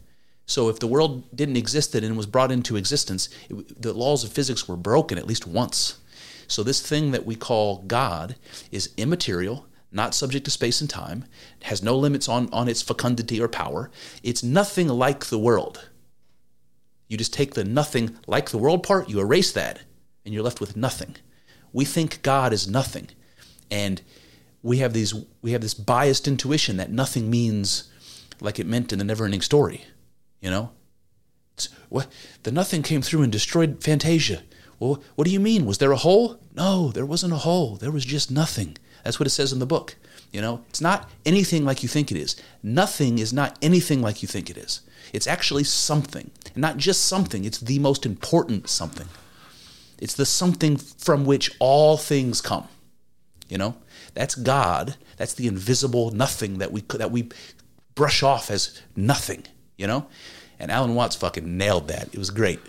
So 0.50 0.68
if 0.68 0.80
the 0.80 0.88
world 0.88 1.24
didn't 1.36 1.58
exist 1.58 1.94
and 1.94 2.18
was 2.18 2.26
brought 2.26 2.52
into 2.52 2.76
existence, 2.76 3.30
it, 3.52 3.80
the 3.80 3.94
laws 3.94 4.24
of 4.24 4.32
physics 4.32 4.68
were 4.68 4.76
broken 4.76 5.20
at 5.20 5.28
least 5.28 5.46
once. 5.46 6.00
So 6.48 6.64
this 6.64 6.82
thing 6.82 7.12
that 7.12 7.24
we 7.24 7.36
call 7.36 7.84
God 7.84 8.36
is 8.72 8.90
immaterial, 8.98 9.68
not 9.92 10.16
subject 10.16 10.46
to 10.46 10.52
space 10.52 10.82
and 10.82 10.90
time, 10.90 11.26
has 11.62 11.84
no 11.84 11.96
limits 11.96 12.28
on, 12.28 12.50
on 12.52 12.68
its 12.68 12.82
fecundity 12.82 13.40
or 13.40 13.48
power. 13.48 13.92
It's 14.24 14.42
nothing 14.42 14.88
like 14.88 15.26
the 15.26 15.38
world. 15.38 15.88
You 17.08 17.16
just 17.16 17.34
take 17.34 17.54
the 17.54 17.64
nothing 17.64 18.18
like 18.26 18.50
the 18.50 18.58
world 18.58 18.82
part, 18.82 19.08
you 19.08 19.20
erase 19.20 19.52
that, 19.52 19.82
and 20.26 20.34
you're 20.34 20.44
left 20.44 20.60
with 20.60 20.76
nothing. 20.76 21.16
We 21.74 21.86
think 21.86 22.24
God 22.24 22.54
is 22.54 22.68
nothing. 22.68 23.10
And 23.70 24.02
we 24.64 24.80
have 24.80 24.94
these 24.94 25.14
we 25.44 25.52
have 25.52 25.62
this 25.62 25.76
biased 25.76 26.28
intuition 26.28 26.78
that 26.78 26.92
nothing 26.92 27.30
means 27.30 27.84
like 28.42 28.58
it 28.58 28.66
meant 28.66 28.92
in 28.92 28.98
the 28.98 29.06
never 29.06 29.26
ending 29.26 29.42
story. 29.42 29.86
You 30.42 30.50
know? 30.50 30.72
It's, 31.56 31.70
what 31.90 32.08
the 32.44 32.52
nothing 32.52 32.84
came 32.84 33.02
through 33.02 33.24
and 33.24 33.32
destroyed 33.32 33.84
Fantasia. 33.84 34.44
Well, 34.80 35.04
what 35.16 35.26
do 35.26 35.32
you 35.32 35.40
mean? 35.40 35.66
Was 35.66 35.80
there 35.80 35.92
a 35.92 35.98
hole? 35.98 36.40
No, 36.56 36.90
there 36.90 37.06
wasn't 37.06 37.34
a 37.34 37.38
hole. 37.38 37.76
There 37.76 37.92
was 37.92 38.06
just 38.06 38.32
nothing. 38.32 38.78
That's 39.04 39.20
what 39.20 39.28
it 39.28 39.32
says 39.32 39.52
in 39.52 39.60
the 39.60 39.66
book. 39.66 39.96
You 40.32 40.42
know, 40.42 40.64
it's 40.70 40.82
not 40.82 41.10
anything 41.26 41.66
like 41.66 41.84
you 41.84 41.90
think 41.90 42.12
it 42.12 42.18
is. 42.18 42.36
Nothing 42.62 43.18
is 43.20 43.34
not 43.34 43.58
anything 43.62 44.02
like 44.02 44.22
you 44.22 44.28
think 44.28 44.50
it 44.50 44.58
is. 44.58 44.82
It's 45.12 45.28
actually 45.28 45.64
something. 45.64 46.32
And 46.54 46.62
not 46.62 46.78
just 46.78 47.06
something, 47.06 47.46
it's 47.46 47.60
the 47.60 47.80
most 47.80 48.06
important 48.06 48.70
something. 48.70 49.08
It's 50.00 50.14
the 50.14 50.26
something 50.26 50.78
from 50.78 51.26
which 51.26 51.52
all 51.60 51.98
things 51.98 52.42
come. 52.42 52.68
You 53.50 53.58
know? 53.58 53.76
That's 54.14 54.36
God. 54.36 54.96
That's 55.18 55.34
the 55.34 55.48
invisible 55.48 56.12
nothing 56.12 56.60
that 56.60 56.72
we 56.72 56.82
that 56.82 57.12
we 57.12 57.30
brush 57.96 58.24
off 58.24 58.50
as 58.50 58.82
nothing, 58.96 59.44
you 59.80 59.88
know? 59.88 60.06
And 60.60 60.70
Alan 60.70 60.94
Watts 60.94 61.16
fucking 61.16 61.58
nailed 61.58 61.88
that. 61.88 62.10
It 62.14 62.18
was 62.20 62.30
great. 62.30 62.60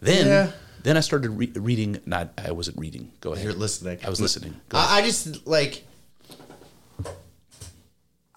Then 0.00 0.26
Yeah. 0.26 0.50
then 0.82 0.96
I 0.96 1.00
started 1.00 1.30
re- 1.30 1.52
reading 1.54 1.98
not 2.06 2.30
I 2.38 2.52
wasn't 2.52 2.78
reading. 2.78 3.10
Go 3.20 3.32
ahead. 3.32 3.44
You're 3.44 3.52
listening. 3.54 3.98
I 4.04 4.08
was 4.10 4.20
listening. 4.20 4.54
I, 4.72 5.00
I 5.00 5.02
just 5.02 5.46
like. 5.46 5.84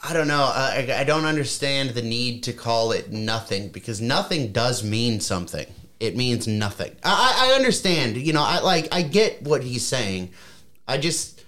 I 0.03 0.13
don't 0.13 0.27
know. 0.27 0.43
I, 0.53 0.87
I 0.99 1.03
don't 1.03 1.25
understand 1.25 1.89
the 1.91 2.01
need 2.01 2.43
to 2.43 2.53
call 2.53 2.91
it 2.91 3.11
nothing 3.11 3.69
because 3.69 3.99
nothing 3.99 4.51
does 4.51 4.83
mean 4.83 5.19
something. 5.19 5.65
It 5.99 6.15
means 6.15 6.47
nothing. 6.47 6.95
I, 7.03 7.35
I 7.49 7.51
I 7.51 7.55
understand. 7.55 8.15
You 8.17 8.31
know, 8.33 8.43
I 8.43 8.59
like. 8.59 8.87
I 8.93 9.01
get 9.01 9.41
what 9.43 9.63
he's 9.63 9.85
saying. 9.85 10.29
I 10.87 10.97
just 10.97 11.43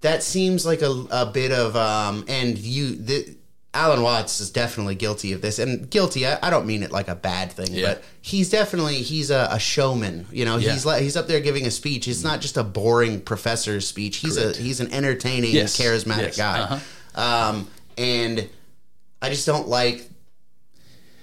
that 0.00 0.22
seems 0.22 0.64
like 0.64 0.82
a, 0.82 0.90
a 1.10 1.26
bit 1.26 1.50
of 1.52 1.76
um. 1.76 2.24
And 2.28 2.56
you, 2.56 2.96
the, 2.96 3.36
Alan 3.74 4.02
Watts 4.02 4.38
is 4.40 4.50
definitely 4.50 4.94
guilty 4.94 5.32
of 5.32 5.40
this, 5.40 5.58
and 5.58 5.88
guilty. 5.88 6.26
I, 6.26 6.38
I 6.42 6.50
don't 6.50 6.66
mean 6.66 6.82
it 6.82 6.92
like 6.92 7.08
a 7.08 7.14
bad 7.14 7.50
thing, 7.52 7.68
Yeah. 7.70 7.94
but 7.94 8.04
he's 8.20 8.50
definitely 8.50 8.96
he's 8.96 9.30
a, 9.30 9.48
a 9.50 9.58
showman. 9.58 10.26
You 10.30 10.44
know, 10.44 10.58
Yeah. 10.58 10.72
he's 10.72 10.84
like 10.84 11.02
he's 11.02 11.16
up 11.16 11.26
there 11.26 11.40
giving 11.40 11.64
a 11.66 11.70
speech. 11.70 12.06
It's 12.06 12.22
not 12.22 12.40
just 12.42 12.58
a 12.58 12.64
boring 12.64 13.20
professor's 13.22 13.86
speech. 13.86 14.16
He's 14.18 14.36
Correct. 14.36 14.58
a 14.58 14.62
he's 14.62 14.80
an 14.80 14.92
entertaining, 14.92 15.52
Yes. 15.54 15.80
charismatic 15.80 16.18
Yes. 16.18 16.36
guy. 16.36 16.60
Uh-huh. 16.60 17.20
Um, 17.50 17.68
and 17.96 18.48
I 19.22 19.30
just 19.30 19.46
don't 19.46 19.68
like 19.68 20.06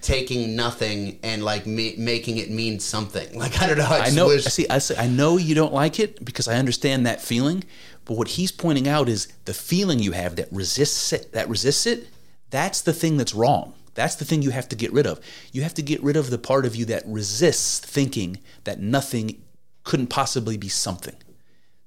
taking 0.02 0.56
nothing 0.56 1.20
and 1.24 1.44
like 1.44 1.68
me, 1.68 1.94
making 1.98 2.38
it 2.38 2.50
mean 2.50 2.80
something. 2.80 3.38
Like 3.38 3.62
I 3.62 3.68
don't 3.68 3.78
know. 3.78 3.86
I, 3.88 4.06
I 4.06 4.10
know. 4.10 4.28
wish- 4.28 4.48
I 4.48 4.50
see. 4.50 4.68
I 4.70 4.78
see. 4.80 4.96
I 4.96 5.08
know 5.08 5.38
you 5.38 5.54
don't 5.56 5.74
like 5.74 6.00
it 6.00 6.24
because 6.26 6.48
I 6.48 6.56
understand 6.56 7.06
that 7.06 7.22
feeling. 7.22 7.64
But 8.06 8.18
what 8.18 8.28
he's 8.30 8.52
pointing 8.52 8.88
out 8.88 9.08
is 9.08 9.28
the 9.46 9.54
feeling 9.54 10.00
you 10.00 10.14
have 10.14 10.36
that 10.38 10.48
resists 10.52 11.14
it. 11.14 11.32
That 11.34 11.48
resists 11.48 11.86
it. 11.86 12.08
That's 12.50 12.82
the 12.82 12.94
thing 12.94 13.18
that's 13.18 13.36
wrong. 13.36 13.74
That's 13.96 14.16
the 14.16 14.26
thing 14.26 14.42
you 14.42 14.52
have 14.52 14.70
to 14.70 14.76
get 14.76 14.94
rid 14.94 15.06
of. 15.06 15.20
You 15.52 15.64
have 15.64 15.74
to 15.74 15.82
get 15.82 16.02
rid 16.02 16.16
of 16.16 16.30
the 16.30 16.38
part 16.38 16.66
of 16.66 16.76
you 16.76 16.86
that 16.86 17.04
resists 17.06 17.80
thinking 17.80 18.40
that 18.64 18.80
nothing 18.80 19.42
couldn't 19.84 20.08
possibly 20.08 20.58
be 20.58 20.70
something. 20.70 21.16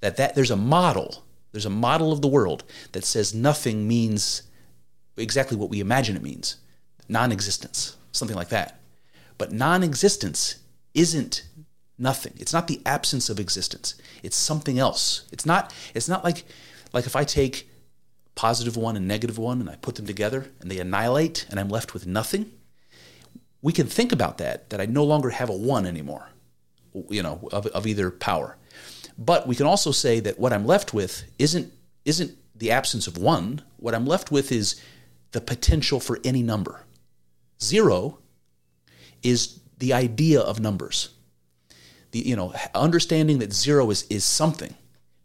That 0.00 0.16
that 0.16 0.34
there's 0.34 0.50
a 0.50 0.56
model. 0.56 1.24
There's 1.52 1.66
a 1.66 1.70
model 1.70 2.12
of 2.12 2.22
the 2.22 2.28
world 2.28 2.64
that 2.92 3.04
says 3.04 3.34
nothing 3.34 3.86
means 3.86 4.42
exactly 5.16 5.56
what 5.56 5.70
we 5.70 5.80
imagine 5.80 6.16
it 6.16 6.22
means. 6.22 6.56
Non-existence, 7.08 7.96
something 8.10 8.36
like 8.36 8.48
that. 8.48 8.80
But 9.38 9.52
non-existence 9.52 10.56
isn't 10.94 11.44
nothing. 11.98 12.34
It's 12.38 12.52
not 12.52 12.68
the 12.68 12.80
absence 12.84 13.30
of 13.30 13.38
existence. 13.38 13.94
It's 14.22 14.36
something 14.36 14.78
else. 14.78 15.26
It's 15.32 15.46
not 15.46 15.72
it's 15.94 16.08
not 16.08 16.24
like 16.24 16.44
like 16.92 17.06
if 17.06 17.16
I 17.16 17.24
take 17.24 17.70
positive 18.34 18.76
one 18.76 18.96
and 18.96 19.06
negative 19.06 19.38
one 19.38 19.60
and 19.60 19.68
I 19.68 19.76
put 19.76 19.96
them 19.96 20.06
together 20.06 20.50
and 20.60 20.70
they 20.70 20.78
annihilate 20.78 21.46
and 21.50 21.60
I'm 21.60 21.68
left 21.68 21.94
with 21.94 22.06
nothing. 22.06 22.50
We 23.60 23.72
can 23.72 23.86
think 23.86 24.12
about 24.12 24.38
that 24.38 24.70
that 24.70 24.80
I 24.80 24.86
no 24.86 25.04
longer 25.04 25.30
have 25.30 25.50
a 25.50 25.56
one 25.56 25.86
anymore. 25.86 26.28
You 27.08 27.22
know, 27.22 27.48
of, 27.52 27.66
of 27.68 27.86
either 27.86 28.10
power. 28.10 28.58
But 29.16 29.46
we 29.46 29.54
can 29.54 29.66
also 29.66 29.92
say 29.92 30.20
that 30.20 30.38
what 30.38 30.52
I'm 30.52 30.66
left 30.66 30.92
with 30.92 31.24
isn't 31.38 31.72
isn't 32.04 32.36
the 32.54 32.70
absence 32.70 33.06
of 33.06 33.16
one. 33.16 33.62
What 33.76 33.94
I'm 33.94 34.06
left 34.06 34.30
with 34.30 34.52
is 34.52 34.80
the 35.32 35.40
potential 35.40 36.00
for 36.00 36.18
any 36.24 36.42
number. 36.42 36.84
Zero 37.60 38.18
is 39.22 39.60
the 39.78 39.92
idea 39.92 40.40
of 40.40 40.60
numbers. 40.60 41.10
The 42.10 42.20
you 42.20 42.36
know 42.36 42.54
understanding 42.74 43.38
that 43.38 43.52
zero 43.52 43.90
is 43.90 44.04
is 44.10 44.24
something 44.24 44.74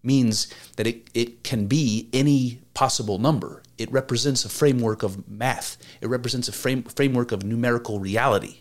means 0.03 0.53
that 0.76 0.88
it, 0.88 1.10
it 1.14 1.44
can 1.44 1.68
be 1.68 2.10
any 2.14 2.61
possible 2.74 3.18
number. 3.18 3.64
It 3.78 3.91
represents 3.91 4.45
a 4.45 4.49
framework 4.49 5.03
of 5.03 5.28
math. 5.28 5.78
It 6.02 6.07
represents 6.07 6.48
a 6.48 6.52
frame, 6.52 6.84
framework 6.84 7.32
of 7.32 7.44
numerical 7.44 7.99
reality. 7.99 8.57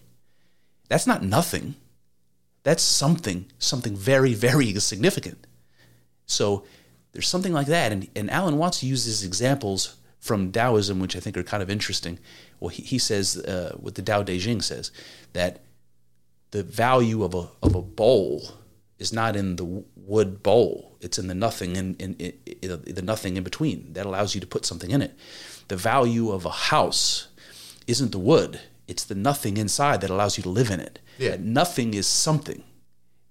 That's 0.88 1.06
not 1.06 1.22
nothing. 1.22 1.74
That's 2.62 2.82
something, 2.82 3.46
something 3.58 3.96
very, 3.96 4.34
very 4.34 4.74
significant. 4.74 5.46
So 6.26 6.64
there's 7.12 7.28
something 7.28 7.52
like 7.52 7.68
that. 7.68 7.92
And, 7.92 8.08
and 8.16 8.30
Alan 8.30 8.58
Watts 8.58 8.82
uses 8.82 9.24
examples 9.24 9.96
from 10.18 10.50
Taoism, 10.50 10.98
which 10.98 11.16
I 11.16 11.20
think 11.20 11.36
are 11.36 11.42
kind 11.42 11.62
of 11.62 11.70
interesting. 11.70 12.18
Well, 12.58 12.70
he, 12.70 12.82
he 12.82 12.98
says, 12.98 13.36
uh, 13.36 13.76
what 13.78 13.94
the 13.94 14.02
Tao 14.02 14.22
Te 14.22 14.38
Ching 14.38 14.60
says, 14.60 14.90
that 15.32 15.62
the 16.50 16.62
value 16.62 17.22
of 17.22 17.34
a, 17.34 17.48
of 17.62 17.74
a 17.74 17.82
bowl 17.82 18.42
is 18.98 19.12
not 19.12 19.36
in 19.36 19.56
the 19.56 19.84
wood 19.96 20.42
bowl. 20.42 20.96
It's 21.00 21.18
in 21.18 21.26
the 21.28 21.34
nothing 21.34 21.76
in, 21.76 21.94
in, 21.96 22.14
in, 22.14 22.32
in 22.62 22.94
the 22.94 23.02
nothing 23.02 23.36
in 23.36 23.44
between. 23.44 23.92
That 23.92 24.06
allows 24.06 24.34
you 24.34 24.40
to 24.40 24.46
put 24.46 24.64
something 24.66 24.90
in 24.90 25.02
it. 25.02 25.14
The 25.68 25.76
value 25.76 26.30
of 26.30 26.44
a 26.44 26.50
house 26.50 27.28
isn't 27.86 28.12
the 28.12 28.18
wood. 28.18 28.60
It's 28.88 29.04
the 29.04 29.14
nothing 29.14 29.56
inside 29.56 30.00
that 30.00 30.10
allows 30.10 30.36
you 30.38 30.42
to 30.44 30.48
live 30.48 30.70
in 30.70 30.80
it. 30.80 30.98
Yeah. 31.18 31.30
That 31.30 31.40
nothing 31.40 31.94
is 31.94 32.06
something. 32.06 32.62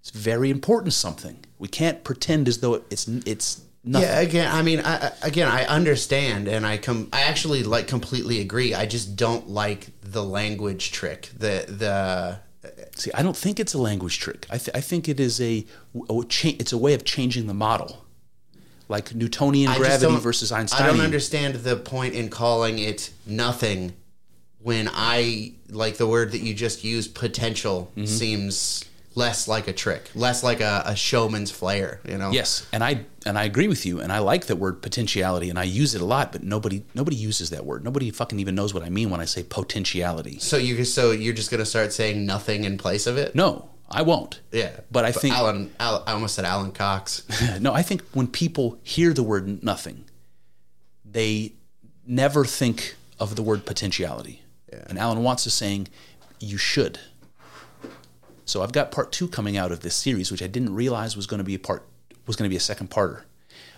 It's 0.01 0.11
very 0.11 0.49
important 0.51 0.93
something. 0.93 1.43
We 1.57 1.67
can't 1.67 2.03
pretend 2.03 2.47
as 2.47 2.59
though 2.59 2.83
it's 2.91 3.07
it's 3.07 3.61
nothing. 3.83 4.07
Yeah, 4.09 4.19
again, 4.19 4.51
I 4.53 4.61
mean, 4.61 4.81
I, 4.81 5.07
I- 5.07 5.11
again, 5.23 5.47
I 5.47 5.63
understand, 5.65 6.47
and 6.47 6.65
I 6.65 6.77
com- 6.77 7.09
I 7.11 7.21
actually 7.21 7.63
like 7.63 7.87
completely 7.87 8.39
agree. 8.41 8.73
I 8.75 8.85
just 8.85 9.15
don't 9.15 9.49
like 9.49 9.87
the 10.01 10.23
language 10.23 10.91
trick. 10.91 11.29
The 11.35 11.65
the 11.67 12.39
See, 12.95 13.11
I 13.13 13.21
don't 13.21 13.35
think 13.35 13.59
it's 13.59 13.73
a 13.73 13.77
language 13.77 14.19
trick. 14.19 14.47
I, 14.49 14.57
th- 14.57 14.75
I 14.75 14.81
think 14.81 15.07
it 15.09 15.19
is 15.19 15.39
a, 15.41 15.65
a 16.09 16.23
cha- 16.29 16.55
it's 16.59 16.71
a 16.73 16.77
way 16.77 16.93
of 16.93 17.03
changing 17.03 17.45
the 17.47 17.53
model, 17.53 18.05
like 18.87 19.13
Newtonian 19.13 19.69
I 19.69 19.77
gravity 19.77 20.15
versus 20.17 20.51
Einstein. 20.51 20.81
I 20.81 20.87
don't 20.87 21.01
understand 21.01 21.55
the 21.55 21.75
point 21.75 22.13
in 22.15 22.29
calling 22.29 22.79
it 22.79 23.11
nothing 23.25 23.93
when 24.61 24.89
I 24.93 25.53
like 25.69 25.97
the 25.97 26.07
word 26.07 26.31
that 26.31 26.39
you 26.39 26.53
just 26.53 26.83
used. 26.83 27.13
Potential 27.15 27.91
Mm-hmm. 27.97 28.05
seems 28.05 28.85
less 29.15 29.47
like 29.47 29.67
a 29.67 29.73
trick, 29.73 30.09
less 30.13 30.43
like 30.43 30.61
a, 30.61 30.83
a 30.85 30.95
showman's 30.95 31.49
flair. 31.51 32.01
You 32.07 32.17
know? 32.17 32.31
Yes, 32.31 32.67
and 32.71 32.83
I 32.83 33.05
and 33.25 33.37
I 33.37 33.45
agree 33.45 33.67
with 33.67 33.85
you, 33.85 33.99
and 34.01 34.11
I 34.11 34.19
like 34.19 34.45
the 34.45 34.55
word 34.55 34.81
potentiality, 34.81 35.49
and 35.49 35.57
I 35.57 35.63
use 35.63 35.95
it 35.95 36.01
a 36.01 36.05
lot. 36.05 36.31
But 36.31 36.43
nobody 36.43 36.83
nobody 36.93 37.15
uses 37.15 37.49
that 37.49 37.65
word. 37.65 37.83
Nobody 37.83 38.11
fucking 38.11 38.39
even 38.39 38.55
knows 38.55 38.73
what 38.73 38.83
I 38.83 38.89
mean 38.89 39.09
when 39.09 39.19
I 39.21 39.25
say 39.25 39.43
potentiality. 39.43 40.39
So 40.39 40.57
you 40.57 40.83
so 40.85 41.11
you're 41.11 41.33
just 41.33 41.49
gonna 41.49 41.65
start 41.65 41.93
saying 41.93 42.25
nothing 42.25 42.63
in 42.65 42.77
place 42.77 43.07
of 43.07 43.17
it? 43.17 43.33
No, 43.35 43.69
I 43.89 44.01
won't. 44.01 44.41
Yeah, 44.51 44.71
But 44.91 45.05
I 45.05 45.11
think- 45.11 45.33
Alan. 45.35 45.71
Al, 45.79 46.03
I 46.05 46.13
almost 46.13 46.35
said 46.35 46.45
Alan 46.45 46.71
Cox. 46.71 47.23
No, 47.59 47.73
I 47.73 47.81
think 47.81 48.01
when 48.13 48.27
people 48.27 48.79
hear 48.83 49.13
the 49.13 49.23
word 49.23 49.63
nothing, 49.63 50.05
they 51.09 51.53
never 52.05 52.45
think 52.45 52.95
of 53.19 53.35
the 53.35 53.41
word 53.43 53.65
potentiality. 53.65 54.41
And 54.87 54.99
Alan 54.99 55.23
Watts 55.23 55.47
is 55.47 55.53
saying 55.53 55.87
you 56.39 56.57
should. 56.57 56.99
So 58.45 58.61
I've 58.61 58.71
got 58.71 58.91
part 58.91 59.11
two 59.11 59.27
coming 59.27 59.57
out 59.57 59.71
of 59.71 59.79
this 59.81 59.95
series, 59.95 60.31
which 60.31 60.41
I 60.43 60.47
didn't 60.47 60.73
realize 60.73 61.15
was 61.15 61.27
going 61.27 61.39
to 61.39 61.43
be 61.43 61.55
a 61.55 61.59
part 61.59 61.83
was 62.27 62.35
going 62.35 62.47
to 62.47 62.53
be 62.53 62.57
a 62.57 62.61
second 62.61 62.89
parter. 62.89 63.21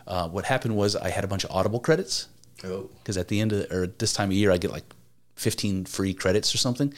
Uh, 0.05 0.27
what 0.29 0.45
happened 0.45 0.75
was 0.77 0.95
I 0.95 1.09
had 1.09 1.23
a 1.23 1.27
bunch 1.27 1.43
of 1.43 1.51
Audible 1.51 1.79
credits 1.79 2.27
Oh, 2.63 2.89
because 2.99 3.17
at 3.17 3.27
the 3.27 3.39
end 3.41 3.51
of 3.53 3.69
or 3.71 3.87
this 3.87 4.13
time 4.13 4.29
of 4.29 4.35
year 4.35 4.51
I 4.51 4.57
get 4.57 4.71
like 4.71 4.85
15 5.35 5.85
free 5.85 6.13
credits 6.13 6.53
or 6.55 6.57
something 6.57 6.93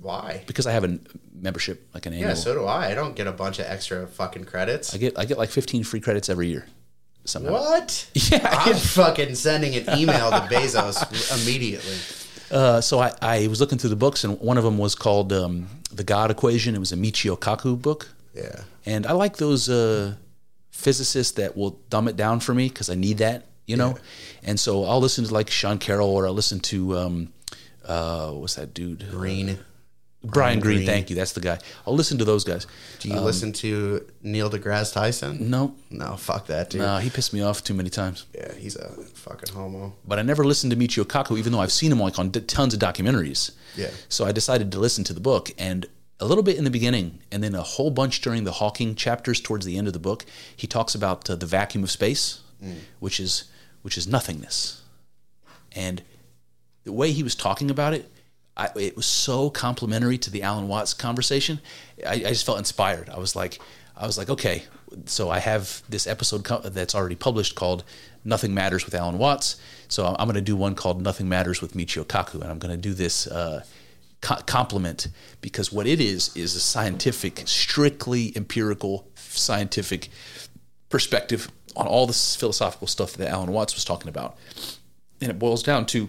why? 0.00 0.42
because 0.46 0.66
I 0.66 0.72
have 0.72 0.84
a 0.84 0.98
membership, 1.32 1.86
like 1.94 2.06
an 2.06 2.12
annual. 2.12 2.30
Yeah, 2.30 2.34
so 2.34 2.54
do 2.54 2.64
I. 2.64 2.90
I 2.90 2.94
don't 2.94 3.14
get 3.14 3.26
a 3.26 3.32
bunch 3.32 3.58
of 3.58 3.66
extra 3.66 4.06
fucking 4.06 4.44
credits. 4.44 4.94
I 4.94 4.98
get 4.98 5.18
I 5.18 5.24
get 5.24 5.38
like 5.38 5.50
15 5.50 5.84
free 5.84 6.00
credits 6.00 6.28
every 6.28 6.48
year. 6.48 6.66
Somehow. 7.24 7.52
What? 7.52 8.08
Yeah, 8.14 8.38
I 8.42 8.70
I'm 8.70 8.76
fucking 8.76 9.34
sending 9.36 9.74
an 9.76 9.98
email 9.98 10.30
to 10.30 10.36
Bezos 10.50 11.42
immediately. 11.42 11.96
Uh, 12.50 12.80
so 12.80 12.98
I, 13.00 13.12
I 13.20 13.46
was 13.48 13.60
looking 13.60 13.78
through 13.78 13.90
the 13.90 13.96
books, 13.96 14.24
and 14.24 14.38
one 14.40 14.56
of 14.58 14.64
them 14.64 14.78
was 14.78 14.94
called 14.94 15.32
um, 15.32 15.68
"The 15.92 16.04
God 16.04 16.30
Equation." 16.30 16.74
It 16.74 16.78
was 16.78 16.92
a 16.92 16.96
Michio 16.96 17.36
Kaku 17.38 17.80
book, 17.80 18.08
Yeah. 18.34 18.62
and 18.84 19.06
I 19.06 19.12
like 19.12 19.36
those 19.38 19.68
uh, 19.68 20.14
physicists 20.70 21.32
that 21.34 21.56
will 21.56 21.78
dumb 21.90 22.08
it 22.08 22.16
down 22.16 22.40
for 22.40 22.54
me 22.54 22.68
because 22.68 22.88
I 22.90 22.94
need 22.94 23.18
that, 23.18 23.46
you 23.66 23.76
know. 23.76 23.96
And 24.44 24.60
so 24.60 24.84
I'll 24.84 25.00
listen 25.00 25.24
to 25.24 25.34
like 25.34 25.50
Sean 25.50 25.78
Carroll, 25.78 26.10
or 26.10 26.26
I'll 26.26 26.34
listen 26.34 26.60
to 26.60 26.96
um, 26.98 27.32
uh, 27.84 28.30
what's 28.32 28.54
that 28.54 28.74
dude? 28.74 29.04
Green. 29.10 29.58
Brian 30.32 30.60
Green, 30.60 30.78
Greene. 30.78 30.86
Thank 30.86 31.10
you. 31.10 31.16
That's 31.16 31.32
the 31.32 31.40
guy. 31.40 31.58
I'll 31.86 31.94
listen 31.94 32.18
to 32.18 32.24
those 32.24 32.44
guys. 32.44 32.66
Do 33.00 33.08
you 33.08 33.20
listen 33.20 33.52
to 33.54 34.06
Neil 34.22 34.50
deGrasse 34.50 34.92
Tyson? 34.92 35.50
No, 35.50 35.74
No, 35.90 36.16
fuck 36.16 36.46
that 36.46 36.70
dude. 36.70 36.80
no, 36.82 36.98
he 36.98 37.10
pissed 37.10 37.32
me 37.32 37.42
off 37.42 37.62
too 37.64 37.74
many 37.74 37.90
times. 37.90 38.26
Yeah, 38.34 38.52
he's 38.54 38.76
a 38.76 38.88
fucking 39.14 39.54
homo. 39.54 39.94
But 40.06 40.18
I 40.18 40.22
never 40.22 40.44
listened 40.44 40.70
to 40.72 40.76
Michio 40.76 41.04
Kaku, 41.04 41.38
even 41.38 41.52
though 41.52 41.60
I've 41.60 41.72
seen 41.72 41.92
him 41.92 42.00
like 42.00 42.18
on 42.18 42.30
d- 42.30 42.40
tons 42.40 42.74
of 42.74 42.80
documentaries. 42.80 43.52
Yeah. 43.76 43.90
So 44.08 44.24
I 44.24 44.32
decided 44.32 44.72
to 44.72 44.78
listen 44.78 45.04
to 45.04 45.12
the 45.12 45.20
book, 45.20 45.50
and 45.58 45.86
a 46.18 46.24
little 46.24 46.42
bit 46.42 46.56
in 46.56 46.64
the 46.64 46.70
beginning, 46.70 47.18
and 47.30 47.42
then 47.44 47.54
a 47.54 47.62
whole 47.62 47.90
bunch 47.90 48.22
during 48.22 48.44
the 48.44 48.52
Hawking 48.52 48.94
chapters 48.94 49.38
towards 49.40 49.66
the 49.66 49.76
end 49.76 49.86
of 49.86 49.92
the 49.92 49.98
book. 49.98 50.24
He 50.56 50.66
talks 50.66 50.94
about 50.94 51.28
uh, 51.28 51.36
the 51.36 51.46
vacuum 51.46 51.84
of 51.84 51.90
space, 51.90 52.40
which 53.00 53.20
is 53.20 53.44
which 53.82 53.98
is 53.98 54.06
nothingness, 54.08 54.80
and 55.72 56.02
the 56.84 56.92
way 56.92 57.12
he 57.12 57.22
was 57.22 57.34
talking 57.34 57.70
about 57.70 57.92
it. 57.94 58.10
I, 58.56 58.70
it 58.76 58.96
was 58.96 59.06
so 59.06 59.50
complementary 59.50 60.18
to 60.18 60.30
the 60.30 60.42
Alan 60.42 60.68
Watts 60.68 60.94
conversation. 60.94 61.60
I, 62.06 62.14
I 62.14 62.18
just 62.30 62.46
felt 62.46 62.58
inspired. 62.58 63.10
I 63.10 63.18
was 63.18 63.36
like, 63.36 63.60
I 63.96 64.06
was 64.06 64.16
like, 64.16 64.30
okay. 64.30 64.64
So 65.06 65.30
I 65.30 65.40
have 65.40 65.82
this 65.88 66.06
episode 66.06 66.44
co- 66.44 66.60
that's 66.60 66.94
already 66.94 67.16
published 67.16 67.54
called 67.54 67.84
"Nothing 68.24 68.54
Matters 68.54 68.84
with 68.84 68.94
Alan 68.94 69.18
Watts." 69.18 69.56
So 69.88 70.06
I'm 70.06 70.26
going 70.26 70.34
to 70.34 70.40
do 70.40 70.56
one 70.56 70.74
called 70.74 71.02
"Nothing 71.02 71.28
Matters 71.28 71.60
with 71.60 71.74
Michio 71.74 72.04
Kaku," 72.04 72.34
and 72.40 72.44
I'm 72.44 72.58
going 72.58 72.74
to 72.74 72.80
do 72.80 72.94
this 72.94 73.26
uh, 73.26 73.64
co- 74.20 74.40
complement 74.46 75.08
because 75.40 75.72
what 75.72 75.86
it 75.86 76.00
is 76.00 76.34
is 76.36 76.54
a 76.54 76.60
scientific, 76.60 77.42
strictly 77.46 78.32
empirical, 78.36 79.08
scientific 79.16 80.08
perspective 80.88 81.50
on 81.74 81.86
all 81.86 82.06
this 82.06 82.36
philosophical 82.36 82.86
stuff 82.86 83.14
that 83.14 83.28
Alan 83.28 83.52
Watts 83.52 83.74
was 83.74 83.84
talking 83.84 84.08
about, 84.08 84.36
and 85.20 85.30
it 85.30 85.38
boils 85.38 85.62
down 85.62 85.84
to 85.86 86.08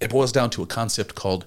it 0.00 0.10
boils 0.10 0.32
down 0.32 0.50
to 0.50 0.62
a 0.62 0.66
concept 0.66 1.14
called 1.14 1.46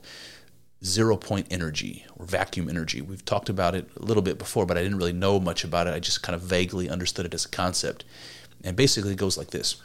zero 0.83 1.17
point 1.17 1.47
energy 1.49 2.05
or 2.15 2.25
vacuum 2.25 2.69
energy. 2.69 3.01
We've 3.01 3.25
talked 3.25 3.49
about 3.49 3.75
it 3.75 3.89
a 3.97 4.03
little 4.03 4.23
bit 4.23 4.37
before, 4.37 4.65
but 4.65 4.77
I 4.77 4.83
didn't 4.83 4.97
really 4.97 5.13
know 5.13 5.39
much 5.39 5.63
about 5.63 5.87
it. 5.87 5.93
I 5.93 5.99
just 5.99 6.23
kind 6.23 6.35
of 6.35 6.41
vaguely 6.41 6.89
understood 6.89 7.25
it 7.25 7.33
as 7.33 7.45
a 7.45 7.49
concept. 7.49 8.05
And 8.63 8.75
basically, 8.75 9.13
it 9.13 9.17
goes 9.17 9.37
like 9.37 9.51
this 9.51 9.81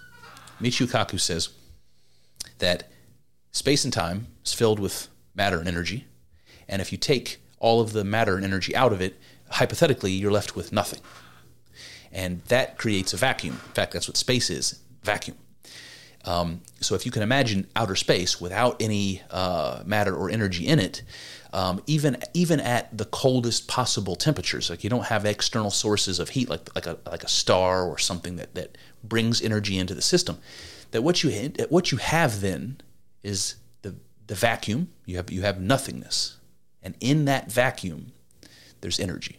Michio 0.61 0.87
Kaku 0.87 1.21
says 1.21 1.51
that 2.59 2.91
space 3.51 3.85
and 3.85 3.93
time 3.93 4.29
is 4.45 4.53
filled 4.53 4.79
with 4.79 5.09
matter 5.35 5.59
and 5.59 5.69
energy. 5.69 6.07
And 6.69 6.81
if 6.81 6.93
you 6.93 6.99
take 6.99 7.41
all 7.59 7.81
of 7.81 7.93
the 7.93 8.05
matter 8.05 8.37
and 8.37 8.45
energy 8.45 8.75
out 8.75 8.93
of 8.93 9.01
it, 9.01 9.19
hypothetically, 9.51 10.13
you're 10.13 10.33
left 10.33 10.57
with 10.57 10.73
nothing. 10.73 11.01
And 12.11 12.43
that 12.45 12.77
creates 12.77 13.13
a 13.13 13.17
vacuum. 13.17 13.55
In 13.67 13.73
fact, 13.73 13.93
that's 13.93 14.09
what 14.09 14.17
space 14.17 14.51
is 14.51 14.81
vacuum. 15.03 15.37
Um, 16.25 16.61
so 16.81 16.95
if 16.95 17.05
you 17.05 17.13
can 17.13 17.23
imagine 17.23 17.67
outer 17.75 17.97
space 17.97 18.41
without 18.41 18.81
any 18.81 19.23
uh, 19.31 19.83
matter 19.85 20.15
or 20.15 20.31
energy 20.31 20.67
in 20.67 20.79
it, 20.79 21.03
um, 21.53 21.83
even 21.87 22.17
even 22.33 22.61
at 22.61 22.97
the 22.97 23.05
coldest 23.05 23.69
possible 23.69 24.17
temperatures, 24.17 24.71
like 24.71 24.85
you 24.85 24.91
don't 24.91 25.07
have 25.07 25.27
external 25.27 25.71
sources 25.71 26.19
of 26.19 26.31
heat, 26.31 26.49
like 26.49 26.75
like 26.75 26.87
a 26.87 26.99
like 27.07 27.25
a 27.25 27.29
star 27.29 27.87
or 27.87 27.99
something 27.99 28.37
that 28.37 28.55
that 28.55 28.79
brings 29.05 29.43
energy 29.43 29.79
into 29.79 29.95
the 29.95 30.03
system. 30.03 30.39
That 30.93 31.03
what 31.03 31.23
you 31.23 31.31
ha- 31.31 31.67
what 31.69 31.93
you 31.93 31.99
have 31.99 32.41
then 32.41 32.81
is 33.23 33.57
the 33.83 33.97
the 34.29 34.35
vacuum. 34.35 34.89
You 35.05 35.17
have 35.17 35.31
you 35.31 35.43
have 35.43 35.61
nothingness, 35.61 36.39
and 36.83 36.95
in 37.01 37.27
that 37.27 37.53
vacuum, 37.53 38.13
there's 38.81 38.99
energy. 38.99 39.39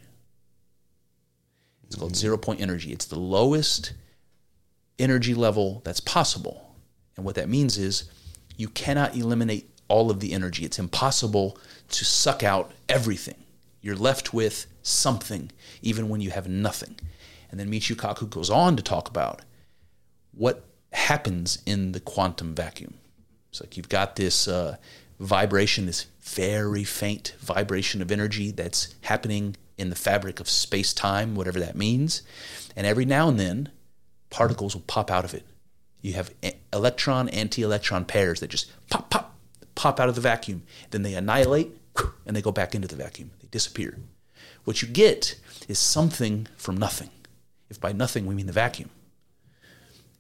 It's 1.86 1.96
called 1.96 2.16
zero 2.16 2.38
point 2.38 2.62
energy. 2.62 2.92
It's 2.92 3.06
the 3.06 3.20
lowest 3.20 3.94
energy 5.00 5.34
level 5.34 5.82
that's 5.84 6.00
possible. 6.00 6.63
And 7.16 7.26
what 7.26 7.36
that 7.36 7.50
means 7.50 7.78
is 7.78 8.06
you 8.58 8.68
cannot 8.70 9.16
eliminate 9.16 9.70
all 9.88 10.10
of 10.10 10.20
the 10.20 10.34
energy. 10.34 10.66
It's 10.66 10.80
impossible 10.80 11.58
to 11.90 12.06
suck 12.06 12.44
out 12.44 12.72
everything. 12.90 13.44
You're 13.82 13.96
left 13.96 14.34
with 14.34 14.68
something, 14.82 15.52
even 15.82 16.10
when 16.10 16.22
you 16.22 16.32
have 16.32 16.48
nothing. 16.48 17.00
And 17.52 17.60
then 17.60 17.70
Michio 17.70 17.96
Kaku 17.96 18.30
goes 18.30 18.50
on 18.50 18.76
to 18.78 18.84
talk 18.84 19.10
about 19.10 19.42
what 20.34 20.66
happens 20.94 21.60
in 21.66 21.92
the 21.92 22.00
quantum 22.00 22.56
vacuum. 22.56 22.96
It's 23.50 23.62
like 23.62 23.78
you've 23.78 23.90
got 23.90 24.16
this 24.16 24.48
uh, 24.48 24.78
vibration, 25.20 25.86
this 25.86 26.08
very 26.22 26.84
faint 26.84 27.36
vibration 27.40 28.02
of 28.02 28.12
energy 28.12 28.52
that's 28.52 28.96
happening 29.02 29.56
in 29.78 29.90
the 29.90 29.96
fabric 29.96 30.40
of 30.40 30.50
space 30.50 30.94
time, 30.94 31.36
whatever 31.36 31.60
that 31.60 31.76
means. 31.76 32.24
And 32.76 32.88
every 32.88 33.06
now 33.06 33.28
and 33.28 33.40
then, 33.40 33.70
particles 34.30 34.74
will 34.74 34.84
pop 34.84 35.12
out 35.12 35.26
of 35.26 35.34
it. 35.34 35.46
You 36.04 36.14
have 36.14 36.32
electron 36.74 37.30
anti 37.30 37.64
electron 37.64 38.04
pairs 38.04 38.42
that 38.42 38.50
just 38.50 38.70
pop, 38.90 39.10
pop, 39.10 39.36
pop 39.74 40.00
out 40.02 40.10
of 40.10 40.16
the 40.16 40.22
vacuum. 40.22 40.64
Then 40.92 41.02
they 41.02 41.16
annihilate 41.16 41.72
and 42.26 42.36
they 42.36 42.42
go 42.42 42.52
back 42.52 42.76
into 42.76 42.90
the 42.90 42.98
vacuum. 42.98 43.32
They 43.42 43.48
disappear. 43.50 43.98
What 44.66 44.82
you 44.82 44.88
get 44.90 45.40
is 45.70 45.80
something 45.80 46.48
from 46.58 46.76
nothing. 46.76 47.10
If 47.70 47.80
by 47.80 47.94
nothing 47.94 48.26
we 48.26 48.36
mean 48.36 48.48
the 48.48 48.52
vacuum. 48.54 48.90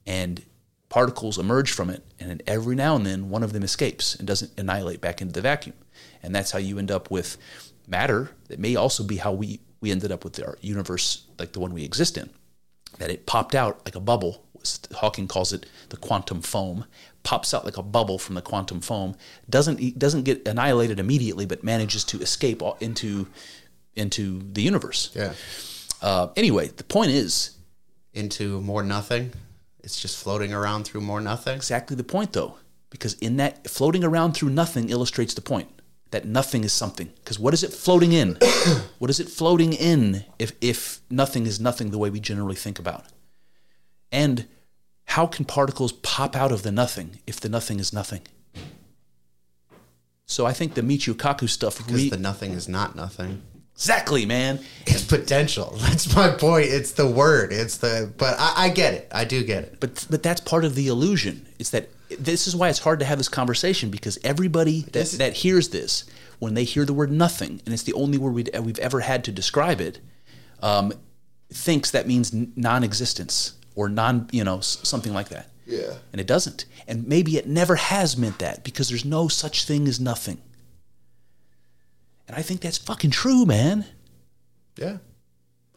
And 0.07 0.41
particles 0.87 1.37
emerge 1.37 1.71
from 1.71 1.89
it, 1.89 2.03
and 2.19 2.41
every 2.47 2.75
now 2.75 2.95
and 2.95 3.05
then 3.05 3.29
one 3.29 3.43
of 3.43 3.51
them 3.51 3.63
escapes 3.63 4.15
and 4.15 4.27
doesn't 4.27 4.57
annihilate 4.57 5.01
back 5.01 5.21
into 5.21 5.33
the 5.33 5.41
vacuum. 5.41 5.75
And 6.21 6.33
that's 6.33 6.51
how 6.51 6.59
you 6.59 6.79
end 6.79 6.91
up 6.91 7.11
with 7.11 7.37
matter 7.87 8.31
that 8.47 8.59
may 8.59 8.77
also 8.77 9.03
be 9.03 9.17
how 9.17 9.33
we, 9.33 9.59
we 9.81 9.91
ended 9.91 10.13
up 10.13 10.23
with 10.23 10.41
our 10.41 10.57
universe 10.61 11.25
like 11.37 11.51
the 11.51 11.59
one 11.59 11.73
we 11.73 11.83
exist 11.83 12.17
in 12.17 12.29
that 12.99 13.09
it 13.09 13.25
popped 13.25 13.55
out 13.55 13.81
like 13.85 13.95
a 13.95 13.99
bubble. 13.99 14.43
Hawking 14.95 15.27
calls 15.27 15.51
it 15.51 15.65
the 15.89 15.97
quantum 15.97 16.41
foam. 16.41 16.85
Pops 17.23 17.53
out 17.53 17.65
like 17.65 17.77
a 17.77 17.83
bubble 17.83 18.17
from 18.17 18.35
the 18.35 18.41
quantum 18.41 18.81
foam. 18.81 19.15
Doesn't 19.49 19.97
doesn't 19.99 20.23
get 20.23 20.47
annihilated 20.47 20.99
immediately, 20.99 21.45
but 21.45 21.63
manages 21.63 22.03
to 22.05 22.19
escape 22.21 22.61
into 22.79 23.27
into 23.95 24.41
the 24.53 24.61
universe. 24.61 25.11
Yeah. 25.13 25.33
Uh, 26.01 26.27
anyway, 26.35 26.67
the 26.67 26.83
point 26.83 27.11
is 27.11 27.51
Into 28.13 28.61
more 28.61 28.83
nothing. 28.83 29.31
It's 29.83 29.99
just 30.01 30.21
floating 30.21 30.53
around 30.53 30.83
through 30.85 31.01
more 31.01 31.19
nothing. 31.21 31.55
exactly 31.55 31.95
the 31.95 32.03
point, 32.03 32.33
though, 32.33 32.55
because 32.89 33.13
in 33.15 33.37
that 33.37 33.67
floating 33.69 34.03
around 34.03 34.33
through 34.33 34.49
nothing 34.49 34.89
illustrates 34.89 35.33
the 35.33 35.41
point 35.41 35.69
that 36.13 36.25
nothing 36.25 36.63
is 36.63 36.71
something. 36.71 37.11
Because 37.17 37.37
what 37.37 37.53
is 37.53 37.63
it 37.63 37.73
floating 37.73 38.13
in? 38.13 38.37
what 38.99 39.09
is 39.09 39.19
it 39.19 39.27
floating 39.29 39.73
in 39.73 40.23
if 40.39 40.53
if 40.61 41.01
nothing 41.09 41.45
is 41.45 41.59
nothing 41.59 41.91
the 41.91 41.97
way 41.97 42.09
we 42.09 42.19
generally 42.21 42.55
think 42.55 42.79
about? 42.79 43.05
And 44.11 44.47
how 45.05 45.27
can 45.27 45.43
particles 45.43 45.91
pop 45.91 46.35
out 46.35 46.51
of 46.51 46.63
the 46.63 46.71
nothing 46.71 47.19
if 47.27 47.39
the 47.41 47.49
nothing 47.49 47.79
is 47.79 47.91
nothing? 47.91 48.21
So 50.25 50.45
I 50.45 50.53
think 50.53 50.75
the 50.75 50.81
Michio 50.81 51.13
Kaku 51.13 51.49
stuff 51.49 51.77
Because 51.77 51.93
re- 51.93 52.09
the 52.09 52.17
nothing 52.17 52.53
is 52.53 52.69
not 52.69 52.95
nothing. 52.95 53.41
exactly, 53.75 54.25
man. 54.25 54.59
It's 54.87 55.03
potential. 55.03 55.75
That's 55.81 56.15
my 56.15 56.29
point. 56.29 56.67
It's 56.69 56.91
the 56.93 57.07
word. 57.07 57.51
It's 57.51 57.77
the. 57.77 58.11
But 58.17 58.35
I, 58.39 58.53
I 58.65 58.69
get 58.69 58.93
it. 58.93 59.07
I 59.11 59.25
do 59.25 59.43
get 59.43 59.63
it. 59.65 59.79
But 59.79 60.07
but 60.09 60.23
that's 60.23 60.41
part 60.41 60.63
of 60.63 60.75
the 60.75 60.87
illusion. 60.87 61.45
It's 61.59 61.71
that 61.71 61.89
this 62.19 62.47
is 62.47 62.55
why 62.55 62.69
it's 62.69 62.79
hard 62.79 62.99
to 62.99 63.05
have 63.05 63.17
this 63.17 63.29
conversation 63.29 63.89
because 63.89 64.17
everybody 64.23 64.81
that, 64.91 65.07
that 65.17 65.33
hears 65.33 65.69
this, 65.69 66.05
when 66.39 66.53
they 66.53 66.63
hear 66.63 66.85
the 66.85 66.93
word 66.93 67.11
nothing, 67.11 67.61
and 67.65 67.73
it's 67.73 67.83
the 67.83 67.93
only 67.93 68.17
word 68.17 68.33
we'd, 68.33 68.49
we've 68.59 68.79
ever 68.79 69.01
had 69.01 69.23
to 69.25 69.31
describe 69.31 69.79
it, 69.79 69.99
um, 70.61 70.93
thinks 71.51 71.91
that 71.91 72.07
means 72.07 72.33
non-existence 72.33 73.53
or 73.75 73.89
non, 73.89 74.27
you 74.31 74.43
know, 74.43 74.59
something 74.59 75.13
like 75.13 75.29
that. 75.29 75.49
Yeah. 75.65 75.93
And 76.11 76.19
it 76.19 76.27
doesn't. 76.27 76.65
And 76.87 77.07
maybe 77.07 77.37
it 77.37 77.47
never 77.47 77.75
has 77.75 78.17
meant 78.17 78.39
that 78.39 78.63
because 78.63 78.89
there's 78.89 79.05
no 79.05 79.27
such 79.27 79.65
thing 79.65 79.87
as 79.87 79.99
nothing. 79.99 80.41
And 82.27 82.37
I 82.37 82.41
think 82.41 82.61
that's 82.61 82.77
fucking 82.77 83.11
true, 83.11 83.45
man. 83.45 83.85
Yeah. 84.77 84.97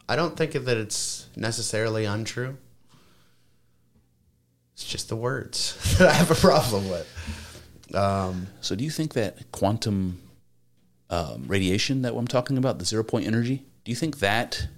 I 0.08 0.16
don't 0.16 0.36
think 0.36 0.52
that 0.52 0.76
it's 0.76 1.28
necessarily 1.36 2.04
untrue. 2.04 2.58
It's 4.76 4.84
just 4.84 5.08
the 5.08 5.16
words 5.16 5.96
that 5.98 6.08
I 6.08 6.12
have 6.12 6.30
a 6.30 6.34
problem 6.34 6.90
with. 6.90 7.94
Um, 7.94 8.48
So 8.60 8.76
do 8.76 8.84
you 8.84 8.90
think 8.90 9.14
that 9.14 9.50
quantum 9.50 10.20
um, 11.08 11.44
radiation 11.46 12.02
that 12.02 12.12
I'm 12.14 12.26
talking 12.28 12.58
about, 12.58 12.78
the 12.78 12.84
zero 12.84 13.02
point 13.02 13.26
energy, 13.26 13.64
do 13.84 13.90
you 13.90 13.96
think 13.96 14.18
that 14.18 14.68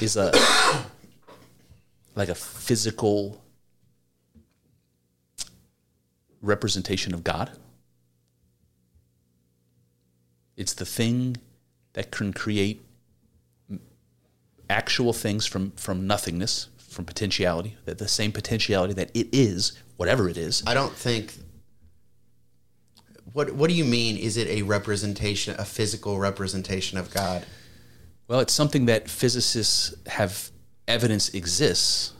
is 0.00 0.16
a 0.16 0.32
like 2.14 2.30
a 2.30 2.34
physical 2.34 3.42
representation 6.40 7.12
of 7.12 7.22
God? 7.22 7.50
It's 10.56 10.72
the 10.72 10.86
thing 10.86 11.36
that 11.92 12.10
can 12.10 12.32
create 12.32 12.80
actual 14.70 15.12
things 15.12 15.44
from 15.44 15.72
from 15.72 16.06
nothingness, 16.06 16.68
from 17.00 17.06
potentiality, 17.06 17.76
that 17.86 17.96
the 17.96 18.06
same 18.06 18.30
potentiality 18.30 18.92
that 18.92 19.10
it 19.14 19.28
is, 19.32 19.72
whatever 19.96 20.28
it 20.28 20.36
is. 20.36 20.62
I 20.66 20.74
don't 20.74 20.92
think. 20.92 21.32
What 23.32 23.54
What 23.54 23.70
do 23.70 23.74
you 23.74 23.86
mean? 23.86 24.18
Is 24.18 24.36
it 24.36 24.48
a 24.48 24.60
representation, 24.62 25.54
a 25.58 25.64
physical 25.64 26.18
representation 26.18 26.98
of 26.98 27.10
God? 27.14 27.46
Well, 28.28 28.40
it's 28.40 28.52
something 28.52 28.84
that 28.86 29.08
physicists 29.08 29.94
have 30.08 30.50
evidence 30.86 31.30
exists. 31.30 32.12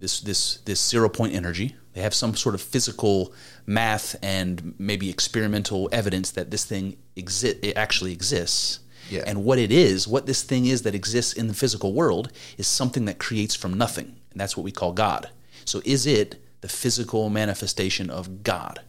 This 0.00 0.20
this 0.20 0.58
this 0.66 0.86
zero 0.86 1.08
point 1.08 1.34
energy. 1.34 1.74
They 1.94 2.02
have 2.02 2.12
some 2.12 2.36
sort 2.36 2.54
of 2.54 2.60
physical 2.60 3.32
math 3.64 4.16
and 4.22 4.74
maybe 4.78 5.08
experimental 5.08 5.88
evidence 5.92 6.30
that 6.32 6.50
this 6.50 6.66
thing 6.66 6.98
exist 7.16 7.56
it 7.62 7.74
actually 7.74 8.12
exists. 8.12 8.80
Yeah. 9.08 9.22
And 9.26 9.44
what 9.44 9.58
it 9.58 9.70
is, 9.70 10.08
what 10.08 10.26
this 10.26 10.42
thing 10.42 10.66
is 10.66 10.82
that 10.82 10.94
exists 10.94 11.32
in 11.32 11.46
the 11.46 11.54
physical 11.54 11.92
world, 11.92 12.32
is 12.58 12.66
something 12.66 13.04
that 13.04 13.18
creates 13.18 13.54
from 13.54 13.74
nothing, 13.74 14.16
and 14.36 14.40
that's 14.42 14.54
what 14.54 14.64
we 14.64 14.70
call 14.70 14.92
God. 14.92 15.30
So, 15.64 15.80
is 15.86 16.06
it 16.06 16.36
the 16.60 16.68
physical 16.68 17.30
manifestation 17.30 18.10
of 18.10 18.42
God? 18.42 18.80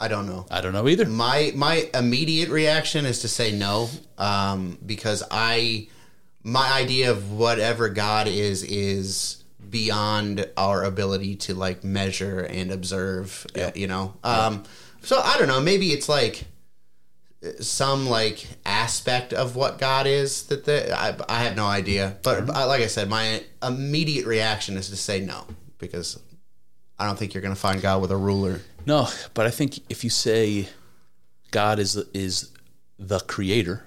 I 0.00 0.08
don't 0.08 0.24
know. 0.24 0.46
I 0.50 0.62
don't 0.62 0.72
know 0.72 0.88
either. 0.88 1.04
My 1.04 1.52
my 1.54 1.90
immediate 1.92 2.48
reaction 2.48 3.04
is 3.04 3.18
to 3.18 3.28
say 3.28 3.52
no, 3.52 3.90
um, 4.16 4.78
because 4.86 5.22
I 5.30 5.88
my 6.42 6.72
idea 6.72 7.10
of 7.10 7.32
whatever 7.32 7.90
God 7.90 8.28
is 8.28 8.62
is 8.62 9.44
beyond 9.68 10.48
our 10.56 10.82
ability 10.82 11.36
to 11.36 11.54
like 11.54 11.84
measure 11.84 12.40
and 12.40 12.72
observe. 12.72 13.46
uh, 13.60 13.72
you 13.74 13.88
know, 13.88 14.14
um, 14.24 14.64
so 15.02 15.20
I 15.20 15.36
don't 15.36 15.48
know. 15.48 15.60
Maybe 15.60 15.92
it's 15.92 16.08
like 16.08 16.44
some 17.60 18.06
like 18.06 18.46
aspect 18.64 19.32
of 19.32 19.56
what 19.56 19.78
God 19.78 20.06
is 20.06 20.44
that 20.44 20.64
the 20.64 20.96
I, 20.96 21.16
I 21.28 21.44
have 21.44 21.56
no 21.56 21.66
idea. 21.66 22.16
But 22.22 22.50
I, 22.50 22.64
like 22.64 22.82
I 22.82 22.86
said, 22.86 23.08
my 23.08 23.42
immediate 23.62 24.26
reaction 24.26 24.76
is 24.76 24.88
to 24.90 24.96
say 24.96 25.20
no 25.20 25.46
because 25.78 26.20
I 26.98 27.06
don't 27.06 27.18
think 27.18 27.34
you're 27.34 27.42
going 27.42 27.54
to 27.54 27.60
find 27.60 27.80
God 27.80 28.00
with 28.00 28.10
a 28.10 28.16
ruler. 28.16 28.60
No, 28.86 29.08
but 29.34 29.46
I 29.46 29.50
think 29.50 29.80
if 29.88 30.04
you 30.04 30.10
say 30.10 30.68
God 31.50 31.78
is 31.78 31.96
is 32.14 32.50
the 32.98 33.20
creator, 33.20 33.84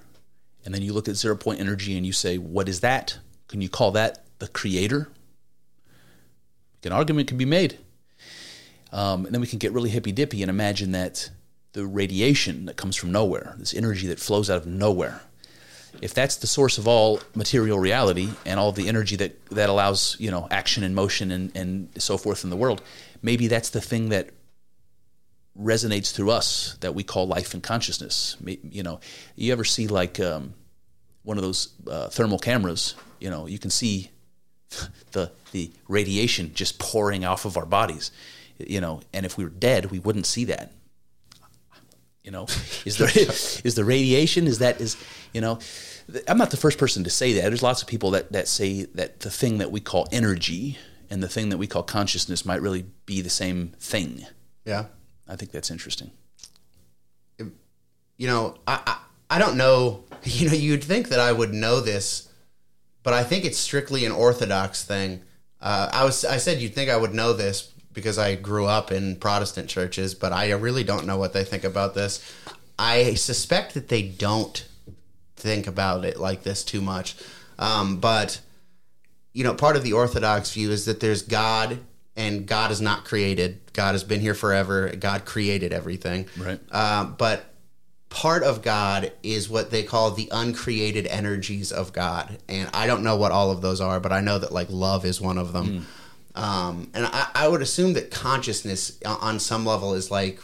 and 0.66 0.74
then 0.74 0.82
you 0.82 0.94
look 0.94 1.08
at 1.08 1.16
zero 1.16 1.36
point 1.36 1.60
energy 1.60 1.96
and 1.96 2.06
you 2.06 2.14
say, 2.14 2.38
what 2.38 2.68
is 2.68 2.82
that? 2.82 3.20
Can 3.48 3.62
you 3.62 3.70
call 3.70 3.92
that 3.92 4.26
the 4.40 4.48
creator? 4.48 5.10
An 6.84 6.92
argument 6.92 7.28
can 7.28 7.38
be 7.38 7.46
made. 7.46 7.80
Um, 8.92 9.26
and 9.26 9.34
then 9.34 9.42
we 9.42 9.48
can 9.48 9.58
get 9.58 9.74
really 9.74 9.90
hippy 9.90 10.12
dippy 10.12 10.44
and 10.44 10.52
imagine 10.52 10.92
that 10.92 11.32
the 11.76 11.86
radiation 11.86 12.66
that 12.66 12.78
comes 12.78 12.96
from 12.96 13.12
nowhere, 13.12 13.54
this 13.58 13.74
energy 13.74 14.08
that 14.08 14.18
flows 14.18 14.50
out 14.50 14.62
of 14.62 14.66
nowhere, 14.66 15.20
if 16.02 16.14
that's 16.14 16.38
the 16.38 16.48
source 16.48 16.78
of 16.78 16.88
all 16.88 17.20
material 17.36 17.78
reality 17.78 18.30
and 18.46 18.58
all 18.58 18.72
the 18.72 18.88
energy 18.88 19.18
that, 19.18 19.46
that 19.50 19.70
allows 19.70 20.16
you 20.18 20.32
know 20.32 20.48
action 20.50 20.84
and 20.84 20.96
motion 20.96 21.32
and, 21.32 21.56
and 21.56 21.90
so 21.98 22.18
forth 22.18 22.46
in 22.46 22.50
the 22.50 22.56
world, 22.56 22.82
maybe 23.22 23.48
that's 23.48 23.72
the 23.72 23.82
thing 23.82 24.08
that 24.10 24.30
resonates 25.60 26.14
through 26.14 26.32
us 26.32 26.78
that 26.80 26.96
we 26.96 27.04
call 27.04 27.28
life 27.28 27.54
and 27.54 27.62
consciousness. 27.62 28.38
You 28.46 28.84
know, 28.84 29.02
you 29.36 29.52
ever 29.52 29.66
see 29.66 29.88
like 29.88 30.18
um, 30.22 30.54
one 31.24 31.38
of 31.38 31.44
those 31.44 31.74
uh, 31.90 32.08
thermal 32.08 32.40
cameras? 32.40 32.96
You 33.20 33.30
know, 33.30 33.48
you 33.48 33.60
can 33.60 33.70
see 33.70 34.12
the 35.12 35.30
the 35.52 35.72
radiation 35.90 36.54
just 36.54 36.80
pouring 36.80 37.26
off 37.26 37.44
of 37.44 37.58
our 37.58 37.66
bodies. 37.66 38.12
You 38.58 38.80
know, 38.80 39.02
and 39.12 39.26
if 39.26 39.38
we 39.38 39.44
were 39.44 39.50
dead, 39.50 39.92
we 39.92 40.00
wouldn't 40.00 40.26
see 40.26 40.46
that. 40.46 40.72
You 42.26 42.32
know, 42.32 42.44
is 42.86 42.98
there 42.98 43.10
is 43.16 43.76
the 43.76 43.86
radiation? 43.86 44.48
Is 44.48 44.60
that 44.60 44.82
is 44.82 44.98
you 45.32 45.42
know? 45.42 45.60
I'm 46.28 46.38
not 46.38 46.52
the 46.52 46.58
first 46.58 46.78
person 46.78 47.04
to 47.04 47.10
say 47.10 47.34
that. 47.34 47.42
There's 47.44 47.64
lots 47.64 47.82
of 47.82 47.88
people 47.88 48.12
that 48.12 48.32
that 48.32 48.48
say 48.48 48.84
that 48.96 49.22
the 49.22 49.30
thing 49.30 49.60
that 49.60 49.72
we 49.72 49.80
call 49.80 50.08
energy 50.12 50.78
and 51.10 51.22
the 51.22 51.30
thing 51.30 51.50
that 51.50 51.58
we 51.58 51.68
call 51.68 51.84
consciousness 51.84 52.46
might 52.46 52.62
really 52.62 52.86
be 53.06 53.22
the 53.22 53.30
same 53.30 53.74
thing. 53.80 54.26
Yeah. 54.66 54.86
I 55.28 55.36
think 55.36 55.52
that's 55.52 55.72
interesting. 55.72 56.12
you 58.18 58.28
know, 58.28 58.56
I, 58.68 58.82
I 58.86 58.98
I 59.36 59.40
don't 59.40 59.58
know. 59.58 60.04
You 60.28 60.50
know, 60.50 60.56
you'd 60.56 60.84
think 60.84 61.10
that 61.10 61.20
I 61.20 61.32
would 61.32 61.54
know 61.54 61.82
this, 61.82 62.30
but 63.04 63.14
I 63.14 63.24
think 63.24 63.46
it's 63.46 63.60
strictly 63.60 64.06
an 64.06 64.12
Orthodox 64.12 64.84
thing. 64.84 65.22
Uh, 65.62 65.88
I 65.94 66.04
was 66.04 66.26
I 66.26 66.38
said 66.38 66.60
you'd 66.60 66.74
think 66.74 66.90
I 66.90 66.98
would 66.98 67.14
know 67.14 67.32
this 67.32 67.72
because 67.96 68.20
I 68.20 68.36
grew 68.36 68.66
up 68.66 68.92
in 68.92 69.16
Protestant 69.16 69.70
churches, 69.70 70.14
but 70.14 70.32
I 70.32 70.52
really 70.52 70.84
don't 70.84 71.08
know 71.08 71.18
what 71.18 71.34
they 71.34 71.44
think 71.44 71.64
about 71.64 71.96
this. 71.96 72.34
I 72.78 73.16
suspect 73.16 73.74
that 73.74 73.88
they 73.88 74.04
don't 74.04 74.68
think 75.36 75.66
about 75.66 76.06
it 76.06 76.20
like 76.20 76.44
this 76.44 76.64
too 76.64 76.82
much. 76.82 77.16
Um, 77.58 77.98
but 77.98 78.42
you 79.34 79.44
know, 79.44 79.54
part 79.54 79.76
of 79.76 79.84
the 79.84 79.94
Orthodox 79.94 80.54
view 80.54 80.72
is 80.72 80.86
that 80.86 81.00
there's 81.00 81.22
God 81.22 81.80
and 82.16 82.46
God 82.46 82.72
is 82.72 82.80
not 82.80 83.04
created. 83.04 83.60
God 83.74 83.94
has 83.94 84.04
been 84.04 84.22
here 84.22 84.34
forever. 84.34 84.96
God 84.96 85.26
created 85.26 85.74
everything. 85.74 86.28
Right. 86.38 86.60
Um, 86.74 87.16
but 87.18 87.46
part 88.10 88.44
of 88.44 88.62
God 88.62 89.12
is 89.24 89.50
what 89.50 89.72
they 89.72 89.84
call 89.84 90.12
the 90.12 90.30
uncreated 90.32 91.06
energies 91.08 91.74
of 91.74 91.92
God. 91.92 92.38
And 92.48 92.70
I 92.74 92.88
don't 92.88 93.04
know 93.04 93.18
what 93.18 93.34
all 93.34 93.52
of 93.52 93.62
those 93.62 93.82
are, 93.82 94.00
but 94.00 94.14
I 94.14 94.22
know 94.22 94.40
that 94.40 94.54
like 94.54 94.68
love 94.70 95.06
is 95.06 95.20
one 95.20 95.38
of 95.38 95.52
them. 95.52 95.86
Um, 96.36 96.90
and 96.94 97.06
I, 97.06 97.28
I 97.34 97.48
would 97.48 97.62
assume 97.62 97.94
that 97.94 98.12
consciousness 98.12 99.00
on 99.06 99.40
some 99.40 99.66
level 99.66 99.94
is 99.94 100.12
like 100.12 100.40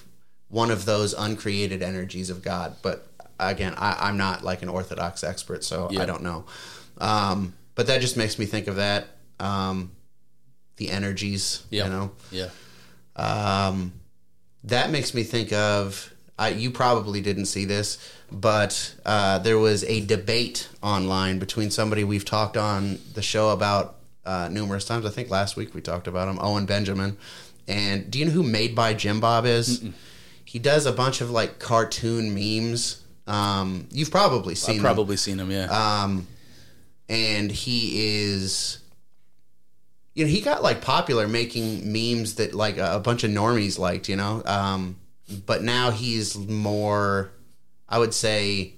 one 0.48 0.72
of 0.72 0.86
those 0.86 1.14
uncreated 1.14 1.82
energies 1.84 2.30
of 2.30 2.42
God. 2.42 2.76
But 2.82 3.08
again, 3.40 3.74
I, 3.78 3.98
I'm 4.00 4.18
not 4.18 4.44
like 4.44 4.62
an 4.62 4.70
Orthodox 4.70 5.24
expert, 5.24 5.64
so 5.64 5.90
Yeah. 5.92 6.02
I 6.02 6.06
don't 6.06 6.24
know. 6.24 6.46
Um, 6.98 7.54
but 7.76 7.88
that 7.88 8.00
just 8.02 8.16
makes 8.18 8.40
me 8.40 8.46
think 8.46 8.68
of 8.68 8.78
that. 8.78 9.08
Um, 9.40 9.92
the 10.78 10.90
energies, 10.90 11.64
Yeah. 11.70 11.86
you 11.86 11.90
know. 11.90 12.12
Yeah. 12.32 12.50
Um, 13.16 13.94
that 14.64 14.90
makes 14.92 15.14
me 15.14 15.24
think 15.24 15.52
of. 15.52 16.14
I, 16.40 16.50
you 16.50 16.72
probably 16.72 17.22
didn't 17.22 17.46
see 17.46 17.66
this, 17.66 17.98
but 18.32 18.96
uh, 19.06 19.38
there 19.40 19.60
was 19.60 19.84
a 19.84 20.04
debate 20.06 20.70
online 20.82 21.38
between 21.38 21.70
somebody 21.70 22.04
we've 22.04 22.26
talked 22.26 22.58
on 22.58 22.98
the 23.14 23.22
show 23.22 23.50
about 23.52 23.96
uh, 24.26 24.50
numerous 24.52 24.86
times. 24.86 25.06
I 25.06 25.10
think 25.10 25.30
last 25.30 25.56
week 25.56 25.74
we 25.74 25.82
talked 25.82 26.08
about 26.08 26.28
him, 26.28 26.38
Owen 26.42 26.66
Benjamin. 26.66 27.18
And 27.68 28.10
do 28.10 28.20
you 28.20 28.26
know 28.26 28.32
who 28.32 28.44
Made 28.44 28.76
by 28.76 28.94
Jim 28.94 29.20
Bob 29.20 29.46
is? 29.46 29.84
He 30.46 30.60
does 30.60 30.86
a 30.86 30.92
bunch 30.92 31.22
of 31.22 31.32
like 31.32 31.60
cartoon 31.60 32.34
memes. 32.34 33.02
Um, 33.28 33.88
you've 33.92 34.12
probably 34.12 34.56
seen 34.56 34.78
I've 34.78 34.82
probably 34.82 35.16
seen 35.18 35.40
him. 35.40 35.52
Yeah. 35.52 35.68
um, 35.68 36.28
and 37.08 37.52
he 37.52 38.20
is 38.24 38.80
you 40.14 40.26
know 40.26 40.32
he 40.32 40.42
got 40.42 40.64
like 40.64 40.82
popular 40.82 41.28
making 41.28 41.92
memes 41.92 42.36
that 42.36 42.54
like 42.54 42.78
a, 42.78 42.96
a 42.96 43.00
bunch 43.00 43.24
of 43.24 43.32
normies 43.32 43.78
liked 43.78 44.08
you 44.10 44.16
know 44.16 44.42
um, 44.46 44.98
but 45.46 45.62
now 45.62 45.92
he's 45.92 46.38
more 46.38 47.32
i 47.90 48.00
would 48.00 48.14
say 48.14 48.74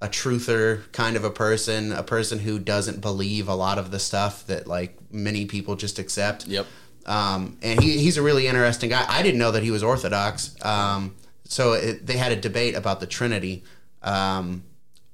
a 0.00 0.08
truther 0.08 0.90
kind 0.92 1.16
of 1.16 1.24
a 1.24 1.30
person 1.30 1.92
a 1.92 2.02
person 2.02 2.38
who 2.38 2.58
doesn't 2.58 3.00
believe 3.00 3.48
a 3.48 3.54
lot 3.54 3.78
of 3.78 3.90
the 3.90 3.98
stuff 3.98 4.46
that 4.46 4.66
like 4.66 4.96
many 5.10 5.44
people 5.44 5.74
just 5.74 5.98
accept 5.98 6.46
yep. 6.46 6.66
um, 7.06 7.58
and 7.62 7.82
he, 7.82 7.98
he's 7.98 8.16
a 8.16 8.22
really 8.22 8.46
interesting 8.46 8.90
guy. 8.90 9.04
I 9.08 9.22
didn't 9.22 9.38
know 9.38 9.50
that 9.50 9.62
he 9.62 9.70
was 9.70 9.82
Orthodox. 9.82 10.54
Um, 10.64 11.16
so 11.44 11.72
it, 11.72 12.06
they 12.06 12.18
had 12.18 12.30
a 12.30 12.36
debate 12.36 12.74
about 12.74 13.00
the 13.00 13.06
Trinity. 13.06 13.64
Um, 14.02 14.62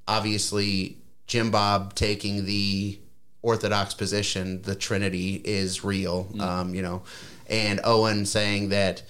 obviously, 0.06 0.98
Jim 1.26 1.50
Bob 1.50 1.94
taking 1.94 2.44
the 2.44 2.98
Orthodox 3.40 3.94
position, 3.94 4.62
the 4.62 4.74
Trinity 4.74 5.40
is 5.44 5.84
real. 5.84 6.28
Um, 6.40 6.74
you 6.74 6.82
know, 6.82 7.02
and 7.48 7.80
Owen 7.84 8.26
saying 8.26 8.70
that 8.70 9.02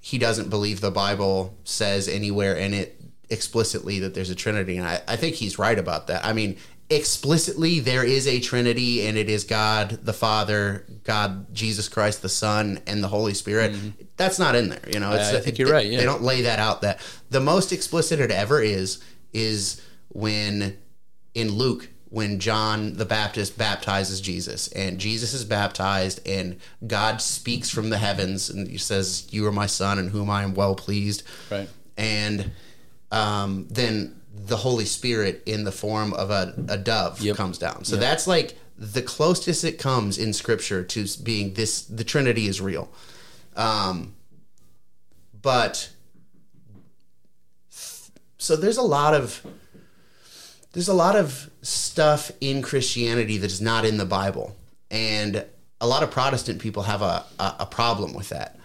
he 0.00 0.18
doesn't 0.18 0.50
believe 0.50 0.80
the 0.80 0.90
Bible 0.90 1.56
says 1.64 2.08
anywhere 2.08 2.54
in 2.54 2.74
it 2.74 2.95
explicitly 3.30 3.98
that 4.00 4.14
there's 4.14 4.30
a 4.30 4.34
Trinity, 4.34 4.76
and 4.76 4.86
I, 4.86 5.00
I 5.08 5.16
think 5.16 5.36
he's 5.36 5.58
right 5.58 5.78
about 5.78 6.06
that. 6.08 6.24
I 6.24 6.32
mean, 6.32 6.56
explicitly 6.88 7.80
there 7.80 8.04
is 8.04 8.26
a 8.26 8.40
Trinity, 8.40 9.06
and 9.06 9.16
it 9.18 9.28
is 9.28 9.44
God 9.44 9.90
the 10.04 10.12
Father, 10.12 10.84
God 11.04 11.52
Jesus 11.54 11.88
Christ 11.88 12.22
the 12.22 12.28
Son, 12.28 12.80
and 12.86 13.02
the 13.02 13.08
Holy 13.08 13.34
Spirit. 13.34 13.72
Mm-hmm. 13.72 13.88
That's 14.16 14.38
not 14.38 14.54
in 14.54 14.68
there, 14.70 14.88
you 14.88 15.00
know. 15.00 15.12
It's, 15.12 15.32
I 15.34 15.40
think 15.40 15.58
you're 15.58 15.68
they- 15.68 15.74
right, 15.74 15.86
yeah. 15.86 15.98
They 15.98 16.04
don't 16.04 16.22
lay 16.22 16.42
that 16.42 16.58
out. 16.58 16.82
That 16.82 17.00
the 17.30 17.40
most 17.40 17.72
explicit 17.72 18.20
it 18.20 18.30
ever 18.30 18.60
is 18.62 19.02
is 19.32 19.82
when 20.08 20.76
in 21.34 21.50
Luke 21.52 21.88
when 22.08 22.38
John 22.38 22.94
the 22.96 23.04
Baptist 23.04 23.58
baptizes 23.58 24.20
Jesus 24.20 24.68
and 24.68 24.98
Jesus 24.98 25.34
is 25.34 25.44
baptized 25.44 26.26
and 26.26 26.58
God 26.86 27.20
speaks 27.20 27.68
from 27.68 27.90
the 27.90 27.98
heavens 27.98 28.48
and 28.48 28.68
he 28.68 28.78
says 28.78 29.26
you 29.30 29.44
are 29.46 29.52
my 29.52 29.66
son 29.66 29.98
in 29.98 30.08
whom 30.08 30.30
I 30.30 30.44
am 30.44 30.54
well 30.54 30.76
pleased 30.76 31.24
Right. 31.50 31.68
and 31.98 32.52
um, 33.16 33.66
then 33.70 34.20
the 34.52 34.56
Holy 34.56 34.84
Spirit 34.84 35.42
in 35.46 35.64
the 35.64 35.72
form 35.72 36.12
of 36.12 36.30
a, 36.30 36.54
a 36.68 36.76
dove 36.78 37.20
Yep. 37.20 37.36
comes 37.36 37.58
down 37.58 37.84
so 37.84 37.96
that's 37.96 38.26
like 38.26 38.58
the 38.78 39.02
closest 39.02 39.64
it 39.64 39.78
comes 39.78 40.18
in 40.18 40.32
scripture 40.32 40.82
to 40.84 41.06
being 41.22 41.54
this 41.54 41.82
the 41.82 42.04
Trinity 42.04 42.46
is 42.46 42.60
real 42.60 42.86
um, 43.56 44.14
but 45.42 45.90
so 48.38 48.54
there's 48.56 48.76
a 48.76 48.82
lot 48.82 49.14
of 49.14 49.44
there's 50.72 50.88
a 50.88 50.94
lot 50.94 51.16
of 51.16 51.50
stuff 51.62 52.30
in 52.40 52.60
Christianity 52.60 53.38
that 53.38 53.50
is 53.50 53.62
not 53.62 53.86
in 53.86 53.96
the 53.96 54.04
Bible, 54.04 54.54
and 54.90 55.44
a 55.80 55.86
lot 55.86 56.02
of 56.02 56.10
Protestant 56.10 56.60
people 56.60 56.82
have 56.82 57.00
a, 57.00 57.24
a, 57.38 57.54
a 57.60 57.66
problem 57.66 58.12
with 58.12 58.28
that. 58.28 58.58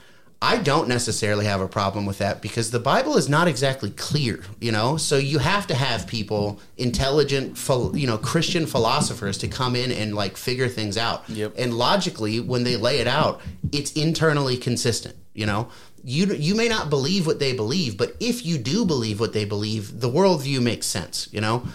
I 0.43 0.57
don't 0.57 0.87
necessarily 0.87 1.45
have 1.45 1.61
a 1.61 1.67
problem 1.67 2.07
with 2.07 2.17
that 2.17 2.41
because 2.41 2.71
the 2.71 2.79
Bible 2.79 3.15
is 3.15 3.29
not 3.29 3.47
exactly 3.47 3.91
clear, 3.91 4.43
you 4.59 4.71
know. 4.71 4.97
So 4.97 5.17
you 5.17 5.37
have 5.37 5.67
to 5.67 5.75
have 5.75 6.07
people, 6.07 6.59
intelligent, 6.77 7.59
you 7.93 8.07
know, 8.07 8.17
Christian 8.17 8.65
philosophers 8.65 9.37
to 9.39 9.47
come 9.47 9.75
in 9.75 9.91
and 9.91 10.15
like 10.15 10.37
figure 10.37 10.67
things 10.67 10.97
out. 10.97 11.29
Yep. 11.29 11.53
And 11.59 11.75
logically, 11.75 12.39
when 12.39 12.63
they 12.63 12.75
lay 12.75 12.97
it 12.97 13.07
out, 13.07 13.41
it's 13.71 13.91
internally 13.91 14.57
consistent. 14.57 15.15
You 15.33 15.45
know, 15.45 15.69
you 16.03 16.25
you 16.33 16.55
may 16.55 16.67
not 16.67 16.89
believe 16.89 17.27
what 17.27 17.37
they 17.37 17.53
believe, 17.53 17.95
but 17.95 18.15
if 18.19 18.43
you 18.43 18.57
do 18.57 18.83
believe 18.83 19.19
what 19.19 19.33
they 19.33 19.45
believe, 19.45 19.99
the 19.99 20.09
worldview 20.09 20.61
makes 20.61 20.87
sense. 20.87 21.29
You 21.31 21.41
know, 21.41 21.67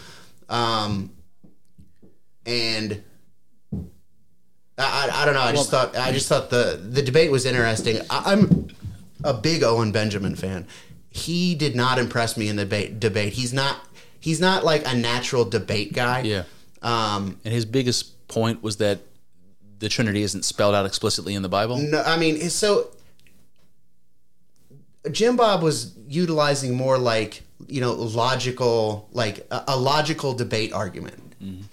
um, 0.49 1.13
and 2.45 3.03
I, 4.97 5.23
I, 5.23 5.25
don't 5.25 5.35
know. 5.35 5.41
I 5.41 5.53
just 5.53 5.71
thought 5.71 5.97
I 5.97 6.13
just 6.13 6.29
thought 6.29 6.51
the 6.51 6.81
the 6.83 7.03
debate 7.03 7.31
was 7.31 7.45
interesting. 7.45 8.01
I, 8.11 8.33
I'm 8.33 8.69
a 9.25 9.35
big 9.35 9.63
Owen 9.63 9.93
Benjamin 9.93 10.37
fan. 10.37 10.67
He 11.11 11.55
did 11.55 11.75
not 11.75 11.99
impress 11.99 12.37
me 12.37 12.49
in 12.49 12.57
the 12.57 12.65
debate. 12.65 13.01
Debate. 13.01 13.33
He's 13.35 13.53
not. 13.53 13.81
He's 14.21 14.41
not 14.41 14.65
like 14.65 14.87
a 14.87 14.95
natural 14.95 15.45
debate 15.45 15.93
guy. 15.93 16.21
Yeah. 16.21 16.45
Um. 16.83 17.39
And 17.45 17.53
his 17.53 17.65
biggest 17.65 18.27
point 18.29 18.63
was 18.63 18.79
that 18.79 19.01
the 19.79 19.89
Trinity 19.89 20.23
isn't 20.23 20.45
spelled 20.45 20.75
out 20.75 20.87
explicitly 20.87 21.35
in 21.35 21.43
the 21.43 21.49
Bible. 21.49 21.79
No, 21.79 22.03
I 22.03 22.17
mean, 22.17 22.41
so 22.49 22.91
Jim 25.11 25.37
Bob 25.37 25.63
was 25.63 25.95
utilizing 26.09 26.75
more 26.75 26.99
like 26.99 27.43
you 27.69 27.81
know 27.81 27.93
logical, 27.93 29.09
like 29.13 29.47
a, 29.51 29.65
a 29.69 29.77
logical 29.77 30.33
debate 30.33 30.73
argument. 30.73 31.26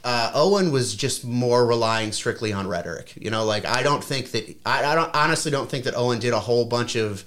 Uh, 0.04 0.32
Owen 0.34 0.72
was 0.72 0.94
just 0.96 1.24
more 1.26 1.66
relying 1.66 2.12
strictly 2.12 2.52
on 2.54 2.68
rhetoric. 2.68 3.14
You 3.16 3.30
know, 3.32 3.46
like 3.46 3.66
I 3.66 3.82
don't 3.84 4.04
think 4.04 4.32
that 4.32 4.56
I, 4.66 4.84
I 4.86 4.96
don't 4.96 5.14
honestly 5.16 5.52
don't 5.52 5.70
think 5.70 5.86
that 5.86 5.96
Owen 5.96 6.20
did 6.20 6.34
a 6.34 6.40
whole 6.40 6.66
bunch 6.66 6.96
of 6.96 7.24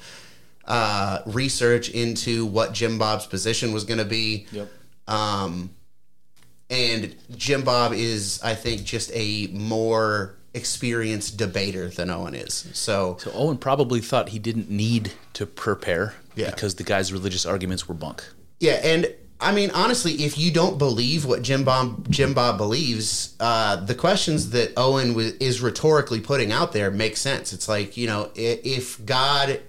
uh, 0.66 1.20
research 1.26 1.88
into 1.90 2.44
what 2.46 2.72
Jim 2.72 2.98
Bob's 2.98 3.26
position 3.26 3.72
was 3.72 3.84
going 3.84 3.98
to 3.98 4.04
be. 4.04 4.46
Yep. 4.52 4.68
Um, 5.08 5.70
and 6.68 7.14
Jim 7.36 7.62
Bob 7.62 7.92
is, 7.92 8.40
I 8.42 8.54
think, 8.54 8.84
just 8.84 9.10
a 9.14 9.46
more 9.52 10.34
experienced 10.52 11.36
debater 11.36 11.88
than 11.88 12.10
Owen 12.10 12.34
is. 12.34 12.68
So, 12.72 13.16
So 13.20 13.30
Owen 13.32 13.58
probably 13.58 14.00
thought 14.00 14.30
he 14.30 14.38
didn't 14.38 14.70
need 14.70 15.12
to 15.34 15.46
prepare 15.46 16.14
Yeah. 16.34 16.50
because 16.50 16.74
the 16.74 16.82
guy's 16.82 17.12
religious 17.12 17.46
arguments 17.46 17.86
were 17.88 17.94
bunk. 17.94 18.24
yeah, 18.58 18.80
and 18.82 19.14
I 19.38 19.52
mean, 19.52 19.70
honestly, 19.72 20.12
if 20.24 20.38
you 20.38 20.50
don't 20.50 20.78
believe 20.78 21.26
what 21.26 21.42
Jim 21.42 21.64
Bob 21.64 22.10
Jim 22.10 22.32
Bob 22.32 22.56
believes, 22.56 23.36
uh, 23.38 23.76
the 23.76 23.94
questions 23.94 24.50
that 24.50 24.72
Owen 24.76 25.08
w- 25.08 25.34
is 25.40 25.60
rhetorically 25.60 26.20
putting 26.20 26.52
out 26.52 26.72
there 26.72 26.90
make 26.90 27.16
sense. 27.16 27.52
It's 27.52 27.68
like 27.68 27.96
you 27.96 28.06
know, 28.06 28.30
if 28.34 29.04
God 29.04 29.60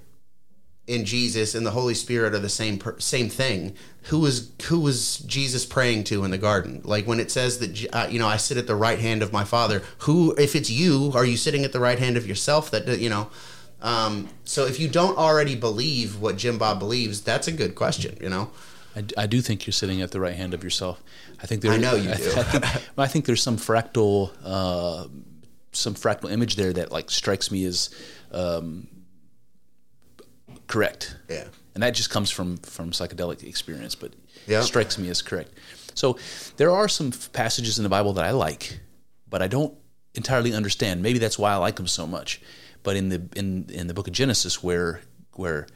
and 0.88 1.06
Jesus 1.06 1.54
and 1.54 1.66
the 1.66 1.72
Holy 1.72 1.94
Spirit 1.94 2.34
are 2.34 2.40
the 2.40 2.48
same 2.48 2.82
same 2.98 3.28
thing, 3.28 3.76
who 4.04 4.20
was 4.20 4.52
who 4.64 4.80
was 4.80 5.18
Jesus 5.20 5.66
praying 5.66 6.06
to 6.06 6.24
in 6.24 6.32
the 6.32 6.38
garden? 6.38 6.82
Like 6.86 7.06
when 7.06 7.20
it 7.20 7.30
says 7.30 7.60
that 7.60 7.94
uh, 7.94 8.08
you 8.10 8.20
know, 8.20 8.28
I 8.28 8.38
sit 8.38 8.58
at 8.58 8.68
the 8.68 8.76
right 8.76 9.00
hand 9.00 9.22
of 9.22 9.34
my 9.34 9.44
Father. 9.44 9.84
Who, 10.00 10.34
if 10.36 10.56
it's 10.56 10.70
you, 10.70 11.12
are 11.14 11.26
you 11.26 11.36
sitting 11.36 11.66
at 11.66 11.74
the 11.74 11.82
right 11.82 12.00
hand 12.00 12.16
of 12.16 12.26
yourself? 12.26 12.72
That 12.72 13.00
you 13.00 13.10
know. 13.10 13.30
Um, 13.82 14.30
so 14.44 14.66
if 14.66 14.80
you 14.80 14.88
don't 14.88 15.18
already 15.18 15.56
believe 15.56 16.20
what 16.20 16.38
Jim 16.38 16.58
Bob 16.58 16.80
believes, 16.80 17.22
that's 17.22 17.48
a 17.48 17.52
good 17.52 17.76
question. 17.76 18.18
You 18.22 18.30
know. 18.30 18.52
I, 18.98 19.04
I 19.24 19.28
do 19.28 19.42
think 19.42 19.66
you're 19.68 19.74
sitting 19.74 20.02
at 20.02 20.12
the 20.12 20.20
right 20.20 20.36
hand 20.36 20.54
of 20.54 20.64
yourself. 20.64 21.02
I 21.42 21.46
think 21.48 21.62
there. 21.62 21.72
I 21.72 21.78
know 21.78 21.96
you 21.96 22.10
I, 22.12 22.16
do. 22.16 22.24
I 22.36 22.44
think, 22.44 22.66
I 22.98 23.08
think 23.08 23.26
there's 23.26 23.44
some 23.44 23.58
fractal, 23.58 24.32
uh, 24.44 25.08
some 25.72 25.94
fractal 25.94 26.32
image 26.32 26.56
there 26.56 26.74
that 26.74 26.92
like 26.92 27.10
strikes 27.12 27.52
me 27.52 27.66
as 27.66 27.90
um, 28.32 28.88
correct. 30.68 31.16
Yeah. 31.30 31.46
and 31.74 31.84
that 31.84 31.92
just 31.92 32.10
comes 32.10 32.32
from 32.32 32.58
from 32.58 32.92
psychedelic 32.92 33.44
experience, 33.44 33.96
but 33.96 34.14
Yeah. 34.48 34.60
it 34.62 34.64
strikes 34.64 34.98
me 34.98 35.10
as 35.10 35.22
correct. 35.22 35.52
So 35.94 36.18
there 36.58 36.72
are 36.72 36.88
some 36.88 37.08
f- 37.10 37.32
passages 37.34 37.78
in 37.80 37.84
the 37.84 37.90
Bible 37.90 38.14
that 38.14 38.26
I 38.26 38.32
like, 38.32 38.80
but 39.30 39.42
I 39.42 39.48
don't 39.48 39.74
entirely 40.14 40.54
understand. 40.54 41.02
Maybe 41.02 41.20
that's 41.20 41.38
why 41.40 41.52
I 41.52 41.58
like 41.58 41.76
them 41.76 41.88
so 41.88 42.06
much. 42.08 42.42
But 42.84 42.96
in 42.96 43.10
the 43.10 43.22
in 43.36 43.70
in 43.70 43.88
the 43.88 43.94
book 43.94 44.08
of 44.08 44.14
Genesis, 44.14 44.64
where 44.64 45.02
where 45.34 45.68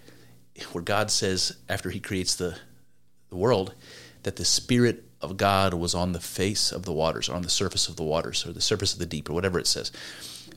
where 0.72 0.84
God 0.84 1.12
says 1.12 1.56
after 1.70 1.90
He 1.90 2.00
creates 2.00 2.36
the 2.36 2.58
the 3.32 3.38
world 3.38 3.74
that 4.24 4.36
the 4.36 4.46
Spirit 4.46 5.04
of 5.22 5.38
God 5.38 5.74
was 5.74 5.96
on 5.96 6.12
the 6.12 6.20
face 6.20 6.72
of 6.72 6.84
the 6.84 6.94
waters, 6.94 7.30
or 7.30 7.34
on 7.34 7.42
the 7.42 7.50
surface 7.50 7.88
of 7.88 7.96
the 7.96 8.04
waters, 8.04 8.46
or 8.46 8.52
the 8.52 8.62
surface 8.62 8.94
of 8.94 9.00
the 9.00 9.06
deep, 9.06 9.30
or 9.30 9.34
whatever 9.34 9.58
it 9.58 9.68
says. 9.68 9.92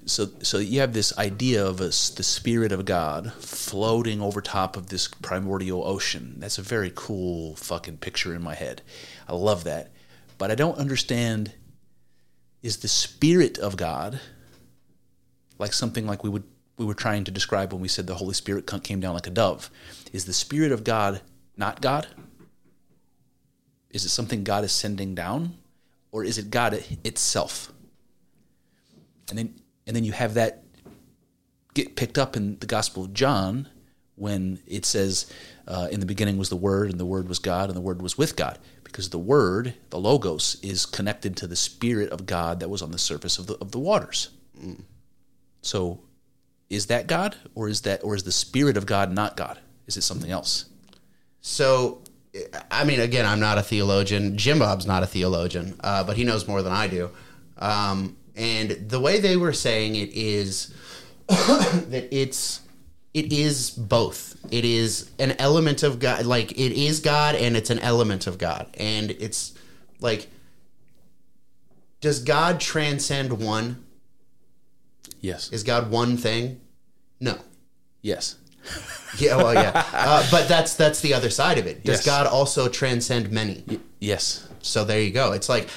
So, 0.06 0.28
so 0.42 0.59
you 0.59 0.80
have 0.80 0.92
this 0.92 1.16
idea 1.16 1.64
of 1.64 1.80
us, 1.80 2.10
the 2.10 2.22
Spirit 2.22 2.72
of 2.72 2.84
God 2.84 3.32
floating 3.34 4.20
over 4.20 4.40
top 4.40 4.76
of 4.76 4.88
this 4.88 5.09
primordial 5.09 5.86
ocean. 5.86 6.34
That's 6.38 6.59
a 6.59 6.62
very 6.62 6.92
cool 6.94 7.56
fucking 7.56 7.98
picture 7.98 8.34
in 8.34 8.42
my 8.42 8.55
head. 8.55 8.82
I 9.28 9.34
love 9.34 9.64
that, 9.64 9.92
but 10.36 10.51
I 10.51 10.55
don't 10.55 10.76
understand. 10.76 11.52
Is 12.62 12.78
the 12.78 12.88
Spirit 12.88 13.59
of 13.59 13.76
God 13.76 14.20
like 15.59 15.72
something 15.72 16.06
like 16.06 16.24
we 16.24 16.30
would 16.30 16.44
we 16.76 16.84
were 16.84 16.94
trying 16.94 17.22
to 17.24 17.30
describe 17.30 17.72
when 17.72 17.80
we 17.80 17.88
said 17.88 18.06
the 18.06 18.16
Holy 18.16 18.34
Spirit 18.34 18.66
came 18.82 19.01
down 19.01 19.14
like 19.14 19.26
a 19.26 19.30
dove? 19.30 19.70
Is 20.12 20.24
the 20.24 20.32
Spirit 20.32 20.72
of 20.72 20.82
God 20.82 21.20
not 21.56 21.80
God? 21.80 22.09
Is 23.95 24.05
it 24.05 24.11
something 24.11 24.43
God 24.43 24.65
is 24.65 24.73
sending 24.73 25.15
down, 25.15 25.57
or 26.11 26.25
is 26.25 26.37
it 26.37 26.51
God 26.51 26.75
itself? 27.05 27.73
And 29.31 29.39
then 29.39 29.55
and 29.87 29.95
then 29.95 30.05
you 30.05 30.12
have 30.12 30.35
that 30.35 30.65
get 31.75 31.97
picked 31.97 32.19
up 32.19 32.37
in 32.37 32.59
the 32.59 32.66
Gospel 32.66 33.05
of 33.05 33.15
John 33.15 33.69
when 34.16 34.59
it 34.66 34.85
says, 34.85 35.27
uh, 35.69 35.89
"In 35.91 36.01
the 36.01 36.07
beginning 36.07 36.37
was 36.39 36.49
the 36.49 36.57
Word, 36.57 36.91
and 36.91 36.99
the 36.99 37.07
Word 37.07 37.29
was 37.29 37.39
God, 37.39 37.71
and 37.71 37.77
the 37.77 37.81
Word 37.81 38.03
was 38.03 38.19
with 38.19 38.35
God." 38.37 38.59
Because 38.83 39.11
the 39.11 39.19
Word, 39.19 39.75
the 39.91 39.99
Logos, 39.99 40.57
is 40.61 40.87
connected 40.87 41.37
to 41.37 41.47
the 41.47 41.57
Spirit 41.57 42.11
of 42.11 42.27
God 42.27 42.61
that 42.61 42.69
was 42.71 42.83
on 42.83 42.91
the 42.91 42.99
surface 42.99 43.39
of 43.39 43.47
the 43.47 43.55
of 43.59 43.71
the 43.71 43.79
waters. 43.79 44.31
So, 45.62 46.01
is 46.69 46.87
that 46.87 47.07
God, 47.07 47.37
or 47.55 47.69
is 47.69 47.83
that, 47.83 48.05
or 48.05 48.15
is 48.15 48.25
the 48.25 48.33
Spirit 48.33 48.77
of 48.77 48.87
God 48.87 49.12
not 49.12 49.37
God? 49.37 49.61
Is 49.87 49.97
it 49.97 50.03
something 50.03 50.31
else? 50.31 50.66
So, 51.41 52.03
I 52.70 52.85
mean, 52.85 53.01
again, 53.01 53.27
I'm 53.27 53.40
not 53.40 53.59
a 53.59 53.62
theologian. 53.62 54.36
Jim 54.36 54.59
Bob's 54.59 54.86
not 54.86 55.02
a 55.02 55.06
theologian, 55.06 55.78
uh, 55.81 56.05
but 56.05 56.16
he 56.16 56.24
knows 56.24 56.48
more 56.48 56.62
than 56.62 56.73
I 56.73 56.89
do. 56.89 57.11
Um, 57.59 58.16
and 58.35 58.70
the 58.70 58.98
way 59.01 59.20
they 59.20 59.36
were 59.36 59.52
saying 59.52 59.94
it 59.94 60.11
is 60.12 60.74
that 61.28 62.09
it's 62.11 62.61
it 63.12 63.32
is 63.32 63.70
both. 63.70 64.36
It 64.51 64.65
is 64.65 65.11
an 65.20 65.36
element 65.39 65.85
of 65.85 66.01
God, 66.01 66.27
like 66.27 66.52
it 66.52 66.73
is 66.73 67.01
God, 67.01 67.36
and 67.36 67.56
it's 67.56 67.70
an 67.70 67.78
element 67.78 68.27
of 68.27 68.39
God, 68.39 68.69
and 68.74 69.12
it's 69.12 69.55
like, 70.01 70.27
does 72.01 72.19
God 72.19 72.61
transcend 72.61 73.40
one? 73.40 73.85
Yes. 75.20 75.51
Is 75.52 75.62
God 75.62 75.90
one 75.90 76.16
thing? 76.16 76.61
No. 77.20 77.39
Yes. 78.02 78.36
Yeah, 79.19 79.36
well, 79.36 79.55
yeah, 79.55 79.85
uh, 79.93 80.27
but 80.31 80.49
that's 80.49 80.74
that's 80.74 81.01
the 81.01 81.15
other 81.15 81.31
side 81.31 81.59
of 81.59 81.66
it. 81.66 81.85
Does 81.85 81.99
Yes. 81.99 82.07
God 82.07 82.27
also 82.27 82.69
transcend 82.69 83.31
many? 83.31 83.65
Yes. 84.01 84.49
So 84.61 84.85
there 84.85 85.01
you 85.01 85.11
go. 85.11 85.32
It's 85.32 85.49
like, 85.49 85.69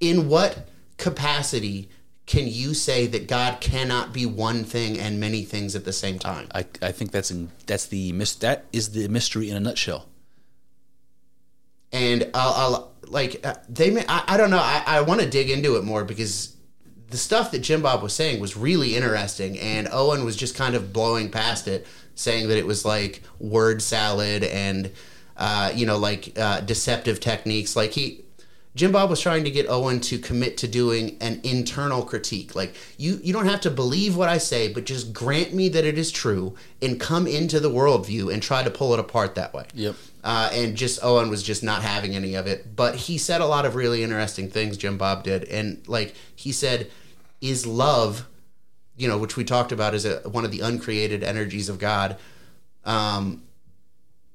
in 0.00 0.28
what 0.28 0.68
capacity 0.98 1.88
can 2.26 2.46
you 2.48 2.74
say 2.74 3.06
that 3.06 3.28
God 3.28 3.60
cannot 3.60 4.12
be 4.12 4.26
one 4.26 4.64
thing 4.64 4.98
and 4.98 5.20
many 5.20 5.44
things 5.44 5.76
at 5.76 5.84
the 5.84 5.92
same 5.92 6.18
time? 6.18 6.48
I, 6.54 6.66
I 6.82 6.92
think 6.92 7.12
that's 7.12 7.30
in, 7.30 7.50
that's 7.66 7.86
the 7.86 8.12
that 8.40 8.64
is 8.72 8.90
the 8.90 9.08
mystery 9.08 9.48
in 9.48 9.56
a 9.56 9.60
nutshell. 9.60 10.08
And 11.92 12.28
I'll, 12.34 12.52
I'll 12.52 12.92
like 13.06 13.46
uh, 13.46 13.54
they 13.68 13.90
may 13.90 14.04
I, 14.08 14.24
I 14.26 14.36
don't 14.36 14.50
know. 14.50 14.58
I, 14.58 14.82
I 14.86 15.00
want 15.02 15.20
to 15.20 15.30
dig 15.30 15.50
into 15.50 15.76
it 15.76 15.84
more 15.84 16.04
because 16.04 16.56
the 17.08 17.16
stuff 17.16 17.52
that 17.52 17.60
Jim 17.60 17.82
Bob 17.82 18.02
was 18.02 18.12
saying 18.12 18.40
was 18.40 18.56
really 18.56 18.96
interesting, 18.96 19.58
and 19.60 19.88
Owen 19.92 20.24
was 20.24 20.36
just 20.36 20.56
kind 20.56 20.74
of 20.74 20.92
blowing 20.92 21.30
past 21.30 21.68
it, 21.68 21.86
saying 22.16 22.48
that 22.48 22.58
it 22.58 22.66
was 22.66 22.84
like 22.84 23.22
word 23.38 23.80
salad 23.80 24.42
and 24.42 24.90
uh, 25.36 25.70
you 25.74 25.86
know 25.86 25.98
like 25.98 26.36
uh, 26.36 26.60
deceptive 26.60 27.20
techniques. 27.20 27.76
Like 27.76 27.92
he, 27.92 28.24
Jim 28.76 28.92
Bob 28.92 29.08
was 29.08 29.22
trying 29.22 29.44
to 29.44 29.50
get 29.50 29.68
Owen 29.70 30.00
to 30.00 30.18
commit 30.18 30.58
to 30.58 30.68
doing 30.68 31.16
an 31.22 31.40
internal 31.44 32.02
critique. 32.02 32.54
Like 32.54 32.74
you, 32.98 33.18
you 33.22 33.32
don't 33.32 33.46
have 33.46 33.62
to 33.62 33.70
believe 33.70 34.16
what 34.16 34.28
I 34.28 34.36
say, 34.36 34.70
but 34.70 34.84
just 34.84 35.14
grant 35.14 35.54
me 35.54 35.70
that 35.70 35.84
it 35.84 35.96
is 35.96 36.12
true 36.12 36.54
and 36.82 37.00
come 37.00 37.26
into 37.26 37.58
the 37.58 37.70
worldview 37.70 38.30
and 38.30 38.42
try 38.42 38.62
to 38.62 38.70
pull 38.70 38.92
it 38.92 39.00
apart 39.00 39.34
that 39.36 39.54
way. 39.54 39.64
Yep. 39.72 39.94
Uh, 40.22 40.50
and 40.52 40.76
just 40.76 41.02
Owen 41.02 41.30
was 41.30 41.42
just 41.42 41.62
not 41.62 41.82
having 41.82 42.14
any 42.14 42.34
of 42.34 42.46
it. 42.46 42.76
But 42.76 42.96
he 42.96 43.16
said 43.16 43.40
a 43.40 43.46
lot 43.46 43.64
of 43.64 43.76
really 43.76 44.02
interesting 44.02 44.50
things. 44.50 44.76
Jim 44.76 44.98
Bob 44.98 45.22
did, 45.22 45.44
and 45.44 45.86
like 45.88 46.14
he 46.34 46.52
said, 46.52 46.90
is 47.40 47.66
love, 47.66 48.26
you 48.96 49.08
know, 49.08 49.18
which 49.18 49.36
we 49.36 49.44
talked 49.44 49.72
about 49.72 49.94
as 49.94 50.04
a, 50.04 50.20
one 50.28 50.44
of 50.44 50.50
the 50.50 50.60
uncreated 50.60 51.22
energies 51.22 51.68
of 51.68 51.78
God. 51.78 52.16
Um, 52.84 53.42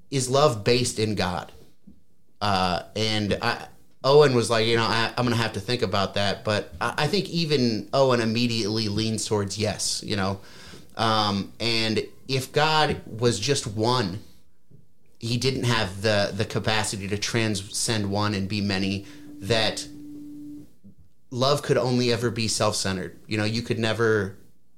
is 0.09 0.29
love 0.29 0.63
based 0.63 0.99
in 0.99 1.15
God? 1.15 1.51
Uh, 2.41 2.83
and 2.95 3.37
I, 3.41 3.67
Owen 4.03 4.35
was 4.35 4.49
like, 4.49 4.65
you 4.65 4.75
know, 4.75 4.83
I, 4.83 5.11
I'm 5.17 5.25
going 5.25 5.35
to 5.35 5.41
have 5.41 5.53
to 5.53 5.59
think 5.59 5.81
about 5.81 6.15
that. 6.15 6.43
But 6.43 6.73
I, 6.81 6.93
I 6.99 7.07
think 7.07 7.29
even 7.29 7.89
Owen 7.93 8.19
immediately 8.19 8.87
leans 8.87 9.25
towards 9.25 9.57
yes, 9.57 10.03
you 10.05 10.15
know. 10.15 10.41
Um, 10.97 11.53
and 11.59 12.05
if 12.27 12.51
God 12.51 13.01
was 13.05 13.39
just 13.39 13.67
one, 13.67 14.19
he 15.19 15.37
didn't 15.37 15.65
have 15.65 16.01
the 16.01 16.31
the 16.33 16.45
capacity 16.45 17.07
to 17.07 17.17
transcend 17.17 18.09
one 18.09 18.33
and 18.33 18.49
be 18.49 18.59
many. 18.59 19.05
That 19.39 19.87
love 21.29 21.61
could 21.61 21.77
only 21.77 22.11
ever 22.11 22.31
be 22.31 22.47
self 22.47 22.75
centered. 22.75 23.19
You 23.27 23.37
know, 23.37 23.43
you 23.43 23.61
could 23.61 23.79
never 23.79 24.35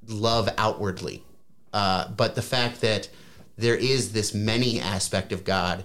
love 0.07 0.49
outwardly. 0.57 1.23
Uh, 1.71 2.07
but 2.09 2.35
the 2.35 2.41
fact 2.41 2.81
that 2.81 3.09
there 3.57 3.75
is 3.75 4.13
this 4.13 4.33
many 4.33 4.79
aspect 4.79 5.31
of 5.31 5.43
God 5.43 5.83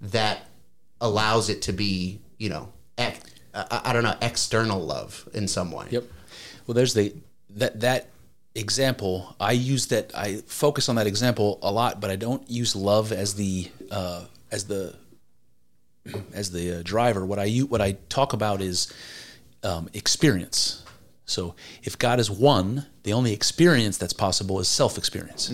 that 0.00 0.46
allows 1.00 1.48
it 1.48 1.62
to 1.62 1.72
be, 1.72 2.20
you 2.38 2.48
know, 2.48 2.72
I, 2.98 3.14
I 3.54 3.92
don't 3.92 4.02
know, 4.02 4.16
external 4.20 4.80
love 4.80 5.28
in 5.34 5.48
some 5.48 5.70
way. 5.72 5.86
Yep. 5.90 6.04
Well, 6.66 6.74
there's 6.74 6.94
the 6.94 7.14
that 7.50 7.80
that 7.80 8.08
example. 8.54 9.34
I 9.40 9.52
use 9.52 9.86
that. 9.88 10.12
I 10.16 10.36
focus 10.46 10.88
on 10.88 10.96
that 10.96 11.06
example 11.06 11.58
a 11.62 11.70
lot, 11.70 12.00
but 12.00 12.10
I 12.10 12.16
don't 12.16 12.48
use 12.48 12.76
love 12.76 13.12
as 13.12 13.34
the 13.34 13.70
uh, 13.90 14.24
as 14.50 14.66
the 14.66 14.94
as 16.32 16.50
the 16.50 16.78
uh, 16.78 16.82
driver. 16.82 17.24
What 17.24 17.38
I 17.38 17.48
what 17.58 17.80
I 17.80 17.92
talk 18.08 18.32
about 18.32 18.62
is 18.62 18.92
um, 19.62 19.88
experience. 19.92 20.81
So 21.32 21.54
if 21.82 21.98
God 21.98 22.20
is 22.20 22.30
one, 22.30 22.86
the 23.02 23.12
only 23.12 23.32
experience 23.32 23.96
that's 23.98 24.12
possible 24.12 24.60
is 24.60 24.68
self 24.68 24.98
experience. 24.98 25.52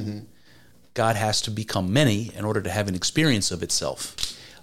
God 0.95 1.17
has 1.17 1.41
to 1.43 1.51
become 1.51 1.93
many 1.93 2.33
in 2.35 2.45
order 2.45 2.61
to 2.61 2.71
have 2.71 2.89
an 2.89 2.95
experience 2.95 3.51
of 3.51 3.63
itself. 3.63 4.17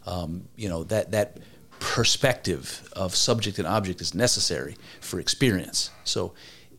Um, 0.06 0.48
you 0.56 0.70
know 0.70 0.84
that 0.86 1.12
that 1.12 1.38
perspective 1.80 2.88
of 2.94 3.16
subject 3.16 3.60
and 3.60 3.68
object 3.68 4.02
is 4.02 4.14
necessary 4.14 4.76
for 5.02 5.20
experience. 5.20 5.90
So 6.04 6.34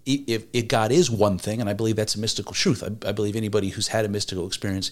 if, 0.04 0.44
if 0.52 0.68
God 0.68 0.92
is 0.92 1.10
one 1.10 1.38
thing, 1.38 1.60
and 1.60 1.68
I 1.68 1.72
believe 1.72 1.96
that's 1.96 2.14
a 2.14 2.20
mystical 2.20 2.52
truth, 2.52 2.82
I, 2.82 3.08
I 3.08 3.12
believe 3.12 3.34
anybody 3.34 3.70
who's 3.70 3.88
had 3.88 4.04
a 4.04 4.08
mystical 4.08 4.46
experience 4.46 4.90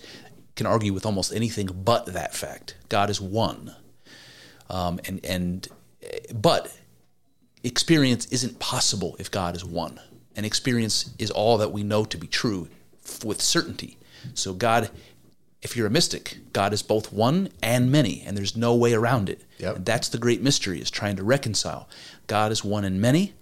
can 0.57 0.67
argue 0.67 0.93
with 0.93 1.07
almost 1.07 1.33
anything 1.33 1.67
but 1.67 2.07
that 2.07 2.35
fact. 2.35 2.77
God 2.89 3.11
is 3.11 3.21
one, 3.21 3.75
um, 4.71 5.01
and 5.05 5.25
and 5.25 5.69
but 6.35 6.73
experience 7.65 8.27
isn't 8.27 8.59
possible 8.59 9.17
if 9.19 9.31
God 9.31 9.57
is 9.57 9.65
one. 9.65 9.99
And 10.37 10.45
experience 10.45 11.11
is 11.19 11.31
all 11.31 11.59
that 11.59 11.73
we 11.73 11.83
know 11.83 12.05
to 12.05 12.17
be 12.17 12.27
true 12.27 12.69
f- 13.05 13.25
with 13.25 13.41
certainty. 13.41 13.99
So, 14.35 14.53
God, 14.53 14.91
if 15.63 15.77
you're 15.77 15.87
a 15.87 15.91
mystic, 15.91 16.39
God 16.53 16.73
is 16.73 16.83
both 16.83 17.13
one 17.13 17.49
and 17.63 17.91
many, 17.91 18.23
and 18.25 18.37
there's 18.37 18.57
no 18.57 18.75
way 18.75 18.93
around 18.93 19.29
it. 19.29 19.43
Yep. 19.59 19.77
And 19.77 19.87
that's 19.87 20.09
the 20.09 20.19
great 20.19 20.43
mystery, 20.43 20.81
is 20.81 20.91
trying 20.91 21.17
to 21.17 21.25
reconcile. 21.25 21.89
God 22.27 22.53
is 22.53 22.65
one 22.65 22.85
and 22.85 23.01
many, 23.01 23.33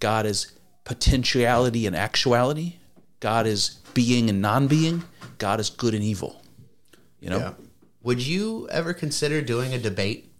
God 0.00 0.26
is 0.26 0.52
potentiality 0.84 1.86
and 1.86 1.94
actuality, 1.94 2.76
God 3.20 3.46
is 3.46 3.80
being 3.94 4.30
and 4.30 4.40
non 4.40 4.68
being, 4.68 5.04
God 5.38 5.60
is 5.60 5.70
good 5.70 5.94
and 5.94 6.02
evil. 6.02 6.40
You 7.20 7.30
know? 7.30 7.38
Yeah. 7.38 7.52
Would 8.02 8.24
you 8.24 8.68
ever 8.70 8.94
consider 8.94 9.42
doing 9.42 9.74
a 9.74 9.78
debate, 9.78 10.30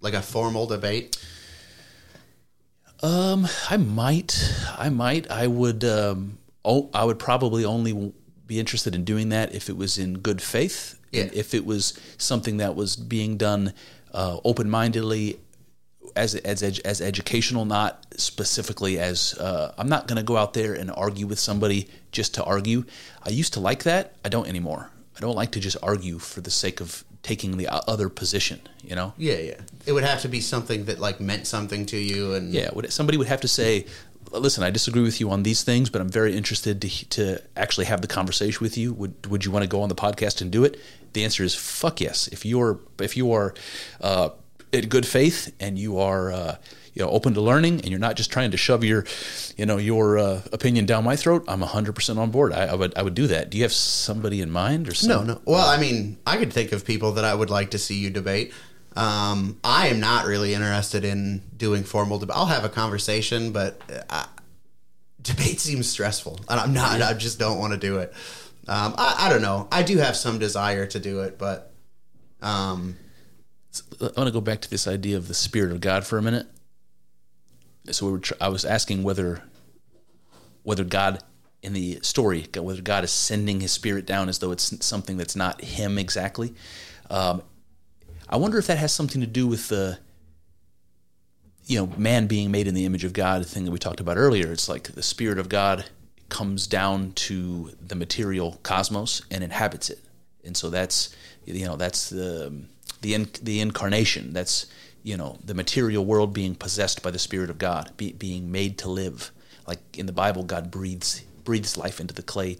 like 0.00 0.14
a 0.14 0.22
formal 0.22 0.66
debate? 0.66 1.16
Um, 3.04 3.46
I 3.68 3.76
might, 3.76 4.34
I 4.78 4.88
might, 4.88 5.30
I 5.30 5.46
would, 5.46 5.84
um, 5.84 6.38
oh, 6.64 6.88
I 6.94 7.04
would 7.04 7.18
probably 7.18 7.62
only 7.62 8.12
be 8.46 8.58
interested 8.58 8.94
in 8.94 9.04
doing 9.04 9.28
that 9.28 9.54
if 9.54 9.68
it 9.68 9.76
was 9.76 9.98
in 9.98 10.20
good 10.20 10.40
faith, 10.40 10.98
Yeah. 11.12 11.28
if 11.34 11.52
it 11.52 11.66
was 11.66 11.92
something 12.16 12.56
that 12.58 12.74
was 12.74 12.96
being 12.96 13.36
done 13.36 13.74
uh, 14.14 14.38
open-mindedly, 14.42 15.38
as 16.16 16.34
as 16.36 16.62
as 16.62 17.00
educational, 17.00 17.64
not 17.64 18.06
specifically 18.16 18.98
as 19.00 19.34
uh, 19.38 19.74
I'm 19.76 19.88
not 19.88 20.06
going 20.06 20.16
to 20.16 20.22
go 20.22 20.36
out 20.36 20.54
there 20.54 20.72
and 20.72 20.90
argue 20.90 21.26
with 21.26 21.40
somebody 21.40 21.88
just 22.12 22.34
to 22.34 22.44
argue. 22.44 22.84
I 23.22 23.30
used 23.30 23.52
to 23.54 23.60
like 23.60 23.82
that. 23.82 24.14
I 24.24 24.28
don't 24.30 24.46
anymore. 24.48 24.90
I 25.16 25.20
don't 25.20 25.34
like 25.34 25.50
to 25.52 25.60
just 25.60 25.76
argue 25.82 26.18
for 26.20 26.40
the 26.40 26.50
sake 26.52 26.80
of 26.80 27.04
taking 27.24 27.56
the 27.56 27.66
other 27.88 28.08
position. 28.08 28.60
You 28.84 28.94
know. 28.94 29.12
Yeah, 29.18 29.38
yeah. 29.38 29.60
It 29.86 29.92
would 29.92 30.04
have 30.04 30.20
to 30.22 30.28
be 30.28 30.40
something 30.40 30.84
that 30.84 31.00
like 31.00 31.18
meant 31.18 31.46
something 31.48 31.86
to 31.86 31.96
you, 31.96 32.34
and 32.34 32.52
Yeah, 32.52 32.70
would, 32.72 32.92
somebody 32.92 33.18
would 33.18 33.26
have 33.26 33.40
to 33.40 33.48
say, 33.48 33.86
"Listen, 34.30 34.62
I 34.62 34.70
disagree 34.70 35.02
with 35.02 35.18
you 35.20 35.30
on 35.30 35.42
these 35.42 35.64
things, 35.64 35.90
but 35.90 36.00
I'm 36.00 36.10
very 36.10 36.36
interested 36.36 36.80
to 36.82 36.88
to 37.16 37.42
actually 37.56 37.86
have 37.86 38.00
the 38.00 38.08
conversation 38.08 38.60
with 38.62 38.78
you. 38.78 38.92
Would 38.92 39.26
Would 39.26 39.44
you 39.44 39.50
want 39.50 39.64
to 39.64 39.68
go 39.68 39.82
on 39.82 39.88
the 39.88 39.96
podcast 39.96 40.40
and 40.40 40.52
do 40.52 40.62
it?" 40.64 40.78
The 41.14 41.24
answer 41.24 41.42
is 41.44 41.54
fuck 41.54 42.00
yes. 42.00 42.28
If 42.28 42.44
you're 42.44 42.78
if 43.00 43.16
you 43.16 43.32
are 43.32 43.54
uh, 44.00 44.28
in 44.74 44.88
good 44.88 45.06
faith 45.06 45.54
and 45.60 45.78
you 45.78 45.98
are 45.98 46.32
uh, 46.32 46.56
you 46.92 47.02
know 47.02 47.10
open 47.10 47.34
to 47.34 47.40
learning 47.40 47.80
and 47.80 47.88
you're 47.88 47.98
not 47.98 48.16
just 48.16 48.30
trying 48.30 48.50
to 48.50 48.56
shove 48.56 48.84
your 48.84 49.04
you 49.56 49.66
know 49.66 49.76
your 49.76 50.18
uh, 50.18 50.42
opinion 50.52 50.86
down 50.86 51.04
my 51.04 51.16
throat, 51.16 51.44
I'm 51.48 51.60
100 51.60 51.94
percent 51.94 52.18
on 52.18 52.30
board. 52.30 52.52
I, 52.52 52.66
I 52.66 52.74
would 52.74 52.96
I 52.96 53.02
would 53.02 53.14
do 53.14 53.26
that. 53.28 53.50
Do 53.50 53.58
you 53.58 53.64
have 53.64 53.72
somebody 53.72 54.40
in 54.40 54.50
mind 54.50 54.88
or 54.88 54.94
something? 54.94 55.26
No, 55.26 55.34
no. 55.34 55.40
Well, 55.44 55.66
I 55.66 55.78
mean, 55.78 56.18
I 56.26 56.36
could 56.36 56.52
think 56.52 56.72
of 56.72 56.84
people 56.84 57.12
that 57.12 57.24
I 57.24 57.34
would 57.34 57.50
like 57.50 57.70
to 57.72 57.78
see 57.78 57.96
you 57.96 58.10
debate. 58.10 58.52
Um, 58.96 59.58
I 59.64 59.88
am 59.88 59.98
not 59.98 60.24
really 60.24 60.54
interested 60.54 61.04
in 61.04 61.42
doing 61.56 61.82
formal 61.82 62.18
debate. 62.18 62.36
I'll 62.36 62.46
have 62.46 62.64
a 62.64 62.68
conversation, 62.68 63.50
but 63.50 63.80
uh, 63.90 64.02
I, 64.10 64.26
debate 65.22 65.58
seems 65.58 65.88
stressful, 65.88 66.40
and 66.48 66.60
I'm 66.60 66.72
not. 66.72 67.02
I 67.02 67.14
just 67.14 67.38
don't 67.38 67.58
want 67.58 67.72
to 67.72 67.78
do 67.78 67.98
it. 67.98 68.12
Um, 68.68 68.94
I, 68.96 69.26
I 69.26 69.28
don't 69.30 69.42
know. 69.42 69.68
I 69.72 69.82
do 69.82 69.98
have 69.98 70.16
some 70.16 70.38
desire 70.38 70.86
to 70.86 71.00
do 71.00 71.20
it, 71.20 71.38
but 71.38 71.72
um, 72.40 72.96
I 74.00 74.04
want 74.16 74.28
to 74.28 74.32
go 74.32 74.40
back 74.40 74.60
to 74.62 74.70
this 74.70 74.86
idea 74.86 75.16
of 75.16 75.28
the 75.28 75.34
spirit 75.34 75.72
of 75.72 75.80
God 75.80 76.06
for 76.06 76.18
a 76.18 76.22
minute. 76.22 76.46
So 77.90 78.06
we 78.06 78.12
were. 78.12 78.20
I 78.40 78.48
was 78.48 78.64
asking 78.64 79.02
whether 79.02 79.42
whether 80.62 80.84
God 80.84 81.22
in 81.64 81.72
the 81.72 81.98
story, 82.02 82.46
whether 82.54 82.82
God 82.82 83.04
is 83.04 83.10
sending 83.10 83.60
His 83.60 83.72
Spirit 83.72 84.06
down 84.06 84.28
as 84.28 84.38
though 84.38 84.52
it's 84.52 84.84
something 84.84 85.16
that's 85.16 85.34
not 85.34 85.62
Him 85.62 85.98
exactly. 85.98 86.54
Um, 87.10 87.42
I 88.28 88.36
wonder 88.36 88.58
if 88.58 88.66
that 88.66 88.78
has 88.78 88.92
something 88.92 89.20
to 89.20 89.26
do 89.26 89.46
with 89.46 89.68
the 89.68 89.98
you 91.66 91.78
know 91.78 91.92
man 91.96 92.26
being 92.26 92.50
made 92.50 92.66
in 92.66 92.74
the 92.74 92.84
image 92.84 93.04
of 93.04 93.12
God, 93.12 93.46
thing 93.46 93.64
that 93.64 93.70
we 93.70 93.78
talked 93.78 94.00
about 94.00 94.18
earlier. 94.18 94.52
It's 94.52 94.68
like 94.68 94.88
the 94.88 95.02
Spirit 95.02 95.38
of 95.38 95.48
God 95.48 95.86
comes 96.28 96.66
down 96.66 97.12
to 97.12 97.72
the 97.80 97.94
material 97.94 98.58
cosmos 98.62 99.22
and 99.30 99.42
inhabits 99.42 99.88
it, 99.88 100.00
and 100.44 100.56
so 100.56 100.68
that's 100.68 101.14
you 101.46 101.64
know 101.64 101.76
that's 101.76 102.10
the 102.10 102.64
the 103.04 103.14
in, 103.14 103.28
the 103.42 103.60
incarnation. 103.60 104.32
That's 104.32 104.66
you 105.02 105.16
know 105.16 105.38
the 105.44 105.54
material 105.54 106.04
world 106.04 106.32
being 106.32 106.54
possessed 106.54 107.02
by 107.02 107.10
the 107.10 107.18
Spirit 107.18 107.50
of 107.50 107.58
God, 107.58 107.92
be, 107.96 108.12
being 108.12 108.50
made 108.50 108.78
to 108.78 108.88
live. 108.88 109.30
Like 109.66 109.80
in 109.96 110.06
the 110.06 110.12
Bible, 110.12 110.42
God 110.42 110.70
breathes 110.70 111.22
breathes 111.44 111.76
life 111.76 112.00
into 112.00 112.14
the 112.14 112.22
clay 112.22 112.58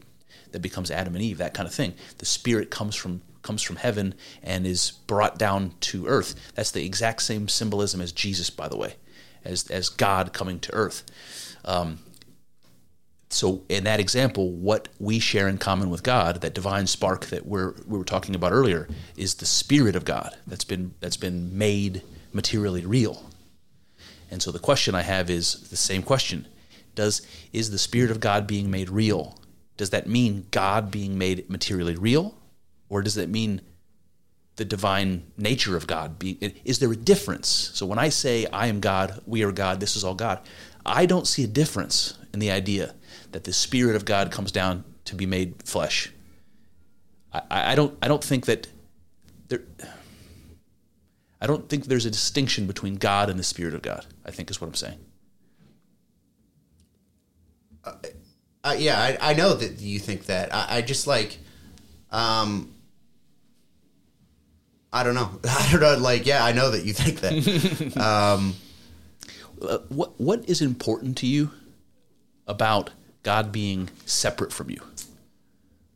that 0.52 0.60
becomes 0.60 0.90
Adam 0.90 1.14
and 1.14 1.24
Eve. 1.24 1.38
That 1.38 1.54
kind 1.54 1.66
of 1.66 1.74
thing. 1.74 1.94
The 2.18 2.26
Spirit 2.26 2.70
comes 2.70 2.94
from 2.94 3.22
comes 3.42 3.62
from 3.62 3.76
heaven 3.76 4.14
and 4.42 4.66
is 4.66 4.92
brought 5.06 5.38
down 5.38 5.72
to 5.80 6.06
earth. 6.06 6.34
That's 6.54 6.70
the 6.70 6.84
exact 6.84 7.22
same 7.22 7.48
symbolism 7.48 8.00
as 8.02 8.12
Jesus, 8.12 8.50
by 8.50 8.68
the 8.68 8.76
way, 8.76 8.96
as 9.44 9.70
as 9.70 9.88
God 9.88 10.34
coming 10.34 10.60
to 10.60 10.74
earth. 10.74 11.04
Um, 11.64 12.00
so 13.35 13.65
in 13.69 13.82
that 13.82 13.98
example, 13.98 14.52
what 14.52 14.89
we 15.01 15.19
share 15.19 15.48
in 15.48 15.59
common 15.59 15.90
with 15.90 16.05
God, 16.05 16.40
that 16.40 16.55
divine 16.55 16.86
spark 16.86 17.27
that 17.27 17.44
we're 17.44 17.74
we 17.85 17.98
were 17.98 18.05
talking 18.05 18.36
about 18.36 18.52
earlier, 18.52 18.89
is 19.16 19.35
the 19.35 19.44
Spirit 19.44 19.97
of 19.97 20.05
God 20.05 20.36
that's 20.47 20.65
been 20.65 20.94
that's 21.01 21.16
been 21.16 21.59
made 21.59 22.02
materially 22.32 22.86
real. 22.86 23.28
And 24.31 24.40
so 24.40 24.52
the 24.52 24.61
question 24.61 24.94
I 24.94 25.02
have 25.02 25.31
is 25.31 25.69
the 25.69 25.77
same 25.77 26.05
question: 26.05 26.47
Does 26.94 27.23
is 27.52 27.73
the 27.73 27.78
Spirit 27.78 28.12
of 28.12 28.20
God 28.20 28.47
being 28.47 28.70
made 28.70 28.89
real? 28.89 29.36
Does 29.77 29.90
that 29.90 30.06
mean 30.06 30.47
God 30.52 30.93
being 30.93 31.19
made 31.19 31.51
materially 31.51 31.97
real, 31.97 32.36
or 32.89 33.02
does 33.02 33.16
that 33.16 33.28
mean 33.28 33.62
the 34.55 34.65
divine 34.65 35.24
nature 35.36 35.77
of 35.77 35.89
God? 35.89 36.20
Be, 36.20 36.39
is 36.65 36.78
there 36.78 36.93
a 36.93 36.97
difference? 36.97 37.48
So 37.74 37.85
when 37.85 37.98
I 37.98 38.11
say 38.11 38.47
I 38.52 38.69
am 38.69 38.78
God, 38.78 39.20
we 39.27 39.43
are 39.43 39.51
God, 39.51 39.81
this 39.81 39.97
is 39.97 40.05
all 40.05 40.15
God, 40.15 40.39
I 40.86 41.06
don't 41.06 41.27
see 41.27 41.43
a 41.43 41.48
difference 41.48 42.16
in 42.32 42.39
the 42.39 42.52
idea 42.52 42.94
that 43.35 43.43
the 43.43 43.52
Spirit 43.52 43.97
of 43.97 44.05
God 44.05 44.31
comes 44.31 44.52
down 44.52 44.85
to 45.06 45.16
be 45.16 45.27
made 45.27 45.61
flesh. 45.65 46.12
I, 47.32 47.73
I 47.73 47.74
don't. 47.74 47.98
I 48.01 48.06
don't 48.06 48.23
think 48.23 48.47
that 48.47 48.69
there. 49.48 49.62
I 51.40 51.48
don't 51.48 51.69
think 51.69 51.86
there's 51.86 52.06
a 52.06 52.11
distinction 52.12 52.69
between 52.69 52.94
God 52.94 53.28
and 53.28 53.36
the 53.39 53.43
Spirit 53.43 53.74
of 53.74 53.82
God. 53.82 54.06
I 54.24 54.31
think 54.31 54.51
is 54.51 54.61
what 54.61 54.69
I'm 54.69 54.74
saying. 54.74 54.98
uh, 57.85 58.77
yeah, 58.78 58.98
I, 58.98 59.32
I 59.32 59.35
know 59.35 59.55
that 59.55 59.81
you 59.81 59.98
think 59.98 60.27
that. 60.27 60.55
I, 60.55 60.77
I 60.77 60.82
just 60.82 61.09
like, 61.09 61.39
um, 62.12 62.73
I 64.93 65.02
don't 65.02 65.16
know. 65.16 65.28
I 65.44 65.69
don't 65.73 65.81
know. 65.81 65.98
Like, 65.98 66.24
yeah, 66.24 66.44
I 66.44 66.52
know 66.52 66.70
that 66.70 66.85
you 66.85 66.93
think 66.93 67.19
that. 67.20 67.97
um, 68.01 68.55
Uh, 69.61 69.78
what 69.89 70.19
What 70.20 70.48
is 70.48 70.62
important 70.62 71.19
to 71.19 71.27
you 71.27 71.51
about 72.47 72.90
God 73.24 73.51
being 73.51 73.90
separate 74.06 74.52
from 74.52 74.70
you? 74.70 74.80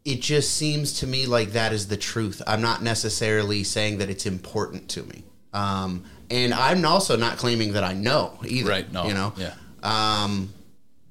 it 0.04 0.22
just 0.22 0.54
seems 0.56 0.94
to 1.00 1.06
me 1.06 1.26
like 1.26 1.52
that 1.52 1.70
is 1.70 1.88
the 1.88 1.96
truth. 1.96 2.40
I'm 2.46 2.62
not 2.62 2.82
necessarily 2.82 3.62
saying 3.62 3.98
that 3.98 4.08
it's 4.08 4.24
important 4.24 4.88
to 4.90 5.02
me. 5.02 5.22
Um, 5.52 6.04
and 6.30 6.54
I'm 6.54 6.82
also 6.86 7.14
not 7.14 7.36
claiming 7.36 7.74
that 7.74 7.84
I 7.84 7.92
know 7.92 8.38
either. 8.46 8.70
Right, 8.70 8.90
no, 8.90 9.06
You 9.06 9.12
know. 9.12 9.34
yeah. 9.36 9.52
Um, 9.82 10.54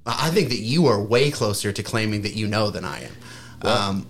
I 0.04 0.32
think 0.32 0.50
that 0.50 0.58
you 0.60 0.88
are 0.88 1.00
way 1.00 1.30
closer 1.30 1.72
to 1.72 1.84
claiming 1.84 2.24
that 2.24 2.36
you 2.36 2.48
know 2.48 2.72
than 2.72 2.86
I 2.86 3.04
am. 3.04 3.12
um, 3.62 4.08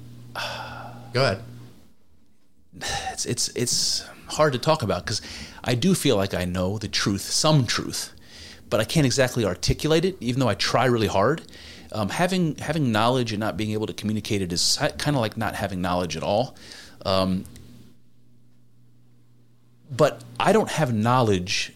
go 1.11 1.23
ahead. 1.23 1.43
it's 3.11 3.25
it's 3.25 3.49
it's 3.49 4.07
hard 4.27 4.53
to 4.53 4.59
talk 4.59 4.83
about 4.83 5.03
because 5.05 5.21
I 5.65 5.75
do 5.75 5.93
feel 5.95 6.15
like 6.15 6.33
I 6.33 6.45
know 6.45 6.77
the 6.77 6.87
truth, 6.87 7.21
some 7.21 7.65
truth, 7.65 8.13
but 8.69 8.79
I 8.79 8.85
can't 8.85 9.05
exactly 9.05 9.43
articulate 9.43 10.05
it, 10.05 10.15
even 10.21 10.39
though 10.39 10.49
I 10.49 10.55
try 10.55 10.85
really 10.85 11.07
hard. 11.07 11.41
Um, 11.91 12.09
having 12.09 12.55
having 12.55 12.91
knowledge 12.91 13.31
and 13.31 13.39
not 13.39 13.55
being 13.57 13.71
able 13.71 13.87
to 13.87 13.93
communicate 13.93 14.41
it 14.41 14.51
is 14.51 14.77
kind 14.97 15.15
of 15.15 15.21
like 15.21 15.37
not 15.37 15.55
having 15.55 15.81
knowledge 15.81 16.17
at 16.17 16.23
all. 16.23 16.55
Um, 17.05 17.45
but 19.89 20.21
I 20.39 20.51
don't 20.51 20.69
have 20.69 20.93
knowledge 20.93 21.73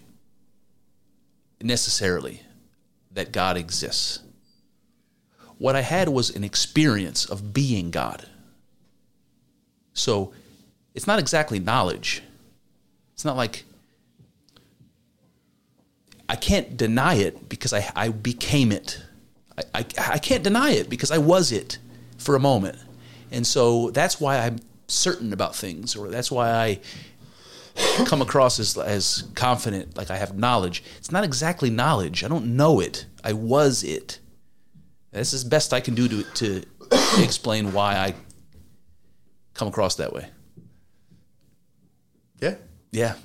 necessarily 1.62 2.42
that 3.12 3.32
God 3.32 3.58
exists. 3.58 4.20
What 5.58 5.76
I 5.76 5.82
had 5.82 6.10
was 6.10 6.36
an 6.36 6.44
experience 6.44 7.26
of 7.26 7.54
being 7.54 7.92
God. 7.92 8.26
So 9.94 10.34
it's 10.96 11.08
not 11.08 11.20
exactly 11.20 11.60
knowledge. 11.60 12.24
It's 13.14 13.24
not 13.24 13.38
like 13.38 13.64
I 16.28 16.36
can't 16.36 16.78
deny 16.78 17.16
it 17.16 17.50
because 17.50 17.74
I, 17.74 17.92
I 17.96 18.10
became 18.10 18.72
it. 18.72 19.02
I, 19.58 19.64
I, 19.80 19.86
I 20.14 20.18
can't 20.18 20.44
deny 20.44 20.72
it 20.72 20.90
because 20.90 21.12
I 21.12 21.18
was 21.18 21.52
it 21.52 21.78
for 22.18 22.36
a 22.36 22.40
moment. 22.40 22.78
And 23.32 23.46
so 23.46 23.92
that's 23.92 24.20
why 24.20 24.38
I'm 24.38 24.60
certain 24.88 25.34
about 25.34 25.56
things, 25.56 25.96
or 25.96 26.10
that's 26.10 26.32
why 26.32 26.52
I 26.52 26.80
come 28.06 28.22
across 28.22 28.60
as, 28.60 28.78
as 28.78 29.24
confident, 29.36 29.96
like 29.98 30.12
I 30.12 30.18
have 30.18 30.38
knowledge. 30.38 30.84
It's 30.98 31.12
not 31.12 31.24
exactly 31.24 31.70
knowledge. 31.70 32.24
I 32.24 32.28
don't 32.28 32.56
know 32.58 32.80
it. 32.80 33.06
I 33.24 33.34
was 33.34 33.84
it. 33.84 34.20
That's 35.12 35.34
as 35.34 35.44
best 35.44 35.74
I 35.74 35.80
can 35.80 35.96
do 35.96 36.08
to, 36.08 36.24
to 36.24 36.64
explain 37.18 37.74
why 37.74 37.96
I 37.96 38.16
come 39.54 39.68
across 39.68 39.96
that 39.96 40.14
way. 40.14 40.28
Yeah. 42.40 42.56
Yeah. 42.92 43.16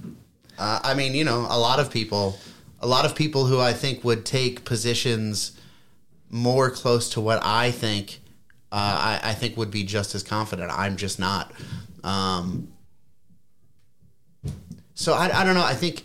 Uh, 0.58 0.80
I 0.82 0.94
mean, 0.94 1.14
you 1.14 1.24
know, 1.24 1.46
a 1.48 1.58
lot 1.58 1.80
of 1.80 1.90
people, 1.90 2.38
a 2.80 2.86
lot 2.86 3.04
of 3.04 3.14
people 3.14 3.46
who 3.46 3.60
I 3.60 3.72
think 3.72 4.04
would 4.04 4.24
take 4.24 4.64
positions 4.64 5.55
more 6.36 6.70
close 6.70 7.08
to 7.10 7.20
what 7.20 7.40
I 7.42 7.70
think, 7.70 8.20
uh, 8.70 9.18
I, 9.22 9.30
I 9.30 9.34
think 9.34 9.56
would 9.56 9.70
be 9.70 9.84
just 9.84 10.14
as 10.14 10.22
confident. 10.22 10.70
I'm 10.70 10.96
just 10.96 11.18
not. 11.18 11.52
Um, 12.04 12.68
so 14.94 15.14
I, 15.14 15.40
I 15.40 15.44
don't 15.44 15.54
know. 15.54 15.64
I 15.64 15.74
think 15.74 16.04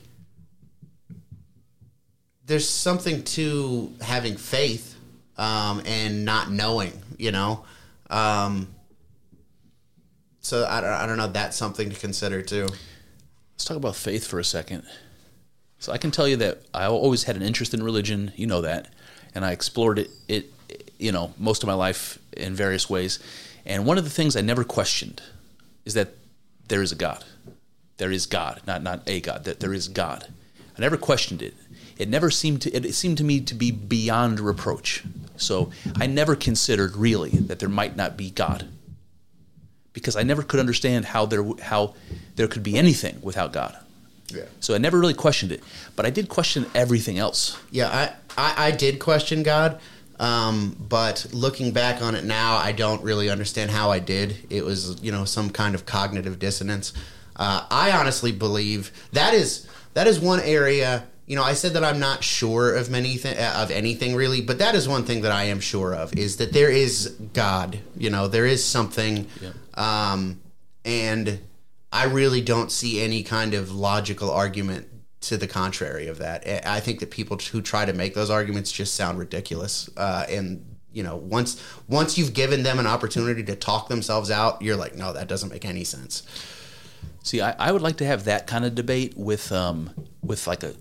there's 2.46 2.68
something 2.68 3.24
to 3.24 3.94
having 4.02 4.36
faith 4.38 4.96
um, 5.38 5.82
and 5.86 6.26
not 6.26 6.52
knowing, 6.52 6.94
you 7.18 7.32
know. 7.32 7.64
Um, 8.10 8.74
so 10.40 10.66
I, 10.68 10.82
don't- 10.82 10.90
I 10.94 11.06
don't 11.06 11.18
know. 11.18 11.28
That's 11.28 11.56
something 11.56 11.90
to 11.90 11.96
consider 11.96 12.42
too. 12.42 12.68
Let's 13.54 13.66
talk 13.66 13.78
about 13.78 13.96
faith 13.96 14.26
for 14.28 14.40
a 14.40 14.44
second. 14.44 14.84
So 15.80 15.92
I 15.92 15.98
can 15.98 16.12
tell 16.12 16.28
you 16.28 16.36
that 16.38 16.62
I 16.74 16.86
always 16.88 17.24
had 17.24 17.36
an 17.36 17.42
interest 17.42 17.74
in 17.74 17.82
religion. 17.84 18.32
You 18.36 18.48
know 18.48 18.62
that, 18.62 18.94
and 19.34 19.46
I 19.46 19.52
explored 19.52 20.00
it. 20.00 20.10
It, 20.28 20.54
you 20.98 21.12
know, 21.12 21.34
most 21.38 21.64
of 21.64 21.68
my 21.68 21.74
life 21.74 22.20
in 22.34 22.54
various 22.54 22.90
ways. 22.90 23.20
And 23.66 23.86
one 23.86 23.98
of 23.98 24.04
the 24.04 24.10
things 24.10 24.36
I 24.36 24.42
never 24.42 24.64
questioned 24.64 25.22
is 25.86 25.94
that 25.94 26.16
there 26.68 26.82
is 26.82 26.92
a 26.92 26.96
God. 26.96 27.24
There 27.98 28.12
is 28.12 28.26
God, 28.26 28.62
not 28.66 28.82
not 28.82 29.04
a 29.08 29.22
God. 29.22 29.44
That 29.44 29.60
there 29.60 29.74
is 29.74 29.88
God. 29.88 30.28
I 30.78 30.82
never 30.82 30.98
questioned 30.98 31.42
it. 31.42 31.54
It 31.98 32.10
never 32.10 32.32
seemed 32.32 32.62
to. 32.64 32.72
It 32.72 32.94
seemed 32.94 33.18
to 33.20 33.24
me 33.24 33.42
to 33.42 33.54
be 33.54 33.72
beyond 33.72 34.40
reproach. 34.40 35.04
So 35.38 35.72
I 35.96 36.08
never 36.08 36.36
considered 36.36 36.96
really 36.96 37.30
that 37.32 37.60
there 37.60 37.70
might 37.70 37.96
not 37.96 38.18
be 38.18 38.32
God 38.32 38.68
because 39.94 40.16
I 40.16 40.24
never 40.24 40.44
could 40.44 40.60
understand 40.60 41.06
how 41.06 41.26
there 41.26 41.44
how 41.62 41.96
there 42.36 42.48
could 42.48 42.64
be 42.64 42.78
anything 42.78 43.20
without 43.22 43.54
God. 43.54 43.78
Yeah. 44.34 44.44
So 44.60 44.74
I 44.74 44.78
never 44.78 45.00
really 45.00 45.14
questioned 45.14 45.52
it, 45.52 45.64
but 45.96 46.06
I 46.06 46.10
did 46.10 46.30
question 46.30 46.66
everything 46.76 47.18
else. 47.18 47.58
Yeah, 47.72 47.90
I, 47.90 48.14
I, 48.38 48.68
I 48.68 48.72
did 48.72 49.00
question 49.00 49.44
God, 49.44 49.80
um, 50.20 50.76
but 50.80 51.26
looking 51.32 51.72
back 51.72 52.02
on 52.02 52.16
it 52.16 52.24
now, 52.24 52.58
I 52.58 52.72
don't 52.72 53.04
really 53.04 53.30
understand 53.30 53.72
how 53.72 53.92
I 53.92 54.00
did. 54.00 54.36
It 54.50 54.64
was, 54.64 55.02
you 55.02 55.12
know, 55.12 55.26
some 55.26 55.50
kind 55.50 55.76
of 55.76 55.86
cognitive 55.86 56.38
dissonance. 56.40 56.94
Uh, 57.36 57.66
I 57.72 57.92
honestly 57.92 58.32
believe 58.32 58.92
that 59.14 59.34
is 59.34 59.68
that 59.94 60.08
is 60.08 60.20
one 60.20 60.40
area. 60.42 61.08
You 61.26 61.36
know, 61.38 61.44
I 61.44 61.54
said 61.54 61.74
that 61.74 61.84
I'm 61.84 62.00
not 62.00 62.24
sure 62.24 62.76
of 62.76 62.90
many 62.90 63.18
th- 63.18 63.38
of 63.38 63.72
anything 63.72 64.16
really, 64.16 64.42
but 64.42 64.60
that 64.60 64.76
is 64.76 64.88
one 64.88 65.06
thing 65.06 65.22
that 65.22 65.32
I 65.32 65.46
am 65.46 65.60
sure 65.60 65.96
of 65.96 66.14
is 66.18 66.38
that 66.38 66.52
there 66.54 66.70
is 66.70 67.16
God. 67.34 67.80
You 67.98 68.10
know, 68.10 68.28
there 68.28 68.46
is 68.46 68.64
something, 68.64 69.28
um, 69.76 70.42
and 70.84 71.40
I 71.92 72.06
really 72.06 72.42
don't 72.42 72.72
see 72.72 73.02
any 73.02 73.24
kind 73.24 73.54
of 73.54 73.72
logical 73.74 74.32
argument 74.32 74.88
to 75.22 75.38
the 75.38 75.48
contrary 75.48 76.08
of 76.08 76.18
that. 76.18 76.48
I 76.66 76.80
think 76.80 77.00
that 77.00 77.12
people 77.12 77.38
who 77.38 77.62
try 77.62 77.86
to 77.86 77.94
make 77.94 78.14
those 78.14 78.30
arguments 78.30 78.72
just 78.72 78.96
sound 78.96 79.20
ridiculous. 79.20 79.90
Uh, 79.96 80.26
and 80.30 80.66
you 80.94 81.04
know, 81.04 81.16
once 81.16 81.62
once 81.88 82.18
you've 82.18 82.34
given 82.34 82.64
them 82.64 82.80
an 82.80 82.88
opportunity 82.88 83.44
to 83.44 83.56
talk 83.56 83.88
themselves 83.88 84.32
out, 84.32 84.62
you're 84.62 84.76
like, 84.76 84.96
no, 84.96 85.14
that 85.14 85.28
doesn't 85.28 85.50
make 85.50 85.66
any 85.66 85.84
sense. 85.84 86.24
See, 87.24 87.40
I, 87.40 87.52
I 87.52 87.72
would 87.72 87.82
like 87.82 87.98
to 87.98 88.06
have 88.06 88.26
that 88.26 88.48
kind 88.48 88.66
of 88.66 88.74
debate 88.76 89.16
with 89.16 89.52
um, 89.52 89.92
with 90.24 90.48
like 90.48 90.64
a 90.64 90.74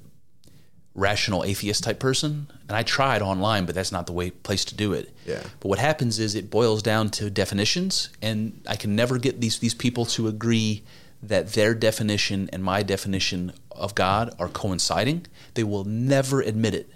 rational 0.95 1.45
atheist 1.45 1.85
type 1.85 1.99
person. 1.99 2.51
And 2.69 2.77
I 2.77 2.83
tried 2.83 3.23
online, 3.23 3.67
but 3.67 3.75
that's 3.75 3.93
not 3.93 4.07
the 4.07 4.13
way 4.13 4.31
place 4.31 4.65
to 4.67 4.75
do 4.75 4.93
it. 4.93 5.15
Yeah. 5.27 5.43
But 5.61 5.69
what 5.69 5.79
happens 5.79 6.19
is 6.19 6.35
it 6.35 6.51
boils 6.51 6.83
down 6.83 7.11
to 7.11 7.31
definitions, 7.31 8.11
and 8.23 8.61
I 8.67 8.77
can 8.77 8.97
never 8.97 9.19
get 9.19 9.41
these 9.41 9.59
these 9.59 9.75
people 9.75 10.07
to 10.07 10.29
agree 10.29 10.83
that 11.23 11.53
their 11.53 11.75
definition 11.75 12.49
and 12.53 12.65
my 12.65 12.83
definition 12.83 13.53
of 13.71 13.95
God 13.95 14.35
are 14.39 14.49
coinciding. 14.49 15.27
They 15.55 15.65
will 15.65 15.85
never 15.85 16.41
admit 16.41 16.75
it. 16.75 16.91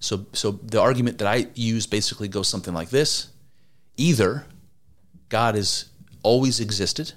So 0.00 0.26
so 0.32 0.52
the 0.52 0.80
argument 0.80 1.18
that 1.18 1.28
I 1.28 1.48
use 1.54 1.86
basically 1.86 2.28
goes 2.28 2.48
something 2.48 2.74
like 2.74 2.90
this: 2.90 3.28
either 3.96 4.46
God 5.28 5.54
has 5.54 5.86
always 6.22 6.60
existed. 6.60 7.12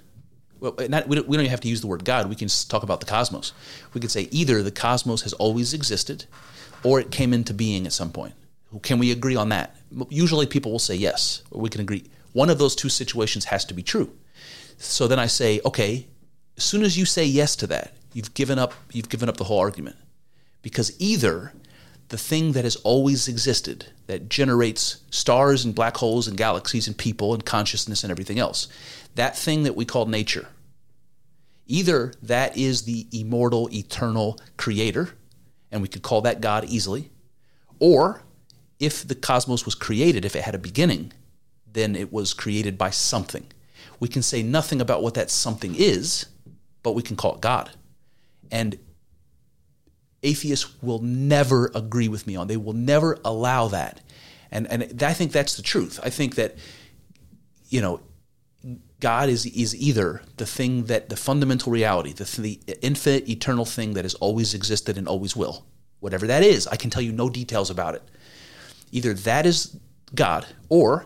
Well, 0.59 0.75
not, 0.89 1.07
we, 1.07 1.15
don't, 1.15 1.27
we 1.27 1.37
don't 1.37 1.47
have 1.47 1.61
to 1.61 1.67
use 1.67 1.81
the 1.81 1.87
word 1.87 2.05
God. 2.05 2.29
We 2.29 2.35
can 2.35 2.47
talk 2.69 2.83
about 2.83 2.99
the 2.99 3.07
cosmos. 3.07 3.51
We 3.95 4.01
could 4.01 4.11
say 4.11 4.27
either 4.29 4.61
the 4.61 4.71
cosmos 4.71 5.23
has 5.23 5.33
always 5.33 5.73
existed 5.73 6.25
or 6.83 6.99
it 6.99 7.09
came 7.09 7.33
into 7.33 7.53
being 7.53 7.87
at 7.87 7.93
some 7.93 8.11
point. 8.11 8.33
Can 8.83 8.99
we 8.99 9.11
agree 9.11 9.35
on 9.35 9.49
that? 9.49 9.75
Usually 10.09 10.45
people 10.45 10.71
will 10.71 10.79
say 10.79 10.95
yes, 10.95 11.41
we 11.51 11.69
can 11.69 11.81
agree. 11.81 12.05
One 12.33 12.49
of 12.49 12.59
those 12.59 12.75
two 12.75 12.89
situations 12.89 13.45
has 13.45 13.65
to 13.65 13.73
be 13.73 13.83
true. 13.83 14.11
So 14.77 15.07
then 15.07 15.19
I 15.19 15.25
say, 15.25 15.59
okay, 15.65 16.07
as 16.57 16.63
soon 16.63 16.83
as 16.83 16.97
you 16.97 17.05
say 17.05 17.25
yes 17.25 17.55
to 17.57 17.67
that, 17.67 17.93
you've 18.13 18.33
given 18.33 18.59
up 18.59 18.73
you've 18.91 19.09
given 19.09 19.29
up 19.29 19.37
the 19.37 19.45
whole 19.45 19.59
argument. 19.59 19.95
Because 20.61 20.93
either 20.99 21.53
the 22.11 22.17
thing 22.17 22.51
that 22.51 22.65
has 22.65 22.75
always 22.77 23.29
existed 23.29 23.85
that 24.07 24.27
generates 24.27 24.97
stars 25.11 25.63
and 25.63 25.73
black 25.73 25.95
holes 25.95 26.27
and 26.27 26.37
galaxies 26.37 26.85
and 26.85 26.97
people 26.97 27.33
and 27.33 27.45
consciousness 27.45 28.03
and 28.03 28.11
everything 28.11 28.37
else 28.37 28.67
that 29.15 29.37
thing 29.37 29.63
that 29.63 29.77
we 29.77 29.85
call 29.85 30.05
nature 30.05 30.49
either 31.67 32.13
that 32.21 32.57
is 32.57 32.81
the 32.81 33.07
immortal 33.13 33.69
eternal 33.73 34.37
creator 34.57 35.11
and 35.71 35.81
we 35.81 35.87
could 35.87 36.01
call 36.01 36.19
that 36.19 36.41
god 36.41 36.65
easily 36.65 37.09
or 37.79 38.21
if 38.77 39.07
the 39.07 39.15
cosmos 39.15 39.63
was 39.65 39.73
created 39.73 40.25
if 40.25 40.35
it 40.35 40.43
had 40.43 40.53
a 40.53 40.59
beginning 40.59 41.13
then 41.71 41.95
it 41.95 42.11
was 42.11 42.33
created 42.33 42.77
by 42.77 42.89
something 42.89 43.45
we 44.01 44.09
can 44.09 44.21
say 44.21 44.43
nothing 44.43 44.81
about 44.81 45.01
what 45.01 45.13
that 45.13 45.31
something 45.31 45.75
is 45.75 46.25
but 46.83 46.93
we 46.93 47.01
can 47.01 47.15
call 47.15 47.35
it 47.35 47.41
god 47.41 47.71
and 48.51 48.77
atheists 50.23 50.81
will 50.81 50.99
never 50.99 51.71
agree 51.73 52.07
with 52.07 52.27
me 52.27 52.35
on. 52.35 52.47
They 52.47 52.57
will 52.57 52.73
never 52.73 53.17
allow 53.25 53.67
that. 53.69 54.01
And 54.51 54.67
and 54.67 55.01
I 55.01 55.13
think 55.13 55.31
that's 55.31 55.55
the 55.55 55.61
truth. 55.61 55.99
I 56.03 56.09
think 56.09 56.35
that 56.35 56.55
you 57.69 57.81
know 57.81 58.01
God 58.99 59.29
is 59.29 59.45
is 59.45 59.75
either 59.75 60.21
the 60.37 60.45
thing 60.45 60.85
that 60.85 61.09
the 61.09 61.15
fundamental 61.15 61.71
reality, 61.71 62.13
the 62.13 62.25
the 62.41 62.59
infinite 62.81 63.29
eternal 63.29 63.65
thing 63.65 63.93
that 63.93 64.05
has 64.05 64.13
always 64.15 64.53
existed 64.53 64.97
and 64.97 65.07
always 65.07 65.35
will. 65.35 65.65
Whatever 65.99 66.27
that 66.27 66.43
is, 66.43 66.67
I 66.67 66.75
can 66.75 66.89
tell 66.89 67.01
you 67.01 67.11
no 67.11 67.29
details 67.29 67.69
about 67.69 67.95
it. 67.95 68.03
Either 68.91 69.13
that 69.13 69.45
is 69.45 69.77
God 70.13 70.45
or 70.67 71.05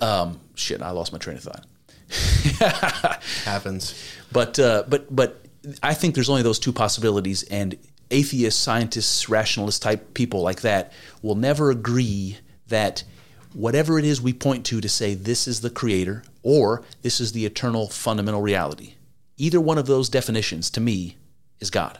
um 0.00 0.38
shit, 0.54 0.80
I 0.80 0.90
lost 0.90 1.12
my 1.12 1.18
train 1.18 1.36
of 1.36 1.42
thought. 1.42 1.66
Happens. 3.44 3.94
But 4.30 4.58
uh, 4.58 4.84
but 4.88 5.14
but 5.14 5.44
I 5.82 5.94
think 5.94 6.14
there's 6.14 6.28
only 6.28 6.42
those 6.42 6.58
two 6.58 6.72
possibilities, 6.72 7.42
and 7.44 7.76
atheists, 8.10 8.60
scientists, 8.60 9.28
rationalist 9.28 9.82
type 9.82 10.14
people 10.14 10.42
like 10.42 10.62
that 10.62 10.92
will 11.22 11.34
never 11.34 11.70
agree 11.70 12.38
that 12.68 13.04
whatever 13.52 13.98
it 13.98 14.04
is 14.04 14.20
we 14.20 14.32
point 14.32 14.64
to 14.66 14.80
to 14.80 14.88
say 14.88 15.14
this 15.14 15.46
is 15.46 15.60
the 15.60 15.70
creator 15.70 16.22
or 16.42 16.82
this 17.02 17.20
is 17.20 17.32
the 17.32 17.44
eternal 17.46 17.88
fundamental 17.88 18.40
reality, 18.40 18.94
Either 19.42 19.60
one 19.60 19.78
of 19.78 19.86
those 19.86 20.08
definitions 20.08 20.70
to 20.70 20.80
me 20.80 21.16
is 21.58 21.68
God. 21.68 21.98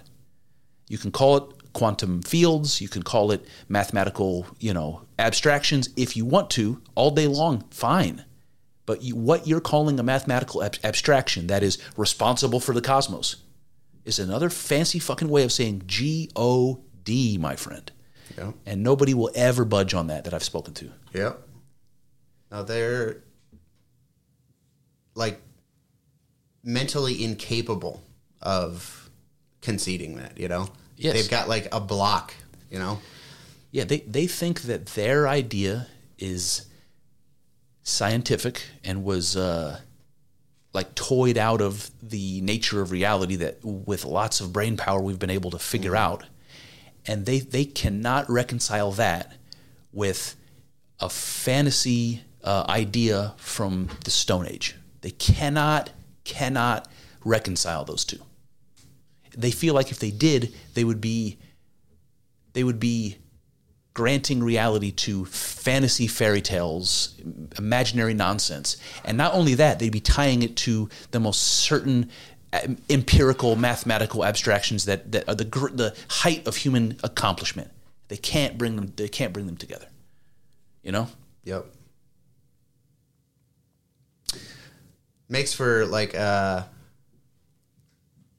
You 0.89 0.97
can 0.97 1.11
call 1.11 1.37
it 1.39 1.73
quantum 1.73 2.23
fields, 2.23 2.81
you 2.81 2.89
can 2.89 3.03
call 3.03 3.33
it 3.33 3.47
mathematical, 3.69 4.47
you 4.61 4.73
know, 4.73 5.03
abstractions 5.19 5.89
if 5.97 6.17
you 6.17 6.25
want 6.25 6.51
to 6.51 6.81
all 6.95 7.11
day 7.11 7.27
long, 7.27 7.65
fine. 7.71 8.25
But 8.85 9.03
you, 9.03 9.15
what 9.15 9.47
you're 9.47 9.61
calling 9.61 9.99
a 10.01 10.03
mathematical 10.03 10.63
ab- 10.63 10.77
abstraction 10.83 11.47
that 11.47 11.63
is 11.63 11.79
responsible 11.97 12.61
for 12.61 12.75
the 12.75 12.83
cosmos 12.83 13.37
is 14.05 14.19
another 14.19 14.51
fancy 14.51 14.99
fucking 14.99 15.29
way 15.29 15.45
of 15.45 15.53
saying 15.53 15.83
G 15.87 16.31
O 16.35 16.83
D, 17.05 17.39
my 17.39 17.55
friend. 17.57 17.91
Yep. 18.37 18.55
And 18.67 18.83
nobody 18.83 19.15
will 19.15 19.31
ever 19.35 19.65
budge 19.65 19.95
on 19.95 20.09
that 20.09 20.25
that 20.25 20.35
I've 20.35 20.43
spoken 20.43 20.75
to. 20.75 20.91
Yep. 21.13 21.49
Now 22.51 22.63
they're 22.63 23.23
like 25.15 25.41
mentally 26.65 27.23
incapable 27.23 28.03
of 28.41 29.11
conceding 29.61 30.17
that, 30.17 30.39
you 30.39 30.49
know? 30.49 30.69
Yes. 30.97 31.15
They've 31.15 31.31
got 31.31 31.49
like 31.49 31.69
a 31.73 31.81
block, 31.81 32.35
you 32.71 32.79
know? 32.79 32.99
Yeah, 33.71 33.85
they, 33.85 34.01
they 34.01 34.27
think 34.27 34.63
that 34.63 34.87
their 34.87 35.29
idea 35.29 35.87
is 36.19 36.67
scientific 37.83 38.63
and 38.85 39.05
was 39.05 39.37
uh, 39.37 39.81
like 40.73 40.95
toyed 40.95 41.37
out 41.37 41.61
of 41.61 41.91
the 42.03 42.41
nature 42.41 42.81
of 42.81 42.91
reality 42.91 43.37
that 43.37 43.59
with 43.65 44.05
lots 44.05 44.41
of 44.41 44.53
brain 44.53 44.77
power 44.77 45.01
we've 45.01 45.19
been 45.19 45.31
able 45.31 45.51
to 45.51 45.59
figure 45.59 45.97
out. 45.97 46.25
And 47.07 47.27
they, 47.27 47.41
they 47.41 47.65
cannot 47.65 48.31
reconcile 48.31 48.93
that 48.93 49.37
with 49.93 50.37
a 51.01 51.09
fantasy 51.09 52.23
uh, 52.45 52.65
idea 52.69 53.35
from 53.37 53.89
the 54.05 54.11
Stone 54.11 54.47
Age. 54.47 54.77
They 55.01 55.11
cannot, 55.11 55.91
cannot 56.25 56.89
reconcile 57.25 57.85
those 57.85 58.05
two. 58.05 58.21
They 59.37 59.51
feel 59.51 59.75
like 59.75 59.91
if 59.91 59.99
they 59.99 60.11
did, 60.11 60.55
they 60.75 60.85
would 60.85 61.01
be 61.01 61.39
they 62.53 62.65
would 62.65 62.79
be 62.79 63.17
granting 63.95 64.43
reality 64.43 64.91
to 64.91 65.25
fantasy 65.27 66.07
fairy 66.07 66.41
tales, 66.41 67.15
imaginary 67.59 68.15
nonsense. 68.15 68.77
And 69.05 69.19
not 69.19 69.35
only 69.35 69.55
that, 69.55 69.79
they'd 69.79 69.93
be 69.93 70.01
tying 70.01 70.43
it 70.43 70.57
to 70.59 70.89
the 71.11 71.21
most 71.21 71.43
certain 71.43 72.11
um, 72.53 72.79
empirical 72.89 73.57
mathematical 73.57 74.25
abstractions 74.25 74.85
that, 74.87 75.13
that 75.13 75.29
are 75.29 75.35
the, 75.35 75.45
the 75.45 75.97
height 76.09 76.47
of 76.47 76.57
human 76.57 76.99
accomplishment. 77.03 77.71
They 78.09 78.17
can't 78.17 78.59
bring 78.59 78.77
them 78.77 78.93
they 78.97 79.09
can't 79.09 79.33
bring 79.33 79.47
them 79.47 79.57
together. 79.57 79.87
You 80.83 80.93
know? 80.93 81.09
Yep. 81.45 81.67
Makes 85.31 85.55
for 85.55 85.87
like 85.87 86.15
uh 86.15 86.65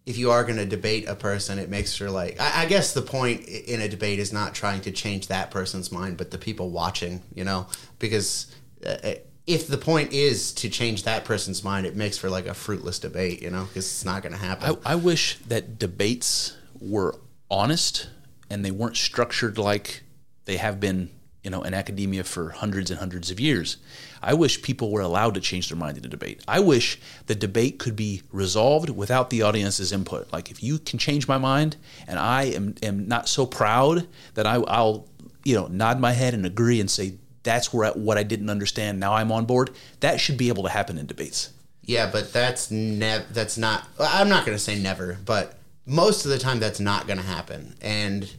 if 0.06 0.18
you 0.18 0.32
are 0.32 0.44
going 0.44 0.58
to 0.58 0.66
debate 0.66 1.08
a 1.08 1.16
person, 1.16 1.60
it 1.60 1.70
makes 1.70 1.96
for 1.96 2.10
like 2.10 2.40
I, 2.40 2.64
I 2.64 2.66
guess 2.66 2.94
the 2.94 3.02
point 3.02 3.48
in 3.48 3.82
a 3.82 3.88
debate 3.88 4.20
is 4.20 4.34
not 4.34 4.54
trying 4.54 4.82
to 4.82 4.92
change 4.92 5.28
that 5.28 5.52
person's 5.52 5.92
mind, 5.92 6.18
but 6.18 6.32
the 6.32 6.38
people 6.38 6.70
watching, 6.70 7.22
you 7.34 7.44
know, 7.44 7.68
because 8.00 8.54
uh, 8.86 9.14
if 9.46 9.68
the 9.68 9.78
point 9.78 10.14
is 10.14 10.54
to 10.54 10.70
change 10.70 11.04
that 11.04 11.26
person's 11.26 11.64
mind, 11.64 11.86
it 11.86 11.96
makes 11.96 12.18
for 12.18 12.30
like 12.30 12.46
a 12.46 12.54
fruitless 12.54 13.00
debate, 13.00 13.42
you 13.42 13.50
know, 13.50 13.66
because 13.66 13.86
it's 13.86 14.06
not 14.06 14.22
going 14.22 14.34
to 14.34 14.40
happen. 14.40 14.78
I, 14.86 14.94
I 14.94 14.96
wish 14.96 15.38
that 15.48 15.78
debates 15.80 16.56
were 16.80 17.16
honest 17.50 18.10
and 18.50 18.64
they 18.64 18.72
weren't 18.72 18.98
structured 18.98 19.58
like 19.58 20.04
they 20.46 20.58
have 20.58 20.80
been, 20.80 21.10
you 21.44 21.52
know, 21.52 21.62
in 21.62 21.74
academia 21.74 22.24
for 22.24 22.52
hundreds 22.52 22.90
and 22.90 23.00
hundreds 23.00 23.30
of 23.30 23.40
years. 23.40 23.78
I 24.22 24.34
wish 24.34 24.62
people 24.62 24.92
were 24.92 25.02
allowed 25.02 25.34
to 25.34 25.42
change 25.42 25.70
their 25.70 25.78
mind 25.78 25.98
in 25.98 26.06
a 26.06 26.10
debate. 26.10 26.42
I 26.48 26.62
wish 26.62 27.00
the 27.28 27.36
debate 27.36 27.80
could 27.80 27.96
be 27.96 28.22
resolved 28.32 28.90
without 28.90 29.30
the 29.30 29.42
audience's 29.42 29.92
input. 29.92 30.32
Like 30.32 30.50
if 30.50 30.64
you 30.64 30.80
can 30.80 30.98
change 30.98 31.28
my 31.28 31.38
mind 31.38 31.76
and 32.08 32.18
I 32.18 32.44
am, 32.44 32.76
am 32.82 33.08
not 33.08 33.28
so 33.28 33.46
proud 33.46 34.08
that 34.36 34.48
I, 34.48 34.56
I'll, 34.56 35.08
you 35.44 35.56
know, 35.56 35.68
nod 35.68 36.00
my 36.00 36.14
head 36.14 36.34
and 36.34 36.46
agree 36.46 36.80
and 36.80 36.90
say 36.90 37.16
that's 37.44 37.74
where 37.74 37.88
I, 37.88 37.92
what 37.92 38.18
I 38.18 38.24
didn't 38.24 38.50
understand. 38.50 39.02
Now 39.02 39.14
I'm 39.14 39.32
on 39.32 39.46
board. 39.46 39.72
That 40.00 40.22
should 40.22 40.38
be 40.38 40.48
able 40.48 40.64
to 40.64 40.70
happen 40.70 40.98
in 40.98 41.06
debates. 41.06 41.50
Yeah, 41.86 42.10
but 42.10 42.32
that's 42.32 42.72
never, 42.72 43.26
that's 43.32 43.58
not. 43.58 43.86
I'm 44.00 44.30
not 44.30 44.46
going 44.46 44.58
to 44.58 44.64
say 44.64 44.80
never, 44.80 45.18
but 45.26 45.60
most 45.86 46.24
of 46.24 46.32
the 46.32 46.40
time 46.40 46.60
that's 46.60 46.80
not 46.80 47.08
going 47.08 47.20
to 47.20 47.26
happen. 47.26 47.76
And 47.82 48.34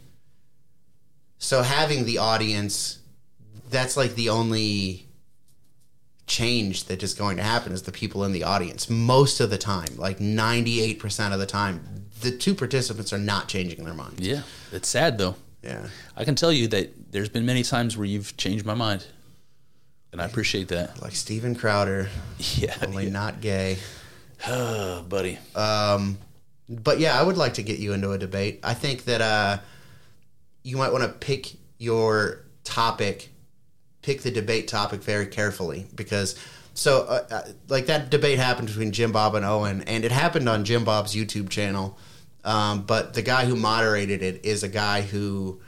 so 1.45 1.61
having 1.61 2.07
the 2.07 2.17
audience, 2.17 3.01
that's 3.69 3.99
like 3.99 4.15
the 4.15 4.31
only 4.31 5.07
change 6.27 6.85
that 6.85 7.03
is 7.03 7.13
going 7.13 7.37
to 7.37 7.43
happen 7.43 7.71
is 7.71 7.83
the 7.83 7.93
people 7.93 8.25
in 8.25 8.33
the 8.33 8.45
audience. 8.45 8.89
Most 8.89 9.41
of 9.41 9.51
the 9.51 9.59
time, 9.59 9.89
like 9.97 10.19
98% 10.19 11.35
of 11.35 11.39
the 11.39 11.45
time, 11.45 12.07
the 12.23 12.31
two 12.31 12.55
participants 12.55 13.13
are 13.13 13.19
not 13.19 13.47
changing 13.49 13.85
their 13.85 13.93
mind. 13.93 14.21
Yeah, 14.21 14.41
it's 14.73 14.89
sad 14.89 15.19
though. 15.19 15.37
Yeah. 15.63 15.89
I 16.17 16.25
can 16.25 16.35
tell 16.35 16.51
you 16.51 16.67
that 16.69 17.13
there's 17.13 17.29
been 17.29 17.45
many 17.45 17.63
times 17.63 17.95
where 17.95 18.07
you've 18.07 18.35
changed 18.39 18.65
my 18.65 18.75
mind, 18.75 19.07
and 20.13 20.23
I 20.23 20.25
appreciate 20.25 20.69
that. 20.69 21.03
Like 21.03 21.15
Steven 21.15 21.55
Crowder, 21.55 22.09
Yeah, 22.55 22.75
only 22.87 23.11
not 23.11 23.43
gay. 23.43 23.77
buddy. 24.49 25.39
Um, 25.55 26.17
but 26.71 27.01
yeah, 27.01 27.21
I 27.21 27.23
would 27.23 27.37
like 27.37 27.55
to 27.55 27.63
get 27.63 27.81
you 27.81 27.93
into 27.93 28.13
a 28.13 28.19
debate. 28.19 28.61
I 28.63 28.73
think 28.73 29.05
that 29.05 29.21
uh, 29.21 29.59
you 30.65 30.77
might 30.77 30.91
want 30.91 31.05
to 31.05 31.11
pick 31.11 31.53
your 31.79 32.45
topic, 32.65 33.31
pick 34.03 34.23
the 34.23 34.33
debate 34.33 34.67
topic 34.67 35.03
very 35.03 35.27
carefully 35.27 35.87
because. 35.95 36.39
So, 36.77 37.03
uh, 37.03 37.25
uh, 37.31 37.43
like 37.69 37.87
that 37.87 38.11
debate 38.11 38.37
happened 38.37 38.67
between 38.67 38.91
Jim 38.91 39.13
Bob 39.13 39.37
and 39.37 39.45
Owen, 39.45 39.83
and 39.83 40.05
it 40.05 40.11
happened 40.11 40.49
on 40.49 40.65
Jim 40.65 40.83
Bob's 40.83 41.15
YouTube 41.15 41.49
channel. 41.49 41.97
Um, 42.45 42.83
but 42.83 43.15
the 43.15 43.23
guy 43.23 43.45
who 43.45 43.55
moderated 43.55 44.23
it 44.23 44.45
is 44.45 44.65
a 44.65 44.69
guy 44.69 45.03
who 45.03 45.61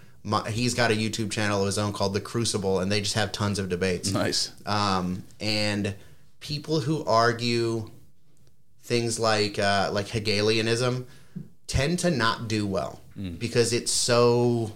he's 0.48 0.74
got 0.74 0.90
a 0.90 0.94
YouTube 0.94 1.30
channel 1.30 1.60
of 1.60 1.66
his 1.66 1.78
own 1.78 1.92
called 1.92 2.12
The 2.12 2.20
Crucible, 2.20 2.80
and 2.80 2.90
they 2.90 3.00
just 3.00 3.14
have 3.14 3.30
tons 3.30 3.58
of 3.58 3.68
debates. 3.68 4.12
Nice. 4.12 4.52
Um, 4.66 5.22
and 5.40 5.94
people 6.40 6.80
who 6.80 7.04
argue 7.04 7.90
things 8.80 9.18
like 9.18 9.58
uh, 9.58 9.90
like 9.92 10.08
Hegelianism 10.08 11.06
tend 11.66 12.00
to 12.00 12.10
not 12.10 12.48
do 12.48 12.66
well 12.66 13.00
because 13.38 13.72
it's 13.72 13.90
so 13.90 14.72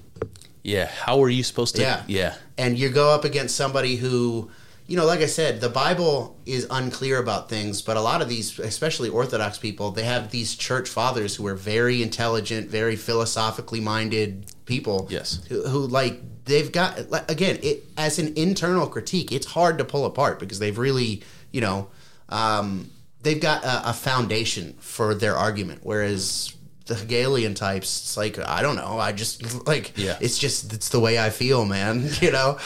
Yeah. 0.63 0.87
How 0.87 1.23
are 1.23 1.29
you 1.31 1.43
supposed 1.43 1.77
to? 1.77 1.83
yeah 1.83 2.03
Yeah. 2.07 2.35
and 2.59 2.79
you 2.79 2.89
go 2.91 3.11
up 3.15 3.25
against 3.25 3.57
somebody 3.57 3.97
who 3.97 4.51
you 4.87 4.97
know 4.97 5.07
like 5.07 5.21
i 5.21 5.27
said 5.27 5.61
the 5.61 5.69
bible 5.69 6.37
is 6.47 6.67
unclear 6.69 7.19
about 7.19 7.49
things 7.49 7.81
but 7.81 7.97
a 7.97 8.01
lot 8.01 8.21
of 8.23 8.29
these 8.29 8.59
especially 8.59 9.09
orthodox 9.09 9.57
people 9.57 9.93
they 9.93 10.03
have 10.03 10.31
these 10.33 10.57
church 10.57 10.89
fathers 10.89 11.37
who 11.37 11.47
are 11.47 11.55
very 11.55 12.03
intelligent 12.03 12.69
very 12.69 12.97
philosophically 12.97 13.81
minded 13.81 14.47
people 14.67 15.07
Yes. 15.09 15.41
who, 15.49 15.63
who 15.69 15.87
like 15.87 16.21
they've 16.45 16.73
got 16.73 16.99
again 17.31 17.59
it 17.63 17.85
as 17.97 18.19
an 18.19 18.33
internal 18.37 18.89
critique 18.89 19.31
it's 19.31 19.47
hard 19.47 19.79
to 19.79 19.85
pull 19.85 20.05
apart 20.07 20.41
because 20.41 20.59
they've 20.59 20.77
really 20.77 21.23
you 21.53 21.61
know 21.61 21.89
um, 22.29 22.91
they've 23.23 23.41
got 23.41 23.63
a, 23.65 23.91
a 23.91 23.93
foundation 23.93 24.75
for 24.81 25.15
their 25.15 25.37
argument 25.37 25.81
whereas 25.85 26.53
the 26.91 26.97
hegelian 26.97 27.55
types 27.55 27.89
it's 28.03 28.17
like 28.17 28.39
i 28.41 28.61
don't 28.63 28.77
know 28.77 28.99
i 28.99 29.13
just 29.13 29.67
like 29.73 29.93
Yeah. 29.97 30.19
it's 30.21 30.39
just 30.39 30.73
it's 30.73 30.89
the 30.91 31.01
way 31.01 31.19
i 31.19 31.31
feel 31.31 31.65
man 31.65 32.09
you 32.21 32.31
know 32.33 32.59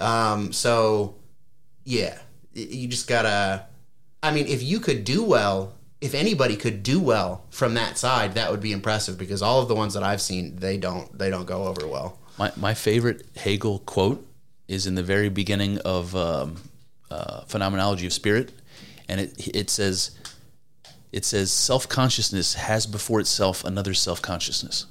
um, 0.00 0.52
so 0.52 1.14
yeah 1.84 2.18
you 2.52 2.88
just 2.88 3.06
gotta 3.08 3.66
i 4.22 4.30
mean 4.32 4.46
if 4.46 4.62
you 4.62 4.80
could 4.80 5.04
do 5.04 5.22
well 5.22 5.72
if 6.00 6.14
anybody 6.14 6.56
could 6.56 6.82
do 6.82 6.98
well 7.00 7.44
from 7.50 7.74
that 7.74 7.96
side 7.98 8.34
that 8.34 8.50
would 8.50 8.60
be 8.60 8.72
impressive 8.72 9.16
because 9.18 9.40
all 9.42 9.60
of 9.62 9.68
the 9.68 9.74
ones 9.74 9.94
that 9.94 10.02
i've 10.02 10.20
seen 10.20 10.56
they 10.56 10.76
don't 10.76 11.16
they 11.18 11.30
don't 11.30 11.46
go 11.46 11.64
over 11.64 11.86
well 11.86 12.18
My 12.38 12.50
my 12.56 12.74
favorite 12.74 13.20
Hegel 13.36 13.78
quote 13.80 14.26
is 14.66 14.86
in 14.86 14.94
the 14.94 15.02
very 15.14 15.28
beginning 15.28 15.78
of 15.84 16.14
um, 16.16 16.56
uh, 17.10 17.42
Phenomenology 17.46 18.06
of 18.06 18.12
Spirit, 18.12 18.52
and 19.08 19.20
it 19.20 19.32
it 19.62 19.68
says 19.70 20.12
it 21.12 21.24
says 21.24 21.50
self 21.50 21.88
consciousness 21.88 22.54
has 22.54 22.86
before 22.86 23.20
itself 23.20 23.64
another 23.64 23.94
self 23.94 24.22
consciousness, 24.22 24.86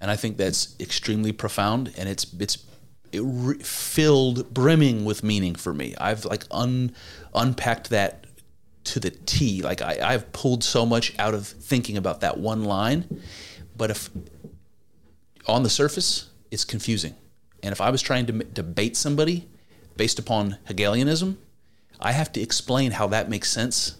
and 0.00 0.10
I 0.10 0.16
think 0.16 0.36
that's 0.36 0.74
extremely 0.80 1.32
profound, 1.32 1.92
and 1.96 2.08
it's 2.08 2.26
it's 2.38 2.64
it 3.12 3.22
re- 3.24 3.58
filled 3.58 4.52
brimming 4.52 5.04
with 5.04 5.22
meaning 5.22 5.54
for 5.54 5.74
me. 5.74 5.94
I've 5.98 6.24
like 6.24 6.44
un 6.50 6.92
unpacked 7.34 7.90
that 7.90 8.26
to 8.84 9.00
the 9.00 9.10
T. 9.10 9.62
Like 9.62 9.82
I, 9.82 9.98
I've 10.02 10.32
pulled 10.32 10.64
so 10.64 10.86
much 10.86 11.16
out 11.18 11.34
of 11.34 11.46
thinking 11.46 11.96
about 11.96 12.20
that 12.20 12.38
one 12.38 12.64
line, 12.64 13.20
but 13.76 13.90
if 13.90 14.10
on 15.46 15.62
the 15.62 15.70
surface, 15.70 16.30
it's 16.50 16.64
confusing. 16.64 17.14
And 17.62 17.72
if 17.72 17.80
I 17.80 17.90
was 17.90 18.02
trying 18.02 18.26
to 18.26 18.32
debate 18.32 18.96
somebody 18.96 19.48
based 19.96 20.18
upon 20.18 20.58
Hegelianism, 20.64 21.38
I 22.00 22.12
have 22.12 22.32
to 22.32 22.40
explain 22.40 22.92
how 22.92 23.06
that 23.08 23.28
makes 23.28 23.50
sense, 23.50 23.96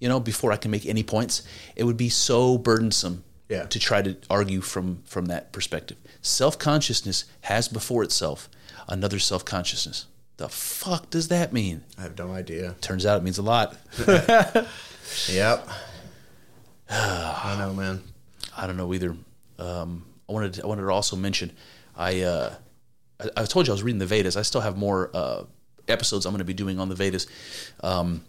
you 0.00 0.08
know, 0.08 0.20
before 0.20 0.52
I 0.52 0.56
can 0.56 0.70
make 0.70 0.86
any 0.86 1.02
points. 1.02 1.42
It 1.76 1.84
would 1.84 1.96
be 1.96 2.08
so 2.08 2.58
burdensome 2.58 3.24
Yeah. 3.48 3.64
to 3.66 3.78
try 3.78 4.02
to 4.02 4.16
argue 4.28 4.60
from 4.60 5.02
from 5.04 5.26
that 5.26 5.52
perspective. 5.52 5.96
Self-consciousness 6.22 7.24
has 7.42 7.68
before 7.68 8.02
itself 8.02 8.48
another 8.88 9.18
self-consciousness. 9.18 10.06
The 10.36 10.48
fuck 10.48 11.10
does 11.10 11.28
that 11.28 11.52
mean? 11.52 11.82
i 11.96 12.02
have 12.02 12.18
no 12.18 12.32
idea 12.32 12.74
Turns 12.80 13.06
out 13.06 13.18
it 13.18 13.22
means 13.24 13.38
a 13.38 13.42
lot. 13.42 13.76
Yep. 15.28 15.68
I 16.90 17.56
know, 17.58 17.72
man. 17.74 18.02
I 18.56 18.66
don't 18.66 18.76
know 18.76 18.92
either. 18.94 19.16
Um, 19.58 20.06
I 20.28 20.32
wanted 20.32 20.54
to, 20.54 20.64
I 20.64 20.66
wanted 20.66 20.82
to 20.82 20.90
also 20.90 21.16
mention 21.16 21.52
I, 21.96 22.22
uh, 22.22 22.54
I 23.20 23.28
I 23.36 23.44
told 23.44 23.66
you 23.66 23.72
I 23.72 23.74
was 23.74 23.82
reading 23.82 23.98
the 24.00 24.06
Vedas. 24.06 24.36
I 24.36 24.42
still 24.42 24.60
have 24.60 24.76
more 24.76 25.10
uh, 25.14 25.44
episodes 25.88 26.26
I'm 26.26 26.32
going 26.32 26.38
to 26.38 26.44
be 26.44 26.54
doing 26.54 26.80
on 26.80 26.88
the 26.88 26.94
Vedas. 26.94 27.26
Um, 27.82 28.24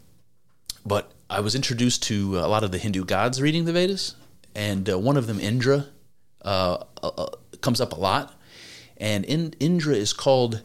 but 0.85 1.11
I 1.29 1.39
was 1.39 1.55
introduced 1.55 2.03
to 2.03 2.37
a 2.37 2.47
lot 2.47 2.63
of 2.63 2.71
the 2.71 2.77
Hindu 2.77 3.03
gods 3.03 3.41
reading 3.41 3.65
the 3.65 3.73
Vedas, 3.73 4.15
and 4.53 4.87
uh, 4.87 4.99
one 4.99 5.17
of 5.17 5.25
them, 5.25 5.39
Indra, 5.39 5.87
uh, 6.43 6.83
uh, 7.01 7.07
uh, 7.07 7.29
comes 7.61 7.81
up 7.81 7.93
a 7.93 7.99
lot. 7.99 8.39
And 8.97 9.25
in, 9.25 9.53
Indra 9.59 9.95
is 9.95 10.13
called 10.13 10.61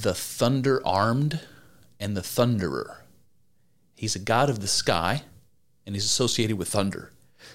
the 0.00 0.14
thunder 0.14 0.80
armed 0.86 1.40
and 1.98 2.16
the 2.16 2.20
thunderer. 2.20 2.98
He's 3.96 4.14
a 4.14 4.20
god 4.20 4.48
of 4.50 4.60
the 4.60 4.68
sky, 4.68 5.22
and 5.84 5.96
he's 5.96 6.04
associated 6.04 6.58
with 6.58 6.68
thunder. 6.68 7.10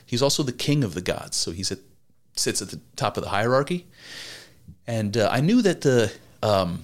He's 0.05 0.21
also 0.21 0.43
the 0.43 0.51
king 0.51 0.83
of 0.83 0.93
the 0.93 1.01
gods, 1.01 1.37
so 1.37 1.51
he 1.51 1.63
sits 1.63 2.61
at 2.61 2.69
the 2.69 2.81
top 2.97 3.15
of 3.15 3.23
the 3.23 3.29
hierarchy. 3.29 3.87
And 4.85 5.15
uh, 5.15 5.29
I 5.31 5.39
knew 5.39 5.61
that 5.61 5.81
the 5.81 6.11
um, 6.43 6.83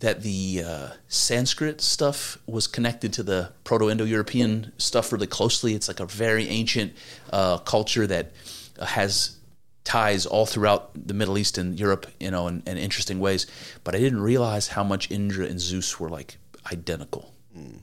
that 0.00 0.22
the 0.22 0.62
uh, 0.64 0.88
Sanskrit 1.08 1.80
stuff 1.80 2.38
was 2.46 2.66
connected 2.66 3.12
to 3.14 3.22
the 3.22 3.52
Proto-Indo-European 3.64 4.72
stuff 4.78 5.12
really 5.12 5.26
closely. 5.26 5.74
It's 5.74 5.88
like 5.88 6.00
a 6.00 6.06
very 6.06 6.48
ancient 6.48 6.92
uh, 7.32 7.58
culture 7.58 8.06
that 8.06 8.32
has 8.80 9.36
ties 9.84 10.26
all 10.26 10.46
throughout 10.46 10.90
the 10.94 11.14
Middle 11.14 11.38
East 11.38 11.58
and 11.58 11.78
Europe, 11.78 12.06
you 12.20 12.30
know, 12.30 12.46
in, 12.46 12.62
in, 12.66 12.76
interesting 12.76 13.18
ways. 13.18 13.46
But 13.84 13.94
I 13.94 13.98
didn't 13.98 14.20
realize 14.20 14.68
how 14.68 14.84
much 14.84 15.10
Indra 15.10 15.46
and 15.46 15.58
Zeus 15.58 15.98
were 15.98 16.10
like 16.10 16.36
identical. 16.70 17.32
Mm. 17.56 17.80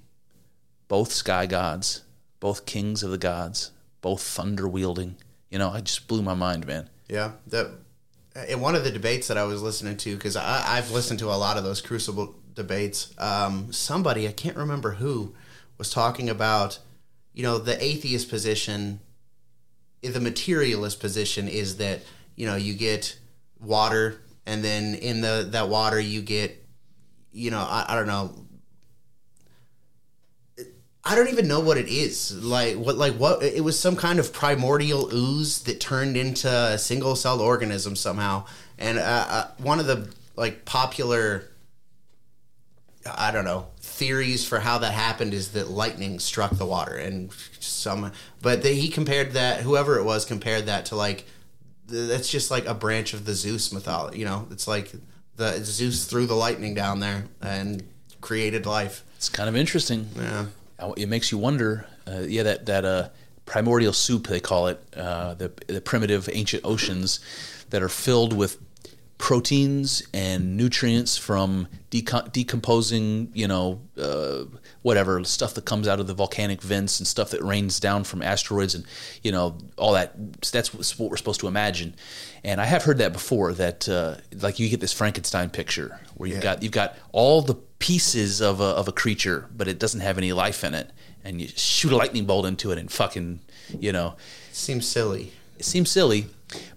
Both 0.87 1.11
sky 1.11 1.47
gods, 1.47 2.03
both 2.39 2.65
kings 2.65 3.01
of 3.01 3.09
the 3.09 3.17
gods, 3.17 3.71
both 4.01 4.21
thunder 4.21 4.67
wielding. 4.67 5.15
You 5.49 5.57
know, 5.57 5.71
I 5.71 5.81
just 5.81 6.07
blew 6.07 6.21
my 6.21 6.35
mind, 6.35 6.67
man. 6.67 6.89
Yeah, 7.09 7.31
that 7.47 7.71
in 8.47 8.59
one 8.59 8.75
of 8.75 8.83
the 8.83 8.91
debates 8.91 9.27
that 9.27 9.37
I 9.37 9.43
was 9.43 9.61
listening 9.61 9.97
to, 9.97 10.15
because 10.15 10.35
I've 10.35 10.91
listened 10.91 11.19
to 11.19 11.27
a 11.27 11.35
lot 11.35 11.57
of 11.57 11.63
those 11.63 11.81
Crucible 11.81 12.35
debates. 12.53 13.13
Um, 13.17 13.71
somebody 13.71 14.27
I 14.27 14.31
can't 14.31 14.57
remember 14.57 14.91
who 14.91 15.35
was 15.77 15.89
talking 15.89 16.29
about, 16.29 16.79
you 17.33 17.43
know, 17.43 17.57
the 17.57 17.81
atheist 17.83 18.29
position. 18.29 18.99
The 20.01 20.19
materialist 20.19 20.99
position 20.99 21.47
is 21.47 21.77
that 21.77 22.01
you 22.35 22.45
know 22.45 22.55
you 22.55 22.73
get 22.73 23.17
water, 23.59 24.21
and 24.45 24.63
then 24.63 24.95
in 24.95 25.21
the 25.21 25.47
that 25.51 25.69
water 25.69 25.99
you 25.99 26.21
get, 26.21 26.63
you 27.31 27.49
know, 27.49 27.59
I, 27.59 27.85
I 27.89 27.95
don't 27.95 28.07
know 28.07 28.44
I 31.07 31.13
don't 31.13 31.29
even 31.29 31.47
know 31.47 31.59
what 31.59 31.77
it 31.77 31.87
is. 31.87 32.43
Like 32.43 32.77
what 32.77 32.97
like 32.97 33.13
what 33.13 33.43
it 33.43 33.63
was 33.63 33.79
some 33.79 33.95
kind 33.95 34.17
of 34.17 34.33
primordial 34.33 35.13
ooze 35.13 35.61
that 35.63 35.79
turned 35.79 36.17
into 36.17 36.49
a 36.49 36.79
single 36.79 37.15
celled 37.15 37.41
organism 37.41 37.95
somehow. 37.95 38.45
And 38.79 38.97
uh, 38.97 39.25
uh, 39.29 39.47
one 39.57 39.79
of 39.79 39.85
the 39.85 40.11
like 40.35 40.65
popular 40.65 41.43
I 43.05 43.31
don't 43.31 43.45
know 43.45 43.67
theories 43.79 44.47
for 44.47 44.59
how 44.59 44.79
that 44.79 44.93
happened 44.93 45.35
is 45.35 45.49
that 45.49 45.69
lightning 45.69 46.17
struck 46.17 46.51
the 46.51 46.65
water 46.65 46.95
and 46.95 47.31
some 47.59 48.11
but 48.41 48.63
the, 48.63 48.69
he 48.69 48.89
compared 48.89 49.33
that 49.33 49.61
whoever 49.61 49.99
it 49.99 50.03
was 50.03 50.25
compared 50.25 50.65
that 50.65 50.87
to 50.87 50.95
like 50.95 51.25
that's 51.87 52.29
just 52.29 52.49
like 52.49 52.65
a 52.65 52.73
branch 52.73 53.13
of 53.13 53.25
the 53.25 53.35
Zeus 53.35 53.71
mythology, 53.71 54.17
you 54.17 54.25
know. 54.25 54.47
It's 54.49 54.67
like 54.67 54.91
the 55.35 55.63
Zeus 55.63 56.05
threw 56.05 56.25
the 56.25 56.33
lightning 56.33 56.73
down 56.73 56.99
there 56.99 57.25
and 57.43 57.87
created 58.21 58.65
life. 58.65 59.03
It's 59.17 59.29
kind 59.29 59.47
of 59.47 59.55
interesting. 59.55 60.09
Yeah 60.15 60.47
it 60.97 61.09
makes 61.09 61.31
you 61.31 61.37
wonder. 61.37 61.87
Uh, 62.07 62.21
yeah, 62.27 62.43
that 62.43 62.65
that 62.65 62.85
uh, 62.85 63.09
primordial 63.45 63.93
soup 63.93 64.27
they 64.27 64.39
call 64.39 64.67
it, 64.67 64.81
uh, 64.95 65.33
the 65.35 65.51
the 65.67 65.81
primitive 65.81 66.29
ancient 66.31 66.63
oceans 66.65 67.19
that 67.69 67.81
are 67.81 67.89
filled 67.89 68.33
with 68.33 68.59
proteins 69.17 70.03
and 70.13 70.57
nutrients 70.57 71.17
from 71.17 71.67
decomposing, 71.89 73.31
you 73.33 73.47
know, 73.47 73.81
uh, 73.97 74.43
whatever 74.81 75.23
stuff 75.23 75.53
that 75.53 75.63
comes 75.63 75.87
out 75.87 75.99
of 76.01 76.07
the 76.07 76.13
volcanic 76.13 76.61
vents 76.61 76.99
and 76.99 77.07
stuff 77.07 77.31
that 77.31 77.41
rains 77.41 77.79
down 77.79 78.03
from 78.03 78.21
asteroids 78.21 78.75
and 78.75 78.85
you 79.23 79.31
know 79.31 79.57
all 79.77 79.93
that. 79.93 80.13
That's 80.51 80.99
what 80.99 81.09
we're 81.09 81.17
supposed 81.17 81.39
to 81.39 81.47
imagine. 81.47 81.95
And 82.43 82.59
I 82.59 82.65
have 82.65 82.83
heard 82.83 82.97
that 82.97 83.13
before. 83.13 83.53
That 83.53 83.87
uh, 83.87 84.17
like 84.41 84.59
you 84.59 84.69
get 84.69 84.81
this 84.81 84.93
Frankenstein 84.93 85.49
picture 85.49 85.99
where 86.15 86.27
you've 86.27 86.37
yeah. 86.39 86.43
got 86.43 86.63
you've 86.63 86.71
got 86.73 86.97
all 87.11 87.41
the 87.41 87.55
pieces 87.79 88.41
of 88.41 88.59
a, 88.59 88.63
of 88.63 88.87
a 88.87 88.91
creature, 88.91 89.49
but 89.55 89.67
it 89.67 89.79
doesn't 89.79 90.01
have 90.01 90.17
any 90.17 90.33
life 90.33 90.63
in 90.63 90.73
it, 90.73 90.91
and 91.23 91.41
you 91.41 91.47
shoot 91.47 91.91
a 91.91 91.95
lightning 91.95 92.25
bolt 92.25 92.45
into 92.45 92.71
it 92.71 92.77
and 92.77 92.91
fucking, 92.91 93.39
you 93.79 93.91
know, 93.91 94.15
seems 94.51 94.87
silly. 94.87 95.33
It 95.57 95.65
seems 95.65 95.89
silly, 95.89 96.27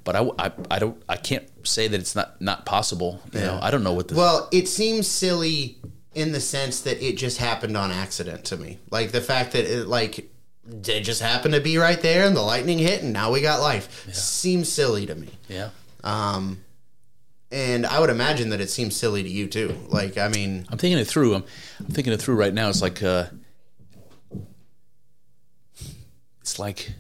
but 0.04 0.16
I, 0.16 0.30
I, 0.38 0.52
I 0.70 0.78
don't 0.78 1.02
I 1.08 1.16
can't 1.16 1.48
say 1.66 1.88
that 1.88 1.98
it's 1.98 2.14
not 2.14 2.40
not 2.40 2.64
possible. 2.64 3.20
You 3.32 3.40
yeah. 3.40 3.46
know, 3.46 3.58
I 3.62 3.70
don't 3.70 3.82
know 3.82 3.92
what 3.92 4.08
the 4.08 4.14
well, 4.14 4.48
it 4.52 4.68
seems 4.68 5.08
silly 5.08 5.78
in 6.14 6.32
the 6.32 6.40
sense 6.40 6.80
that 6.80 7.00
it 7.02 7.16
just 7.16 7.38
happened 7.38 7.76
on 7.76 7.90
accident 7.90 8.44
to 8.46 8.56
me. 8.56 8.78
Like 8.90 9.12
the 9.12 9.20
fact 9.20 9.52
that 9.52 9.64
it 9.64 9.86
like 9.86 10.30
it 10.68 11.00
just 11.00 11.22
happened 11.22 11.54
to 11.54 11.60
be 11.60 11.78
right 11.78 12.00
there 12.00 12.26
and 12.26 12.36
the 12.36 12.42
lightning 12.42 12.78
hit 12.78 13.02
and 13.02 13.12
now 13.12 13.32
we 13.32 13.40
got 13.40 13.60
life 13.60 14.04
yeah. 14.06 14.12
seems 14.12 14.70
silly 14.70 15.06
to 15.06 15.14
me. 15.14 15.28
Yeah. 15.48 15.70
Um, 16.04 16.64
and 17.50 17.86
I 17.86 18.00
would 18.00 18.10
imagine 18.10 18.50
that 18.50 18.60
it 18.60 18.70
seems 18.70 18.96
silly 18.96 19.22
to 19.22 19.28
you 19.28 19.46
too. 19.46 19.74
Like, 19.88 20.18
I 20.18 20.28
mean, 20.28 20.66
I'm 20.68 20.78
thinking 20.78 20.98
it 20.98 21.06
through. 21.06 21.34
I'm, 21.34 21.44
I'm 21.80 21.86
thinking 21.86 22.12
it 22.12 22.20
through 22.20 22.36
right 22.36 22.52
now. 22.52 22.68
It's 22.68 22.82
like, 22.82 23.02
uh, 23.02 23.26
it's 26.40 26.58
like 26.58 26.92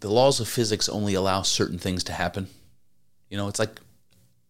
the 0.00 0.10
laws 0.10 0.40
of 0.40 0.48
physics 0.48 0.88
only 0.88 1.14
allow 1.14 1.42
certain 1.42 1.78
things 1.78 2.04
to 2.04 2.12
happen. 2.12 2.48
You 3.28 3.36
know, 3.36 3.48
it's 3.48 3.58
like 3.58 3.80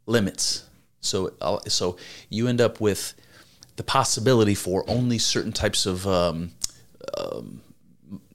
limits. 0.06 0.64
So, 1.00 1.32
uh, 1.40 1.58
so 1.68 1.96
you 2.28 2.46
end 2.48 2.60
up 2.60 2.80
with 2.80 3.14
the 3.76 3.82
possibility 3.84 4.54
for 4.54 4.84
only 4.88 5.18
certain 5.18 5.52
types 5.52 5.86
of 5.86 6.06
um, 6.06 6.52
um, 7.16 7.60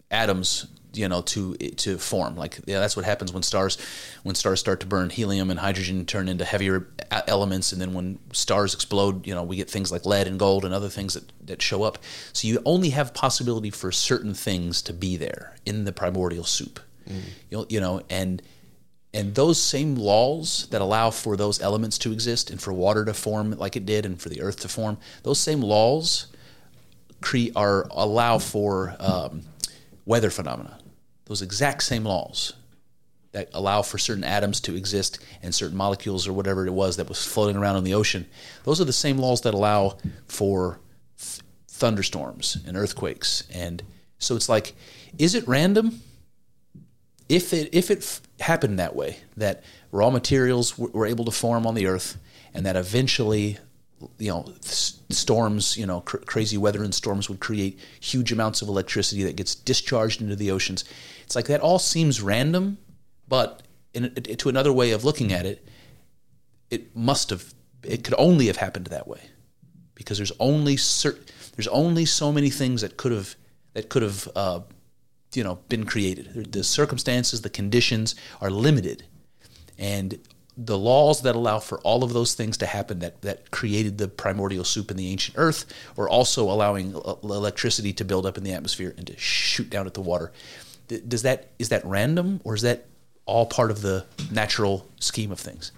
atoms 0.10 0.68
you 0.93 1.07
know 1.07 1.22
to 1.22 1.55
to 1.55 1.97
form. 1.97 2.35
Like 2.35 2.59
yeah 2.65 2.80
that's 2.80 2.95
what 2.95 3.05
happens 3.05 3.34
when 3.34 3.43
stars 3.43 3.77
when 4.23 4.35
stars 4.35 4.59
start 4.59 4.80
to 4.81 4.88
burn. 4.88 5.09
Helium 5.09 5.49
and 5.49 5.59
hydrogen 5.59 6.05
turn 6.05 6.27
into 6.27 6.45
heavier 6.45 6.88
elements 7.27 7.72
and 7.72 7.81
then 7.81 7.93
when 7.93 8.19
stars 8.34 8.73
explode 8.73 9.26
you 9.27 9.34
know 9.34 9.43
we 9.43 9.55
get 9.55 9.69
things 9.69 9.91
like 9.91 10.05
lead 10.05 10.27
and 10.27 10.39
gold 10.39 10.65
and 10.65 10.73
other 10.73 10.89
things 10.89 11.13
that 11.13 11.31
that 11.45 11.61
show 11.61 11.84
up. 11.84 11.97
So 12.34 12.47
you 12.47 12.61
only 12.65 12.89
have 12.89 13.13
possibility 13.13 13.69
for 13.69 13.91
certain 13.91 14.34
things 14.34 14.81
to 14.84 14.93
be 14.93 15.18
there 15.18 15.55
in 15.65 15.85
the 15.85 15.91
primordial 15.91 16.43
soup. 16.43 16.80
Mm. 17.09 17.22
you, 17.49 17.57
know, 17.57 17.65
you 17.68 17.80
know 17.80 18.01
and 18.09 18.41
and 19.13 19.35
those 19.35 19.61
same 19.61 19.95
laws 19.95 20.68
that 20.72 20.81
allow 20.81 21.11
for 21.11 21.35
those 21.35 21.61
elements 21.61 21.97
to 21.99 22.11
exist 22.11 22.49
and 22.49 22.61
for 22.61 22.72
water 22.72 23.03
to 23.05 23.13
form 23.13 23.51
like 23.51 23.76
it 23.76 23.85
did 23.85 24.05
and 24.05 24.22
for 24.22 24.30
the 24.30 24.41
earth 24.41 24.59
to 24.61 24.68
form 24.68 24.97
those 25.23 25.39
same 25.39 25.61
laws 25.61 26.27
cre- 27.22 27.51
are 27.55 27.88
allow 27.91 28.38
for 28.38 28.95
um, 28.99 29.41
weather 30.05 30.30
phenomena 30.30 30.77
those 31.26 31.41
exact 31.41 31.84
same 31.84 32.03
laws 32.03 32.53
that 33.31 33.49
allow 33.53 33.81
for 33.81 33.98
certain 33.98 34.23
atoms 34.23 34.60
to 34.61 34.76
exist 34.76 35.19
and 35.41 35.56
certain 35.56 35.77
molecules 35.77 36.27
or 36.27 36.34
whatever 36.34 36.68
it 36.68 36.72
was 36.72 36.98
that 36.98 37.07
was 37.07 37.26
floating 37.26 37.56
around 37.56 37.77
in 37.77 37.84
the 37.84 37.93
ocean, 37.93 38.27
those 38.64 38.81
are 38.81 38.85
the 38.85 38.93
same 38.93 39.18
laws 39.18 39.41
that 39.41 39.53
allow 39.53 39.98
for 40.27 40.80
th- 41.18 41.39
thunderstorms 41.69 42.57
and 42.68 42.76
earthquakes. 42.76 43.43
And 43.53 43.81
so 44.19 44.35
it's 44.35 44.49
like, 44.49 44.73
is 45.18 45.34
it 45.34 45.48
random? 45.48 46.02
If 47.30 47.53
it 47.53 47.69
if 47.73 47.89
it 47.89 47.99
f- 47.99 48.22
happened 48.41 48.80
that 48.80 48.95
way, 48.95 49.19
that 49.38 49.64
raw 49.91 50.10
materials 50.10 50.72
w- 50.72 50.91
were 50.93 51.06
able 51.06 51.23
to 51.26 51.31
form 51.31 51.65
on 51.65 51.76
the 51.76 51.88
earth, 51.88 52.18
and 52.53 52.65
that 52.65 52.76
eventually 52.76 53.57
you 54.18 54.30
know 54.30 54.53
storms 54.61 55.78
you 55.78 55.86
know 55.86 56.02
cr- 56.02 56.18
crazy 56.18 56.57
weather 56.57 56.84
and 56.84 56.94
storms 56.94 57.30
would 57.30 57.40
create 57.40 57.80
huge 57.99 58.32
amounts 58.32 58.61
of 58.61 58.68
electricity 58.68 59.23
that 59.23 59.36
gets 59.36 59.56
discharged 59.56 60.22
into 60.22 60.36
the 60.36 60.52
oceans. 60.52 60.86
It's 61.23 61.36
like 61.36 61.48
that 61.48 61.61
all 61.61 61.80
seems 61.80 62.22
random, 62.22 62.78
but 63.28 63.64
in, 63.94 64.14
to 64.14 64.49
another 64.49 64.73
way 64.73 64.91
of 64.91 65.03
looking 65.03 65.34
at 65.34 65.45
it, 65.45 65.68
it 66.69 66.95
must 66.95 67.30
have, 67.30 67.53
it 67.84 68.03
could 68.03 68.15
only 68.18 68.48
have 68.48 68.57
happened 68.57 68.88
that 68.88 69.07
way, 69.07 69.22
because 69.95 70.18
there's 70.18 70.32
only 70.40 70.78
certain, 70.78 71.23
there's 71.56 71.68
only 71.68 72.06
so 72.06 72.32
many 72.32 72.49
things 72.49 72.82
that 72.82 72.98
could 72.98 73.11
have 73.11 73.36
that 73.73 73.90
could 73.90 74.02
have, 74.02 74.28
uh, 74.36 74.60
you 75.34 75.44
know, 75.44 75.60
been 75.69 75.86
created. 75.86 76.52
The 76.52 76.64
circumstances, 76.64 77.41
the 77.41 77.49
conditions 77.49 78.15
are 78.40 78.49
limited, 78.49 79.03
and 79.78 80.18
the 80.65 80.77
laws 80.77 81.21
that 81.21 81.35
allow 81.35 81.59
for 81.59 81.79
all 81.79 82.03
of 82.03 82.13
those 82.13 82.33
things 82.33 82.57
to 82.57 82.65
happen 82.65 82.99
that, 82.99 83.21
that 83.21 83.51
created 83.51 83.97
the 83.97 84.07
primordial 84.07 84.63
soup 84.63 84.91
in 84.91 84.97
the 84.97 85.09
ancient 85.09 85.38
earth 85.38 85.65
were 85.95 86.09
also 86.09 86.43
allowing 86.43 86.93
electricity 87.23 87.93
to 87.93 88.05
build 88.05 88.25
up 88.25 88.38
in 88.38 88.43
the 88.43 88.53
atmosphere 88.53 88.93
and 88.97 89.07
to 89.07 89.17
shoot 89.17 89.69
down 89.69 89.88
at 89.88 89.93
the 89.93 90.01
water 90.01 90.31
does 90.99 91.21
that 91.21 91.49
is 91.59 91.69
that 91.69 91.85
random 91.85 92.41
or 92.43 92.55
is 92.55 92.61
that 92.63 92.85
all 93.25 93.45
part 93.45 93.71
of 93.71 93.81
the 93.81 94.05
natural 94.31 94.88
scheme 94.99 95.31
of 95.31 95.39
things? 95.39 95.71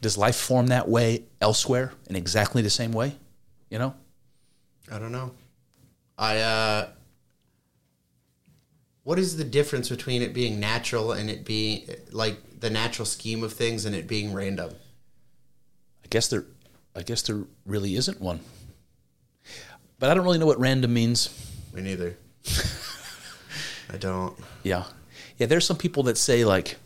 Does 0.00 0.18
life 0.18 0.36
form 0.36 0.68
that 0.68 0.88
way 0.88 1.24
elsewhere 1.40 1.92
in 2.08 2.16
exactly 2.16 2.62
the 2.62 2.70
same 2.70 2.92
way? 2.92 3.16
You 3.70 3.78
know? 3.78 3.94
I 4.90 4.98
don't 4.98 5.12
know. 5.12 5.32
I 6.18 6.38
uh 6.38 6.88
what 9.04 9.18
is 9.18 9.36
the 9.36 9.44
difference 9.44 9.88
between 9.88 10.20
it 10.22 10.34
being 10.34 10.58
natural 10.58 11.12
and 11.12 11.30
it 11.30 11.44
being 11.44 11.88
like 12.10 12.60
the 12.60 12.70
natural 12.70 13.06
scheme 13.06 13.42
of 13.44 13.52
things 13.52 13.84
and 13.84 13.94
it 13.94 14.06
being 14.08 14.32
random? 14.34 14.70
I 16.04 16.08
guess 16.10 16.28
there, 16.28 16.44
I 16.96 17.02
guess 17.02 17.22
there 17.22 17.44
really 17.64 17.94
isn't 17.96 18.20
one. 18.20 18.40
But 19.98 20.10
I 20.10 20.14
don't 20.14 20.24
really 20.24 20.38
know 20.38 20.46
what 20.46 20.58
random 20.58 20.92
means. 20.92 21.30
Me 21.72 21.80
neither. 21.82 22.16
I 23.92 23.96
don't. 23.96 24.36
Yeah, 24.62 24.84
yeah. 25.38 25.46
There's 25.46 25.66
some 25.66 25.76
people 25.76 26.02
that 26.04 26.18
say 26.18 26.44
like, 26.44 26.76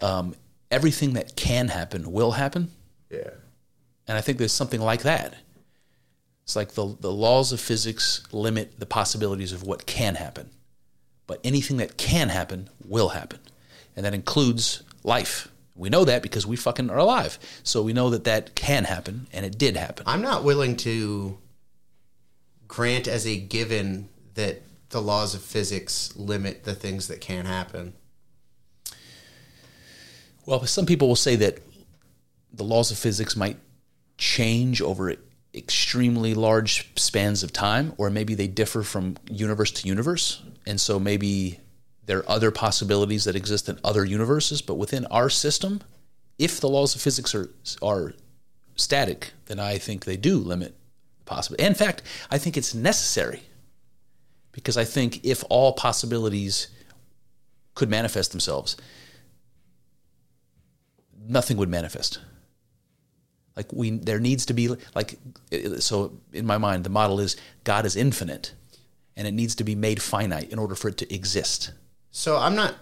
um, 0.00 0.34
everything 0.70 1.12
that 1.14 1.36
can 1.36 1.68
happen 1.68 2.10
will 2.12 2.32
happen, 2.32 2.70
Yeah. 3.10 3.30
and 4.06 4.16
I 4.18 4.20
think 4.20 4.38
there's 4.38 4.52
something 4.52 4.80
like 4.80 5.02
that. 5.02 5.34
It's 6.44 6.56
like 6.56 6.72
the 6.72 6.96
the 7.00 7.12
laws 7.12 7.52
of 7.52 7.60
physics 7.60 8.22
limit 8.32 8.78
the 8.80 8.86
possibilities 8.86 9.52
of 9.52 9.62
what 9.62 9.86
can 9.86 10.14
happen, 10.16 10.50
but 11.28 11.38
anything 11.44 11.76
that 11.76 11.96
can 11.96 12.30
happen 12.30 12.68
will 12.84 13.10
happen, 13.10 13.38
and 13.94 14.04
that 14.04 14.14
includes 14.14 14.82
life. 15.04 15.46
We 15.76 15.90
know 15.90 16.04
that 16.04 16.22
because 16.22 16.44
we 16.44 16.56
fucking 16.56 16.90
are 16.90 16.98
alive, 16.98 17.38
so 17.62 17.82
we 17.82 17.92
know 17.92 18.10
that 18.10 18.24
that 18.24 18.56
can 18.56 18.82
happen, 18.82 19.28
and 19.32 19.46
it 19.46 19.56
did 19.56 19.76
happen. 19.76 20.02
I'm 20.08 20.22
not 20.22 20.42
willing 20.42 20.76
to 20.78 21.38
grant 22.66 23.06
as 23.06 23.26
a 23.26 23.36
given 23.36 24.08
that 24.34 24.62
the 24.88 25.00
laws 25.00 25.34
of 25.34 25.42
physics 25.42 26.16
limit 26.16 26.64
the 26.64 26.74
things 26.74 27.06
that 27.08 27.20
can 27.20 27.44
happen. 27.44 27.92
Well, 30.46 30.64
some 30.66 30.86
people 30.86 31.08
will 31.08 31.16
say 31.16 31.36
that 31.36 31.58
the 32.52 32.64
laws 32.64 32.90
of 32.90 32.98
physics 32.98 33.36
might 33.36 33.58
change 34.16 34.80
over 34.80 35.14
extremely 35.54 36.34
large 36.34 36.90
spans 36.96 37.42
of 37.42 37.52
time, 37.52 37.92
or 37.96 38.10
maybe 38.10 38.34
they 38.34 38.46
differ 38.46 38.82
from 38.82 39.16
universe 39.30 39.70
to 39.72 39.88
universe. 39.88 40.42
And 40.66 40.80
so 40.80 40.98
maybe 40.98 41.60
there 42.06 42.18
are 42.18 42.28
other 42.28 42.50
possibilities 42.50 43.24
that 43.24 43.36
exist 43.36 43.68
in 43.68 43.78
other 43.82 44.04
universes, 44.04 44.62
but 44.62 44.74
within 44.74 45.06
our 45.06 45.30
system, 45.30 45.80
if 46.38 46.60
the 46.60 46.68
laws 46.68 46.94
of 46.94 47.00
physics 47.00 47.34
are, 47.34 47.50
are 47.82 48.14
static, 48.76 49.32
then 49.46 49.58
I 49.58 49.78
think 49.78 50.04
they 50.04 50.16
do 50.16 50.38
limit 50.38 50.74
possibility. 51.24 51.64
In 51.64 51.74
fact, 51.74 52.02
I 52.30 52.38
think 52.38 52.56
it's 52.56 52.74
necessary 52.74 53.42
because 54.52 54.76
I 54.76 54.84
think 54.84 55.24
if 55.24 55.44
all 55.50 55.72
possibilities 55.72 56.68
could 57.74 57.90
manifest 57.90 58.30
themselves, 58.32 58.76
nothing 61.26 61.56
would 61.56 61.68
manifest. 61.68 62.18
Like 63.58 63.72
we, 63.72 63.90
there 63.90 64.20
needs 64.20 64.46
to 64.46 64.54
be 64.54 64.68
like 64.94 65.18
so. 65.80 66.12
In 66.32 66.46
my 66.46 66.58
mind, 66.58 66.84
the 66.84 66.90
model 66.90 67.18
is 67.18 67.36
God 67.64 67.84
is 67.84 67.96
infinite, 67.96 68.52
and 69.16 69.26
it 69.26 69.32
needs 69.32 69.56
to 69.56 69.64
be 69.64 69.74
made 69.74 70.00
finite 70.00 70.52
in 70.52 70.60
order 70.60 70.76
for 70.76 70.86
it 70.86 70.96
to 70.98 71.12
exist. 71.12 71.72
So 72.12 72.36
I'm 72.36 72.54
not 72.54 72.76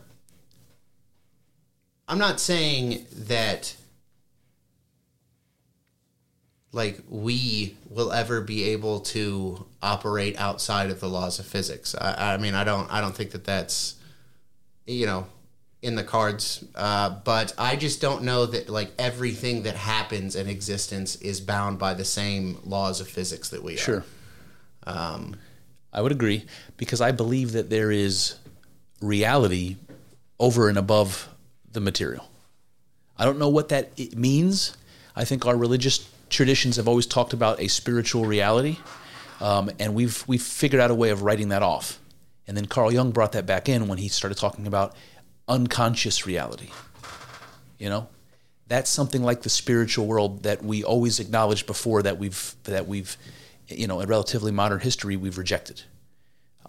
I'm 2.07 2.19
not 2.19 2.41
saying 2.41 3.07
that 3.11 3.75
like 6.73 7.01
we 7.09 7.75
will 7.89 8.13
ever 8.13 8.43
be 8.43 8.65
able 8.65 9.01
to 9.01 9.65
operate 9.83 10.39
outside 10.39 10.91
of 10.91 11.01
the 11.01 11.09
laws 11.09 11.39
of 11.39 11.47
physics. 11.47 11.95
I, 11.99 12.35
I 12.35 12.37
mean, 12.37 12.55
I 12.55 12.65
don't 12.65 12.93
I 12.93 13.01
don't 13.01 13.17
think 13.17 13.31
that 13.31 13.45
that's 13.45 13.95
you 14.87 15.07
know 15.07 15.27
in 15.87 15.95
the 15.95 16.05
cards. 16.05 16.65
Uh, 16.75 17.11
but 17.25 17.55
I 17.57 17.77
just 17.77 18.01
don't 18.01 18.25
know 18.25 18.47
that 18.47 18.69
like 18.69 18.93
everything 18.99 19.63
that 19.63 19.77
happens 19.77 20.37
in 20.37 20.49
existence 20.49 21.17
is 21.17 21.41
bound 21.41 21.79
by 21.79 21.95
the 21.95 22.05
same 22.05 22.59
laws 22.65 23.01
of 23.01 23.09
physics 23.09 23.49
that 23.51 23.63
we 23.63 23.75
are. 23.75 23.79
Sure. 23.79 24.05
I 25.97 26.03
would 26.03 26.13
agree 26.13 26.45
because 26.77 27.01
I 27.01 27.13
believe 27.13 27.53
that 27.53 27.71
there 27.71 27.91
is 27.91 28.37
reality 29.01 29.77
over 30.39 30.69
and 30.69 30.77
above 30.77 31.29
the 31.73 31.81
material. 31.81 32.29
I 33.19 33.25
don't 33.25 33.39
know 33.39 33.49
what 33.49 33.71
that 33.71 33.99
means. 34.15 34.77
I 35.17 35.25
think 35.25 35.47
our 35.47 35.57
religious 35.57 36.09
traditions 36.29 36.77
have 36.77 36.87
always 36.87 37.07
talked 37.07 37.33
about 37.33 37.61
a 37.61 37.69
spiritual 37.69 38.27
reality, 38.27 38.77
um, 39.41 39.71
and 39.79 39.95
we've 39.95 40.23
we've 40.27 40.43
figured 40.43 40.83
out 40.83 40.91
a 40.91 40.95
way 40.95 41.11
of 41.11 41.23
writing 41.23 41.49
that 41.49 41.63
off. 41.63 41.99
And 42.47 42.57
then 42.57 42.67
Carl 42.67 42.93
Jung 42.93 43.11
brought 43.11 43.33
that 43.33 43.47
back 43.47 43.69
in 43.69 43.89
when 43.89 43.99
he 43.99 44.09
started 44.09 44.39
talking 44.39 44.67
about 44.67 44.95
unconscious 45.49 46.27
reality. 46.27 46.71
You 47.79 47.89
know, 47.89 48.09
that's 48.69 48.91
something 48.91 49.23
like 49.23 49.43
the 49.43 49.49
spiritual 49.51 50.07
world 50.07 50.43
that 50.43 50.63
we 50.63 50.83
always 50.83 51.21
acknowledged 51.21 51.67
before 51.67 52.03
that 52.03 52.19
we've 52.19 52.55
that 52.65 52.87
we've 52.87 53.17
you 53.69 53.87
know 53.87 54.01
in 54.01 54.09
relatively 54.09 54.53
modern 54.53 54.81
history 54.81 55.17
we've 55.17 55.39
rejected. 55.39 55.83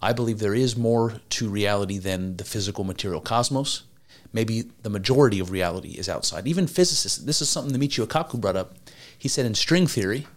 I 0.02 0.14
believe 0.14 0.40
there 0.40 0.54
is 0.54 0.78
more 0.78 1.22
to 1.30 1.50
reality 1.50 1.98
than 1.98 2.38
the 2.38 2.44
physical 2.44 2.84
material 2.84 3.22
cosmos. 3.22 3.84
Maybe 4.32 4.70
the 4.84 4.90
majority 4.90 5.40
of 5.40 5.50
reality 5.50 5.92
is 5.92 6.08
outside. 6.08 6.46
Even 6.48 6.68
physicists, 6.68 7.18
this 7.18 7.42
is 7.42 7.50
something 7.50 7.74
that 7.74 7.80
Michio 7.80 8.06
Kaku 8.06 8.40
brought 8.40 8.56
up. 8.58 8.76
He 9.18 9.28
said 9.28 9.46
in 9.46 9.56
string 9.56 9.88
theory, 9.88 10.28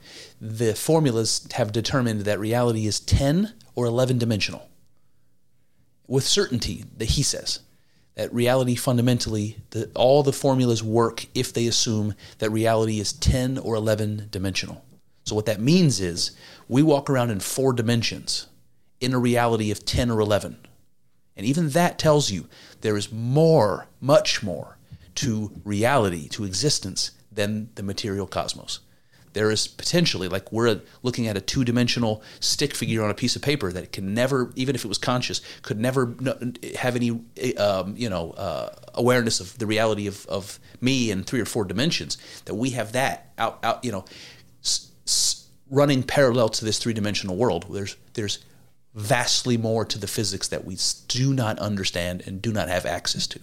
the 0.41 0.75
formulas 0.75 1.47
have 1.53 1.73
determined 1.73 2.23
that 2.23 2.41
reality 2.41 2.87
is 2.87 3.01
10 3.01 3.53
or 3.75 3.85
11 3.85 4.17
dimensional. 4.19 4.69
With 6.07 6.25
certainty, 6.25 6.85
that 6.97 7.11
he 7.11 7.23
says 7.23 7.61
that 8.21 8.35
reality 8.35 8.75
fundamentally, 8.75 9.57
the, 9.71 9.91
all 9.95 10.23
the 10.23 10.31
formulas 10.31 10.85
work 10.85 11.25
if 11.35 11.55
they 11.55 11.67
assume 11.67 12.15
that 12.37 12.51
reality 12.51 13.01
is 13.01 13.15
10 13.15 13.57
or 13.57 13.75
11 13.75 14.29
dimensional. 14.31 14.85
So, 15.25 15.35
what 15.35 15.47
that 15.47 15.59
means 15.59 16.03
is 16.03 16.33
we 16.69 16.83
walk 16.83 17.09
around 17.09 17.31
in 17.31 17.41
four 17.41 17.73
dimensions 17.73 18.47
in 19.01 19.15
a 19.15 19.19
reality 19.19 19.71
of 19.71 19.87
10 19.87 20.11
or 20.11 20.21
11. 20.21 20.59
And 21.35 21.47
even 21.47 21.71
that 21.71 21.99
tells 21.99 22.31
you 22.31 22.47
there 22.83 22.99
is 22.99 23.11
more, 23.11 23.87
much 24.03 24.43
more 24.43 24.77
to 25.15 25.51
reality, 25.65 26.29
to 26.29 26.45
existence, 26.45 27.13
than 27.33 27.71
the 27.77 27.83
material 27.83 28.27
cosmos. 28.27 28.81
There 29.32 29.51
is 29.51 29.69
potentially, 29.69 30.28
like 30.28 30.51
we're 30.51 30.81
looking 31.02 31.28
at 31.28 31.36
a 31.36 31.40
two 31.40 31.65
dimensional 31.65 32.23
stick 32.40 32.74
figure 32.74 33.02
on 33.05 33.11
a 33.11 33.15
piece 33.15 33.36
of 33.36 33.43
paper 33.43 33.70
that 33.73 33.93
can 33.93 34.12
never, 34.12 34.52
even 34.57 34.74
if 34.74 34.85
it 34.85 34.89
was 34.89 34.98
conscious, 34.98 35.40
could 35.62 35.78
never 35.78 36.15
have 36.77 36.97
any, 36.97 37.11
um, 37.57 37.94
you 37.97 38.11
know, 38.11 38.32
uh, 38.32 38.74
awareness 38.94 39.39
of 39.39 39.57
the 39.59 39.66
reality 39.66 40.07
of, 40.09 40.27
of 40.27 40.59
me 40.81 41.11
in 41.11 41.23
three 41.23 41.40
or 41.40 41.44
four 41.44 41.65
dimensions. 41.65 42.19
That 42.47 42.55
we 42.55 42.70
have 42.70 42.93
that 42.93 43.32
out, 43.39 43.61
out 43.62 43.85
you 43.85 43.93
know, 43.93 44.05
s- 44.62 44.90
s- 45.07 45.47
running 45.70 46.02
parallel 46.02 46.48
to 46.48 46.65
this 46.65 46.78
three 46.78 46.93
dimensional 46.93 47.36
world. 47.36 47.66
There's, 47.70 47.97
there's 48.15 48.40
vastly 48.94 49.57
more 49.57 49.85
to 49.85 49.98
the 49.98 50.09
physics 50.09 50.48
that 50.48 50.65
we 50.65 50.77
do 51.07 51.32
not 51.32 51.59
understand 51.61 52.24
and 52.27 52.43
do 52.43 52.52
not 52.52 52.69
have 52.69 52.85
access 52.85 53.28
to. 53.28 53.39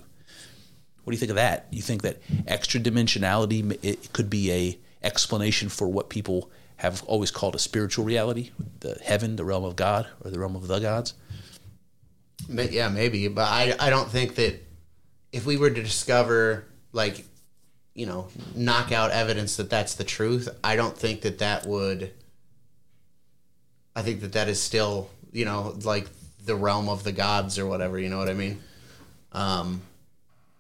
What 1.06 1.12
do 1.12 1.16
you 1.16 1.20
think 1.20 1.30
of 1.30 1.38
that? 1.38 1.68
You 1.72 1.82
think 1.82 2.02
that 2.02 2.18
extra 2.46 2.82
dimensionality 2.82 3.80
it 3.82 4.12
could 4.12 4.30
be 4.30 4.52
a 4.52 4.78
explanation 5.08 5.70
for 5.70 5.88
what 5.88 6.10
people 6.10 6.52
have 6.76 7.02
always 7.06 7.32
called 7.32 7.56
a 7.56 7.60
spiritual 7.60 8.06
reality, 8.06 8.52
the 8.82 9.00
heaven, 9.04 9.36
the 9.38 9.44
realm 9.44 9.64
of 9.64 9.76
God, 9.76 10.06
or 10.24 10.30
the 10.30 10.38
realm 10.38 10.56
of 10.56 10.68
the 10.68 10.78
gods? 10.80 11.16
Ma- 12.48 12.62
Yeah, 12.62 12.90
maybe, 12.90 13.28
but 13.30 13.48
I 13.48 13.76
I 13.80 13.90
don't 13.90 14.10
think 14.12 14.36
that 14.36 14.62
if 15.32 15.46
we 15.46 15.58
were 15.58 15.70
to 15.72 15.82
discover 15.84 16.66
like 16.92 17.26
you 17.96 18.06
know 18.06 18.28
knockout 18.56 19.10
evidence 19.12 19.58
that 19.58 19.70
that's 19.72 19.96
the 19.96 20.04
truth, 20.04 20.48
I 20.64 20.76
don't 20.76 20.96
think 20.96 21.22
that 21.22 21.40
that 21.40 21.66
would. 21.66 22.12
I 23.96 24.04
think 24.04 24.22
that 24.22 24.34
that 24.34 24.48
is 24.48 24.62
still 24.62 25.10
you 25.32 25.46
know 25.46 25.76
like 25.84 26.08
the 26.46 26.56
realm 26.56 26.90
of 26.90 27.04
the 27.04 27.12
gods 27.12 27.58
or 27.58 27.66
whatever. 27.66 27.98
You 27.98 28.10
know 28.10 28.20
what 28.20 28.30
I 28.30 28.34
mean? 28.34 28.62
Um, 29.32 29.82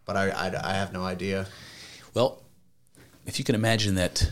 but 0.05 0.17
I 0.17 0.29
I, 0.29 0.71
I 0.71 0.73
have 0.73 0.93
no 0.93 1.03
idea. 1.03 1.45
Well, 2.15 2.41
if 3.27 3.37
you 3.37 3.45
can 3.45 3.53
imagine 3.55 3.95
that 3.95 4.31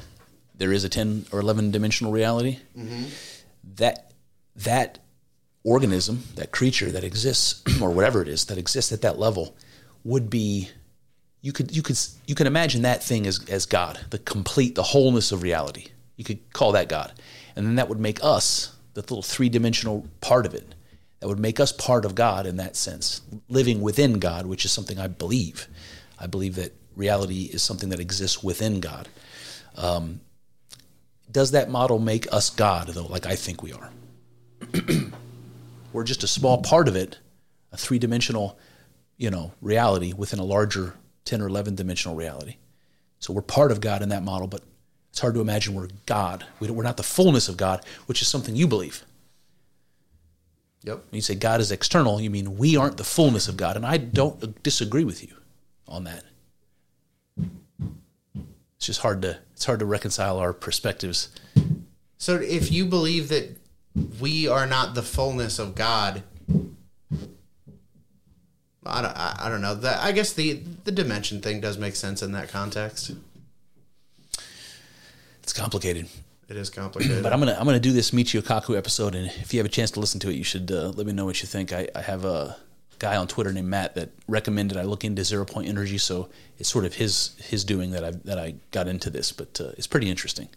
there 0.57 0.72
is 0.72 0.84
a 0.84 0.89
10 0.89 1.27
or 1.31 1.39
11 1.39 1.69
dimensional 1.72 2.11
reality, 2.11 2.59
that 3.76 4.11
that 4.55 4.99
organism, 5.63 6.23
that 6.35 6.51
creature 6.51 6.91
that 6.91 7.03
exists 7.03 7.61
or 7.81 7.91
whatever 7.91 8.22
it 8.22 8.27
is 8.27 8.45
that 8.45 8.57
exists 8.57 8.91
at 8.91 9.01
that 9.01 9.19
level 9.19 9.55
would 10.03 10.30
be 10.30 10.69
you 11.41 11.51
could 11.51 11.76
you 11.76 11.84
could 11.84 11.99
you 12.26 12.34
can 12.35 12.47
imagine 12.47 12.81
that 12.84 13.03
thing 13.03 13.27
as 13.27 13.43
as 13.49 13.65
God, 13.65 13.99
the 14.09 14.17
complete 14.17 14.76
the 14.76 14.84
wholeness 14.84 15.31
of 15.31 15.43
reality. 15.43 15.88
You 16.15 16.23
could 16.23 16.53
call 16.53 16.72
that 16.72 16.88
God. 16.88 17.11
And 17.55 17.65
then 17.65 17.76
that 17.76 17.89
would 17.89 17.99
make 17.99 18.23
us 18.23 18.73
the 18.93 19.01
little 19.01 19.22
three-dimensional 19.22 20.07
part 20.22 20.45
of 20.45 20.53
it. 20.53 20.73
That 21.19 21.27
would 21.27 21.39
make 21.39 21.59
us 21.59 21.72
part 21.72 22.05
of 22.05 22.15
God 22.15 22.45
in 22.45 22.55
that 22.57 22.76
sense, 22.76 23.22
living 23.49 23.81
within 23.81 24.19
God, 24.19 24.45
which 24.45 24.63
is 24.63 24.72
something 24.72 24.97
I 24.97 25.07
believe. 25.07 25.67
I 26.17 26.27
believe 26.27 26.55
that 26.55 26.73
reality 26.95 27.43
is 27.43 27.61
something 27.61 27.89
that 27.89 27.99
exists 27.99 28.43
within 28.43 28.80
God. 28.80 29.07
Um, 29.76 30.22
does 31.31 31.51
that 31.51 31.69
model 31.69 31.99
make 31.99 32.31
us 32.34 32.49
God, 32.49 32.88
though, 32.89 33.07
like 33.07 33.26
I 33.26 33.35
think 33.35 33.61
we 33.61 33.73
are? 33.73 33.91
We're 35.93 36.03
just 36.03 36.23
a 36.23 36.27
small 36.27 36.61
part 36.61 36.88
of 36.88 36.95
it, 36.95 37.17
a 37.72 37.77
three 37.77 37.99
dimensional, 37.99 38.57
you 39.17 39.30
know, 39.30 39.53
reality 39.61 40.13
within 40.13 40.39
a 40.39 40.43
larger 40.43 40.95
10 41.26 41.41
or 41.41 41.47
11 41.47 41.76
dimensional 41.76 42.15
reality. 42.15 42.57
So 43.19 43.34
we're 43.34 43.41
part 43.41 43.72
of 43.72 43.81
God 43.81 44.01
in 44.01 44.09
that 44.09 44.23
model, 44.23 44.47
but 44.47 44.61
it's 45.09 45.19
hard 45.19 45.34
to 45.35 45.41
imagine 45.41 45.73
we're 45.73 45.88
God. 46.05 46.45
We 46.59 46.67
don't, 46.67 46.76
we're 46.76 46.84
not 46.84 46.97
the 46.97 47.03
fullness 47.03 47.49
of 47.49 47.57
God, 47.57 47.84
which 48.05 48.22
is 48.22 48.27
something 48.27 48.55
you 48.55 48.67
believe. 48.67 49.03
Yep. 50.84 50.97
When 51.09 51.15
you 51.15 51.22
say 51.22 51.35
God 51.35 51.61
is 51.61 51.72
external, 51.72 52.22
you 52.22 52.30
mean 52.30 52.57
we 52.57 52.77
aren't 52.77 52.97
the 52.97 53.03
fullness 53.03 53.47
of 53.47 53.57
God, 53.57 53.76
and 53.76 53.85
I 53.85 53.97
don't 53.97 54.61
disagree 54.61 55.03
with 55.03 55.23
you 55.23 55.35
on 55.88 56.03
that. 56.03 56.23
It's 58.86 58.98
just 58.98 59.02
hard 59.02 59.24
to 59.24 59.40
it's 59.53 59.66
hard 59.66 59.80
to 59.80 59.86
reconcile 59.88 60.38
our 60.38 60.53
perspectives. 60.53 61.30
So 62.20 62.36
if 62.36 62.72
you 62.72 62.86
believe 62.86 63.30
that 63.30 63.57
we 64.22 64.48
are 64.48 64.68
not 64.68 64.94
the 64.94 65.02
fullness 65.02 65.57
of 65.57 65.74
God, 65.74 66.22
I 68.86 69.02
don't, 69.02 69.18
I, 69.18 69.49
don't 69.49 69.62
know. 69.62 69.74
That 69.74 70.03
I 70.03 70.12
guess 70.12 70.34
the 70.34 70.62
the 70.84 70.91
dimension 70.91 71.41
thing 71.41 71.62
does 71.62 71.80
make 71.80 71.95
sense 71.95 72.22
in 72.22 72.34
that 72.34 72.49
context. 72.49 73.14
It's 75.41 75.52
complicated. 75.52 76.07
It 76.48 76.56
is 76.56 76.70
complicated. 76.70 77.24
But 77.24 77.34
I'm 77.34 77.40
gonna 77.40 77.57
I'm 77.60 77.66
gonna 77.66 77.80
do 77.80 77.91
this 77.91 78.12
Michio 78.12 78.44
Kaku 78.44 78.78
episode, 78.78 79.16
and 79.16 79.32
if 79.41 79.52
you 79.52 79.60
have 79.60 79.66
a 79.66 79.70
chance 79.70 79.90
to 79.91 79.99
listen 79.99 80.20
to 80.20 80.30
it, 80.30 80.36
you 80.36 80.44
should 80.44 80.72
uh, 80.72 80.90
let 80.90 81.07
me 81.07 81.12
know 81.12 81.26
what 81.26 81.41
you 81.41 81.48
think. 81.48 81.74
I, 81.74 81.88
I 81.95 82.02
have 82.02 82.24
a 82.24 82.56
guy 82.99 83.15
on 83.15 83.27
Twitter 83.27 83.51
named 83.51 83.67
Matt 83.67 83.95
that 83.95 84.09
recommended 84.27 84.77
I 84.77 84.84
look 84.84 85.03
into 85.03 85.23
zero 85.23 85.45
point 85.45 85.67
energy, 85.67 85.97
so 85.97 86.30
it's 86.57 86.69
sort 86.69 86.85
of 86.85 86.95
his 86.95 87.35
his 87.39 87.63
doing 87.63 87.91
that 87.91 88.03
I 88.03 88.11
that 88.11 88.39
I 88.39 88.55
got 88.72 88.88
into 88.88 89.09
this, 89.09 89.31
but 89.31 89.59
uh, 89.61 89.72
it's 89.77 89.88
pretty 89.88 90.09
interesting. 90.09 90.49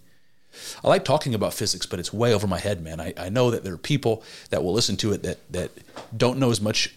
I 0.82 0.89
like 0.89 1.05
talking 1.05 1.35
about 1.35 1.55
physics, 1.55 1.86
but 1.86 1.98
it's 1.98 2.12
way 2.12 2.32
over 2.32 2.47
my 2.47 2.59
head, 2.59 2.82
man. 2.82 3.01
I, 3.01 3.12
I 3.16 3.28
know 3.28 3.51
that 3.51 3.65
there 3.65 3.74
are 3.74 3.78
people 3.78 4.23
that 4.51 4.62
will 4.62 4.73
listen 4.73 4.97
to 4.98 5.12
it 5.12 5.23
that 5.23 5.39
that 5.52 5.70
don't 6.16 6.39
know 6.39 6.51
as 6.51 6.60
much 6.60 6.94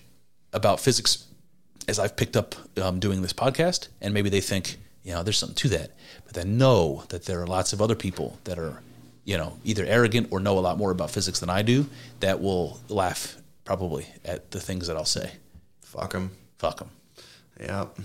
about 0.53 0.79
physics 0.79 1.27
as 1.87 1.99
I've 1.99 2.15
picked 2.15 2.37
up 2.37 2.55
um, 2.81 2.99
doing 2.99 3.21
this 3.21 3.33
podcast, 3.33 3.87
and 4.01 4.13
maybe 4.13 4.29
they 4.29 4.41
think, 4.41 4.77
you 5.03 5.13
know, 5.13 5.23
there's 5.23 5.37
something 5.37 5.55
to 5.55 5.69
that. 5.69 5.91
But 6.25 6.37
I 6.37 6.43
know 6.43 7.03
that 7.09 7.25
there 7.25 7.41
are 7.41 7.47
lots 7.47 7.73
of 7.73 7.81
other 7.81 7.95
people 7.95 8.37
that 8.43 8.59
are, 8.59 8.81
you 9.25 9.37
know, 9.37 9.57
either 9.63 9.85
arrogant 9.85 10.27
or 10.31 10.39
know 10.39 10.57
a 10.57 10.61
lot 10.61 10.77
more 10.77 10.91
about 10.91 11.11
physics 11.11 11.39
than 11.39 11.49
I 11.49 11.61
do 11.61 11.87
that 12.19 12.41
will 12.41 12.79
laugh 12.87 13.40
probably 13.65 14.05
at 14.25 14.51
the 14.51 14.59
things 14.59 14.87
that 14.87 14.97
I'll 14.97 15.05
say. 15.05 15.31
Fuck 15.81 16.13
them. 16.13 16.31
Fuck 16.57 16.79
them. 16.79 16.89
Yep. 17.59 17.97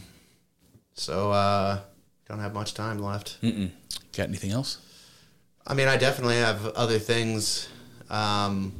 So 0.94 1.30
uh, 1.30 1.80
don't 2.28 2.40
have 2.40 2.54
much 2.54 2.74
time 2.74 2.98
left. 2.98 3.38
Got 3.42 4.28
anything 4.28 4.50
else? 4.50 4.78
I 5.66 5.74
mean, 5.74 5.88
I 5.88 5.96
definitely 5.96 6.36
have 6.36 6.66
other 6.68 6.98
things. 6.98 7.68
Um, 8.08 8.72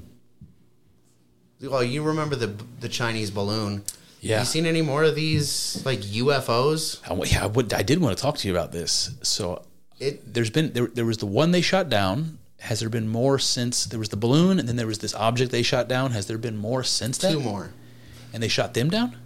well, 1.63 1.83
you 1.83 2.03
remember 2.03 2.37
the 2.37 2.55
the 2.81 2.89
Chinese 2.89 3.31
balloon? 3.31 3.83
Yeah. 4.21 4.39
Have 4.39 4.47
You 4.47 4.51
seen 4.51 4.67
any 4.67 4.83
more 4.83 5.05
of 5.05 5.15
these 5.15 5.83
like 5.85 6.01
UFOs? 6.01 7.01
I, 7.09 7.15
yeah, 7.31 7.45
I, 7.45 7.47
would, 7.47 7.73
I 7.73 7.83
did 7.83 8.01
want 8.01 8.17
to 8.17 8.23
talk 8.23 8.39
to 8.39 8.49
you 8.49 8.55
about 8.55 8.73
this. 8.73 9.11
So 9.23 9.63
It 10.01 10.33
there's 10.35 10.51
been 10.51 10.73
there, 10.73 10.87
there 10.87 11.05
was 11.05 11.19
the 11.19 11.27
one 11.27 11.51
they 11.51 11.61
shot 11.61 11.89
down. 11.89 12.39
Has 12.61 12.81
there 12.81 12.89
been 12.89 13.09
more 13.09 13.39
since 13.39 13.85
there 13.85 13.99
was 13.99 14.09
the 14.09 14.17
balloon 14.17 14.59
and 14.59 14.69
then 14.69 14.77
there 14.77 14.87
was 14.87 14.99
this 14.99 15.15
object 15.15 15.53
they 15.53 15.63
shot 15.63 15.89
down? 15.89 16.13
Has 16.13 16.27
there 16.27 16.39
been 16.39 16.57
more 16.57 16.83
since 16.83 17.19
that? 17.19 17.33
two 17.33 17.41
more. 17.41 17.73
And 18.33 18.43
they 18.43 18.49
shot 18.49 18.75
them 18.75 18.91
down? 18.91 19.17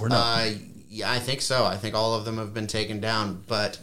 Or 0.00 0.08
not? 0.08 0.16
Uh, 0.16 0.50
yeah, 0.88 1.10
I 1.10 1.18
think 1.18 1.40
so. 1.40 1.64
I 1.64 1.76
think 1.76 1.94
all 1.94 2.14
of 2.14 2.24
them 2.24 2.38
have 2.38 2.54
been 2.54 2.66
taken 2.66 3.00
down, 3.00 3.44
but 3.46 3.78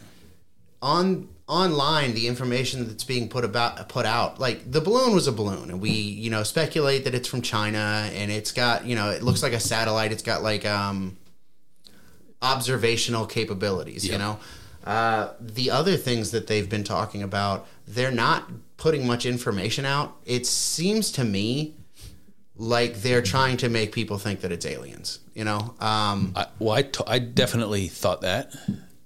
on 0.82 1.30
online 1.48 2.16
the 2.16 2.28
information 2.28 2.88
that's 2.88 3.04
being 3.04 3.30
put 3.30 3.46
about 3.46 3.88
put 3.88 4.04
out 4.04 4.40
like 4.40 4.72
the 4.72 4.82
balloon 4.82 5.14
was 5.14 5.28
a 5.28 5.32
balloon 5.32 5.70
and 5.70 5.80
we 5.80 5.92
you 5.92 6.28
know 6.28 6.42
speculate 6.42 7.04
that 7.04 7.14
it's 7.14 7.28
from 7.28 7.40
China 7.40 8.10
and 8.14 8.32
it's 8.32 8.52
got 8.52 8.84
you 8.84 8.96
know 8.96 9.12
it 9.12 9.22
looks 9.22 9.44
like 9.44 9.54
a 9.54 9.60
satellite 9.60 10.12
it's 10.12 10.24
got 10.24 10.42
like 10.42 10.66
um 10.66 11.16
observational 12.42 13.28
capabilities 13.28 14.08
you 14.08 14.18
know 14.18 14.40
uh, 14.86 15.34
the 15.40 15.72
other 15.72 15.98
things 15.98 16.30
that 16.32 16.46
they've 16.46 16.70
been 16.70 16.84
talking 16.84 17.24
about 17.24 17.68
they're 17.88 18.12
not 18.12 18.50
putting 18.78 19.06
much 19.08 19.26
information 19.26 19.86
out. 19.86 20.16
It 20.26 20.46
seems 20.46 21.12
to 21.14 21.24
me 21.24 21.76
like 22.58 22.96
they're 22.96 23.22
trying 23.22 23.58
to 23.58 23.70
make 23.70 23.92
people 23.92 24.18
think 24.18 24.42
that 24.42 24.52
it's 24.52 24.66
aliens 24.66 25.20
you 25.36 25.44
know? 25.44 25.76
Um, 25.80 26.34
I, 26.36 26.48
well, 26.58 26.72
I, 26.72 26.82
t- 26.82 27.04
I 27.06 27.20
definitely 27.20 27.88
thought 27.88 28.22
that. 28.22 28.56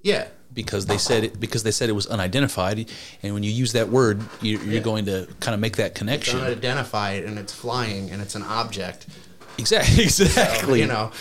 Yeah. 0.01 0.27
Because 0.53 0.85
they 0.85 0.97
said 0.97 1.23
it, 1.25 1.39
because 1.39 1.63
they 1.63 1.71
said 1.71 1.89
it 1.89 1.93
was 1.93 2.07
unidentified, 2.07 2.89
and 3.21 3.33
when 3.33 3.43
you 3.43 3.51
use 3.51 3.73
that 3.73 3.89
word, 3.89 4.21
you, 4.41 4.59
you're 4.59 4.81
going 4.81 5.05
to 5.05 5.27
kind 5.39 5.53
of 5.53 5.59
make 5.59 5.77
that 5.77 5.93
connection. 5.95 6.39
don't 6.39 6.49
identify 6.49 7.11
it 7.11 7.25
and 7.25 7.37
it's 7.37 7.53
flying 7.53 8.09
and 8.09 8.21
it's 8.21 8.35
an 8.35 8.41
object. 8.43 9.05
Exactly, 9.57 10.03
exactly. 10.03 10.79
you 10.79 10.87
know 10.87 11.11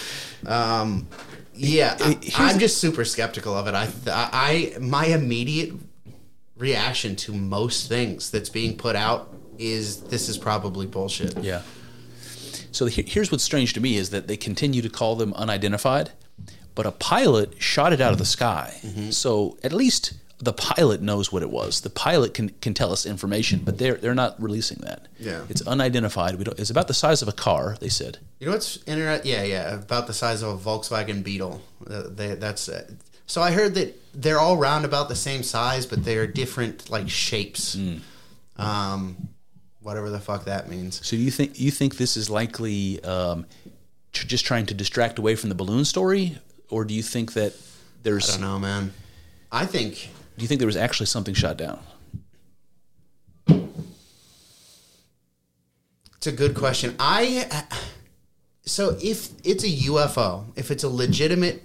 um, 0.46 1.08
yeah 1.52 1.96
I, 2.00 2.18
I'm 2.36 2.58
just 2.58 2.78
super 2.78 3.04
skeptical 3.04 3.54
of 3.54 3.66
it. 3.68 3.74
I, 3.74 3.88
I 4.06 4.78
my 4.80 5.06
immediate 5.06 5.74
reaction 6.58 7.16
to 7.16 7.32
most 7.32 7.88
things 7.88 8.30
that's 8.30 8.48
being 8.48 8.76
put 8.76 8.96
out 8.96 9.32
is 9.58 10.02
this 10.02 10.28
is 10.28 10.38
probably 10.38 10.86
bullshit 10.86 11.36
Yeah. 11.38 11.62
So 12.70 12.86
here's 12.86 13.32
what's 13.32 13.44
strange 13.44 13.72
to 13.74 13.80
me 13.80 13.96
is 13.96 14.10
that 14.10 14.28
they 14.28 14.36
continue 14.36 14.82
to 14.82 14.88
call 14.88 15.16
them 15.16 15.32
unidentified, 15.34 16.12
but 16.74 16.86
a 16.86 16.92
pilot 16.92 17.60
shot 17.60 17.92
it 17.92 18.00
out 18.00 18.12
of 18.12 18.18
the 18.18 18.26
sky. 18.26 18.78
Mm-hmm. 18.82 19.10
So 19.10 19.58
at 19.64 19.72
least 19.72 20.12
the 20.38 20.52
pilot 20.52 21.02
knows 21.02 21.32
what 21.32 21.42
it 21.42 21.50
was. 21.50 21.80
The 21.80 21.90
pilot 21.90 22.34
can, 22.34 22.50
can 22.60 22.74
tell 22.74 22.92
us 22.92 23.04
information, 23.04 23.62
but 23.64 23.78
they're 23.78 23.94
they're 23.94 24.14
not 24.14 24.40
releasing 24.40 24.78
that. 24.78 25.08
Yeah. 25.18 25.42
It's 25.48 25.66
unidentified. 25.66 26.36
We 26.36 26.44
don't, 26.44 26.58
it's 26.58 26.70
about 26.70 26.86
the 26.86 26.94
size 26.94 27.22
of 27.22 27.28
a 27.28 27.32
car. 27.32 27.76
They 27.80 27.88
said. 27.88 28.18
You 28.38 28.46
know 28.46 28.52
what's 28.52 28.78
interesting? 28.86 29.32
Yeah, 29.32 29.42
yeah, 29.42 29.74
about 29.74 30.06
the 30.06 30.14
size 30.14 30.42
of 30.42 30.50
a 30.50 30.70
Volkswagen 30.70 31.24
Beetle. 31.24 31.60
Uh, 31.88 32.02
they, 32.08 32.34
that's 32.36 32.68
uh, 32.68 32.88
so. 33.28 33.40
I 33.40 33.52
heard 33.52 33.76
that 33.76 33.94
they're 34.12 34.40
all 34.40 34.56
round 34.56 34.84
about 34.84 35.08
the 35.08 35.14
same 35.14 35.44
size, 35.44 35.86
but 35.86 36.04
they 36.04 36.16
are 36.16 36.26
different 36.26 36.90
like 36.90 37.08
shapes. 37.08 37.78
Um, 38.56 39.28
whatever 39.80 40.10
the 40.10 40.18
fuck 40.18 40.44
that 40.46 40.68
means. 40.68 41.06
So 41.06 41.14
you 41.14 41.30
think 41.30 41.60
you 41.60 41.70
think 41.70 41.96
this 41.96 42.16
is 42.16 42.28
likely 42.28 43.02
um, 43.04 43.46
tr- 44.12 44.26
just 44.26 44.44
trying 44.44 44.66
to 44.66 44.74
distract 44.74 45.18
away 45.18 45.36
from 45.36 45.48
the 45.48 45.54
balloon 45.54 45.84
story, 45.84 46.38
or 46.68 46.84
do 46.84 46.92
you 46.92 47.02
think 47.02 47.34
that 47.34 47.54
there's? 48.02 48.28
I 48.28 48.32
don't 48.32 48.40
know, 48.40 48.58
man. 48.58 48.92
I 49.52 49.64
think 49.64 50.10
do 50.36 50.42
you 50.42 50.48
think 50.48 50.60
there 50.60 50.66
was 50.66 50.76
actually 50.76 51.06
something 51.06 51.34
shot 51.34 51.56
down? 51.56 51.80
it's 56.16 56.26
a 56.26 56.32
good 56.32 56.54
question. 56.54 56.94
I 56.98 57.64
so 58.64 58.96
if 59.02 59.30
it's 59.44 59.64
a 59.64 59.68
UFO, 59.68 60.44
if 60.56 60.70
it's 60.70 60.84
a 60.84 60.88
legitimate 60.88 61.62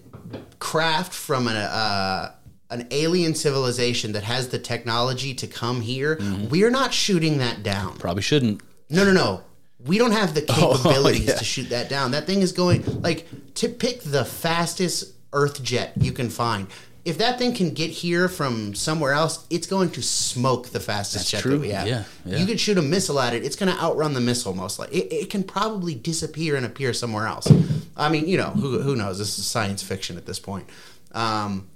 craft 0.59 1.13
from 1.13 1.47
an 1.47 1.55
uh, 1.55 2.31
an 2.69 2.87
alien 2.91 3.35
civilization 3.35 4.13
that 4.13 4.23
has 4.23 4.47
the 4.49 4.57
technology 4.59 5.33
to 5.35 5.47
come 5.47 5.81
here, 5.81 6.17
we're 6.49 6.71
not 6.71 6.93
shooting 6.93 7.37
that 7.37 7.61
down. 7.63 7.97
Probably 7.97 8.23
shouldn't. 8.23 8.61
No, 8.89 9.03
no, 9.05 9.11
no. 9.11 9.41
We 9.85 9.97
don't 9.97 10.11
have 10.13 10.33
the 10.33 10.43
Oh, 10.49 10.77
capabilities 10.77 11.25
yeah. 11.27 11.35
to 11.35 11.43
shoot 11.43 11.69
that 11.69 11.89
down. 11.89 12.11
That 12.11 12.25
thing 12.25 12.41
is 12.41 12.51
going 12.51 12.83
like 13.01 13.27
to 13.55 13.69
pick 13.69 14.01
the 14.01 14.25
fastest 14.25 15.13
Earth 15.33 15.61
jet 15.63 15.93
you 15.97 16.11
can 16.13 16.29
find. 16.29 16.67
If 17.05 17.17
that 17.17 17.37
thing 17.37 17.53
can 17.53 17.73
get 17.73 17.91
here 17.91 18.29
from 18.29 18.73
somewhere 18.75 19.11
else, 19.11 19.45
it's 19.49 19.67
going 19.67 19.91
to 19.91 20.01
smoke 20.01 20.69
the 20.69 20.79
fastest 20.79 21.25
That's 21.25 21.31
jet 21.31 21.41
true. 21.41 21.51
that 21.51 21.59
we 21.59 21.69
have. 21.71 21.85
Yeah, 21.85 22.03
yeah. 22.25 22.37
You 22.37 22.45
could 22.45 22.59
shoot 22.59 22.77
a 22.77 22.81
missile 22.81 23.19
at 23.19 23.33
it; 23.33 23.43
it's 23.43 23.57
going 23.57 23.73
to 23.73 23.81
outrun 23.81 24.13
the 24.13 24.21
missile 24.21 24.53
most 24.53 24.79
likely. 24.79 25.01
It, 25.01 25.23
it 25.23 25.29
can 25.29 25.43
probably 25.43 25.95
disappear 25.95 26.55
and 26.55 26.65
appear 26.65 26.93
somewhere 26.93 27.27
else. 27.27 27.51
I 27.97 28.07
mean, 28.09 28.27
you 28.27 28.37
know, 28.37 28.51
who 28.51 28.79
who 28.81 28.95
knows? 28.95 29.17
This 29.17 29.37
is 29.37 29.45
science 29.45 29.83
fiction 29.83 30.15
at 30.15 30.25
this 30.25 30.39
point. 30.39 30.69
Um, 31.11 31.69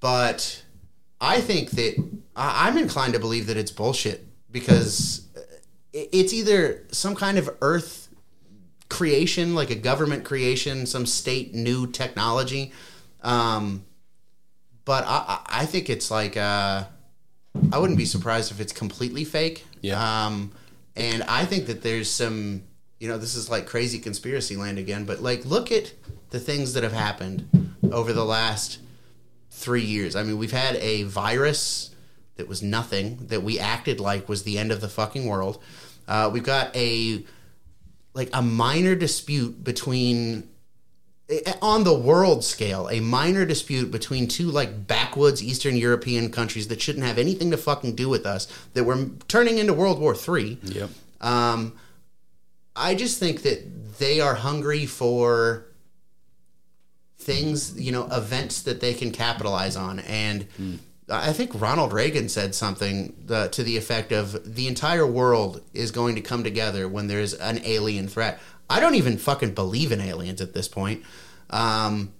but 0.00 0.64
I 1.20 1.40
think 1.40 1.72
that 1.72 2.02
I'm 2.34 2.78
inclined 2.78 3.12
to 3.12 3.20
believe 3.20 3.46
that 3.48 3.58
it's 3.58 3.70
bullshit 3.70 4.26
because 4.50 5.28
it's 5.92 6.32
either 6.32 6.86
some 6.90 7.14
kind 7.14 7.36
of 7.38 7.50
Earth 7.60 8.08
creation, 8.88 9.54
like 9.54 9.70
a 9.70 9.74
government 9.74 10.24
creation, 10.24 10.86
some 10.86 11.06
state 11.06 11.54
new 11.54 11.86
technology. 11.86 12.72
Um, 13.22 13.84
but 14.84 15.04
I, 15.06 15.24
I 15.28 15.62
I 15.62 15.66
think 15.66 15.90
it's 15.90 16.10
like 16.10 16.36
uh, 16.36 16.84
I 17.72 17.78
wouldn't 17.78 17.98
be 17.98 18.04
surprised 18.04 18.50
if 18.50 18.60
it's 18.60 18.72
completely 18.72 19.24
fake. 19.24 19.64
Yeah. 19.80 20.26
Um, 20.26 20.52
and 20.96 21.22
I 21.24 21.44
think 21.44 21.66
that 21.66 21.82
there's 21.82 22.10
some, 22.10 22.62
you 22.98 23.08
know, 23.08 23.18
this 23.18 23.34
is 23.34 23.48
like 23.48 23.66
crazy 23.66 23.98
conspiracy 23.98 24.56
land 24.56 24.78
again. 24.78 25.04
But 25.04 25.22
like, 25.22 25.44
look 25.44 25.72
at 25.72 25.92
the 26.30 26.40
things 26.40 26.74
that 26.74 26.82
have 26.82 26.92
happened 26.92 27.74
over 27.90 28.12
the 28.12 28.24
last 28.24 28.78
three 29.50 29.82
years. 29.82 30.16
I 30.16 30.22
mean, 30.22 30.38
we've 30.38 30.52
had 30.52 30.76
a 30.76 31.04
virus 31.04 31.94
that 32.36 32.48
was 32.48 32.62
nothing 32.62 33.26
that 33.26 33.42
we 33.42 33.58
acted 33.58 34.00
like 34.00 34.28
was 34.28 34.42
the 34.42 34.58
end 34.58 34.72
of 34.72 34.80
the 34.80 34.88
fucking 34.88 35.26
world. 35.26 35.62
Uh, 36.08 36.30
we've 36.32 36.44
got 36.44 36.74
a 36.76 37.24
like 38.12 38.30
a 38.32 38.42
minor 38.42 38.94
dispute 38.94 39.62
between 39.62 40.48
on 41.62 41.84
the 41.84 41.94
world 41.94 42.44
scale, 42.44 42.88
a 42.88 43.00
minor 43.00 43.44
dispute 43.44 43.90
between 43.90 44.28
two 44.28 44.50
like 44.50 44.86
backwoods 44.86 45.42
Eastern 45.42 45.76
European 45.76 46.30
countries 46.30 46.68
that 46.68 46.80
shouldn't 46.80 47.04
have 47.04 47.18
anything 47.18 47.50
to 47.50 47.56
fucking 47.56 47.94
do 47.94 48.08
with 48.08 48.26
us 48.26 48.46
that 48.74 48.84
were 48.84 49.06
turning 49.28 49.58
into 49.58 49.72
World 49.72 49.98
War 50.00 50.14
Three. 50.14 50.58
Yep. 50.62 50.90
Um, 51.20 51.74
I 52.74 52.94
just 52.94 53.18
think 53.18 53.42
that 53.42 53.98
they 53.98 54.20
are 54.20 54.34
hungry 54.34 54.86
for 54.86 55.66
things, 57.18 57.78
you 57.78 57.92
know, 57.92 58.08
events 58.10 58.62
that 58.62 58.80
they 58.80 58.94
can 58.94 59.10
capitalize 59.12 59.76
on. 59.76 60.00
And 60.00 60.46
I 61.10 61.32
think 61.32 61.60
Ronald 61.60 61.92
Reagan 61.92 62.28
said 62.28 62.54
something 62.54 63.26
uh, 63.28 63.48
to 63.48 63.62
the 63.62 63.76
effect 63.76 64.12
of 64.12 64.54
the 64.54 64.68
entire 64.68 65.06
world 65.06 65.60
is 65.74 65.90
going 65.90 66.14
to 66.14 66.20
come 66.20 66.42
together 66.42 66.88
when 66.88 67.08
there's 67.08 67.34
an 67.34 67.60
alien 67.64 68.08
threat. 68.08 68.40
I 68.70 68.80
don't 68.80 68.94
even 68.94 69.18
fucking 69.18 69.54
believe 69.54 69.92
in 69.92 70.00
aliens 70.00 70.40
at 70.40 70.54
this 70.54 70.68
point. 70.68 71.02
Um, 71.50 72.14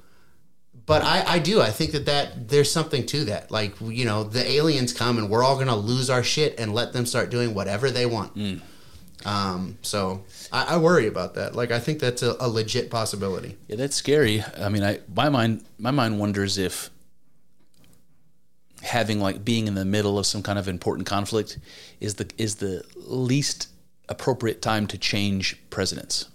but 0.85 1.03
I, 1.03 1.35
I 1.35 1.39
do. 1.39 1.61
I 1.61 1.71
think 1.71 1.93
that, 1.93 2.07
that 2.07 2.49
there's 2.49 2.71
something 2.71 3.07
to 3.07 3.25
that. 3.27 3.51
Like, 3.51 3.81
you 3.81 4.05
know, 4.05 4.25
the 4.25 4.45
aliens 4.51 4.93
come 4.93 5.19
and 5.19 5.31
we're 5.31 5.45
all 5.45 5.55
going 5.55 5.69
to 5.69 5.77
lose 5.77 6.11
our 6.11 6.25
shit 6.25 6.59
and 6.59 6.75
let 6.75 6.93
them 6.93 7.07
start 7.07 7.31
doing 7.31 7.55
whatever 7.55 7.91
they 7.91 8.07
want. 8.07 8.37
Um, 9.25 9.79
so 9.83 10.25
I, 10.51 10.75
I 10.75 10.77
worry 10.79 11.07
about 11.07 11.35
that. 11.35 11.55
Like, 11.55 11.71
I 11.71 11.79
think 11.79 12.01
that's 12.01 12.23
a, 12.23 12.37
a 12.41 12.49
legit 12.49 12.91
possibility. 12.91 13.57
Yeah, 13.69 13.77
that's 13.77 13.95
scary. 13.95 14.43
I 14.59 14.69
mean, 14.69 14.83
I 14.83 15.01
my 15.15 15.29
mind 15.29 15.65
my 15.79 15.91
mind 15.91 16.19
wonders 16.19 16.59
if 16.59 16.91
having 18.83 19.21
like 19.21 19.45
being 19.45 19.69
in 19.69 19.75
the 19.75 19.85
middle 19.85 20.19
of 20.19 20.27
some 20.27 20.43
kind 20.43 20.59
of 20.59 20.67
important 20.67 21.07
conflict 21.07 21.59
is 22.01 22.15
the 22.15 22.29
is 22.39 22.57
the 22.57 22.85
least 22.97 23.69
appropriate 24.09 24.61
time 24.63 24.87
to 24.89 24.99
change 24.99 25.57
presidents. 25.71 26.27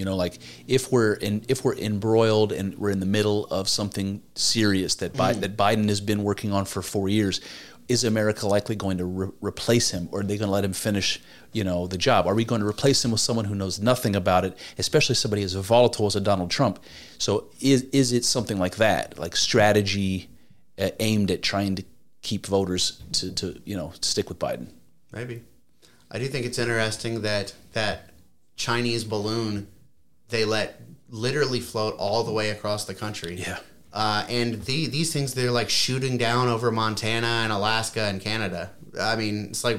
You 0.00 0.06
know, 0.06 0.16
like 0.16 0.38
if 0.66 0.90
we're 0.90 1.12
in 1.12 1.44
if 1.46 1.62
we're 1.62 1.76
embroiled 1.76 2.52
and 2.52 2.74
we're 2.78 2.88
in 2.88 3.00
the 3.00 3.06
middle 3.06 3.44
of 3.48 3.68
something 3.68 4.22
serious 4.34 4.94
that 4.94 5.12
Bi- 5.12 5.34
that 5.34 5.58
Biden 5.58 5.90
has 5.90 6.00
been 6.00 6.22
working 6.22 6.54
on 6.54 6.64
for 6.64 6.80
four 6.80 7.10
years, 7.10 7.42
is 7.86 8.02
America 8.04 8.46
likely 8.46 8.76
going 8.76 8.96
to 8.96 9.04
re- 9.04 9.28
replace 9.42 9.90
him, 9.90 10.08
or 10.10 10.20
are 10.20 10.22
they 10.22 10.38
going 10.38 10.48
to 10.48 10.52
let 10.52 10.64
him 10.64 10.72
finish? 10.72 11.20
You 11.52 11.64
know, 11.64 11.86
the 11.86 11.98
job. 11.98 12.26
Are 12.26 12.34
we 12.34 12.46
going 12.46 12.62
to 12.62 12.66
replace 12.66 13.04
him 13.04 13.10
with 13.10 13.20
someone 13.20 13.44
who 13.44 13.54
knows 13.54 13.78
nothing 13.78 14.16
about 14.16 14.46
it, 14.46 14.56
especially 14.78 15.16
somebody 15.16 15.42
as 15.42 15.52
volatile 15.52 16.06
as 16.06 16.16
a 16.16 16.20
Donald 16.22 16.50
Trump? 16.50 16.82
So, 17.18 17.50
is 17.60 17.82
is 17.92 18.12
it 18.12 18.24
something 18.24 18.58
like 18.58 18.76
that, 18.76 19.18
like 19.18 19.36
strategy 19.36 20.30
uh, 20.78 20.92
aimed 20.98 21.30
at 21.30 21.42
trying 21.42 21.74
to 21.74 21.84
keep 22.22 22.46
voters 22.46 23.02
to, 23.12 23.34
to 23.34 23.60
you 23.66 23.76
know 23.76 23.92
stick 24.00 24.30
with 24.30 24.38
Biden? 24.38 24.68
Maybe. 25.12 25.42
I 26.10 26.18
do 26.18 26.26
think 26.26 26.46
it's 26.46 26.58
interesting 26.58 27.20
that 27.20 27.52
that 27.74 28.10
Chinese 28.60 29.04
balloon 29.04 29.66
they 30.30 30.44
let 30.44 30.80
literally 31.08 31.60
float 31.60 31.96
all 31.98 32.24
the 32.24 32.32
way 32.32 32.50
across 32.50 32.84
the 32.84 32.94
country. 32.94 33.36
Yeah. 33.36 33.58
Uh, 33.92 34.24
and 34.28 34.62
the, 34.64 34.86
these 34.86 35.12
things 35.12 35.34
they're 35.34 35.50
like 35.50 35.68
shooting 35.68 36.16
down 36.16 36.48
over 36.48 36.70
Montana 36.70 37.26
and 37.26 37.52
Alaska 37.52 38.02
and 38.02 38.20
Canada. 38.20 38.70
I 39.00 39.16
mean, 39.16 39.46
it's 39.50 39.64
like 39.64 39.78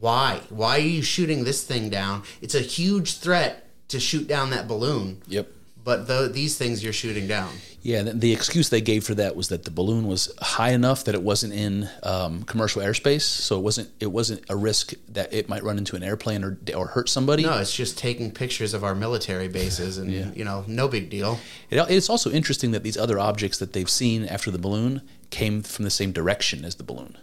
why? 0.00 0.40
Why 0.48 0.76
are 0.76 0.80
you 0.80 1.02
shooting 1.02 1.44
this 1.44 1.64
thing 1.64 1.90
down? 1.90 2.22
It's 2.40 2.54
a 2.54 2.60
huge 2.60 3.18
threat 3.18 3.68
to 3.88 4.00
shoot 4.00 4.26
down 4.26 4.50
that 4.50 4.68
balloon. 4.68 5.22
Yep. 5.26 5.50
But 5.86 6.08
the, 6.08 6.28
these 6.28 6.58
things 6.58 6.82
you're 6.82 6.92
shooting 6.92 7.28
down. 7.28 7.48
Yeah, 7.80 8.02
the, 8.02 8.12
the 8.12 8.32
excuse 8.32 8.70
they 8.70 8.80
gave 8.80 9.04
for 9.04 9.14
that 9.14 9.36
was 9.36 9.50
that 9.50 9.64
the 9.64 9.70
balloon 9.70 10.08
was 10.08 10.34
high 10.42 10.72
enough 10.72 11.04
that 11.04 11.14
it 11.14 11.22
wasn't 11.22 11.52
in 11.52 11.88
um, 12.02 12.42
commercial 12.42 12.82
airspace, 12.82 13.20
so 13.22 13.56
it 13.56 13.62
wasn't 13.62 13.90
it 14.00 14.08
wasn't 14.08 14.42
a 14.50 14.56
risk 14.56 14.94
that 15.10 15.32
it 15.32 15.48
might 15.48 15.62
run 15.62 15.78
into 15.78 15.94
an 15.94 16.02
airplane 16.02 16.42
or 16.42 16.58
or 16.76 16.88
hurt 16.88 17.08
somebody. 17.08 17.44
No, 17.44 17.56
it's 17.58 17.72
just 17.72 17.96
taking 17.96 18.32
pictures 18.32 18.74
of 18.74 18.82
our 18.82 18.96
military 18.96 19.46
bases 19.46 19.96
and 19.96 20.12
you 20.36 20.44
know, 20.44 20.64
no 20.66 20.88
big 20.88 21.08
deal. 21.08 21.38
It, 21.70 21.76
it's 21.88 22.10
also 22.10 22.32
interesting 22.32 22.72
that 22.72 22.82
these 22.82 22.96
other 22.96 23.20
objects 23.20 23.58
that 23.58 23.72
they've 23.72 23.88
seen 23.88 24.24
after 24.24 24.50
the 24.50 24.58
balloon 24.58 25.02
came 25.30 25.62
from 25.62 25.84
the 25.84 25.90
same 25.92 26.10
direction 26.10 26.64
as 26.64 26.74
the 26.74 26.84
balloon. 26.84 27.16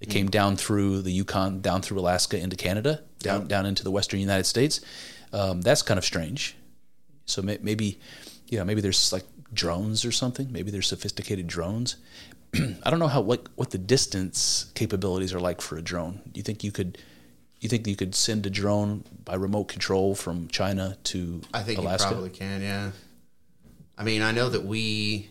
They 0.00 0.06
came 0.06 0.28
down 0.28 0.56
through 0.56 1.02
the 1.02 1.12
Yukon, 1.12 1.60
down 1.60 1.82
through 1.82 2.00
Alaska 2.00 2.36
into 2.36 2.56
Canada, 2.56 3.02
down 3.20 3.42
Yeah. 3.42 3.46
down 3.46 3.66
into 3.66 3.84
the 3.84 3.92
western 3.92 4.18
United 4.18 4.46
States. 4.46 4.80
Um, 5.32 5.60
that's 5.60 5.82
kind 5.82 5.98
of 5.98 6.04
strange. 6.04 6.56
So 7.30 7.42
may, 7.42 7.58
maybe, 7.62 7.98
you 8.48 8.58
know, 8.58 8.64
maybe 8.64 8.80
there's 8.80 9.12
like 9.12 9.24
drones 9.52 10.04
or 10.04 10.12
something. 10.12 10.50
Maybe 10.50 10.70
there's 10.70 10.86
sophisticated 10.86 11.46
drones. 11.46 11.96
I 12.54 12.90
don't 12.90 12.98
know 12.98 13.08
how 13.08 13.20
what 13.20 13.48
what 13.56 13.70
the 13.70 13.78
distance 13.78 14.70
capabilities 14.74 15.32
are 15.32 15.40
like 15.40 15.60
for 15.60 15.76
a 15.76 15.82
drone. 15.82 16.20
Do 16.24 16.38
you 16.38 16.42
think 16.42 16.64
you 16.64 16.72
could? 16.72 16.98
You 17.60 17.68
think 17.68 17.86
you 17.86 17.94
could 17.94 18.14
send 18.14 18.46
a 18.46 18.50
drone 18.50 19.04
by 19.26 19.34
remote 19.34 19.64
control 19.64 20.14
from 20.14 20.48
China 20.48 20.96
to 21.04 21.18
Alaska? 21.18 21.48
I 21.52 21.62
think 21.62 21.78
Alaska? 21.78 22.08
you 22.08 22.14
probably 22.14 22.30
can, 22.30 22.62
yeah. 22.62 22.90
I 23.98 24.02
mean, 24.02 24.22
I 24.22 24.32
know 24.32 24.48
that 24.48 24.64
we 24.64 25.28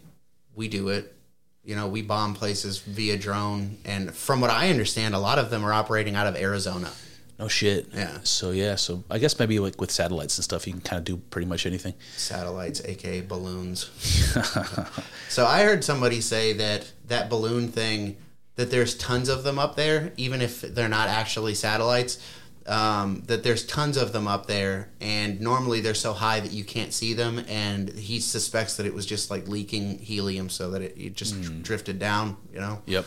we 0.55 0.67
do 0.67 0.89
it. 0.89 1.15
You 1.63 1.75
know, 1.75 1.87
we 1.87 2.03
bomb 2.03 2.35
places 2.35 2.77
via 2.79 3.17
drone, 3.17 3.77
and 3.83 4.13
from 4.15 4.41
what 4.41 4.51
I 4.51 4.69
understand, 4.69 5.15
a 5.15 5.19
lot 5.19 5.39
of 5.39 5.49
them 5.49 5.65
are 5.65 5.73
operating 5.73 6.15
out 6.15 6.27
of 6.27 6.35
Arizona. 6.35 6.91
No 7.39 7.47
shit. 7.47 7.87
Yeah. 7.93 8.17
So 8.23 8.51
yeah. 8.51 8.75
So 8.75 9.05
I 9.09 9.17
guess 9.17 9.39
maybe 9.39 9.59
like 9.59 9.79
with 9.79 9.91
satellites 9.91 10.37
and 10.37 10.43
stuff, 10.43 10.67
you 10.67 10.73
can 10.73 10.81
kind 10.81 10.99
of 10.99 11.05
do 11.05 11.15
pretty 11.15 11.47
much 11.47 11.65
anything. 11.65 11.93
Satellites, 12.17 12.81
aka 12.83 13.21
balloons. 13.21 13.89
so 15.29 15.45
I 15.45 15.63
heard 15.63 15.85
somebody 15.85 16.19
say 16.19 16.51
that 16.53 16.91
that 17.07 17.29
balloon 17.29 17.69
thing, 17.69 18.17
that 18.57 18.71
there's 18.71 18.93
tons 18.93 19.29
of 19.29 19.43
them 19.43 19.57
up 19.57 19.77
there, 19.77 20.11
even 20.17 20.41
if 20.41 20.61
they're 20.61 20.89
not 20.89 21.07
actually 21.07 21.55
satellites. 21.55 22.19
Um, 22.67 23.23
that 23.25 23.41
there's 23.41 23.65
tons 23.65 23.97
of 23.97 24.13
them 24.13 24.27
up 24.27 24.45
there, 24.45 24.89
and 25.01 25.41
normally 25.41 25.81
they're 25.81 25.95
so 25.95 26.13
high 26.13 26.39
that 26.39 26.51
you 26.51 26.63
can't 26.63 26.93
see 26.93 27.13
them. 27.13 27.43
And 27.47 27.89
he 27.89 28.19
suspects 28.19 28.77
that 28.77 28.85
it 28.85 28.93
was 28.93 29.07
just 29.07 29.31
like 29.31 29.47
leaking 29.47 29.97
helium, 29.97 30.49
so 30.49 30.71
that 30.71 30.81
it, 30.83 30.93
it 30.95 31.13
just 31.15 31.41
dr- 31.41 31.63
drifted 31.63 31.97
down. 31.97 32.37
You 32.53 32.59
know? 32.59 32.81
Yep. 32.85 33.05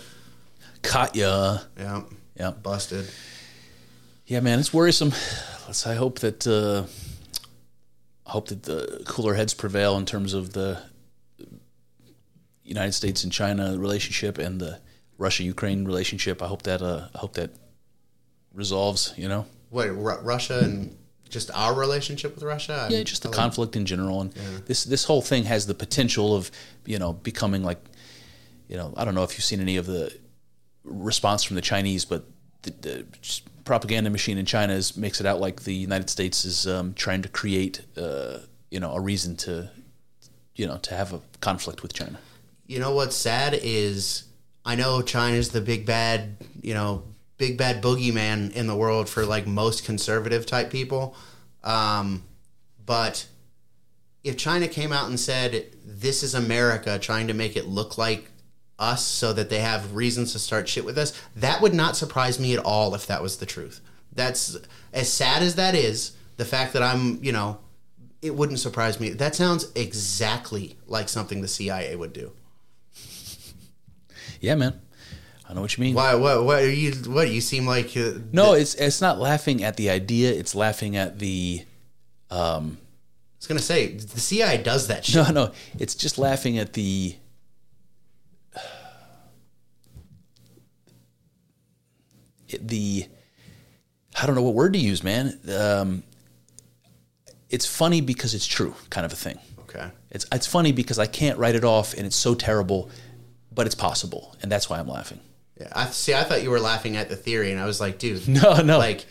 Caught 0.82 1.14
ya. 1.14 1.58
Yep. 1.78 2.04
Yep. 2.40 2.62
Busted. 2.64 3.08
Yeah, 4.32 4.40
man, 4.40 4.58
it's 4.60 4.72
worrisome. 4.72 5.12
Let's. 5.66 5.86
I 5.86 5.94
hope 5.94 6.20
that. 6.20 6.46
Uh, 6.46 6.84
I 8.26 8.30
hope 8.30 8.48
that 8.48 8.62
the 8.62 9.02
cooler 9.06 9.34
heads 9.34 9.52
prevail 9.52 9.98
in 9.98 10.06
terms 10.06 10.32
of 10.32 10.54
the 10.54 10.78
United 12.64 12.92
States 12.92 13.24
and 13.24 13.30
China 13.30 13.76
relationship 13.76 14.38
and 14.38 14.58
the 14.58 14.80
Russia 15.18 15.42
Ukraine 15.42 15.84
relationship. 15.84 16.40
I 16.40 16.46
hope 16.46 16.62
that. 16.62 16.80
Uh, 16.80 17.08
I 17.14 17.18
hope 17.18 17.34
that 17.34 17.50
resolves. 18.54 19.12
You 19.18 19.28
know. 19.28 19.44
What 19.68 19.88
Ru- 19.90 20.22
Russia 20.22 20.60
and 20.60 20.96
just 21.28 21.50
our 21.50 21.74
relationship 21.74 22.34
with 22.34 22.42
Russia? 22.42 22.88
Yeah, 22.90 22.96
I'm- 22.96 23.04
just 23.04 23.24
the 23.24 23.28
I 23.28 23.32
like- 23.32 23.36
conflict 23.38 23.76
in 23.76 23.84
general, 23.84 24.22
and 24.22 24.32
this 24.64 24.84
this 24.84 25.04
whole 25.04 25.20
thing 25.20 25.44
has 25.44 25.66
the 25.66 25.74
potential 25.74 26.34
of 26.34 26.50
you 26.86 26.98
know 26.98 27.12
becoming 27.12 27.62
like, 27.62 27.84
you 28.66 28.78
know, 28.78 28.94
I 28.96 29.04
don't 29.04 29.14
know 29.14 29.24
if 29.24 29.34
you've 29.34 29.44
seen 29.44 29.60
any 29.60 29.76
of 29.76 29.84
the 29.84 30.10
response 30.84 31.42
from 31.44 31.56
the 31.56 31.60
Chinese, 31.72 32.06
but 32.06 32.24
the, 32.62 32.70
the 32.80 33.06
propaganda 33.64 34.10
machine 34.10 34.38
in 34.38 34.46
China 34.46 34.72
is, 34.72 34.96
makes 34.96 35.20
it 35.20 35.26
out 35.26 35.40
like 35.40 35.62
the 35.62 35.74
United 35.74 36.10
States 36.10 36.44
is 36.44 36.66
um, 36.66 36.94
trying 36.94 37.22
to 37.22 37.28
create, 37.28 37.82
uh, 37.96 38.38
you 38.70 38.80
know, 38.80 38.92
a 38.92 39.00
reason 39.00 39.36
to, 39.36 39.70
you 40.56 40.66
know, 40.66 40.78
to 40.78 40.94
have 40.94 41.12
a 41.12 41.20
conflict 41.40 41.82
with 41.82 41.92
China. 41.92 42.18
you 42.66 42.78
know 42.78 42.92
what's 42.94 43.16
sad 43.16 43.58
is 43.62 44.24
I 44.64 44.76
know 44.76 45.02
China's 45.02 45.50
the 45.50 45.60
big 45.60 45.84
bad, 45.86 46.36
you 46.62 46.74
know, 46.74 47.04
big 47.36 47.58
bad 47.58 47.82
boogeyman 47.82 48.52
in 48.52 48.66
the 48.66 48.76
world 48.76 49.08
for 49.08 49.26
like 49.26 49.46
most 49.46 49.84
conservative 49.84 50.46
type 50.46 50.70
people. 50.70 51.16
Um, 51.64 52.24
but 52.84 53.26
if 54.24 54.36
China 54.36 54.68
came 54.68 54.92
out 54.92 55.08
and 55.08 55.18
said, 55.18 55.66
this 55.84 56.22
is 56.22 56.34
America 56.34 56.98
trying 56.98 57.26
to 57.28 57.34
make 57.34 57.56
it 57.56 57.66
look 57.66 57.98
like 57.98 58.30
us 58.82 59.06
so 59.06 59.32
that 59.32 59.48
they 59.48 59.60
have 59.60 59.94
reasons 59.94 60.32
to 60.32 60.38
start 60.38 60.68
shit 60.68 60.84
with 60.84 60.98
us, 60.98 61.18
that 61.36 61.62
would 61.62 61.72
not 61.72 61.96
surprise 61.96 62.38
me 62.40 62.52
at 62.52 62.62
all 62.64 62.94
if 62.94 63.06
that 63.06 63.22
was 63.22 63.38
the 63.38 63.46
truth. 63.46 63.80
That's 64.12 64.58
as 64.92 65.10
sad 65.10 65.42
as 65.42 65.54
that 65.54 65.74
is, 65.74 66.12
the 66.36 66.44
fact 66.44 66.72
that 66.72 66.82
I'm, 66.82 67.22
you 67.22 67.32
know, 67.32 67.58
it 68.20 68.34
wouldn't 68.34 68.60
surprise 68.60 69.00
me. 69.00 69.10
That 69.10 69.34
sounds 69.34 69.70
exactly 69.74 70.76
like 70.86 71.08
something 71.08 71.40
the 71.40 71.48
CIA 71.48 71.96
would 71.96 72.12
do. 72.12 72.32
Yeah, 74.40 74.54
man, 74.56 74.80
I 75.48 75.54
know 75.54 75.60
what 75.60 75.76
you 75.76 75.82
mean. 75.82 75.94
Why? 75.94 76.14
What? 76.14 76.44
What 76.44 76.62
are 76.62 76.70
you? 76.70 76.92
What 77.10 77.30
you 77.30 77.40
seem 77.40 77.66
like? 77.66 77.96
Uh, 77.96 78.12
No, 78.32 78.54
it's 78.54 78.74
it's 78.74 79.00
not 79.00 79.18
laughing 79.18 79.62
at 79.62 79.76
the 79.76 79.90
idea; 79.90 80.32
it's 80.32 80.54
laughing 80.54 80.96
at 80.96 81.18
the. 81.20 81.64
Um, 82.30 82.78
I 82.80 83.38
was 83.38 83.46
gonna 83.46 83.60
say 83.60 83.94
the 83.96 84.20
CIA 84.20 84.62
does 84.62 84.88
that 84.88 85.04
shit. 85.04 85.14
No, 85.16 85.30
no, 85.30 85.52
it's 85.78 85.94
just 85.94 86.18
laughing 86.18 86.58
at 86.58 86.72
the. 86.72 87.16
it- 88.54 88.62
The, 92.60 93.06
I 94.20 94.26
don't 94.26 94.34
know 94.34 94.42
what 94.42 94.54
word 94.54 94.72
to 94.74 94.78
use, 94.78 95.02
man. 95.02 95.38
Um, 95.54 96.02
it's 97.50 97.66
funny 97.66 98.00
because 98.00 98.34
it's 98.34 98.46
true, 98.46 98.74
kind 98.90 99.04
of 99.04 99.12
a 99.12 99.16
thing. 99.16 99.38
Okay. 99.60 99.88
It's 100.10 100.26
it's 100.32 100.46
funny 100.46 100.72
because 100.72 100.98
I 100.98 101.06
can't 101.06 101.38
write 101.38 101.54
it 101.54 101.64
off, 101.64 101.94
and 101.94 102.06
it's 102.06 102.16
so 102.16 102.34
terrible, 102.34 102.90
but 103.50 103.66
it's 103.66 103.74
possible, 103.74 104.36
and 104.42 104.50
that's 104.52 104.68
why 104.68 104.78
I'm 104.78 104.88
laughing. 104.88 105.20
Yeah. 105.60 105.68
I 105.72 105.86
see. 105.86 106.14
I 106.14 106.24
thought 106.24 106.42
you 106.42 106.50
were 106.50 106.60
laughing 106.60 106.96
at 106.96 107.08
the 107.08 107.16
theory, 107.16 107.52
and 107.52 107.60
I 107.60 107.66
was 107.66 107.80
like, 107.80 107.98
dude, 107.98 108.26
No, 108.42 108.56
no. 108.56 108.78
Like 108.78 109.06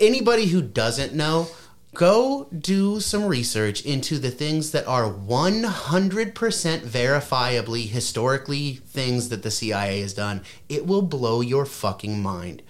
anybody 0.00 0.46
who 0.46 0.62
doesn't 0.62 1.14
know, 1.14 1.48
go 1.94 2.48
do 2.56 3.00
some 3.00 3.26
research 3.26 3.82
into 3.84 4.18
the 4.18 4.30
things 4.30 4.70
that 4.72 4.86
are 4.86 5.12
100% 5.12 6.32
verifiably 6.32 7.88
historically 7.88 8.74
things 8.74 9.28
that 9.28 9.42
the 9.42 9.50
CIA 9.50 10.00
has 10.00 10.14
done. 10.14 10.42
It 10.68 10.86
will 10.86 11.02
blow 11.02 11.40
your 11.40 11.66
fucking 11.66 12.22
mind. 12.22 12.62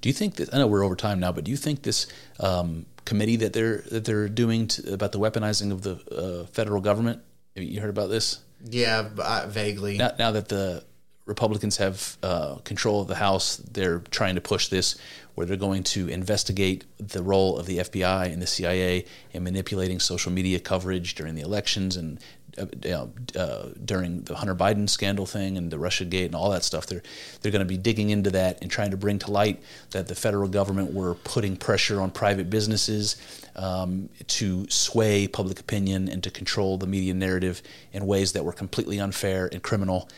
Do 0.00 0.08
you 0.08 0.12
think 0.12 0.36
that 0.36 0.52
I 0.54 0.58
know 0.58 0.66
we're 0.66 0.84
over 0.84 0.96
time 0.96 1.20
now, 1.20 1.32
but 1.32 1.44
do 1.44 1.50
you 1.50 1.56
think 1.56 1.82
this 1.82 2.06
um, 2.38 2.86
committee 3.04 3.36
that 3.36 3.52
they're 3.52 3.78
that 3.90 4.04
they're 4.04 4.28
doing 4.28 4.68
to, 4.68 4.92
about 4.94 5.12
the 5.12 5.18
weaponizing 5.18 5.72
of 5.72 5.82
the 5.82 5.96
uh, 6.14 6.46
federal 6.46 6.80
government? 6.80 7.20
Have 7.56 7.64
you 7.64 7.80
heard 7.80 7.90
about 7.90 8.08
this? 8.08 8.38
Yeah, 8.64 9.08
uh, 9.18 9.46
vaguely. 9.48 9.98
Now, 9.98 10.12
now 10.18 10.30
that 10.32 10.48
the 10.48 10.84
Republicans 11.24 11.76
have 11.76 12.16
uh, 12.22 12.56
control 12.64 13.02
of 13.02 13.08
the 13.08 13.16
House, 13.16 13.56
they're 13.56 14.00
trying 14.10 14.36
to 14.36 14.40
push 14.40 14.68
this 14.68 14.96
where 15.38 15.46
they're 15.46 15.56
going 15.56 15.84
to 15.84 16.08
investigate 16.08 16.84
the 16.98 17.22
role 17.22 17.56
of 17.60 17.66
the 17.66 17.78
FBI 17.78 18.32
and 18.32 18.42
the 18.42 18.46
CIA 18.46 19.04
in 19.30 19.44
manipulating 19.44 20.00
social 20.00 20.32
media 20.32 20.58
coverage 20.58 21.14
during 21.14 21.36
the 21.36 21.42
elections 21.42 21.96
and 21.96 22.18
uh, 22.58 22.66
you 22.82 22.90
know, 22.90 23.12
uh, 23.36 23.68
during 23.84 24.22
the 24.22 24.34
Hunter 24.34 24.56
Biden 24.56 24.88
scandal 24.88 25.26
thing 25.26 25.56
and 25.56 25.70
the 25.70 25.78
Russia 25.78 26.04
Gate 26.04 26.24
and 26.24 26.34
all 26.34 26.50
that 26.50 26.64
stuff. 26.64 26.86
They're 26.86 27.04
they're 27.40 27.52
going 27.52 27.60
to 27.60 27.68
be 27.68 27.76
digging 27.76 28.10
into 28.10 28.30
that 28.30 28.58
and 28.62 28.68
trying 28.68 28.90
to 28.90 28.96
bring 28.96 29.20
to 29.20 29.30
light 29.30 29.62
that 29.92 30.08
the 30.08 30.16
federal 30.16 30.48
government 30.48 30.92
were 30.92 31.14
putting 31.14 31.56
pressure 31.56 32.00
on 32.00 32.10
private 32.10 32.50
businesses 32.50 33.14
um, 33.54 34.08
to 34.26 34.68
sway 34.68 35.28
public 35.28 35.60
opinion 35.60 36.08
and 36.08 36.20
to 36.24 36.32
control 36.32 36.78
the 36.78 36.88
media 36.88 37.14
narrative 37.14 37.62
in 37.92 38.08
ways 38.08 38.32
that 38.32 38.44
were 38.44 38.52
completely 38.52 38.98
unfair 38.98 39.48
and 39.52 39.62
criminal. 39.62 40.08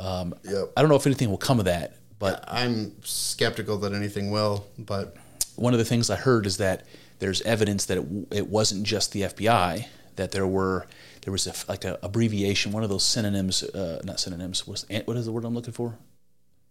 Um, 0.00 0.34
Yep. 0.44 0.72
I 0.78 0.80
don't 0.80 0.88
know 0.88 0.96
if 0.96 1.06
anything 1.06 1.28
will 1.28 1.36
come 1.36 1.58
of 1.58 1.66
that, 1.66 1.92
but 2.22 2.44
I'm 2.46 2.92
skeptical 3.02 3.78
that 3.78 3.92
anything 3.92 4.30
will, 4.30 4.66
but 4.78 5.16
one 5.56 5.72
of 5.74 5.78
the 5.78 5.84
things 5.84 6.08
I 6.08 6.16
heard 6.16 6.46
is 6.46 6.56
that 6.58 6.86
there's 7.18 7.42
evidence 7.42 7.84
that 7.86 7.98
it, 7.98 8.06
it 8.30 8.46
wasn't 8.48 8.84
just 8.84 9.10
the 9.12 9.22
FBI 9.22 9.86
that 10.16 10.30
there 10.30 10.46
were 10.46 10.86
there 11.22 11.32
was 11.32 11.46
a, 11.46 11.54
like 11.68 11.84
an 11.84 11.96
abbreviation, 12.02 12.70
one 12.72 12.82
of 12.84 12.90
those 12.90 13.04
synonyms, 13.04 13.62
uh, 13.62 14.00
not 14.04 14.18
synonyms. 14.20 14.66
What's, 14.66 14.84
what 15.04 15.16
is 15.16 15.26
the 15.26 15.32
word 15.32 15.44
I'm 15.44 15.54
looking 15.54 15.72
for? 15.72 15.96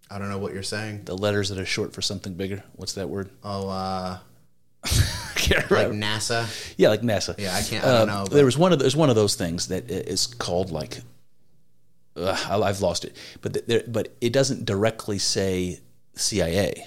I 0.10 0.20
don't 0.20 0.30
know 0.30 0.38
what 0.40 0.54
you're 0.54 0.64
saying. 0.64 1.04
The 1.06 1.16
letters 1.18 1.50
that 1.50 1.58
are 1.58 1.66
short 1.66 1.94
for 1.94 2.02
something 2.02 2.34
bigger. 2.34 2.64
What's 2.76 2.94
that 2.94 3.10
word? 3.10 3.30
Oh, 3.44 3.70
uh, 3.70 4.18
like 5.50 5.70
remember. 5.70 5.96
NASA. 6.06 6.74
yeah, 6.78 6.90
like 6.90 7.02
NASA. 7.02 7.36
Yeah, 7.38 7.56
I 7.56 7.62
can't. 7.62 7.84
I 7.86 7.88
don't 8.00 8.10
Uh, 8.10 8.14
know. 8.16 8.24
but- 8.26 8.34
There 8.34 8.46
was 8.46 8.58
one 8.58 8.74
of 8.74 8.80
there's 8.80 8.96
one 8.96 9.10
of 9.10 9.16
those 9.16 9.36
things 9.36 9.68
that 9.68 9.90
is 9.92 10.28
called 10.28 10.72
like 10.72 11.02
uh, 12.16 12.38
I- 12.50 12.62
I've 12.62 12.82
lost 12.82 13.06
it, 13.06 13.16
but 13.42 13.68
there, 13.68 13.84
but 13.88 14.16
it 14.22 14.32
doesn't 14.34 14.66
directly 14.66 15.18
say 15.20 15.80
CIA, 16.16 16.86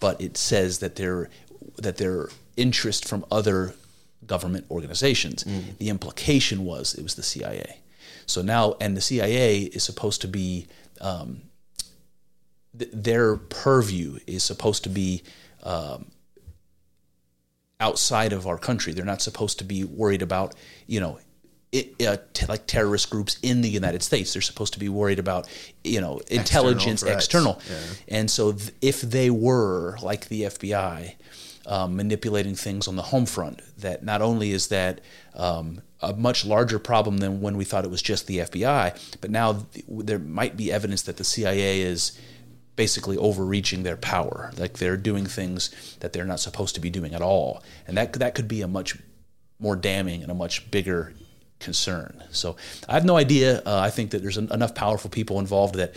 but 0.00 0.20
it 0.20 0.36
says 0.36 0.78
that 0.80 0.96
they're 0.96 1.28
that 1.78 1.96
their 1.96 2.28
interest 2.56 3.06
from 3.08 3.24
other 3.30 3.74
government 4.26 4.66
organizations. 4.70 5.42
Mm. 5.44 5.78
The 5.78 5.88
implication 5.88 6.64
was 6.64 6.94
it 6.94 7.02
was 7.02 7.14
the 7.16 7.22
CIA. 7.22 7.78
So 8.26 8.40
now, 8.42 8.74
and 8.80 8.96
the 8.96 9.00
CIA 9.00 9.62
is 9.62 9.82
supposed 9.82 10.20
to 10.22 10.28
be 10.28 10.66
um, 11.00 11.42
th- 12.78 12.90
their 12.94 13.36
purview 13.36 14.18
is 14.26 14.44
supposed 14.44 14.84
to 14.84 14.88
be 14.90 15.22
um, 15.64 16.10
outside 17.80 18.32
of 18.32 18.46
our 18.46 18.58
country. 18.58 18.92
They're 18.92 19.04
not 19.04 19.22
supposed 19.22 19.58
to 19.58 19.64
be 19.64 19.82
worried 19.84 20.22
about, 20.22 20.54
you 20.86 21.00
know, 21.00 21.18
it, 21.72 22.06
uh, 22.06 22.18
t- 22.34 22.46
like 22.46 22.66
terrorist 22.66 23.10
groups 23.10 23.38
in 23.42 23.62
the 23.62 23.68
United 23.68 24.02
States. 24.02 24.32
They're 24.32 24.42
supposed 24.42 24.74
to 24.74 24.78
be 24.78 24.90
worried 24.90 25.18
about, 25.18 25.48
you 25.82 26.00
know, 26.00 26.20
intelligence 26.28 27.00
threats. 27.00 27.24
external. 27.24 27.60
And 28.08 28.30
so, 28.30 28.52
th- 28.52 28.72
if 28.82 29.00
they 29.00 29.30
were 29.30 29.96
like 30.02 30.28
the 30.28 30.42
FBI, 30.42 31.14
um, 31.66 31.96
manipulating 31.96 32.54
things 32.54 32.86
on 32.88 32.96
the 32.96 33.02
home 33.02 33.24
front, 33.24 33.62
that 33.78 34.04
not 34.04 34.20
only 34.20 34.50
is 34.50 34.68
that 34.68 35.00
um, 35.34 35.80
a 36.00 36.12
much 36.12 36.44
larger 36.44 36.78
problem 36.78 37.18
than 37.18 37.40
when 37.40 37.56
we 37.56 37.64
thought 37.64 37.84
it 37.84 37.90
was 37.90 38.02
just 38.02 38.26
the 38.26 38.38
FBI, 38.38 39.18
but 39.20 39.30
now 39.30 39.64
th- 39.72 39.84
there 39.88 40.18
might 40.18 40.56
be 40.56 40.70
evidence 40.70 41.02
that 41.02 41.16
the 41.16 41.24
CIA 41.24 41.80
is 41.80 42.18
basically 42.76 43.16
overreaching 43.16 43.82
their 43.82 43.96
power. 43.96 44.50
Like 44.58 44.78
they're 44.78 44.96
doing 44.96 45.24
things 45.24 45.96
that 46.00 46.12
they're 46.12 46.24
not 46.24 46.40
supposed 46.40 46.74
to 46.74 46.80
be 46.80 46.90
doing 46.90 47.14
at 47.14 47.22
all, 47.22 47.62
and 47.86 47.96
that 47.96 48.12
that 48.14 48.34
could 48.34 48.48
be 48.48 48.60
a 48.60 48.68
much 48.68 48.98
more 49.58 49.76
damning 49.76 50.22
and 50.22 50.30
a 50.30 50.34
much 50.34 50.70
bigger 50.70 51.14
concern. 51.62 52.22
So 52.30 52.56
I 52.88 52.94
have 52.94 53.04
no 53.04 53.16
idea. 53.16 53.62
Uh, 53.64 53.78
I 53.78 53.90
think 53.90 54.10
that 54.10 54.22
there's 54.22 54.38
en- 54.38 54.50
enough 54.52 54.74
powerful 54.74 55.08
people 55.10 55.38
involved 55.38 55.76
that 55.76 55.94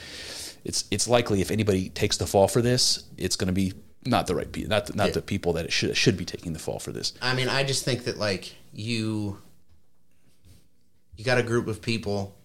it's 0.63 0.85
it's 0.91 1.07
likely 1.07 1.41
if 1.41 1.51
anybody 1.51 1.89
takes 1.89 2.17
the 2.17 2.25
fall 2.27 2.47
for 2.47 2.61
this, 2.61 3.03
it's 3.17 3.35
going 3.35 3.47
to 3.47 3.53
be 3.53 3.73
not 4.05 4.27
the 4.27 4.35
right 4.35 4.51
people, 4.51 4.69
not 4.69 4.85
the, 4.85 4.93
not 4.95 5.13
the 5.13 5.21
people 5.21 5.53
that 5.53 5.65
it 5.65 5.71
should 5.73 5.95
should 5.97 6.17
be 6.17 6.25
taking 6.25 6.53
the 6.53 6.59
fall 6.59 6.79
for 6.79 6.91
this. 6.91 7.13
I 7.21 7.33
mean, 7.35 7.49
I 7.49 7.63
just 7.63 7.83
think 7.83 8.05
that 8.05 8.17
like 8.17 8.55
you, 8.73 9.39
you 11.17 11.23
got 11.25 11.37
a 11.37 11.43
group 11.43 11.67
of 11.67 11.81
people, 11.81 12.35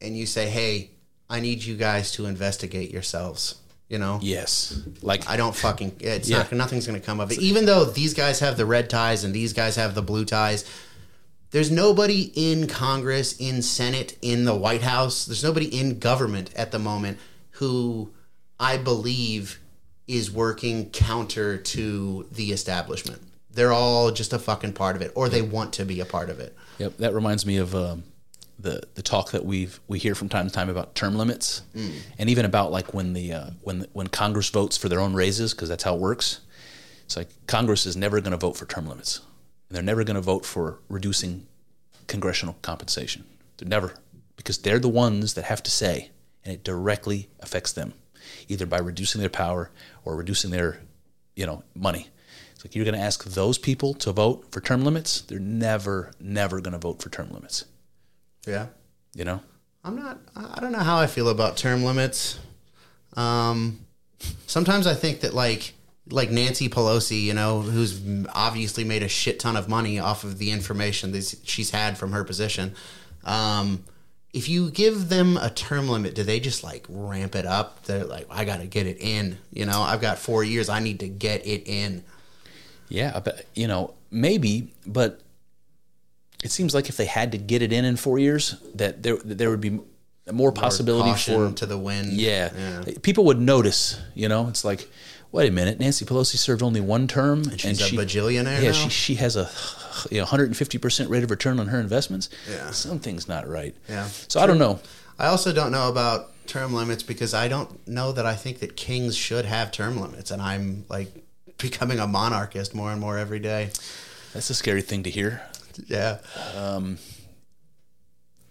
and 0.00 0.16
you 0.16 0.26
say, 0.26 0.48
"Hey, 0.48 0.90
I 1.28 1.40
need 1.40 1.62
you 1.64 1.76
guys 1.76 2.12
to 2.12 2.26
investigate 2.26 2.90
yourselves." 2.90 3.56
You 3.88 3.98
know, 3.98 4.20
Yes, 4.22 4.80
like 5.02 5.28
I 5.28 5.36
don't 5.36 5.54
fucking. 5.54 5.96
It's 5.98 6.28
Yeah. 6.28 6.38
not. 6.38 6.52
Nothing's 6.52 6.86
going 6.86 7.00
to 7.00 7.04
come 7.04 7.18
of 7.18 7.32
it. 7.32 7.38
Even 7.40 7.64
though 7.66 7.84
these 7.84 8.14
guys 8.14 8.38
have 8.38 8.56
the 8.56 8.64
red 8.64 8.88
ties 8.88 9.24
and 9.24 9.34
these 9.34 9.52
guys 9.52 9.74
have 9.74 9.96
the 9.96 10.02
blue 10.02 10.24
ties, 10.24 10.64
there's 11.50 11.70
nobody 11.70 12.30
in 12.34 12.66
Congress, 12.66 13.36
in 13.38 13.62
Senate, 13.62 14.16
in 14.22 14.44
the 14.44 14.54
White 14.54 14.82
House. 14.82 15.26
There's 15.26 15.44
nobody 15.44 15.66
in 15.66 15.98
government 15.98 16.50
at 16.54 16.70
the 16.70 16.78
moment 16.78 17.18
who 17.52 18.10
I 18.58 18.76
believe 18.76 19.58
is 20.06 20.30
working 20.30 20.90
counter 20.90 21.56
to 21.56 22.26
the 22.32 22.52
establishment. 22.52 23.22
They're 23.52 23.72
all 23.72 24.10
just 24.10 24.32
a 24.32 24.38
fucking 24.38 24.74
part 24.74 24.96
of 24.96 25.02
it, 25.02 25.12
or 25.14 25.28
they 25.28 25.42
want 25.42 25.72
to 25.74 25.84
be 25.84 26.00
a 26.00 26.04
part 26.04 26.30
of 26.30 26.38
it. 26.40 26.56
Yep, 26.78 26.98
that 26.98 27.14
reminds 27.14 27.44
me 27.44 27.56
of 27.56 27.74
um, 27.74 28.04
the 28.58 28.82
the 28.94 29.02
talk 29.02 29.32
that 29.32 29.44
we 29.44 29.68
we 29.88 29.98
hear 29.98 30.14
from 30.14 30.28
time 30.28 30.46
to 30.46 30.52
time 30.52 30.68
about 30.68 30.94
term 30.94 31.16
limits, 31.16 31.62
and 32.18 32.30
even 32.30 32.44
about 32.44 32.70
like 32.70 32.94
when 32.94 33.12
the 33.12 33.32
uh, 33.32 33.50
when 33.62 33.86
when 33.92 34.06
Congress 34.06 34.48
votes 34.50 34.76
for 34.76 34.88
their 34.88 35.00
own 35.00 35.14
raises 35.14 35.52
because 35.52 35.68
that's 35.68 35.82
how 35.82 35.94
it 35.96 36.00
works. 36.00 36.40
It's 37.04 37.16
like 37.16 37.28
Congress 37.48 37.86
is 37.86 37.96
never 37.96 38.20
going 38.20 38.30
to 38.32 38.36
vote 38.36 38.56
for 38.56 38.66
term 38.66 38.88
limits, 38.88 39.20
and 39.70 39.76
they're 39.76 39.84
never 39.84 40.04
going 40.04 40.16
to 40.16 40.20
vote 40.20 40.44
for 40.44 40.80
reducing 40.88 41.46
congressional 42.08 42.56
compensation. 42.60 43.24
They're 43.56 43.68
never 43.68 43.94
because 44.36 44.58
they're 44.58 44.80
the 44.80 44.88
ones 44.88 45.34
that 45.34 45.44
have 45.44 45.62
to 45.62 45.70
say, 45.70 46.10
and 46.44 46.52
it 46.52 46.64
directly 46.64 47.28
affects 47.38 47.72
them, 47.72 47.94
either 48.48 48.66
by 48.66 48.78
reducing 48.78 49.20
their 49.20 49.30
power 49.30 49.70
or 50.04 50.16
reducing 50.16 50.50
their 50.50 50.80
you 51.36 51.46
know 51.46 51.62
money. 51.74 52.08
It's 52.52 52.64
like 52.64 52.74
you're 52.74 52.84
going 52.84 52.98
to 52.98 53.00
ask 53.00 53.24
those 53.24 53.56
people 53.56 53.94
to 53.94 54.12
vote 54.12 54.46
for 54.50 54.60
term 54.60 54.84
limits. 54.84 55.22
They're 55.22 55.38
never, 55.38 56.10
never 56.20 56.60
going 56.60 56.72
to 56.72 56.78
vote 56.78 57.00
for 57.00 57.08
term 57.08 57.30
limits. 57.30 57.64
Yeah. 58.46 58.66
You 59.14 59.24
know? 59.24 59.40
I'm 59.82 59.96
not. 59.96 60.18
I 60.36 60.56
I 60.56 60.60
don't 60.60 60.72
know 60.72 60.80
how 60.80 60.98
I 60.98 61.06
feel 61.06 61.30
about 61.30 61.56
term 61.56 61.84
limits. 61.84 62.38
Um, 63.14 63.86
sometimes 64.46 64.86
I 64.86 64.94
think 64.94 65.20
that 65.20 65.32
like 65.32 65.72
like 66.10 66.30
Nancy 66.30 66.68
Pelosi, 66.68 67.22
you 67.22 67.34
know, 67.34 67.60
who's 67.60 68.00
obviously 68.34 68.84
made 68.84 69.02
a 69.02 69.08
shit 69.08 69.38
ton 69.40 69.56
of 69.56 69.68
money 69.68 69.98
off 69.98 70.24
of 70.24 70.38
the 70.38 70.50
information 70.50 71.12
that 71.12 71.36
she's 71.44 71.70
had 71.70 71.96
from 71.96 72.12
her 72.12 72.24
position. 72.24 72.74
Um, 73.24 73.84
if 74.32 74.48
you 74.48 74.70
give 74.70 75.08
them 75.08 75.36
a 75.36 75.50
term 75.50 75.88
limit, 75.88 76.14
do 76.14 76.22
they 76.22 76.40
just 76.40 76.62
like 76.62 76.86
ramp 76.88 77.34
it 77.34 77.46
up? 77.46 77.84
They're 77.84 78.04
like, 78.04 78.26
I 78.30 78.44
got 78.44 78.60
to 78.60 78.66
get 78.66 78.86
it 78.86 78.98
in. 79.00 79.38
You 79.52 79.66
know, 79.66 79.80
I've 79.80 80.00
got 80.00 80.18
four 80.18 80.44
years. 80.44 80.68
I 80.68 80.80
need 80.80 81.00
to 81.00 81.08
get 81.08 81.46
it 81.46 81.66
in. 81.66 82.04
Yeah, 82.88 83.20
but 83.20 83.46
you 83.54 83.66
know, 83.66 83.94
maybe, 84.10 84.72
but 84.86 85.20
it 86.42 86.50
seems 86.50 86.74
like 86.74 86.88
if 86.88 86.96
they 86.96 87.06
had 87.06 87.32
to 87.32 87.38
get 87.38 87.62
it 87.62 87.72
in 87.72 87.84
in 87.84 87.96
four 87.96 88.18
years, 88.18 88.56
that 88.74 89.02
there 89.02 89.16
that 89.16 89.38
there 89.38 89.50
would 89.50 89.60
be 89.60 89.80
more 90.32 90.52
possibility 90.52 91.10
Caution 91.10 91.50
for 91.50 91.56
to 91.58 91.66
the 91.66 91.78
wind. 91.78 92.12
yeah. 92.12 92.84
people 93.02 93.24
would 93.26 93.40
notice. 93.40 94.00
You 94.14 94.28
know, 94.28 94.48
it's 94.48 94.64
like, 94.64 94.88
wait 95.32 95.48
a 95.48 95.52
minute, 95.52 95.78
Nancy 95.80 96.04
Pelosi 96.04 96.36
served 96.36 96.62
only 96.62 96.80
one 96.80 97.06
term, 97.08 97.42
and, 97.44 97.60
she's 97.60 97.80
a 97.80 97.84
she 97.84 97.96
bajillionaire 97.96 98.60
Yeah, 98.62 98.68
now? 98.70 98.72
she 98.72 98.88
she 98.88 99.14
has 99.16 99.36
a 99.36 99.48
you 100.10 100.18
know 100.18 100.24
150 100.24 100.78
percent 100.78 101.10
rate 101.10 101.22
of 101.24 101.30
return 101.30 101.58
on 101.60 101.68
her 101.68 101.80
investments. 101.80 102.28
Yeah. 102.50 102.70
something's 102.70 103.28
not 103.28 103.48
right. 103.48 103.74
Yeah. 103.88 104.06
so 104.28 104.40
I 104.40 104.46
don't 104.46 104.58
know. 104.58 104.80
I 105.18 105.26
also 105.26 105.52
don't 105.52 105.70
know 105.72 105.88
about 105.88 106.30
term 106.46 106.72
limits 106.72 107.02
because 107.02 107.34
I 107.34 107.46
don't 107.48 107.86
know 107.86 108.10
that 108.12 108.24
I 108.26 108.34
think 108.34 108.58
that 108.60 108.74
kings 108.76 109.16
should 109.16 109.44
have 109.44 109.70
term 109.72 110.00
limits, 110.00 110.30
and 110.30 110.40
I'm 110.42 110.84
like 110.88 111.08
becoming 111.58 111.98
a 111.98 112.06
monarchist 112.06 112.74
more 112.74 112.90
and 112.90 113.00
more 113.00 113.18
every 113.18 113.38
day. 113.38 113.70
That's 114.32 114.48
a 114.50 114.54
scary 114.54 114.80
thing 114.82 115.02
to 115.02 115.10
hear. 115.10 115.42
Yeah, 115.86 116.18
Um, 116.56 116.98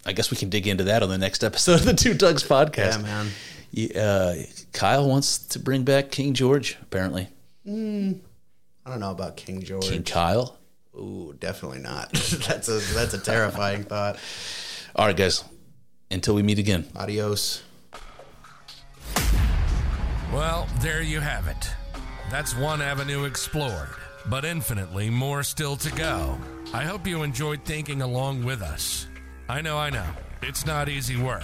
I 0.05 0.13
guess 0.13 0.31
we 0.31 0.37
can 0.37 0.49
dig 0.49 0.67
into 0.67 0.85
that 0.85 1.03
on 1.03 1.09
the 1.09 1.17
next 1.17 1.43
episode 1.43 1.75
of 1.81 1.85
the 1.85 1.93
Two 1.93 2.13
Tugs 2.15 2.43
podcast. 2.43 2.97
yeah, 2.97 3.01
man. 3.01 3.27
Y- 3.75 3.89
Uh, 3.95 4.35
Kyle 4.73 5.07
wants 5.07 5.37
to 5.49 5.59
bring 5.59 5.83
back 5.83 6.11
King 6.11 6.33
George, 6.33 6.77
apparently. 6.81 7.27
I 7.67 7.69
don't 8.91 8.99
know 8.99 9.11
about 9.11 9.37
King 9.37 9.61
George. 9.61 9.87
King 9.87 10.03
Kyle. 10.03 10.57
Ooh, 10.95 11.35
definitely 11.39 11.79
not. 11.79 12.11
that's 12.47 12.67
a 12.67 12.79
that's 12.93 13.13
a 13.13 13.19
terrifying 13.19 13.83
thought. 13.83 14.17
All 14.95 15.05
right, 15.05 15.15
guys. 15.15 15.43
Until 16.11 16.33
we 16.33 16.41
meet 16.41 16.57
again. 16.57 16.87
Adios. 16.95 17.61
Well, 20.33 20.67
there 20.81 21.01
you 21.01 21.19
have 21.19 21.47
it. 21.47 21.69
That's 22.31 22.55
one 22.55 22.81
avenue 22.81 23.25
explored, 23.25 23.89
but 24.27 24.45
infinitely 24.45 25.09
more 25.09 25.43
still 25.43 25.75
to 25.77 25.91
go. 25.91 26.37
I 26.73 26.83
hope 26.83 27.07
you 27.07 27.23
enjoyed 27.23 27.63
thinking 27.65 28.01
along 28.01 28.43
with 28.43 28.61
us. 28.61 29.07
I 29.47 29.61
know, 29.61 29.77
I 29.77 29.89
know, 29.89 30.05
it's 30.43 30.65
not 30.65 30.87
easy 30.89 31.17
work. 31.17 31.43